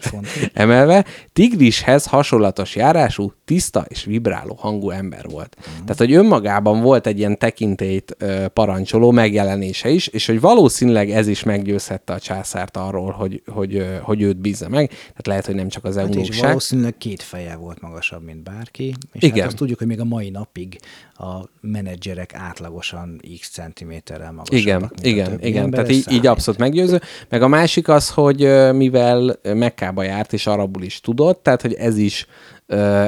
emelve, 0.53 1.05
tigrishez 1.33 2.05
hasonlatos 2.05 2.75
járású, 2.75 3.33
tiszta 3.45 3.85
és 3.87 4.03
vibráló 4.03 4.55
hangú 4.59 4.89
ember 4.89 5.25
volt. 5.29 5.57
Tehát, 5.63 5.97
hogy 5.97 6.13
önmagában 6.13 6.81
volt 6.81 7.07
egy 7.07 7.17
ilyen 7.17 7.37
tekintélyt 7.37 8.15
ö, 8.17 8.47
parancsoló 8.47 9.11
megjelenése 9.11 9.89
is, 9.89 10.07
és 10.07 10.25
hogy 10.25 10.39
valószínűleg 10.39 11.09
ez 11.09 11.27
is 11.27 11.43
meggyőzhette 11.43 12.13
a 12.13 12.19
császárt 12.19 12.77
arról, 12.77 13.11
hogy, 13.11 13.41
hogy, 13.45 13.75
ö, 13.75 13.95
hogy 14.01 14.21
őt 14.21 14.37
bízza 14.37 14.69
meg. 14.69 14.87
Tehát 14.89 15.27
lehet, 15.27 15.45
hogy 15.45 15.55
nem 15.55 15.69
csak 15.69 15.85
az 15.85 15.95
Hát 15.95 16.07
és 16.09 16.15
eunuchság. 16.15 16.47
valószínűleg 16.47 16.97
két 16.97 17.21
feje 17.21 17.55
volt 17.55 17.81
magasabb, 17.81 18.23
mint 18.23 18.43
bárki. 18.43 18.93
És 19.11 19.23
Igen. 19.23 19.37
Hát 19.37 19.47
azt 19.47 19.55
tudjuk, 19.55 19.77
hogy 19.77 19.87
még 19.87 19.99
a 19.99 20.05
mai 20.05 20.29
napig 20.29 20.77
a 21.13 21.49
menedzserek 21.61 22.33
átlagosan 22.33 23.21
x 23.39 23.49
centiméterrel 23.49 24.31
magasabbak. 24.31 24.93
Igen, 25.01 25.23
igen, 25.25 25.39
igen. 25.41 25.63
ember, 25.63 25.86
Tehát 25.87 26.07
így, 26.07 26.11
így 26.11 26.27
abszolút 26.27 26.59
meggyőző. 26.59 27.01
Meg 27.29 27.41
a 27.41 27.47
másik 27.47 27.87
az, 27.87 28.09
hogy 28.09 28.71
mivel 28.73 29.39
Mekkába 29.53 30.03
járt 30.03 30.33
és 30.33 30.47
arabul 30.47 30.83
is 30.83 30.99
tudott, 30.99 31.43
tehát 31.43 31.61
hogy 31.61 31.73
ez 31.73 31.97
is 31.97 32.27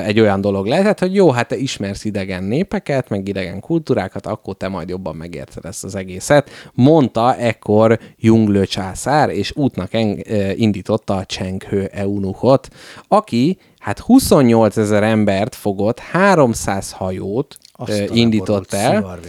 egy 0.06 0.20
olyan 0.20 0.42
dolog 0.42 0.66
lehetett, 0.66 1.00
hogy 1.00 1.16
jó, 1.16 1.32
hát 1.32 1.48
te 1.48 1.58
ismersz 1.58 2.06
idegen 2.06 2.44
népeket, 2.44 3.10
meg 3.10 3.28
idegen 3.28 3.60
kultúrákat, 3.60 4.26
akkor 4.26 4.56
te 4.58 4.68
majd 4.68 4.90
jobban 4.90 5.16
megérted 5.16 5.66
ezt 5.66 5.84
az 5.84 5.96
egészet. 5.96 6.50
Mondta 6.74 7.36
ekkor 7.36 8.00
Junglő 8.18 8.66
császár, 8.66 9.30
és 9.30 9.54
útnak 9.56 9.94
en, 9.94 10.24
indította 10.56 11.16
a 11.16 11.26
Csenghő 11.26 11.90
eunuchot, 11.94 12.68
aki 13.08 13.58
hát 13.80 14.00
28 14.00 14.78
ezer 14.78 15.04
embert 15.04 15.56
fogott, 15.56 16.00
300 16.00 16.92
hajót 16.92 17.58
Azt 17.82 18.00
ö, 18.00 18.04
a 18.04 18.08
indított 18.14 18.74
el, 18.74 19.20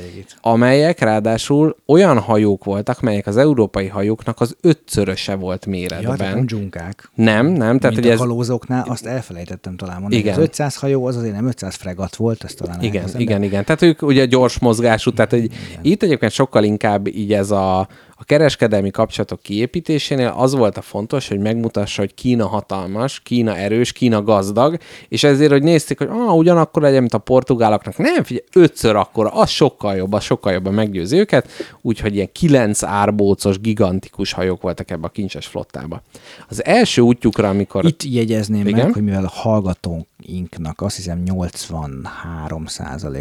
amelyek 0.41 1.01
ráadásul 1.01 1.77
olyan 1.87 2.19
hajók 2.19 2.65
voltak, 2.65 3.01
melyek 3.01 3.27
az 3.27 3.37
európai 3.37 3.87
hajóknak 3.87 4.41
az 4.41 4.57
ötszöröse 4.61 5.35
volt 5.35 5.65
Ja, 5.65 5.71
méretben. 5.71 6.17
tehát 6.17 6.35
nem 6.35 6.47
dzsunkák. 6.47 7.11
nem, 7.15 7.47
nem, 7.47 7.79
tehát 7.79 7.95
hogy 7.95 8.05
Mint 8.05 8.07
ez... 8.07 8.21
a 8.21 8.23
kalózoknál, 8.23 8.85
azt 8.89 9.07
elfelejtettem 9.07 9.77
talán 9.77 10.01
mondani. 10.01 10.21
Igen. 10.23 10.35
Az 10.35 10.41
500 10.43 10.77
hajó 10.77 11.07
az 11.07 11.17
azért 11.17 11.35
nem 11.35 11.47
500 11.47 11.75
fregat 11.75 12.17
volt, 12.17 12.45
ezt 12.45 12.57
talán 12.57 12.81
Igen, 12.83 12.95
elkezdem, 12.95 13.21
igen, 13.21 13.43
igen. 13.43 13.65
Tehát 13.65 13.83
ők 13.83 14.03
ugye 14.03 14.25
gyors 14.25 14.59
mozgású, 14.59 15.13
tehát 15.13 15.31
hogy 15.31 15.51
itt 15.83 16.03
egyébként 16.03 16.33
sokkal 16.33 16.65
inkább 16.65 17.07
így 17.07 17.33
ez 17.33 17.51
a, 17.51 17.79
a 18.21 18.25
kereskedelmi 18.25 18.91
kapcsolatok 18.91 19.41
kiépítésénél 19.43 20.35
az 20.37 20.55
volt 20.55 20.77
a 20.77 20.83
fontos, 20.83 21.29
hogy 21.29 21.39
megmutassa, 21.39 22.01
hogy 22.01 22.15
Kína 22.15 22.47
hatalmas, 22.47 23.21
Kína 23.21 23.57
erős, 23.57 23.93
Kína 23.93 24.23
gazdag, 24.23 24.77
és 25.09 25.25
ezért, 25.25 25.51
hogy 25.51 25.63
nézték, 25.63 25.99
hogy 25.99 26.09
ah, 26.11 26.37
ugyanakkor 26.37 26.83
legyen, 26.83 27.01
mint 27.01 27.15
a 27.15 27.19
portugáloknak. 27.19 27.97
Nem, 27.97 28.23
figyelj, 28.25 28.40
ötször 28.53 28.97
akkora, 28.97 29.29
az 29.29 29.51
sokkal 29.51 29.97
jobb, 29.97 30.13
az 30.13 30.23
sokkal 30.23 30.53
jobban 30.53 30.75
meggyőzi 30.75 31.17
őket, 31.17 31.49
úgyhogy 31.81 32.15
ilyen 32.15 32.29
kilenc 32.33 32.83
árbócos, 32.83 33.61
gigantikus 33.61 34.33
hajók 34.33 34.63
voltak 34.63 34.91
ebbe 34.91 35.07
a 35.07 35.11
kincses 35.11 35.47
flottába. 35.47 36.03
Az 36.49 36.65
első 36.65 37.03
útjukra, 37.03 37.49
amikor... 37.49 37.85
Itt 37.85 38.03
jegyezném 38.03 38.67
Igen? 38.67 38.85
meg, 38.85 38.93
hogy 38.93 39.05
mivel 39.05 39.25
a 39.25 39.29
hallgatóinknak 39.29 40.81
azt 40.81 40.97
hiszem 40.97 41.23
83 41.23 42.65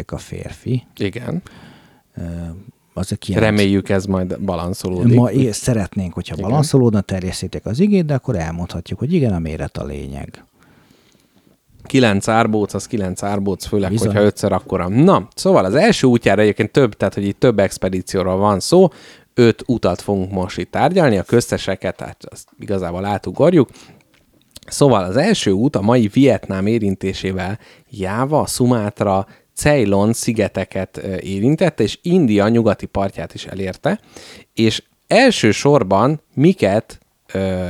a 0.06 0.18
férfi, 0.18 0.82
Igen. 0.96 1.42
az 2.94 3.12
a 3.12 3.16
kiemelt. 3.16 3.46
Reméljük 3.46 3.88
ez 3.88 4.04
majd 4.04 4.40
balanszolódik. 4.40 5.14
Ma 5.14 5.30
szeretnénk, 5.50 6.12
hogyha 6.12 6.36
balanszolódna, 6.36 7.00
terjesztétek 7.00 7.66
az 7.66 7.80
igét, 7.80 8.04
de 8.04 8.14
akkor 8.14 8.36
elmondhatjuk, 8.36 8.98
hogy 8.98 9.12
igen, 9.12 9.32
a 9.32 9.38
méret 9.38 9.76
a 9.76 9.84
lényeg. 9.84 10.44
Kilenc 11.90 12.28
árbóc, 12.28 12.74
az 12.74 12.86
kilenc 12.86 13.22
árbóc, 13.22 13.66
főleg, 13.66 13.90
Bizony. 13.90 14.06
hogyha 14.06 14.22
ötször 14.22 14.52
akkora. 14.52 14.88
Na, 14.88 15.28
szóval 15.34 15.64
az 15.64 15.74
első 15.74 16.06
útjára 16.06 16.42
egyébként 16.42 16.70
több, 16.70 16.94
tehát 16.94 17.14
hogy 17.14 17.24
itt 17.24 17.40
több 17.40 17.58
expedícióról 17.58 18.36
van 18.36 18.60
szó, 18.60 18.88
öt 19.34 19.62
utat 19.66 20.00
fogunk 20.00 20.32
most 20.32 20.58
itt 20.58 20.70
tárgyalni, 20.70 21.18
a 21.18 21.22
közteseket, 21.22 21.96
tehát 21.96 22.24
azt 22.30 22.48
igazából 22.58 23.04
átugorjuk. 23.04 23.68
Szóval 24.66 25.04
az 25.04 25.16
első 25.16 25.50
út 25.50 25.76
a 25.76 25.80
mai 25.80 26.08
Vietnám 26.08 26.66
érintésével 26.66 27.58
Jáva, 27.90 28.46
Sumatra, 28.46 29.26
Ceylon 29.54 30.12
szigeteket 30.12 30.96
érintette, 31.20 31.82
és 31.82 31.98
India 32.02 32.48
nyugati 32.48 32.86
partját 32.86 33.34
is 33.34 33.46
elérte, 33.46 34.00
és 34.54 34.82
elsősorban 35.06 36.22
miket, 36.34 36.98
ö, 37.32 37.68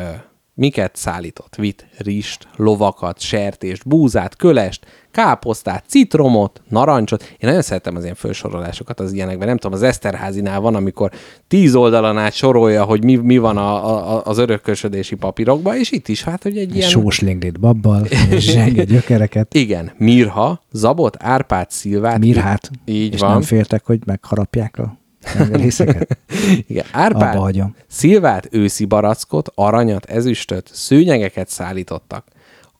miket 0.60 0.96
szállított? 0.96 1.56
Vitt, 1.56 1.86
rist, 1.98 2.48
lovakat, 2.56 3.20
sertést, 3.20 3.88
búzát, 3.88 4.36
kölest, 4.36 4.86
káposztát, 5.10 5.84
citromot, 5.86 6.60
narancsot. 6.68 7.22
Én 7.22 7.36
nagyon 7.40 7.62
szeretem 7.62 7.96
az 7.96 8.02
ilyen 8.02 8.14
felsorolásokat 8.14 9.00
az 9.00 9.12
ilyenekben. 9.12 9.46
Nem 9.48 9.56
tudom, 9.56 9.76
az 9.76 9.82
Eszterházinál 9.82 10.60
van, 10.60 10.74
amikor 10.74 11.10
tíz 11.48 11.74
oldalon 11.74 12.18
át 12.18 12.32
sorolja, 12.32 12.84
hogy 12.84 13.04
mi, 13.04 13.14
mi 13.16 13.38
van 13.38 13.56
a, 13.56 13.74
a, 14.16 14.22
az 14.24 14.38
örökösödési 14.38 15.14
papírokban, 15.14 15.76
és 15.76 15.90
itt 15.90 16.08
is 16.08 16.22
hát, 16.24 16.42
hogy 16.42 16.58
egy 16.58 16.74
Ilyen... 16.76 16.88
Sós 16.88 17.20
linglit 17.20 17.60
babbal, 17.60 18.06
zsenge 18.30 18.84
gyökereket, 18.84 19.54
Igen, 19.64 19.92
Mirha, 19.96 20.62
Zabot, 20.72 21.16
Árpád, 21.18 21.70
Szilvát. 21.70 22.18
mirhát, 22.18 22.70
Így 22.84 23.14
és 23.14 23.20
van. 23.20 23.30
nem 23.30 23.42
féltek, 23.42 23.86
hogy 23.86 24.00
megharapják 24.04 24.78
a 24.78 24.98
tengerészeket. 25.22 26.18
Igen, 26.68 26.84
Árpád, 26.92 27.34
Abba 27.34 27.42
hagyom. 27.42 27.74
Szilvát, 27.86 28.48
őszi 28.50 28.84
barackot, 28.84 29.52
aranyat, 29.54 30.04
ezüstöt, 30.04 30.70
szőnyegeket 30.72 31.48
szállítottak. 31.48 32.24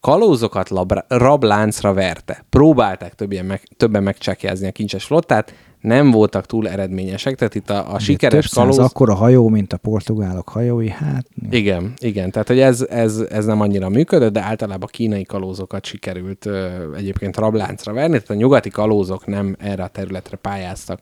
Kalózokat 0.01 0.69
labra, 0.69 1.05
rabláncra 1.09 1.93
verte. 1.93 2.45
Próbálták 2.51 3.15
többen, 3.15 3.45
meg, 3.45 3.62
többen 3.77 4.03
megcsekjázni 4.03 4.67
a 4.67 4.73
kincses 4.73 5.05
flottát, 5.05 5.55
nem 5.81 6.11
voltak 6.11 6.47
túl 6.47 6.69
eredményesek, 6.69 7.35
tehát 7.35 7.55
itt 7.55 7.71
a, 7.71 7.95
a 7.95 7.99
sikeres 7.99 8.47
Több 8.47 8.62
kalóz... 8.62 8.79
akkora 8.79 9.15
hajó, 9.15 9.49
mint 9.49 9.73
a 9.73 9.77
portugálok 9.77 10.49
hajói, 10.49 10.89
hát 10.89 11.27
Igen, 11.51 11.93
igen, 11.99 12.31
tehát 12.31 12.49
hogy 12.49 12.61
ez, 12.61 12.87
ez, 12.91 13.19
ez 13.31 13.45
nem 13.45 13.61
annyira 13.61 13.89
működött, 13.89 14.33
de 14.33 14.41
általában 14.41 14.89
a 14.93 14.97
kínai 14.97 15.25
kalózokat 15.25 15.85
sikerült 15.85 16.47
ö, 16.47 16.69
egyébként 16.97 17.37
rabláncra 17.37 17.93
verni, 17.93 18.12
tehát 18.12 18.31
a 18.31 18.35
nyugati 18.35 18.71
kalózok 18.71 19.27
nem 19.27 19.57
erre 19.59 19.83
a 19.83 19.89
területre 19.89 20.37
pályáztak. 20.37 21.01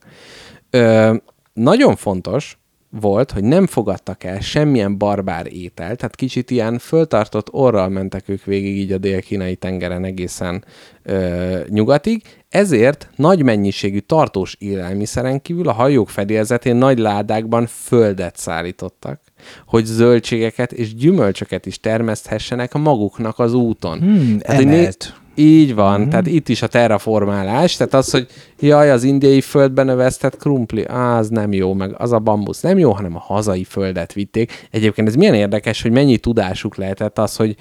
Ö, 0.71 1.15
nagyon 1.53 1.97
fontos 1.97 2.59
volt, 2.91 3.31
hogy 3.31 3.45
nem 3.45 3.67
fogadtak 3.67 4.25
el 4.25 4.41
semmilyen 4.41 4.99
barbár 4.99 5.47
ételt, 5.53 5.99
tehát 5.99 6.17
kicsit 6.17 6.51
ilyen 6.51 6.79
föltartott 6.79 7.53
orral 7.53 7.89
mentek 7.89 8.29
ők 8.29 8.45
végig 8.45 8.77
így 8.77 8.93
a 8.93 8.99
dél-kínai 8.99 9.57
tengeren 9.57 10.05
egészen 10.05 10.65
ö, 11.03 11.61
nyugatig, 11.69 12.23
ezért 12.49 13.11
nagy 13.17 13.43
mennyiségű 13.43 13.99
tartós 13.99 14.57
élelmiszeren 14.59 15.43
kívül 15.43 15.69
a 15.69 15.73
hajók 15.73 16.09
fedélzetén 16.09 16.77
nagy 16.77 16.99
ládákban 16.99 17.67
földet 17.67 18.37
szállítottak, 18.37 19.21
hogy 19.67 19.85
zöldségeket 19.85 20.73
és 20.73 20.95
gyümölcsöket 20.95 21.67
is 21.67 21.81
termeszthessenek 21.81 22.73
maguknak 22.73 23.39
az 23.39 23.53
úton. 23.53 23.99
hmm, 23.99 24.39
Hát, 24.45 24.57
hogy 24.57 24.67
né- 24.67 24.75
emelt 24.75 25.15
Így 25.39 25.75
van, 25.75 26.01
mm. 26.01 26.09
tehát 26.09 26.27
itt 26.27 26.49
is 26.49 26.63
a 26.63 26.67
terraformálás, 26.67 27.77
tehát 27.77 27.95
az, 27.95 28.11
hogy 28.11 28.27
jaj, 28.61 28.91
az 28.91 29.03
indiai 29.03 29.41
földben 29.41 29.87
növesztett 29.87 30.37
krumpli, 30.37 30.85
á, 30.85 31.19
az 31.19 31.29
nem 31.29 31.53
jó, 31.53 31.75
meg 31.75 31.95
az 31.99 32.13
a 32.13 32.19
bambusz 32.19 32.61
nem 32.61 32.79
jó, 32.79 32.93
hanem 32.93 33.17
a 33.17 33.19
hazai 33.19 33.65
földet 33.65 34.13
vitték. 34.13 34.69
Egyébként 34.71 35.09
ez 35.09 35.15
milyen 35.15 35.35
érdekes, 35.35 35.83
hogy 35.83 35.91
mennyi 35.91 36.19
tudásuk 36.19 36.77
lehetett 36.77 37.19
az, 37.19 37.37
hogy 37.37 37.57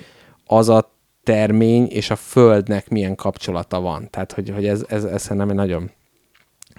az 0.46 0.70
a 0.70 0.92
termény 1.24 1.88
és 1.88 2.10
a 2.10 2.16
földnek 2.16 2.90
milyen 2.90 3.16
kapcsolata 3.16 3.80
van. 3.80 4.08
Tehát, 4.10 4.32
hogy, 4.32 4.50
hogy 4.50 4.68
ez, 4.68 4.86
ez, 4.88 5.04
ez 5.04 5.22
szerintem 5.22 5.50
egy 5.50 5.56
nagyon, 5.56 5.92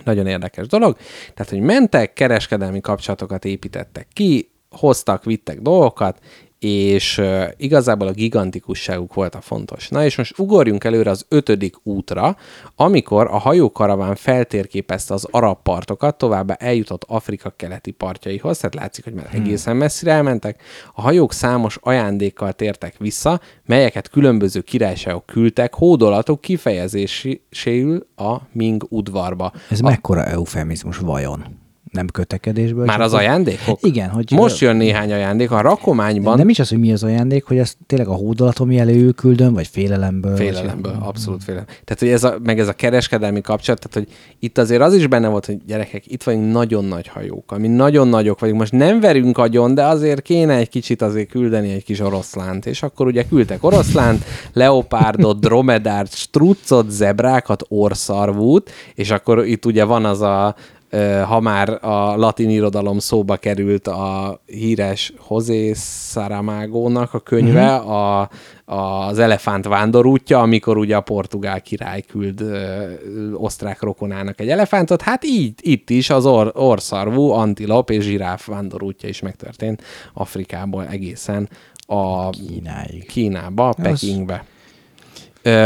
nagyon 0.05 0.27
érdekes 0.27 0.67
dolog. 0.67 0.97
Tehát, 1.35 1.53
hogy 1.53 1.61
mentek, 1.61 2.13
kereskedelmi 2.13 2.81
kapcsolatokat 2.81 3.45
építettek 3.45 4.07
ki, 4.13 4.51
hoztak, 4.71 5.25
vittek 5.25 5.61
dolgokat, 5.61 6.19
és 6.59 7.19
uh, 7.19 7.45
igazából 7.57 8.07
a 8.07 8.13
gigantikusságuk 8.13 9.15
volt 9.15 9.35
a 9.35 9.41
fontos. 9.41 9.89
Na 9.89 10.05
és 10.05 10.17
most 10.17 10.39
ugorjunk 10.39 10.85
előre 10.85 11.11
az 11.11 11.25
ötödik 11.29 11.75
útra, 11.83 12.37
amikor 12.77 13.27
a 13.27 13.39
hajókaraván 13.39 14.15
feltérképezte 14.15 15.15
az 15.15 15.27
arab 15.31 15.63
partokat, 15.63 16.19
továbbá 16.19 16.55
eljutott 16.55 17.05
Afrika 17.07 17.51
keleti 17.57 17.91
partjaihoz, 17.91 18.59
tehát 18.59 18.75
látszik, 18.75 19.05
hogy 19.05 19.15
már 19.15 19.29
hmm. 19.29 19.41
egészen 19.41 19.77
messzire 19.77 20.13
elmentek. 20.13 20.63
A 20.95 21.01
hajók 21.01 21.33
számos 21.33 21.79
ajándékkal 21.81 22.53
tértek 22.53 22.95
vissza, 22.99 23.41
melyeket 23.67 24.09
különböző 24.09 24.61
királyságok 24.61 25.27
küldtek 25.27 25.75
hódolatok 25.75 26.41
kifejezéséül 26.41 28.07
a 28.17 28.37
Ming 28.53 28.87
udvarba. 28.89 29.53
Ez 29.71 29.81
a... 29.81 29.85
mekkora 29.85 30.25
eufemizmus 30.25 30.99
vajon? 30.99 31.58
Nem 31.91 32.07
kötekedésből. 32.07 32.85
Már 32.85 33.01
az 33.01 33.15
ajándékok? 33.15 33.79
Igen. 33.83 34.09
Hogy 34.09 34.31
Most 34.31 34.61
jön 34.61 34.77
néhány 34.77 35.13
ajándék. 35.13 35.51
A 35.51 35.61
rakományban... 35.61 36.37
Nem 36.39 36.49
is 36.49 36.59
az, 36.59 36.69
hogy 36.69 36.79
mi 36.79 36.93
az 36.93 37.03
ajándék, 37.03 37.45
hogy 37.45 37.59
ez 37.59 37.75
tényleg 37.87 38.09
a 38.09 38.15
hódolatom 38.15 38.71
jelő 38.71 39.11
küldöm, 39.11 39.55
vagy 39.55 39.67
félelemből. 39.67 40.37
Félelemből, 40.37 40.93
vagy... 40.93 41.09
abszolút 41.09 41.45
félelem. 41.45 41.67
Tehát, 41.67 41.99
hogy 41.99 42.09
ez 42.09 42.25
a, 42.25 42.37
meg 42.43 42.59
ez 42.59 42.69
a 42.69 42.73
kereskedelmi 42.73 43.41
kapcsolat, 43.41 43.89
tehát, 43.89 44.07
hogy 44.09 44.17
itt 44.39 44.59
azért 44.59 44.81
az 44.81 44.95
is 44.95 45.07
benne 45.07 45.29
volt, 45.29 45.47
hogy 45.47 45.59
gyerekek, 45.67 46.13
itt 46.13 46.23
vagyunk 46.23 46.53
nagyon 46.53 46.85
nagy 46.85 47.09
hajók, 47.09 47.53
ami 47.53 47.69
nagyon 47.69 48.09
nagyok 48.09 48.41
vagyunk. 48.41 48.59
Most 48.59 48.73
nem 48.73 49.01
verünk 49.01 49.39
agyon, 49.39 49.75
de 49.75 49.85
azért 49.85 50.23
kéne 50.23 50.55
egy 50.57 50.69
kicsit 50.69 51.03
azért 51.03 51.31
küldeni 51.31 51.73
egy 51.73 51.85
kis 51.85 52.01
oroszlánt. 52.01 52.67
És 52.67 52.83
akkor 52.83 53.07
ugye 53.07 53.25
küldtek 53.25 53.65
oroszlánt, 53.65 54.25
leopárdot, 54.53 55.41
dromedárt, 55.41 56.15
struccot, 56.15 56.91
zebrákat, 56.91 57.65
orszarvút, 57.69 58.71
és 58.95 59.11
akkor 59.11 59.47
itt 59.47 59.65
ugye 59.65 59.85
van 59.85 60.05
az 60.05 60.21
a 60.21 60.55
ha 61.27 61.41
már 61.41 61.85
a 61.85 62.17
latin 62.17 62.51
irodalom 62.51 62.99
szóba 62.99 63.37
került 63.37 63.87
a 63.87 64.41
híres 64.47 65.13
José 65.31 65.73
Saramago-nak 66.11 67.15
a 67.15 67.21
könyve, 67.21 67.75
uh-huh. 67.75 67.93
a, 67.93 68.31
az 68.65 69.19
elefánt 69.19 69.67
vándorútja, 69.67 70.41
amikor 70.41 70.77
ugye 70.77 70.97
a 70.97 71.01
portugál 71.01 71.61
király 71.61 72.01
küld 72.01 72.41
ö, 72.41 72.93
osztrák 73.33 73.83
rokonának 73.83 74.41
egy 74.41 74.49
elefántot, 74.49 75.03
hát 75.03 75.25
így 75.25 75.53
itt 75.61 75.91
is 75.91 76.11
az 76.11 76.27
or, 76.27 76.53
orszarvú, 76.55 77.31
antilop 77.31 77.91
és 77.91 78.05
zsiráf 78.05 78.47
vándorútja 78.47 79.09
is 79.09 79.21
megtörtént 79.21 79.83
Afrikából 80.15 80.87
egészen 80.87 81.49
a 81.87 82.31
Kínáig. 82.31 83.07
Kínába, 83.07 83.75
Pekingbe. 83.83 84.45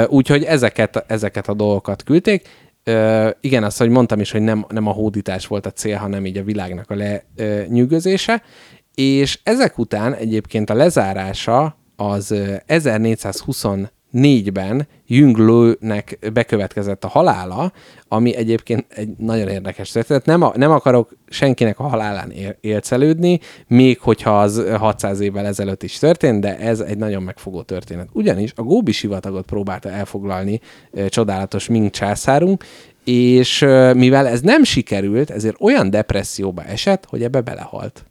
Úgyhogy 0.06 0.44
ezeket, 0.44 1.04
ezeket 1.06 1.48
a 1.48 1.54
dolgokat 1.54 2.02
küldték 2.02 2.48
Ö, 2.84 3.30
igen, 3.40 3.64
azt, 3.64 3.78
hogy 3.78 3.88
mondtam 3.88 4.20
is, 4.20 4.30
hogy 4.30 4.42
nem, 4.42 4.66
nem 4.68 4.86
a 4.86 4.92
hódítás 4.92 5.46
volt 5.46 5.66
a 5.66 5.70
cél, 5.70 5.96
hanem 5.96 6.26
így 6.26 6.36
a 6.36 6.44
világnak 6.44 6.90
a 6.90 6.94
lenyűgözése, 6.94 8.42
és 8.94 9.40
ezek 9.42 9.78
után 9.78 10.14
egyébként 10.14 10.70
a 10.70 10.74
lezárása 10.74 11.76
az 11.96 12.34
1424-ben 14.12 14.86
Jünglőnek 15.06 16.18
bekövetkezett 16.32 17.04
a 17.04 17.08
halála, 17.08 17.72
ami 18.08 18.36
egyébként 18.36 18.84
egy 18.88 19.08
nagyon 19.18 19.48
érdekes 19.48 19.90
történet. 19.90 20.26
Nem, 20.26 20.44
nem 20.54 20.70
akarok 20.70 21.16
senkinek 21.28 21.78
a 21.78 21.82
halálán 21.82 22.32
élcelődni, 22.60 23.40
még 23.66 24.00
hogyha 24.00 24.40
az 24.40 24.64
600 24.78 25.20
évvel 25.20 25.46
ezelőtt 25.46 25.82
is 25.82 25.98
történt, 25.98 26.40
de 26.40 26.58
ez 26.58 26.80
egy 26.80 26.98
nagyon 26.98 27.22
megfogó 27.22 27.62
történet. 27.62 28.08
Ugyanis 28.12 28.52
a 28.56 28.62
Góbi 28.62 28.92
sivatagot 28.92 29.46
próbálta 29.46 29.90
elfoglalni 29.90 30.60
e, 30.94 31.08
csodálatos 31.08 31.68
Ming 31.68 31.90
császárunk, 31.90 32.64
és 33.04 33.62
e, 33.62 33.94
mivel 33.94 34.26
ez 34.26 34.40
nem 34.40 34.64
sikerült, 34.64 35.30
ezért 35.30 35.56
olyan 35.60 35.90
depresszióba 35.90 36.64
esett, 36.64 37.04
hogy 37.08 37.22
ebbe 37.22 37.40
belehalt. 37.40 38.04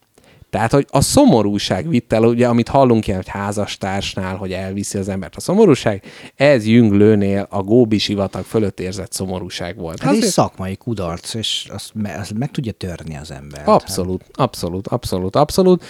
Tehát, 0.52 0.72
hogy 0.72 0.86
a 0.90 1.02
szomorúság 1.02 1.90
vitt 1.90 2.14
el, 2.14 2.24
ugye, 2.24 2.48
amit 2.48 2.68
hallunk 2.68 3.08
ilyen, 3.08 3.20
hogy 3.20 3.30
házastársnál, 3.30 4.36
hogy 4.36 4.52
elviszi 4.52 4.98
az 4.98 5.10
embert 5.10 5.36
a 5.36 5.40
szomorúság, 5.40 6.04
ez 6.36 6.66
Jünglőnél 6.66 7.48
a 7.50 7.62
Góbi 7.62 7.98
sivatag 7.98 8.44
fölött 8.44 8.80
érzett 8.80 9.12
szomorúság 9.12 9.78
volt. 9.78 10.00
Hát 10.00 10.10
Azért... 10.10 10.26
egy 10.26 10.32
szakmai 10.32 10.76
kudarc, 10.76 11.34
és 11.34 11.68
azt, 11.74 11.92
me, 11.94 12.18
azt 12.20 12.34
meg 12.34 12.52
tudja 12.52 12.72
törni 12.72 13.18
az 13.18 13.32
ember. 13.32 13.62
Abszolút, 13.66 14.22
hát. 14.22 14.38
abszolút, 14.38 14.88
abszolút, 14.88 15.36
abszolút. 15.36 15.84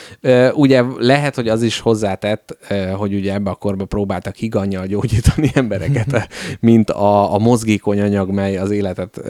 Ugye 0.53 0.83
lehet, 0.97 1.35
hogy 1.35 1.47
az 1.47 1.61
is 1.63 1.79
hozzátett, 1.79 2.57
hogy 2.95 3.13
ugye 3.13 3.33
ebbe 3.33 3.49
a 3.49 3.55
korba 3.55 3.85
próbáltak 3.85 4.35
higannyal 4.35 4.85
gyógyítani 4.85 5.51
embereket, 5.61 6.27
mint 6.59 6.89
a, 6.89 7.33
a 7.33 7.37
mozgékony 7.37 8.01
anyag, 8.01 8.29
mely 8.29 8.57
az 8.57 8.71
életet 8.71 9.21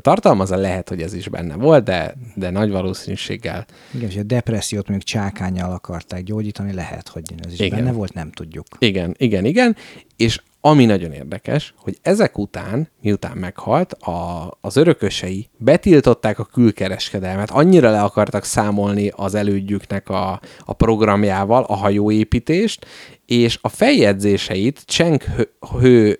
tartalmazza. 0.00 0.56
Lehet, 0.56 0.88
hogy 0.88 1.02
ez 1.02 1.14
is 1.14 1.28
benne 1.28 1.54
volt, 1.54 1.84
de, 1.84 2.14
de 2.34 2.50
nagy 2.50 2.70
valószínűséggel. 2.70 3.66
Igen, 3.94 4.08
és 4.08 4.16
a 4.16 4.22
depressziót 4.60 4.88
mondjuk 4.88 5.08
csákányjal 5.08 5.72
akarták 5.72 6.22
gyógyítani, 6.22 6.72
lehet, 6.72 7.08
hogy 7.08 7.22
ez 7.44 7.52
is 7.52 7.58
igen. 7.58 7.78
benne 7.78 7.92
volt, 7.92 8.12
nem 8.12 8.30
tudjuk. 8.30 8.66
Igen, 8.78 9.14
igen, 9.18 9.44
igen, 9.44 9.76
és 10.16 10.40
ami 10.60 10.84
nagyon 10.84 11.12
érdekes, 11.12 11.74
hogy 11.76 11.98
ezek 12.02 12.38
után, 12.38 12.88
miután 13.02 13.36
meghalt, 13.36 13.92
a, 13.92 14.50
az 14.60 14.76
örökösei 14.76 15.48
betiltották 15.56 16.38
a 16.38 16.44
külkereskedelmet, 16.44 17.50
annyira 17.50 17.90
le 17.90 18.02
akartak 18.02 18.44
számolni 18.44 19.12
az 19.16 19.34
elődjüknek 19.34 20.08
a, 20.08 20.40
a 20.64 20.72
programjával, 20.72 21.62
a 21.62 21.74
hajóépítést, 21.74 22.86
és 23.30 23.58
a 23.62 23.68
feljegyzéseit, 23.68 24.82
Cseng 24.84 25.22
hő 25.80 26.18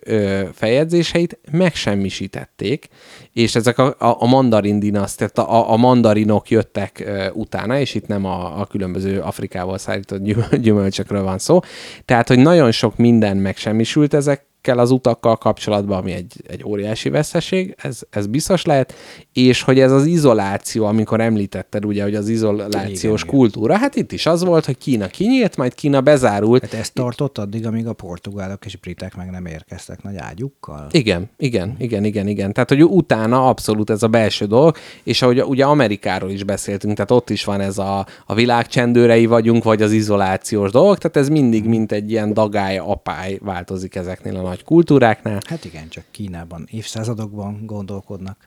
feljegyzéseit 0.53 1.39
megsemmisítették, 1.51 2.89
és 3.33 3.55
ezek 3.55 3.79
a, 3.79 3.87
a, 3.99 4.17
a 4.19 4.27
mandarin 4.27 4.79
dinaszt, 4.79 5.19
tehát 5.19 5.39
a, 5.39 5.73
a 5.73 5.77
mandarinok 5.77 6.51
jöttek 6.51 7.03
ö, 7.07 7.31
utána, 7.31 7.79
és 7.79 7.95
itt 7.95 8.07
nem 8.07 8.25
a, 8.25 8.61
a 8.61 8.67
különböző 8.67 9.21
Afrikával 9.21 9.79
szállított 9.79 10.23
gyümölcsökről 10.61 11.23
van 11.23 11.39
szó. 11.39 11.61
Tehát, 12.05 12.29
hogy 12.29 12.39
nagyon 12.39 12.73
sok 12.73 12.97
minden 12.97 13.37
megsemmisült 13.37 14.15
ezek 14.15 14.50
kell 14.61 14.79
az 14.79 14.91
utakkal 14.91 15.37
kapcsolatban, 15.37 15.99
ami 15.99 16.13
egy, 16.13 16.33
egy 16.49 16.65
óriási 16.65 17.09
veszeség, 17.09 17.75
ez, 17.79 18.01
ez 18.11 18.27
biztos 18.27 18.65
lehet, 18.65 18.95
és 19.33 19.63
hogy 19.63 19.81
ez 19.81 19.93
az 19.93 20.07
izoláció, 20.07 20.85
amikor 20.85 21.21
említetted 21.21 21.85
ugye, 21.85 22.03
hogy 22.03 22.15
az 22.15 22.29
izolációs 22.29 23.23
igen, 23.23 23.35
kultúra, 23.35 23.77
hát 23.77 23.97
itt 23.97 24.13
is 24.13 24.27
az 24.27 24.45
volt, 24.45 24.65
hogy 24.65 24.79
Kína 24.79 25.07
kinyílt, 25.07 25.57
majd 25.57 25.75
Kína 25.75 26.01
bezárult. 26.01 26.63
Hát 26.63 26.75
ez 26.75 26.91
tartott 26.91 27.39
addig, 27.39 27.67
amíg 27.67 27.87
a 27.87 27.93
portugálok 27.93 28.67
és 28.67 28.77
britek 28.77 29.17
meg 29.17 29.31
nem 29.31 29.47
érkeztek 29.47 30.03
nagy 30.03 30.17
ágyukkal? 30.17 30.87
Igen, 30.91 31.31
igen, 31.37 31.75
igen, 31.79 32.05
igen, 32.05 32.29
igen. 32.29 32.53
Tehát, 32.53 32.69
hogy 32.69 32.85
utána 32.85 33.49
abszolút 33.49 33.91
ez 33.91 34.03
a 34.03 34.09
belső 34.09 34.47
dolog, 34.47 34.77
és 35.03 35.23
ahogy 35.23 35.43
ugye 35.43 35.65
Amerikáról 35.65 36.31
is 36.31 36.45
beszéltünk, 36.45 36.95
tehát 36.95 37.11
ott 37.11 37.31
is 37.31 37.45
van 37.45 37.61
ez 37.61 37.79
a, 37.79 38.07
a 38.27 38.35
világ 38.35 38.67
csendőrei 38.67 39.27
vagyunk, 39.27 39.65
vagy 39.65 39.83
az 39.83 39.93
izolációs 39.93 40.71
dolog, 40.71 40.99
tehát 40.99 41.17
ez 41.17 41.29
mindig 41.29 41.65
mint 41.65 41.93
egy 41.93 42.11
ilyen 42.11 42.33
dagály, 42.33 42.79
apály 42.79 43.39
változik 43.43 43.95
ezeknél 43.95 44.37
a 44.37 44.43
nagy 44.51 44.65
kultúráknál. 44.65 45.41
Hát 45.49 45.65
igen, 45.65 45.89
csak 45.89 46.05
Kínában 46.11 46.67
évszázadokban 46.71 47.67
gondolkodnak. 47.67 48.47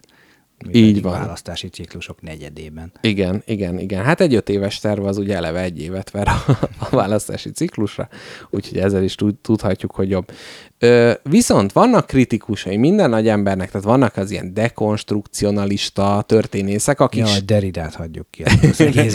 Így 0.71 1.01
van. 1.01 1.11
választási 1.11 1.67
ciklusok 1.67 2.21
negyedében. 2.21 2.91
Igen, 3.01 3.43
igen, 3.45 3.79
igen. 3.79 4.03
Hát 4.03 4.21
egy 4.21 4.35
öt 4.35 4.49
éves 4.49 4.79
terv 4.79 5.05
az 5.05 5.17
ugye 5.17 5.35
eleve 5.35 5.61
egy 5.61 5.81
évet 5.81 6.11
ver 6.11 6.27
a, 6.27 6.57
a 6.77 6.89
választási 6.89 7.51
ciklusra, 7.51 8.09
úgyhogy 8.49 8.77
ezzel 8.77 9.03
is 9.03 9.15
tudhatjuk, 9.41 9.91
hogy 9.91 10.09
jobb. 10.09 10.31
Ö, 10.79 11.11
viszont 11.23 11.71
vannak 11.71 12.07
kritikusai 12.07 12.77
minden 12.77 13.09
nagy 13.09 13.27
embernek, 13.27 13.71
tehát 13.71 13.87
vannak 13.87 14.17
az 14.17 14.31
ilyen 14.31 14.53
dekonstrukcionalista 14.53 16.23
történészek, 16.27 16.99
akik... 16.99 17.27
Jaj, 17.27 17.39
Deridát 17.45 17.95
hagyjuk 17.95 18.27
ki 18.29 18.43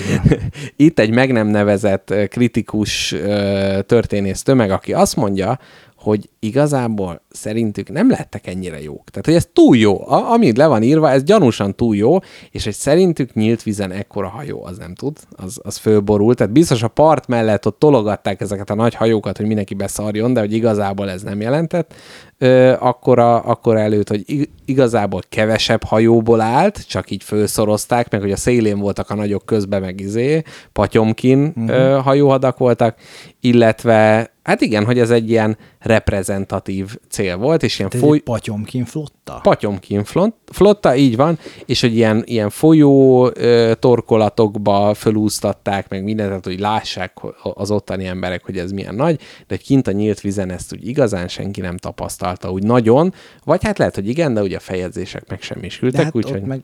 Itt 0.76 0.98
egy 0.98 1.10
meg 1.10 1.32
nem 1.32 1.46
nevezett 1.46 2.14
kritikus 2.28 3.14
történész 3.86 4.42
tömeg, 4.42 4.70
aki 4.70 4.92
azt 4.92 5.16
mondja, 5.16 5.58
hogy 5.98 6.30
igazából 6.38 7.22
szerintük 7.38 7.90
nem 7.90 8.10
lettek 8.10 8.46
ennyire 8.46 8.82
jók. 8.82 9.10
Tehát, 9.10 9.26
hogy 9.26 9.34
ez 9.34 9.48
túl 9.52 9.76
jó. 9.76 10.08
A, 10.08 10.32
amit 10.32 10.56
le 10.56 10.66
van 10.66 10.82
írva, 10.82 11.10
ez 11.10 11.22
gyanúsan 11.22 11.74
túl 11.74 11.96
jó, 11.96 12.18
és 12.50 12.64
hogy 12.64 12.74
szerintük 12.74 13.34
nyílt 13.34 13.62
vízen 13.62 13.90
ekkora 13.90 14.28
hajó, 14.28 14.64
az 14.64 14.78
nem 14.78 14.94
tud, 14.94 15.16
az, 15.30 15.60
az 15.62 15.76
fölborult. 15.76 16.36
Tehát 16.36 16.52
biztos 16.52 16.82
a 16.82 16.88
part 16.88 17.26
mellett 17.26 17.66
ott 17.66 17.78
tologatták 17.78 18.40
ezeket 18.40 18.70
a 18.70 18.74
nagy 18.74 18.94
hajókat, 18.94 19.36
hogy 19.36 19.46
mindenki 19.46 19.74
beszarjon, 19.74 20.32
de 20.32 20.40
hogy 20.40 20.52
igazából 20.52 21.10
ez 21.10 21.22
nem 21.22 21.40
jelentett 21.40 21.94
ö, 22.38 22.74
akkora, 22.78 23.40
akkora 23.40 23.78
előtt, 23.78 24.08
hogy 24.08 24.48
igazából 24.64 25.20
kevesebb 25.28 25.82
hajóból 25.84 26.40
állt, 26.40 26.86
csak 26.86 27.10
így 27.10 27.22
főszorozták, 27.22 28.10
meg 28.10 28.20
hogy 28.20 28.32
a 28.32 28.36
szélén 28.36 28.78
voltak 28.78 29.10
a 29.10 29.14
nagyok 29.14 29.46
közben, 29.46 29.80
meg 29.80 30.00
izé, 30.00 30.42
patyomkin 30.72 31.52
uh-huh. 31.56 31.68
ö, 31.68 31.98
hajóhadak 32.02 32.58
voltak, 32.58 32.96
illetve 33.40 34.30
Hát 34.48 34.60
igen, 34.60 34.84
hogy 34.84 34.98
ez 34.98 35.10
egy 35.10 35.30
ilyen 35.30 35.58
reprezentatív 35.78 36.96
cél 37.08 37.27
volt, 37.36 37.62
és 37.62 37.78
ilyen 37.78 37.90
Ez 37.94 38.00
foly... 38.00 38.18
Patyomkin 38.18 38.84
flotta? 38.84 39.38
Patyomkin 39.42 40.04
flot- 40.04 40.34
flotta, 40.52 40.96
így 40.96 41.16
van, 41.16 41.38
és 41.66 41.80
hogy 41.80 41.94
ilyen, 41.96 42.22
ilyen 42.26 42.50
folyó 42.50 43.30
ö, 43.34 43.72
torkolatokba 43.78 44.94
fölúztatták, 44.94 45.88
meg 45.88 46.04
mindent, 46.04 46.28
tehát, 46.28 46.44
hogy 46.44 46.60
lássák 46.60 47.12
az 47.42 47.70
ottani 47.70 48.06
emberek, 48.06 48.44
hogy 48.44 48.58
ez 48.58 48.72
milyen 48.72 48.94
nagy, 48.94 49.20
de 49.46 49.56
kint 49.56 49.86
a 49.86 49.92
nyílt 49.92 50.20
vízen 50.20 50.50
ezt 50.50 50.72
úgy 50.72 50.86
igazán 50.86 51.28
senki 51.28 51.60
nem 51.60 51.76
tapasztalta 51.76 52.50
úgy 52.50 52.62
nagyon, 52.62 53.14
vagy 53.44 53.64
hát 53.64 53.78
lehet, 53.78 53.94
hogy 53.94 54.08
igen, 54.08 54.34
de 54.34 54.42
ugye 54.42 54.56
a 54.56 54.60
feljegyzések 54.60 55.28
meg 55.28 55.38
De 55.38 55.44
semmisültek, 55.44 56.02
hát 56.02 56.14
úgyhogy... 56.14 56.42
meg 56.42 56.62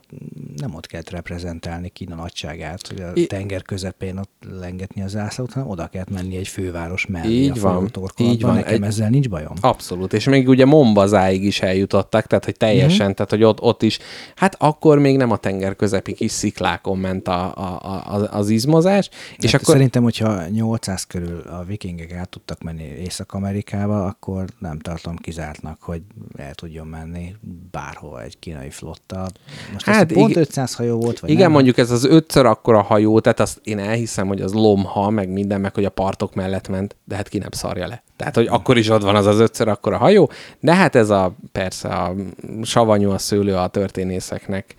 nem 0.55 0.75
ott 0.75 0.87
kellett 0.87 1.09
reprezentálni 1.09 1.89
Kína 1.89 2.15
nagyságát, 2.15 2.87
hogy 2.87 3.01
a 3.01 3.11
I- 3.13 3.25
tenger 3.25 3.61
közepén 3.61 4.17
ott 4.17 4.43
lengetni 4.59 5.01
az 5.01 5.11
zászlót, 5.11 5.53
hanem 5.53 5.69
oda 5.69 5.87
kellett 5.87 6.09
menni 6.09 6.37
egy 6.37 6.47
főváros 6.47 7.05
mellé 7.05 7.33
Így 7.33 7.57
a 7.57 7.61
van, 7.61 7.91
így 8.17 8.41
van. 8.41 8.55
Nekem 8.55 8.73
Egy- 8.73 8.83
ezzel 8.83 9.09
nincs 9.09 9.29
bajom. 9.29 9.53
Abszolút, 9.61 10.13
és 10.13 10.25
még 10.25 10.44
ugye 10.47 10.65
Mombazáig 10.65 11.43
is 11.43 11.61
eljutottak, 11.61 12.25
tehát 12.27 12.45
hogy 12.45 12.57
teljesen, 12.57 13.05
Mhm. 13.05 13.15
tehát 13.15 13.31
hogy 13.31 13.43
ott, 13.43 13.61
ott 13.61 13.81
is, 13.83 13.99
hát 14.35 14.55
akkor 14.59 14.99
még 14.99 15.17
nem 15.17 15.31
a 15.31 15.37
tenger 15.37 15.75
közepi 15.75 16.13
kis 16.13 16.31
sziklákon 16.31 16.97
ment 16.97 17.27
a, 17.27 17.55
a, 17.55 17.79
a, 18.15 18.27
az 18.31 18.49
izmozás, 18.49 19.09
és 19.37 19.51
Hát 19.51 19.61
akkor... 19.61 19.73
Szerintem, 19.73 20.03
hogyha 20.03 20.47
800 20.47 21.03
körül 21.03 21.39
a 21.39 21.63
vikingek 21.63 22.13
át 22.13 22.29
tudtak 22.29 22.61
menni 22.63 22.83
Észak-Amerikába, 22.83 24.05
akkor 24.05 24.45
nem 24.59 24.79
tartom 24.79 25.15
kizártnak, 25.15 25.81
hogy 25.81 26.01
el 26.37 26.53
tudjon 26.53 26.87
menni 26.87 27.35
bárhova 27.71 28.21
egy 28.21 28.39
kínai 28.39 28.69
flotta. 28.69 29.27
Most 29.73 29.85
hát 29.85 30.11
ez 30.11 30.17
pont 30.17 30.29
igen- 30.29 30.41
500 30.41 30.73
hajó 30.75 30.97
volt, 30.99 31.19
vagy 31.19 31.29
Igen, 31.29 31.41
nem? 31.41 31.51
mondjuk 31.51 31.77
ez 31.77 31.91
az 31.91 32.03
ötször 32.05 32.45
akkora 32.45 32.81
hajó, 32.81 33.19
tehát 33.19 33.39
azt 33.39 33.59
én 33.63 33.79
elhiszem, 33.79 34.27
hogy 34.27 34.41
az 34.41 34.53
lomha, 34.53 35.09
meg 35.09 35.29
minden, 35.29 35.61
meg 35.61 35.73
hogy 35.73 35.85
a 35.85 35.89
partok 35.89 36.35
mellett 36.35 36.67
ment, 36.67 36.95
de 37.05 37.15
hát 37.15 37.27
ki 37.29 37.37
nem 37.37 37.51
szarja 37.51 37.87
le. 37.87 38.03
Tehát, 38.17 38.35
hogy 38.35 38.47
akkor 38.47 38.77
is 38.77 38.89
ott 38.89 39.01
van 39.01 39.15
az 39.15 39.25
az 39.25 39.39
ötször 39.39 39.67
akkora 39.67 39.97
hajó, 39.97 40.31
de 40.59 40.75
hát 40.75 40.95
ez 40.95 41.09
a 41.09 41.35
persze 41.51 41.87
a 41.87 42.15
savanyú 42.63 43.09
a 43.11 43.17
szőlő 43.17 43.55
a 43.55 43.67
történészeknek 43.67 44.75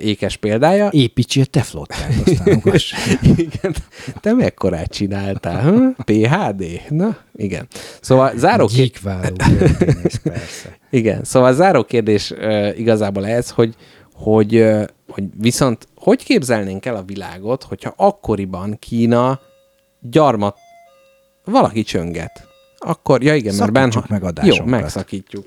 ékes 0.00 0.36
példája. 0.36 0.88
Építsél 0.90 1.44
te 1.44 1.62
flottát, 1.62 2.12
aztán. 2.26 2.62
Igen. 3.36 3.74
Te 4.20 4.32
mekkorát 4.32 4.90
csináltál? 4.90 5.62
Hm? 5.62 5.88
PHD? 6.04 6.64
Na, 6.88 7.16
igen. 7.34 7.66
Szóval 8.00 8.32
záró 8.36 8.66
ké- 8.66 8.76
Gyíkváló 8.76 9.36
történész, 9.36 10.20
persze. 10.22 10.76
Igen, 10.90 11.24
szóval 11.24 11.54
záró 11.54 11.84
kérdés 11.84 12.34
igazából 12.76 13.26
ez, 13.26 13.50
hogy, 13.50 13.74
hogy, 14.12 14.64
hogy 15.08 15.24
viszont 15.36 15.88
hogy 15.94 16.24
képzelnénk 16.24 16.86
el 16.86 16.96
a 16.96 17.02
világot, 17.02 17.62
hogyha 17.62 17.92
akkoriban 17.96 18.78
Kína 18.78 19.40
gyarmat, 20.00 20.56
valaki 21.44 21.82
csönget. 21.82 22.47
Akkor, 22.78 23.22
ja 23.22 23.34
igen, 23.34 23.54
mert 23.54 23.72
benn... 23.72 23.90
meg 24.08 24.22
adásunkat. 24.22 24.58
Jó, 24.58 24.64
megszakítjuk. 24.64 25.46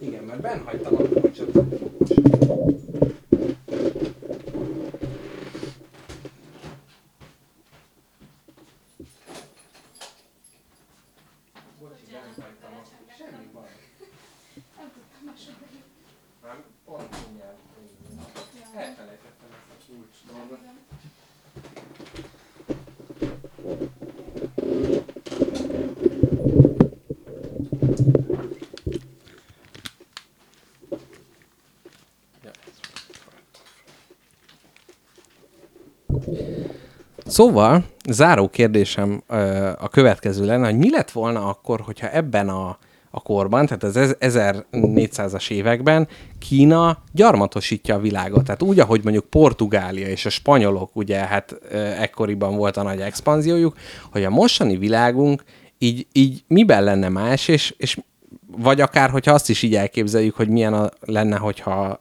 Igen, 0.00 0.24
mert 0.24 0.40
benn 0.40 0.58
hagytam 0.64 0.94
a 0.94 1.20
kulcsot. 1.20 1.50
Szóval, 37.32 37.84
záró 38.08 38.48
kérdésem 38.48 39.22
ö, 39.28 39.36
a 39.78 39.88
következő 39.88 40.44
lenne, 40.44 40.66
hogy 40.66 40.78
mi 40.78 40.90
lett 40.90 41.10
volna 41.10 41.48
akkor, 41.48 41.80
hogyha 41.80 42.10
ebben 42.10 42.48
a, 42.48 42.78
a 43.10 43.20
korban, 43.20 43.66
tehát 43.66 43.82
az 43.82 43.96
ez- 43.96 44.16
1400-as 44.20 45.50
években 45.50 46.08
Kína 46.38 46.98
gyarmatosítja 47.12 47.94
a 47.94 47.98
világot. 47.98 48.44
Tehát 48.44 48.62
úgy, 48.62 48.80
ahogy 48.80 49.00
mondjuk 49.02 49.24
Portugália 49.24 50.06
és 50.06 50.26
a 50.26 50.30
spanyolok, 50.30 50.96
ugye 50.96 51.18
hát 51.18 51.58
ö, 51.68 51.76
ekkoriban 51.78 52.56
volt 52.56 52.76
a 52.76 52.82
nagy 52.82 53.00
expanziójuk, 53.00 53.76
hogy 54.10 54.24
a 54.24 54.30
mostani 54.30 54.76
világunk 54.76 55.42
így, 55.78 56.06
így 56.12 56.44
miben 56.46 56.84
lenne 56.84 57.08
más, 57.08 57.48
és, 57.48 57.74
és 57.76 57.98
vagy 58.56 58.80
akár, 58.80 59.10
hogyha 59.10 59.32
azt 59.32 59.50
is 59.50 59.62
így 59.62 59.74
elképzeljük, 59.74 60.34
hogy 60.36 60.48
milyen 60.48 60.74
a, 60.74 60.88
lenne, 61.00 61.36
hogyha 61.36 62.00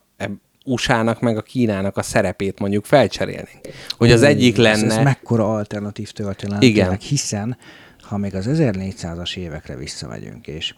USA-nak 0.66 1.20
meg 1.20 1.38
a 1.38 1.42
Kínának 1.42 1.98
a 1.98 2.02
szerepét 2.02 2.60
mondjuk 2.60 2.86
felcserélnénk. 2.86 3.68
Hogy 3.90 4.12
az 4.12 4.24
egyik 4.24 4.58
Ez, 4.58 4.64
lenne... 4.64 4.98
ez 4.98 5.04
mekkora 5.04 5.54
alternatív 5.54 6.12
történet, 6.12 6.64
Igen. 6.64 6.84
tényleg, 6.84 7.02
hiszen 7.02 7.58
ha 8.02 8.18
még 8.18 8.36
az 8.36 8.46
1400-as 8.50 9.38
évekre 9.38 9.76
visszamegyünk, 9.76 10.48
és 10.48 10.76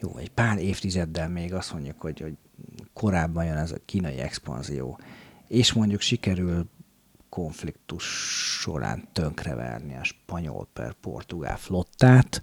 jó, 0.00 0.16
egy 0.18 0.30
pár 0.30 0.58
évtizeddel 0.58 1.28
még 1.28 1.54
azt 1.54 1.72
mondjuk, 1.72 2.00
hogy, 2.00 2.20
hogy 2.20 2.32
korábban 2.92 3.44
jön 3.44 3.56
ez 3.56 3.70
a 3.70 3.76
kínai 3.84 4.18
expanzió, 4.18 4.98
és 5.48 5.72
mondjuk 5.72 6.00
sikerül 6.00 6.66
konfliktus 7.28 8.04
során 8.60 9.08
tönkreverni 9.12 9.96
a 9.96 10.04
spanyol 10.04 10.68
per 10.72 10.92
portugál 11.00 11.56
flottát, 11.56 12.42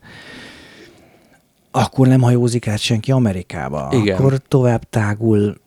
akkor 1.72 2.08
nem 2.08 2.22
hajózik 2.22 2.68
át 2.68 2.80
senki 2.80 3.12
Amerikába. 3.12 3.90
Igen. 3.92 4.18
Akkor 4.18 4.38
tovább 4.48 4.90
tágul 4.90 5.58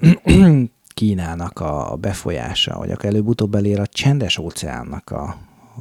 Kínának 0.95 1.61
a 1.61 1.97
befolyása, 2.01 2.75
hogy 2.75 2.91
akkor 2.91 3.05
előbb-utóbb 3.05 3.55
elér 3.55 3.81
a 3.81 3.87
csendes 3.87 4.39
óceánnak 4.39 5.11
a, 5.11 5.37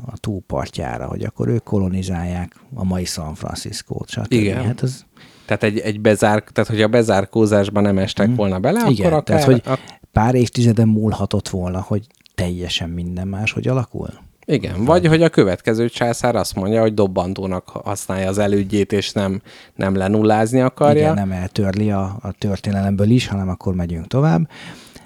a 0.06 0.18
túlpartjára, 0.18 1.06
hogy 1.06 1.24
akkor 1.24 1.48
ők 1.48 1.64
kolonizálják 1.64 2.56
a 2.74 2.84
mai 2.84 3.06
San 3.06 3.36
Francisco-t, 3.36 4.10
stb. 4.10 4.32
Igen. 4.32 4.64
Hát 4.64 4.82
az, 4.82 5.06
Tehát 5.46 5.64
egy, 5.64 5.80
egy 5.80 6.02
bezár, 6.02 6.44
tehát 6.52 6.70
hogy 6.70 6.82
a 6.82 6.88
bezárkózásban 6.88 7.84
nem 7.84 7.98
estek 7.98 8.28
mm. 8.28 8.36
volna 8.36 8.60
bele, 8.60 8.80
igen, 8.90 9.06
akkor 9.06 9.18
akár... 9.18 9.24
tehát 9.24 9.44
hogy 9.44 9.80
pár 10.12 10.36
évtizeden 10.36 10.88
múlhatott 10.88 11.50
volna, 11.50 11.82
hogy 11.82 12.08
teljesen 12.36 12.90
minden 12.90 13.28
más, 13.28 13.52
hogy 13.52 13.68
alakul. 13.68 14.10
igen, 14.46 14.86
vagy 14.86 15.08
hogy 15.08 15.24
a 15.24 15.30
következő 15.30 15.90
császár 15.90 16.36
azt 16.36 16.56
mondja, 16.56 16.82
hogy 16.82 16.94
dobbantónak 16.94 17.70
használja 17.70 18.28
az 18.28 18.38
elődjét, 18.38 18.92
és 18.92 19.12
nem, 19.12 19.42
nem 19.76 19.96
lenullázni 19.96 20.60
akarja. 20.60 21.02
Igen, 21.02 21.14
nem 21.14 21.32
eltörli 21.32 21.92
a, 21.92 22.18
a 22.22 22.32
történelemből 22.32 23.10
is, 23.10 23.28
hanem 23.28 23.50
akkor 23.50 23.76
megyünk 23.76 24.08
tovább. 24.08 24.48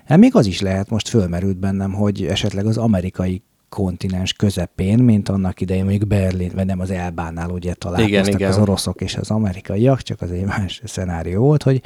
Hát 0.08 0.18
még 0.18 0.36
az 0.36 0.46
is 0.46 0.62
lehet, 0.62 0.90
most 0.90 1.08
fölmerült 1.08 1.58
bennem, 1.58 1.94
hogy 1.94 2.26
esetleg 2.26 2.66
az 2.66 2.78
amerikai 2.78 3.42
kontinens 3.70 4.34
közepén, 4.34 5.00
mint 5.00 5.30
annak 5.30 5.62
idején 5.62 5.84
mondjuk 5.84 6.08
Berlin, 6.08 6.52
vagy 6.56 6.66
nem 6.66 6.80
az 6.80 6.92
Elbánál 6.92 7.50
ugye 7.50 7.74
találkoztak 7.74 8.10
Igen, 8.10 8.26
igen, 8.26 8.40
igen. 8.40 8.52
az 8.52 8.58
oroszok 8.58 9.02
és 9.02 9.16
az 9.16 9.32
amerikaiak, 9.32 10.02
csak 10.02 10.22
az 10.22 10.32
egy 10.32 10.46
más 10.46 10.82
szenárió 10.86 11.42
volt, 11.42 11.64
hogy 11.64 11.82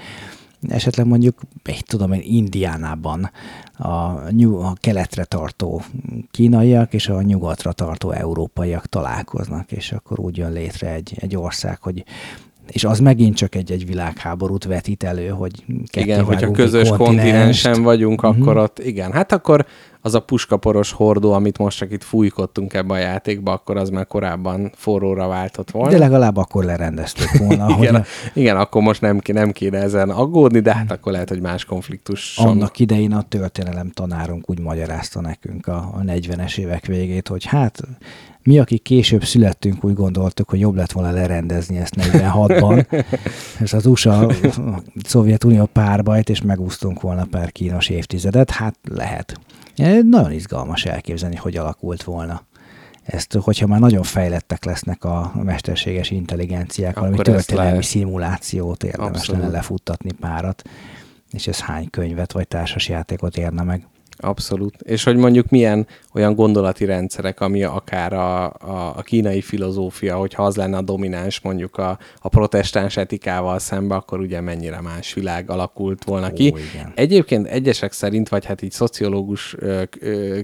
esetleg 0.70 1.06
mondjuk, 1.06 1.40
egy 1.64 1.84
tudom 1.88 2.12
én, 2.12 2.22
Indiánában 2.24 3.32
a, 3.78 4.30
nyug, 4.30 4.62
a 4.62 4.74
keletre 4.80 5.24
tartó 5.24 5.82
kínaiak 6.32 6.94
és 6.94 7.08
a 7.08 7.22
nyugatra 7.22 7.72
tartó 7.72 8.12
európaiak 8.12 8.86
találkoznak, 8.86 9.72
és 9.72 9.92
akkor 9.92 10.20
úgy 10.20 10.38
jön 10.38 10.52
létre 10.52 10.94
egy, 10.94 11.18
egy 11.20 11.36
ország, 11.36 11.82
hogy 11.82 12.04
és 12.72 12.84
az 12.84 13.00
megint 13.00 13.36
csak 13.36 13.56
egy-egy 13.56 13.86
világháborút 13.86 14.64
vetít 14.66 15.04
elő, 15.04 15.28
hogy 15.28 15.52
Igen, 15.94 16.24
hogyha 16.24 16.52
közös 16.52 16.90
kontinensen 16.90 17.84
vagyunk, 17.84 18.22
Mhm. 18.22 18.42
akkor 18.42 18.58
ott, 18.58 18.80
igen, 18.80 19.12
hát 19.12 19.32
akkor 19.32 19.66
az 20.02 20.16
a 20.16 20.20
puskaporos 20.20 20.92
hordó, 20.92 21.32
amit 21.32 21.58
most 21.58 21.78
csak 21.78 21.92
itt 21.92 22.04
fújkodtunk 22.04 22.74
ebbe 22.74 22.94
a 22.94 22.98
játékba, 22.98 23.52
akkor 23.52 23.78
az 23.78 23.90
már 23.90 24.08
korábban 24.08 24.72
forróra 24.76 25.28
váltott 25.28 25.72
volna. 25.72 25.92
De 25.92 25.98
legalább 25.98 26.38
akkor 26.38 26.64
lerendeztük 26.64 27.38
volna, 27.38 27.66
hogy 27.74 27.84
igen, 27.84 27.96
a, 27.96 28.04
igen, 28.34 28.58
akkor 28.58 28.82
most 28.82 29.02
nem, 29.02 29.22
nem 29.34 29.52
kéne 29.52 29.78
ezen 29.78 30.10
aggódni, 30.10 30.60
de 30.60 30.76
hát 30.76 30.92
akkor 30.92 31.12
lehet, 31.12 31.30
hogy 31.30 31.42
más 31.42 31.66
konfliktus. 31.66 32.38
annak 32.38 32.80
idején 32.80 33.14
a 33.14 33.22
történelem 33.22 33.90
tanárunk 33.90 34.50
úgy 34.50 34.60
magyarázta 34.60 35.22
nekünk 35.22 35.68
a, 35.68 35.76
a 35.76 36.02
40-es 36.06 36.58
évek 36.58 36.86
végét, 36.86 37.28
hogy 37.28 37.46
hát 37.46 37.82
mi, 38.44 38.60
akik 38.60 38.82
később 38.82 39.24
születtünk, 39.24 39.84
úgy 39.84 39.94
gondoltuk, 39.94 40.50
hogy 40.50 40.60
jobb 40.60 40.76
lett 40.76 40.92
volna 40.92 41.12
lerendezni 41.12 41.78
ezt 41.78 41.96
46-ban. 41.98 43.04
Ez 43.60 43.74
az 43.80 43.86
USA, 43.86 44.18
a 44.18 44.82
Szovjetunió 45.04 45.66
párbajt, 45.66 46.30
és 46.30 46.42
megúsztunk 46.42 47.02
volna 47.02 47.26
pár 47.26 47.52
kínos 47.52 47.90
évtizedet. 47.90 48.50
Hát 48.50 48.76
lehet. 48.90 49.40
Nagyon 50.04 50.32
izgalmas 50.32 50.86
elképzelni, 50.86 51.36
hogy 51.36 51.58
alakult 51.58 52.04
volna. 52.04 52.42
Ezt, 53.04 53.34
hogyha 53.34 53.68
már 53.68 53.80
nagyon 53.80 54.04
fejlettek 54.04 54.66
lesznek 54.66 55.04
a 55.04 55.32
mesterséges 55.44 56.12
intelligenciák, 56.12 56.96
valami 56.96 57.14
Akkor 57.14 57.28
ezt 57.28 57.48
történelmi 57.48 57.84
szimulációt 57.84 58.84
érdemes 58.84 59.18
Abszolút. 59.18 59.42
lenne 59.42 59.54
lefuttatni 59.54 60.12
párat, 60.12 60.62
és 61.32 61.48
ez 61.48 61.60
hány 61.60 61.90
könyvet 61.90 62.32
vagy 62.32 62.48
társasjátékot 62.48 63.38
érne 63.38 63.64
meg. 63.64 63.88
Abszolút. 64.22 64.82
És 64.82 65.04
hogy 65.04 65.16
mondjuk 65.16 65.50
milyen 65.50 65.88
olyan 66.14 66.36
gondolati 66.36 66.86
rendszerek, 66.86 67.40
ami 67.40 67.64
akár 67.64 68.14
a, 68.14 68.44
a, 68.46 68.94
a 68.96 69.02
kínai 69.02 69.42
filozófia, 69.42 70.16
hogyha 70.16 70.44
az 70.44 70.56
lenne 70.56 70.78
a 70.78 70.82
domináns 70.82 71.42
mondjuk 71.42 71.78
a, 71.78 71.98
a 72.22 72.30
protestáns 72.30 72.98
etikával 72.98 73.60
szembe, 73.60 73.96
akkor 73.96 74.20
ugye 74.20 74.42
mennyire 74.42 74.82
más 74.82 75.14
világ 75.14 75.50
alakult 75.50 76.04
volna 76.04 76.34
ki. 76.34 76.46
Igen. 76.46 76.92
Egyébként 76.96 77.48
egyesek 77.48 77.92
szerint, 77.92 78.30
vagy 78.30 78.46
hát 78.46 78.62
így 78.62 78.72
szociológus 78.72 79.56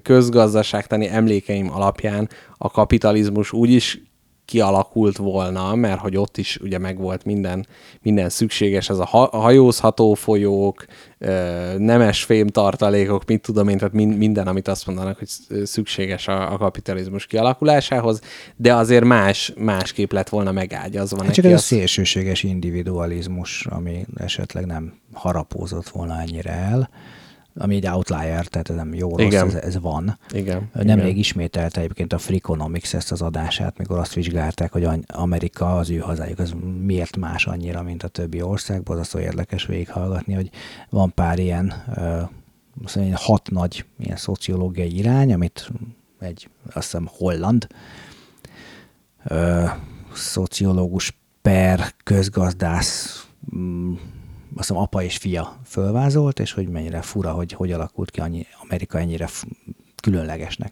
közgazdaságtani 0.04 1.08
emlékeim 1.08 1.72
alapján 1.72 2.30
a 2.58 2.72
kapitalizmus 2.72 3.52
úgy 3.52 3.70
is 3.70 4.02
kialakult 4.48 5.18
volna, 5.18 5.76
mert 5.76 6.00
hogy 6.00 6.18
ott 6.18 6.38
is 6.38 6.58
ugye 6.62 6.78
megvolt 6.78 7.26
minden, 7.26 7.68
minden 8.02 8.30
szükséges, 8.30 8.90
ez 8.90 8.98
a 8.98 9.06
ha- 9.06 9.30
hajózható 9.38 10.14
folyók, 10.14 10.86
nemes 11.78 12.24
fémtartalékok, 12.24 13.26
mit 13.26 13.42
tudom 13.42 13.68
én, 13.68 13.78
tehát 13.78 13.94
min- 13.94 14.18
minden, 14.18 14.48
amit 14.48 14.68
azt 14.68 14.86
mondanak, 14.86 15.18
hogy 15.18 15.28
sz- 15.28 15.66
szükséges 15.66 16.28
a, 16.28 16.54
a 16.54 16.58
kapitalizmus 16.58 17.26
kialakulásához, 17.26 18.22
de 18.56 18.74
azért 18.76 19.04
más, 19.04 19.54
másképp 19.58 20.12
lett 20.12 20.30
volna 20.30 20.52
megágyazva 20.52 21.18
Hát 21.18 21.26
neki. 21.28 21.36
csak 21.36 21.46
ez 21.46 21.52
a 21.52 21.56
az- 21.56 21.64
szélsőséges 21.64 22.44
individualizmus, 22.44 23.66
ami 23.66 24.06
esetleg 24.16 24.66
nem 24.66 24.94
harapózott 25.14 25.90
volna 25.90 26.20
ennyire 26.22 26.52
el, 26.52 26.90
ami 27.58 27.76
egy 27.76 27.88
outlier, 27.88 28.46
tehát 28.46 28.70
ez 28.70 28.76
nem 28.76 28.94
jó 28.94 29.10
rossz, 29.10 29.26
Igen. 29.26 29.48
ez, 29.48 29.54
ez 29.54 29.80
van. 29.80 30.20
Igen. 30.32 30.70
Nemrég 30.74 31.06
igen. 31.06 31.18
ismételte 31.18 31.82
egyébként 31.82 32.14
a 32.14 32.18
Freakonomics 32.18 32.96
ezt 32.96 33.12
az 33.12 33.22
adását, 33.22 33.78
mikor 33.78 33.98
azt 33.98 34.14
vizsgálták, 34.14 34.72
hogy 34.72 34.88
Amerika, 35.08 35.78
az 35.78 35.90
ő 35.90 35.98
hazájuk, 35.98 36.40
az 36.40 36.54
miért 36.82 37.18
más 37.18 37.46
annyira, 37.46 37.82
mint 37.82 38.04
a 38.04 38.08
többi 38.08 38.40
azt 38.40 38.70
olyan 39.14 39.28
érdekes 39.28 39.66
végighallgatni, 39.66 40.34
hogy 40.34 40.50
van 40.90 41.14
pár 41.14 41.40
ilyen, 41.40 41.74
azt 42.84 42.96
mondja, 42.96 43.18
hat 43.18 43.50
nagy 43.50 43.86
ilyen 44.00 44.18
szociológiai 44.18 44.98
irány, 44.98 45.34
amit 45.34 45.70
egy, 46.20 46.50
azt 46.74 46.92
hiszem, 46.92 47.10
holland 47.12 47.68
ö, 49.24 49.66
szociológus 50.14 51.18
per 51.42 51.94
közgazdász 52.04 53.28
mm, 53.56 53.94
azt 54.58 54.68
hiszem 54.68 54.82
apa 54.82 55.04
és 55.04 55.18
fia 55.18 55.60
fölvázolt, 55.66 56.40
és 56.40 56.52
hogy 56.52 56.68
mennyire 56.68 57.02
fura, 57.02 57.32
hogy 57.32 57.52
hogy 57.52 57.72
alakult 57.72 58.12
ki 58.12 58.20
annyi, 58.20 58.46
Amerika 58.64 59.00
ennyire 59.00 59.28
különlegesnek. 60.02 60.72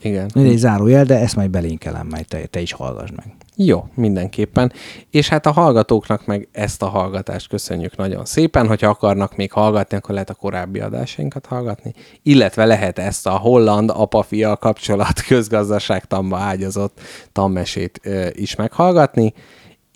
igen. 0.00 0.30
Mindegy 0.34 0.56
zárójel, 0.56 1.04
de 1.04 1.18
ezt 1.18 1.36
majd 1.36 1.50
belinkelem, 1.50 2.06
majd 2.06 2.26
te, 2.26 2.46
te 2.46 2.60
is 2.60 2.72
hallgass 2.72 3.10
meg. 3.16 3.36
Jó, 3.58 3.88
mindenképpen. 3.94 4.72
És 5.10 5.28
hát 5.28 5.46
a 5.46 5.50
hallgatóknak 5.50 6.26
meg 6.26 6.48
ezt 6.52 6.82
a 6.82 6.88
hallgatást 6.88 7.48
köszönjük 7.48 7.96
nagyon 7.96 8.24
szépen. 8.24 8.66
Hogyha 8.66 8.88
akarnak 8.88 9.36
még 9.36 9.52
hallgatni, 9.52 9.96
akkor 9.96 10.10
lehet 10.14 10.30
a 10.30 10.34
korábbi 10.34 10.80
adásainkat 10.80 11.46
hallgatni. 11.46 11.92
Illetve 12.22 12.64
lehet 12.64 12.98
ezt 12.98 13.26
a 13.26 13.30
holland 13.30 13.90
apa-fia 13.94 14.56
kapcsolat 14.56 15.20
közgazdaságtamba 15.28 16.38
ágyazott 16.38 17.00
tanmesét 17.32 18.00
is 18.32 18.54
meghallgatni. 18.54 19.32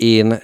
Én 0.01 0.39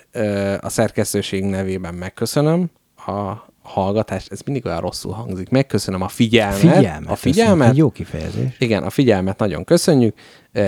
a 0.60 0.68
szerkesztőség 0.68 1.44
nevében 1.44 1.94
megköszönöm 1.94 2.70
a 3.06 3.32
hallgatást. 3.62 4.32
Ez 4.32 4.40
mindig 4.44 4.66
olyan 4.66 4.80
rosszul 4.80 5.12
hangzik. 5.12 5.48
Megköszönöm 5.48 6.02
a 6.02 6.08
figyelmet. 6.08 6.58
Figyelmet. 6.58 7.10
A 7.10 7.16
figyelmet. 7.16 7.68
egy 7.70 7.76
Jó 7.76 7.90
kifejezés. 7.90 8.56
Igen, 8.58 8.82
a 8.82 8.90
figyelmet 8.90 9.38
nagyon 9.38 9.64
köszönjük. 9.64 10.14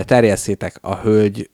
Terjesszétek 0.05 0.79
a 0.81 0.97
hölgy 0.97 1.51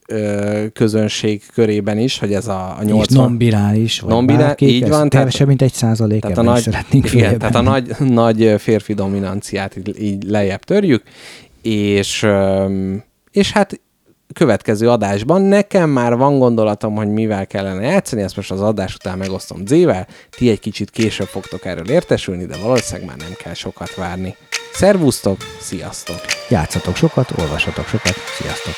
közönség 0.72 1.42
körében 1.52 1.98
is, 1.98 2.18
hogy 2.18 2.34
ez 2.34 2.48
a, 2.48 2.76
a 2.78 2.82
80... 2.82 2.86
80... 2.86 3.22
non-birális, 3.24 4.00
vagy 4.00 4.10
Non-birá- 4.10 4.40
bárki, 4.40 4.66
így 4.66 4.80
van, 4.80 4.90
tehát- 4.90 5.10
Kevesebb, 5.10 5.46
mint 5.46 5.62
egy 5.62 5.72
százalék, 5.72 6.20
Tehát 6.20 6.38
a, 6.38 6.42
nagy, 6.42 6.62
szeretnénk 6.62 7.12
igen, 7.12 7.38
tehát 7.38 7.54
a 7.54 7.60
nagy, 7.60 7.96
nagy 7.98 8.54
férfi 8.58 8.94
dominanciát 8.94 9.76
így, 9.76 10.02
így 10.02 10.24
lejjebb 10.24 10.64
törjük, 10.64 11.02
és, 11.62 12.26
és 13.30 13.52
hát 13.52 13.80
következő 14.32 14.90
adásban 14.90 15.42
nekem 15.42 15.90
már 15.90 16.16
van 16.16 16.38
gondolatom, 16.38 16.94
hogy 16.94 17.08
mivel 17.08 17.46
kellene 17.46 17.86
játszani, 17.86 18.22
ezt 18.22 18.36
most 18.36 18.50
az 18.50 18.60
adás 18.60 18.94
után 18.94 19.18
megosztom 19.18 19.66
Z-vel, 19.66 20.06
ti 20.30 20.50
egy 20.50 20.60
kicsit 20.60 20.90
később 20.90 21.26
fogtok 21.26 21.64
erről 21.64 21.90
értesülni, 21.90 22.46
de 22.46 22.56
valószínűleg 22.62 23.08
már 23.08 23.16
nem 23.16 23.34
kell 23.38 23.54
sokat 23.54 23.94
várni. 23.94 24.36
Szervusztok, 24.72 25.36
sziasztok! 25.60 26.20
Játszatok 26.48 26.96
sokat, 26.96 27.30
olvasatok 27.38 27.86
sokat, 27.86 28.14
sziasztok! 28.38 28.74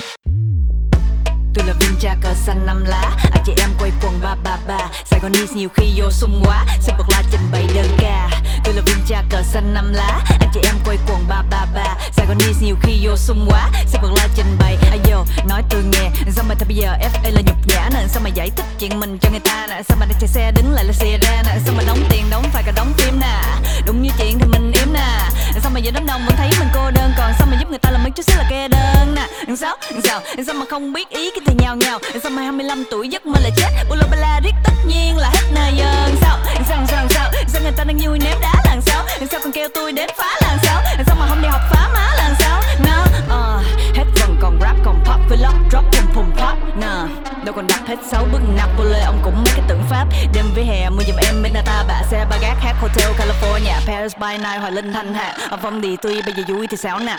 Tôi 1.56 1.64
là 1.66 1.72
viên 1.80 1.96
cha 2.00 2.16
cờ 2.22 2.34
xanh 2.34 2.66
năm 2.66 2.84
lá. 2.84 3.10
Anh 3.32 3.42
chị 3.46 3.52
em 3.58 3.70
quay 3.78 3.90
quần 4.02 4.20
ba 4.22 4.34
ba 4.44 4.56
ba. 4.68 4.78
Sài 4.78 5.04
Saigonese 5.04 5.54
nhiều 5.54 5.68
khi 5.74 5.92
vô 5.96 6.10
sung 6.10 6.42
quá. 6.44 6.64
Sẽ 6.80 6.92
bật 6.98 7.04
la 7.08 7.22
trình 7.30 7.40
bày 7.52 7.66
đơn 7.74 7.86
ca. 7.98 8.28
Tôi 8.64 8.74
là 8.74 8.82
viên 8.86 8.96
cha 9.08 9.22
cờ 9.30 9.42
xanh 9.42 9.74
năm 9.74 9.92
lá. 9.92 10.20
Anh 10.40 10.50
chị 10.54 10.60
em 10.64 10.74
quay 10.84 10.98
quần 11.08 11.28
ba 11.28 11.42
ba 11.50 11.66
ba. 11.74 11.94
Sài 12.00 12.26
Saigonese 12.26 12.66
nhiều 12.66 12.76
khi 12.82 12.98
vô 13.02 13.16
sung 13.16 13.46
quá. 13.50 13.70
Sẽ 13.86 13.98
bật 14.02 14.10
la 14.16 14.28
trình 14.36 14.56
bày. 14.58 14.78
Ai 14.90 14.98
vô 15.04 15.24
nói 15.48 15.62
tôi 15.70 15.82
nghe. 15.82 16.10
Sao 16.36 16.44
mà 16.48 16.54
thôi 16.54 16.66
bây 16.68 16.76
giờ 16.76 16.92
FA 17.00 17.32
là 17.34 17.40
nhục 17.40 17.66
nhã 17.66 17.88
nè? 17.94 18.06
Sao 18.08 18.22
mà 18.22 18.28
giải 18.28 18.50
thích 18.56 18.66
chuyện 18.78 19.00
mình 19.00 19.18
cho 19.18 19.30
người 19.30 19.40
ta 19.40 19.66
nè? 19.70 19.82
Sao 19.88 19.98
mà 20.00 20.06
đang 20.06 20.18
chạy 20.20 20.28
xe 20.28 20.52
đứng 20.52 20.72
lại 20.72 20.84
là 20.84 20.92
xe 20.92 21.18
ra 21.22 21.42
nè? 21.46 21.60
Sao 21.64 21.74
mà 21.76 21.82
đóng 21.86 22.04
tiền 22.10 22.24
đóng 22.30 22.44
phải 22.52 22.62
cả 22.66 22.72
đóng 22.76 22.92
phim 22.96 23.20
nè? 23.20 23.42
Đúng 23.86 24.02
như 24.02 24.10
chuyện 24.18 24.38
thì 24.38 24.46
mình 24.46 24.72
yếm 24.72 24.92
nè. 24.92 25.18
Sao 25.62 25.70
mà 25.74 25.80
giờ 25.80 25.90
đám 25.94 26.06
đông 26.06 26.26
vẫn 26.26 26.36
thấy 26.36 26.50
mình 26.58 26.68
cô 26.74 26.90
đơn? 26.90 27.12
Còn 27.18 27.32
sao 27.38 27.48
mà 27.50 27.56
giúp 27.60 27.70
người 27.70 27.78
ta 27.78 27.90
làm 27.90 28.02
mấy 28.02 28.10
chút 28.10 28.22
xíu 28.26 28.36
là 28.36 28.46
kê 28.50 28.68
đơn 28.68 29.14
nè? 29.14 29.26
Sao, 29.56 29.76
sao, 30.04 30.20
sao 30.46 30.54
mà 30.54 30.64
không 30.70 30.92
biết 30.92 31.08
ý 31.10 31.30
cái 31.30 31.40
thì 31.46 31.54
nhào 31.58 31.76
nhào 31.76 31.98
Sao 32.22 32.30
mà 32.30 32.42
25 32.42 32.84
tuổi 32.90 33.08
giấc 33.08 33.26
mơ 33.26 33.40
là 33.42 33.50
chết. 33.56 33.70
Bula 33.88 34.06
bala 34.10 34.40
riết 34.44 34.54
tất 34.64 34.72
nhiên 34.86 35.16
là 35.16 35.30
hết 35.30 35.44
nơi 35.54 35.72
dân 35.76 36.16
Sao, 36.20 36.38
sao, 36.68 36.86
sao, 36.88 37.06
sao, 37.10 37.30
sao 37.48 37.62
người 37.62 37.72
ta 37.76 37.84
đang 37.84 37.98
vui 38.02 38.18
ném 38.18 38.38
đá 38.40 38.54
làm 38.64 38.80
sao? 38.80 39.04
Sao 39.30 39.40
còn 39.44 39.52
kêu 39.52 39.68
tôi 39.74 39.92
đến 39.92 40.10
phá 40.16 40.36
làm 40.42 40.58
sao? 40.62 40.82
Sao 41.06 41.16
mà 41.20 41.26
không 41.28 41.42
đi 41.42 41.48
học 41.48 41.60
phá 41.70 41.88
má 41.94 42.14
làm 42.16 42.34
sao? 42.38 42.62
Nó, 42.86 43.02
uh, 43.02 43.28
ờ, 43.28 43.62
hết 43.94 44.04
vần 44.20 44.36
còn 44.40 44.58
rap 44.60 44.76
còn 44.84 45.04
pop 45.04 45.20
Vlog 45.28 45.54
drop 45.70 45.84
cùng 45.92 46.14
phùng 46.14 46.30
pop 46.30 46.76
Nè, 46.80 47.14
đâu 47.44 47.54
còn 47.56 47.66
đặt 47.66 47.80
hết 47.86 47.96
6 48.10 48.26
bước 48.32 48.40
Napoli 48.56 49.00
Ông 49.06 49.20
cũng 49.22 49.34
mấy 49.34 49.52
cái 49.56 49.64
tưởng 49.68 49.82
Pháp. 49.90 50.06
Đêm 50.34 50.44
với 50.54 50.64
hè 50.64 50.90
mua 50.90 51.02
giùm 51.06 51.16
em 51.16 51.42
bên 51.42 51.52
ta 51.66 51.84
Bạ 51.88 52.02
xe 52.10 52.26
ba 52.30 52.36
gác 52.42 52.60
hát 52.60 52.76
hotel 52.80 53.12
California 53.18 53.86
Paris 53.86 54.12
by 54.16 54.38
night 54.38 54.60
Hoài 54.60 54.72
Linh 54.72 54.92
Thanh 54.92 55.14
hạ, 55.14 55.36
Ở 55.50 55.58
phong 55.62 55.80
đi 55.80 55.96
tuy 56.02 56.22
bây 56.22 56.34
giờ 56.34 56.42
vui 56.48 56.66
thì 56.66 56.76
sao 56.76 56.98
nè. 56.98 57.18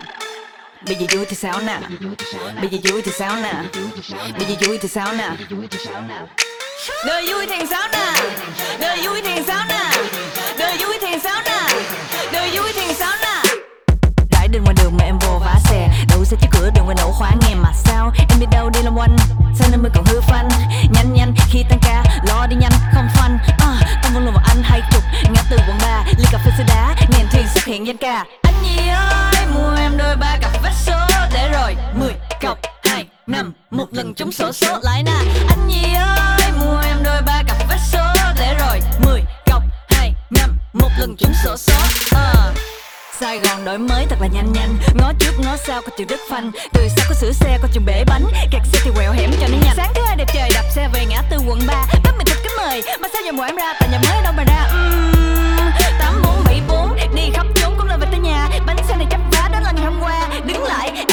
Bây 0.85 0.95
giờ 0.95 1.05
vui 1.15 1.25
thì 1.25 1.35
sao 1.35 1.61
nè? 1.61 1.79
Bây 2.61 2.69
giờ 2.69 2.77
vui 2.91 3.01
thì 3.01 3.11
sao 3.19 3.35
nè? 3.35 3.53
Bây 4.37 4.47
giờ 4.47 4.55
vui 4.67 4.77
thì 4.77 4.89
sao 4.89 5.13
nè? 5.13 5.29
Đời 7.05 7.27
vui 7.33 7.47
thì 7.47 7.65
sao 7.69 7.87
nè? 7.91 8.13
Đời 8.79 9.01
vui 9.03 9.21
thì 9.21 9.41
sao 9.47 9.65
nè? 9.69 9.91
Đời 10.59 10.77
vui 10.77 10.97
thì 11.01 11.19
sao 11.23 11.41
nè? 11.45 11.67
Đời 12.31 12.49
vui 12.57 12.73
thì 12.75 12.93
sao 12.93 13.15
nè? 13.21 13.41
Rải 14.31 14.47
đến 14.47 14.63
ngoài 14.63 14.75
đường 14.83 14.97
mà 14.97 15.05
em 15.05 15.19
vô 15.19 15.39
vã 15.45 15.55
xe. 15.69 15.89
Đậu 16.09 16.25
xe 16.25 16.37
trước 16.41 16.47
cửa 16.51 16.69
đường 16.75 16.85
ngoài 16.85 16.97
nổ 16.99 17.11
khóa 17.11 17.31
nghe 17.41 17.55
mà 17.55 17.71
sao? 17.85 18.11
Em 18.29 18.39
đi 18.39 18.45
đâu 18.51 18.69
đi 18.69 18.81
làm 18.83 18.95
quanh 18.97 19.15
Sao 19.55 19.67
nên 19.71 19.81
mới 19.81 19.91
còn 19.95 20.05
hư 20.05 20.21
phanh? 20.21 20.49
Nhanh 20.93 21.13
nhanh 21.13 21.33
khi 21.49 21.63
tăng 21.69 21.79
ca 21.81 22.03
Lo 22.27 22.47
đi 22.47 22.55
nhanh 22.55 22.71
không 22.93 23.07
phanh. 23.15 23.37
À, 23.59 23.99
Tâm 24.03 24.13
vẫn 24.13 24.25
luôn 24.25 24.33
vào 24.33 24.43
anh 24.47 24.63
hai 24.63 24.81
chục 24.91 25.03
Ngã 25.33 25.41
từ 25.49 25.57
quận 25.67 25.77
ba 25.81 26.03
Ly 26.17 26.25
cà 26.31 26.37
phê 26.45 26.51
sữa 26.57 26.63
đá 26.67 26.95
Nghẹn 27.09 27.27
thuyền 27.31 27.45
xuất 27.53 27.65
hiện 27.65 27.87
danh 27.87 27.97
ca. 27.97 28.25
Anh 28.41 28.53
nhiều. 28.63 29.26
Năm 33.27 33.53
Một 33.71 33.85
lần 33.91 34.13
trúng 34.13 34.31
sổ 34.31 34.51
số 34.51 34.79
lại 34.81 35.03
nè 35.03 35.11
Anh 35.49 35.67
Nhi 35.67 35.93
ơi 35.93 36.51
mua 36.59 36.79
em 36.87 36.97
đôi 37.03 37.21
ba 37.21 37.43
cặp 37.47 37.57
vé 37.69 37.77
số. 37.91 37.99
Để 38.39 38.55
rồi 38.59 38.79
10 39.05 39.21
cọc 39.45 39.63
2 39.89 40.13
năm 40.29 40.57
Một 40.73 40.89
lần 40.99 41.15
trúng 41.17 41.31
sổ 41.43 41.55
số. 41.57 41.73
À. 42.15 42.53
Sài 43.19 43.39
Gòn 43.39 43.65
đổi 43.65 43.77
mới 43.77 44.05
thật 44.09 44.15
là 44.21 44.27
nhanh 44.27 44.53
nhanh. 44.53 44.77
Ngó 44.95 45.13
trước 45.19 45.31
ngó 45.39 45.57
sau 45.57 45.81
có 45.81 45.87
chịu 45.97 46.07
đứt 46.09 46.19
phanh. 46.29 46.51
Từ 46.73 46.87
sau 46.95 47.05
có 47.09 47.15
sửa 47.15 47.31
xe 47.31 47.57
có 47.61 47.67
chừng 47.73 47.85
bể 47.85 48.03
bánh. 48.07 48.23
Kẹt 48.51 48.61
xe 48.73 48.79
thì 48.83 48.91
quẹo 48.95 49.11
hẻm 49.11 49.31
cho 49.41 49.47
nó 49.47 49.57
nhanh. 49.65 49.75
Sáng 49.75 49.91
thứ 49.95 50.01
hai 50.07 50.15
đẹp 50.15 50.27
trời 50.33 50.49
đạp 50.53 50.63
xe 50.75 50.89
về 50.93 51.05
ngã 51.09 51.21
tư 51.29 51.37
quận 51.47 51.59
3 51.67 51.85
Bắt 52.03 52.13
mình 52.17 52.27
thật 52.27 52.37
kính 52.43 52.51
mời 52.57 52.81
Mà 53.01 53.07
sao 53.13 53.21
giờ 53.25 53.31
mùa 53.31 53.43
em 53.43 53.55
ra? 53.55 53.73
Tại 53.79 53.89
nhà 53.91 53.99
mới 54.09 54.23
đâu 54.23 54.33
mà 54.37 54.43
ra. 54.43 54.69
Uhm, 54.73 55.71
8474 55.99 57.15
Đi 57.15 57.29
khắp 57.33 57.45
chốn 57.55 57.73
cũng 57.77 57.87
lên 57.87 57.99
về 57.99 58.07
tới 58.11 58.19
nhà. 58.19 58.49
Bánh 58.65 58.77
xe 58.87 58.97
này 58.97 59.07
chấp 59.09 59.19
vá 59.31 59.49
đó 59.51 59.59
là 59.59 59.71
ngày 59.71 59.85
hôm 59.85 59.99
qua. 60.01 60.27
Đứng 60.45 60.63
lại 60.63 61.05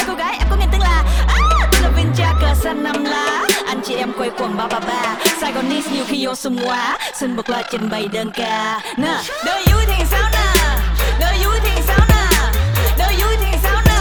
xanh 2.65 2.83
năm 2.83 3.05
lá, 3.05 3.47
Anh 3.67 3.81
chị 3.85 3.95
em 3.95 4.13
quay 4.19 4.31
quần 4.39 4.57
ba 4.57 4.67
ba 4.67 4.81
ba. 4.81 5.17
Saigonese 5.41 5.91
nhiều 5.91 6.05
khi 6.09 6.27
vô 6.27 6.35
sung 6.35 6.59
quá 6.65 6.99
Xin 7.21 7.37
bật 7.37 7.51
loa 7.51 7.63
trình 7.71 7.91
bày 7.91 8.09
đơn 8.13 8.31
ca. 8.31 8.81
Nè, 8.97 9.23
đời 9.47 9.65
vui 9.73 9.85
thì 9.87 10.05
sao 10.11 10.31
nè? 10.33 10.77
Đời 11.21 11.39
vui 11.45 11.57
thì 11.65 11.83
sao 11.87 11.99
nè? 12.09 12.27
Đời 12.99 13.15
vui 13.23 13.37
thì 13.41 13.59
sao 13.63 13.81
nè? 13.87 14.01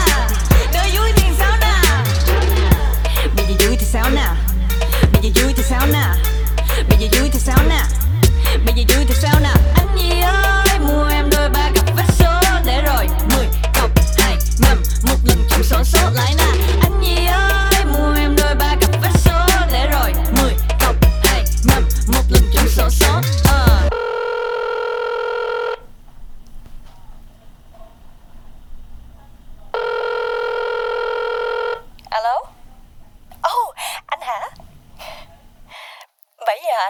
Đời 0.74 0.92
vui 0.98 1.12
thì 1.16 1.26
sao 1.40 1.52
nè? 1.62 1.74
Bây 3.36 3.46
giờ 3.46 3.56
vui 3.68 3.76
thì 3.80 3.86
sao 3.86 4.10
nè? 4.10 4.26
Bây 5.14 5.22
giờ 5.22 5.44
vui 5.44 5.54
thì 5.58 5.64
sao 5.64 5.88
nè? 5.94 6.06
Bây 6.90 6.98
giờ 7.00 7.08
vui 7.20 7.30
thì 7.34 7.40
sao 7.40 7.60
nè? 7.70 7.82
Bây 8.66 8.74
giờ 8.76 8.96
vui 8.96 9.06
thì 9.08 9.16
sao 9.22 9.40
nè? 9.44 9.54
Anh 9.76 9.98
gì 9.98 10.22
ơi, 10.22 10.80
mua 10.80 11.08
em 11.08 11.30
đôi 11.30 11.50
ba 11.50 11.70
cặp 11.76 11.86
vết 11.96 12.14
số. 12.20 12.60
Để 12.66 12.82
rồi, 12.82 13.08
mười 13.36 13.48
cộng 13.76 13.92
hai 14.18 14.38
năm 14.60 14.84
một 15.04 15.18
lần 15.24 15.38
trúng 15.50 15.64
số 15.64 15.84
số 15.84 16.10
lại 16.14 16.34
nè. 16.38 16.46
Anh 16.82 17.02
gì 17.02 17.26
ơi 17.26 17.53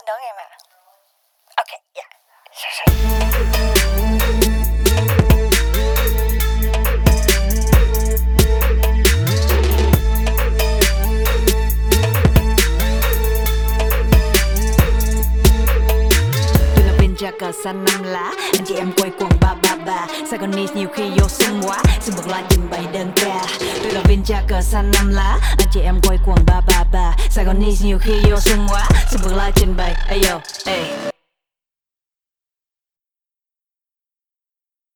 đón 0.05 0.19
em 0.21 0.35
ạ 0.35 0.47
à 0.49 0.57
ok 1.55 1.67
dạ 1.95 2.01
yeah. 2.01 2.09
Tôi 17.21 17.31
cờ 17.39 17.51
xanh 17.63 17.85
năm 17.85 18.03
lá, 18.03 18.31
Anh 18.53 18.65
chị 18.65 18.75
em 18.75 18.93
quay 18.97 19.11
quần 19.19 19.42
bà. 19.85 20.07
Ba 20.31 20.38
ba 20.47 20.76
nhiều 20.76 20.88
khi 20.95 21.03
vô 21.10 21.27
sung 21.30 21.61
quá 21.64 21.84
Xin 22.01 22.15
bật 22.15 22.27
lại 22.27 22.43
trình 22.49 22.69
bày 22.72 22.85
đơn 22.93 23.11
ca. 23.15 23.45
Tôi 23.84 23.91
là 23.91 24.01
viên 24.10 24.23
cờ 24.47 24.61
xanh 24.61 24.91
năm 24.93 25.10
lá 25.10 25.39
Anh 25.57 25.68
chị 25.72 25.80
em 25.80 25.95
quay 26.07 26.18
quần 26.26 26.45
ba 26.45 26.61
ba 26.68 26.84
ba. 26.93 27.15
Saigonese 27.30 27.85
nhiều 27.85 27.97
khi 28.01 28.14
vô 28.30 28.39
sung 28.39 28.68
quá 28.69 28.89
Xin 29.11 29.22
bật 29.23 29.35
lại 29.35 29.51
trình 29.55 29.73
bày. 29.77 29.93
Ayo, 30.10 30.39
ay. 30.65 31.12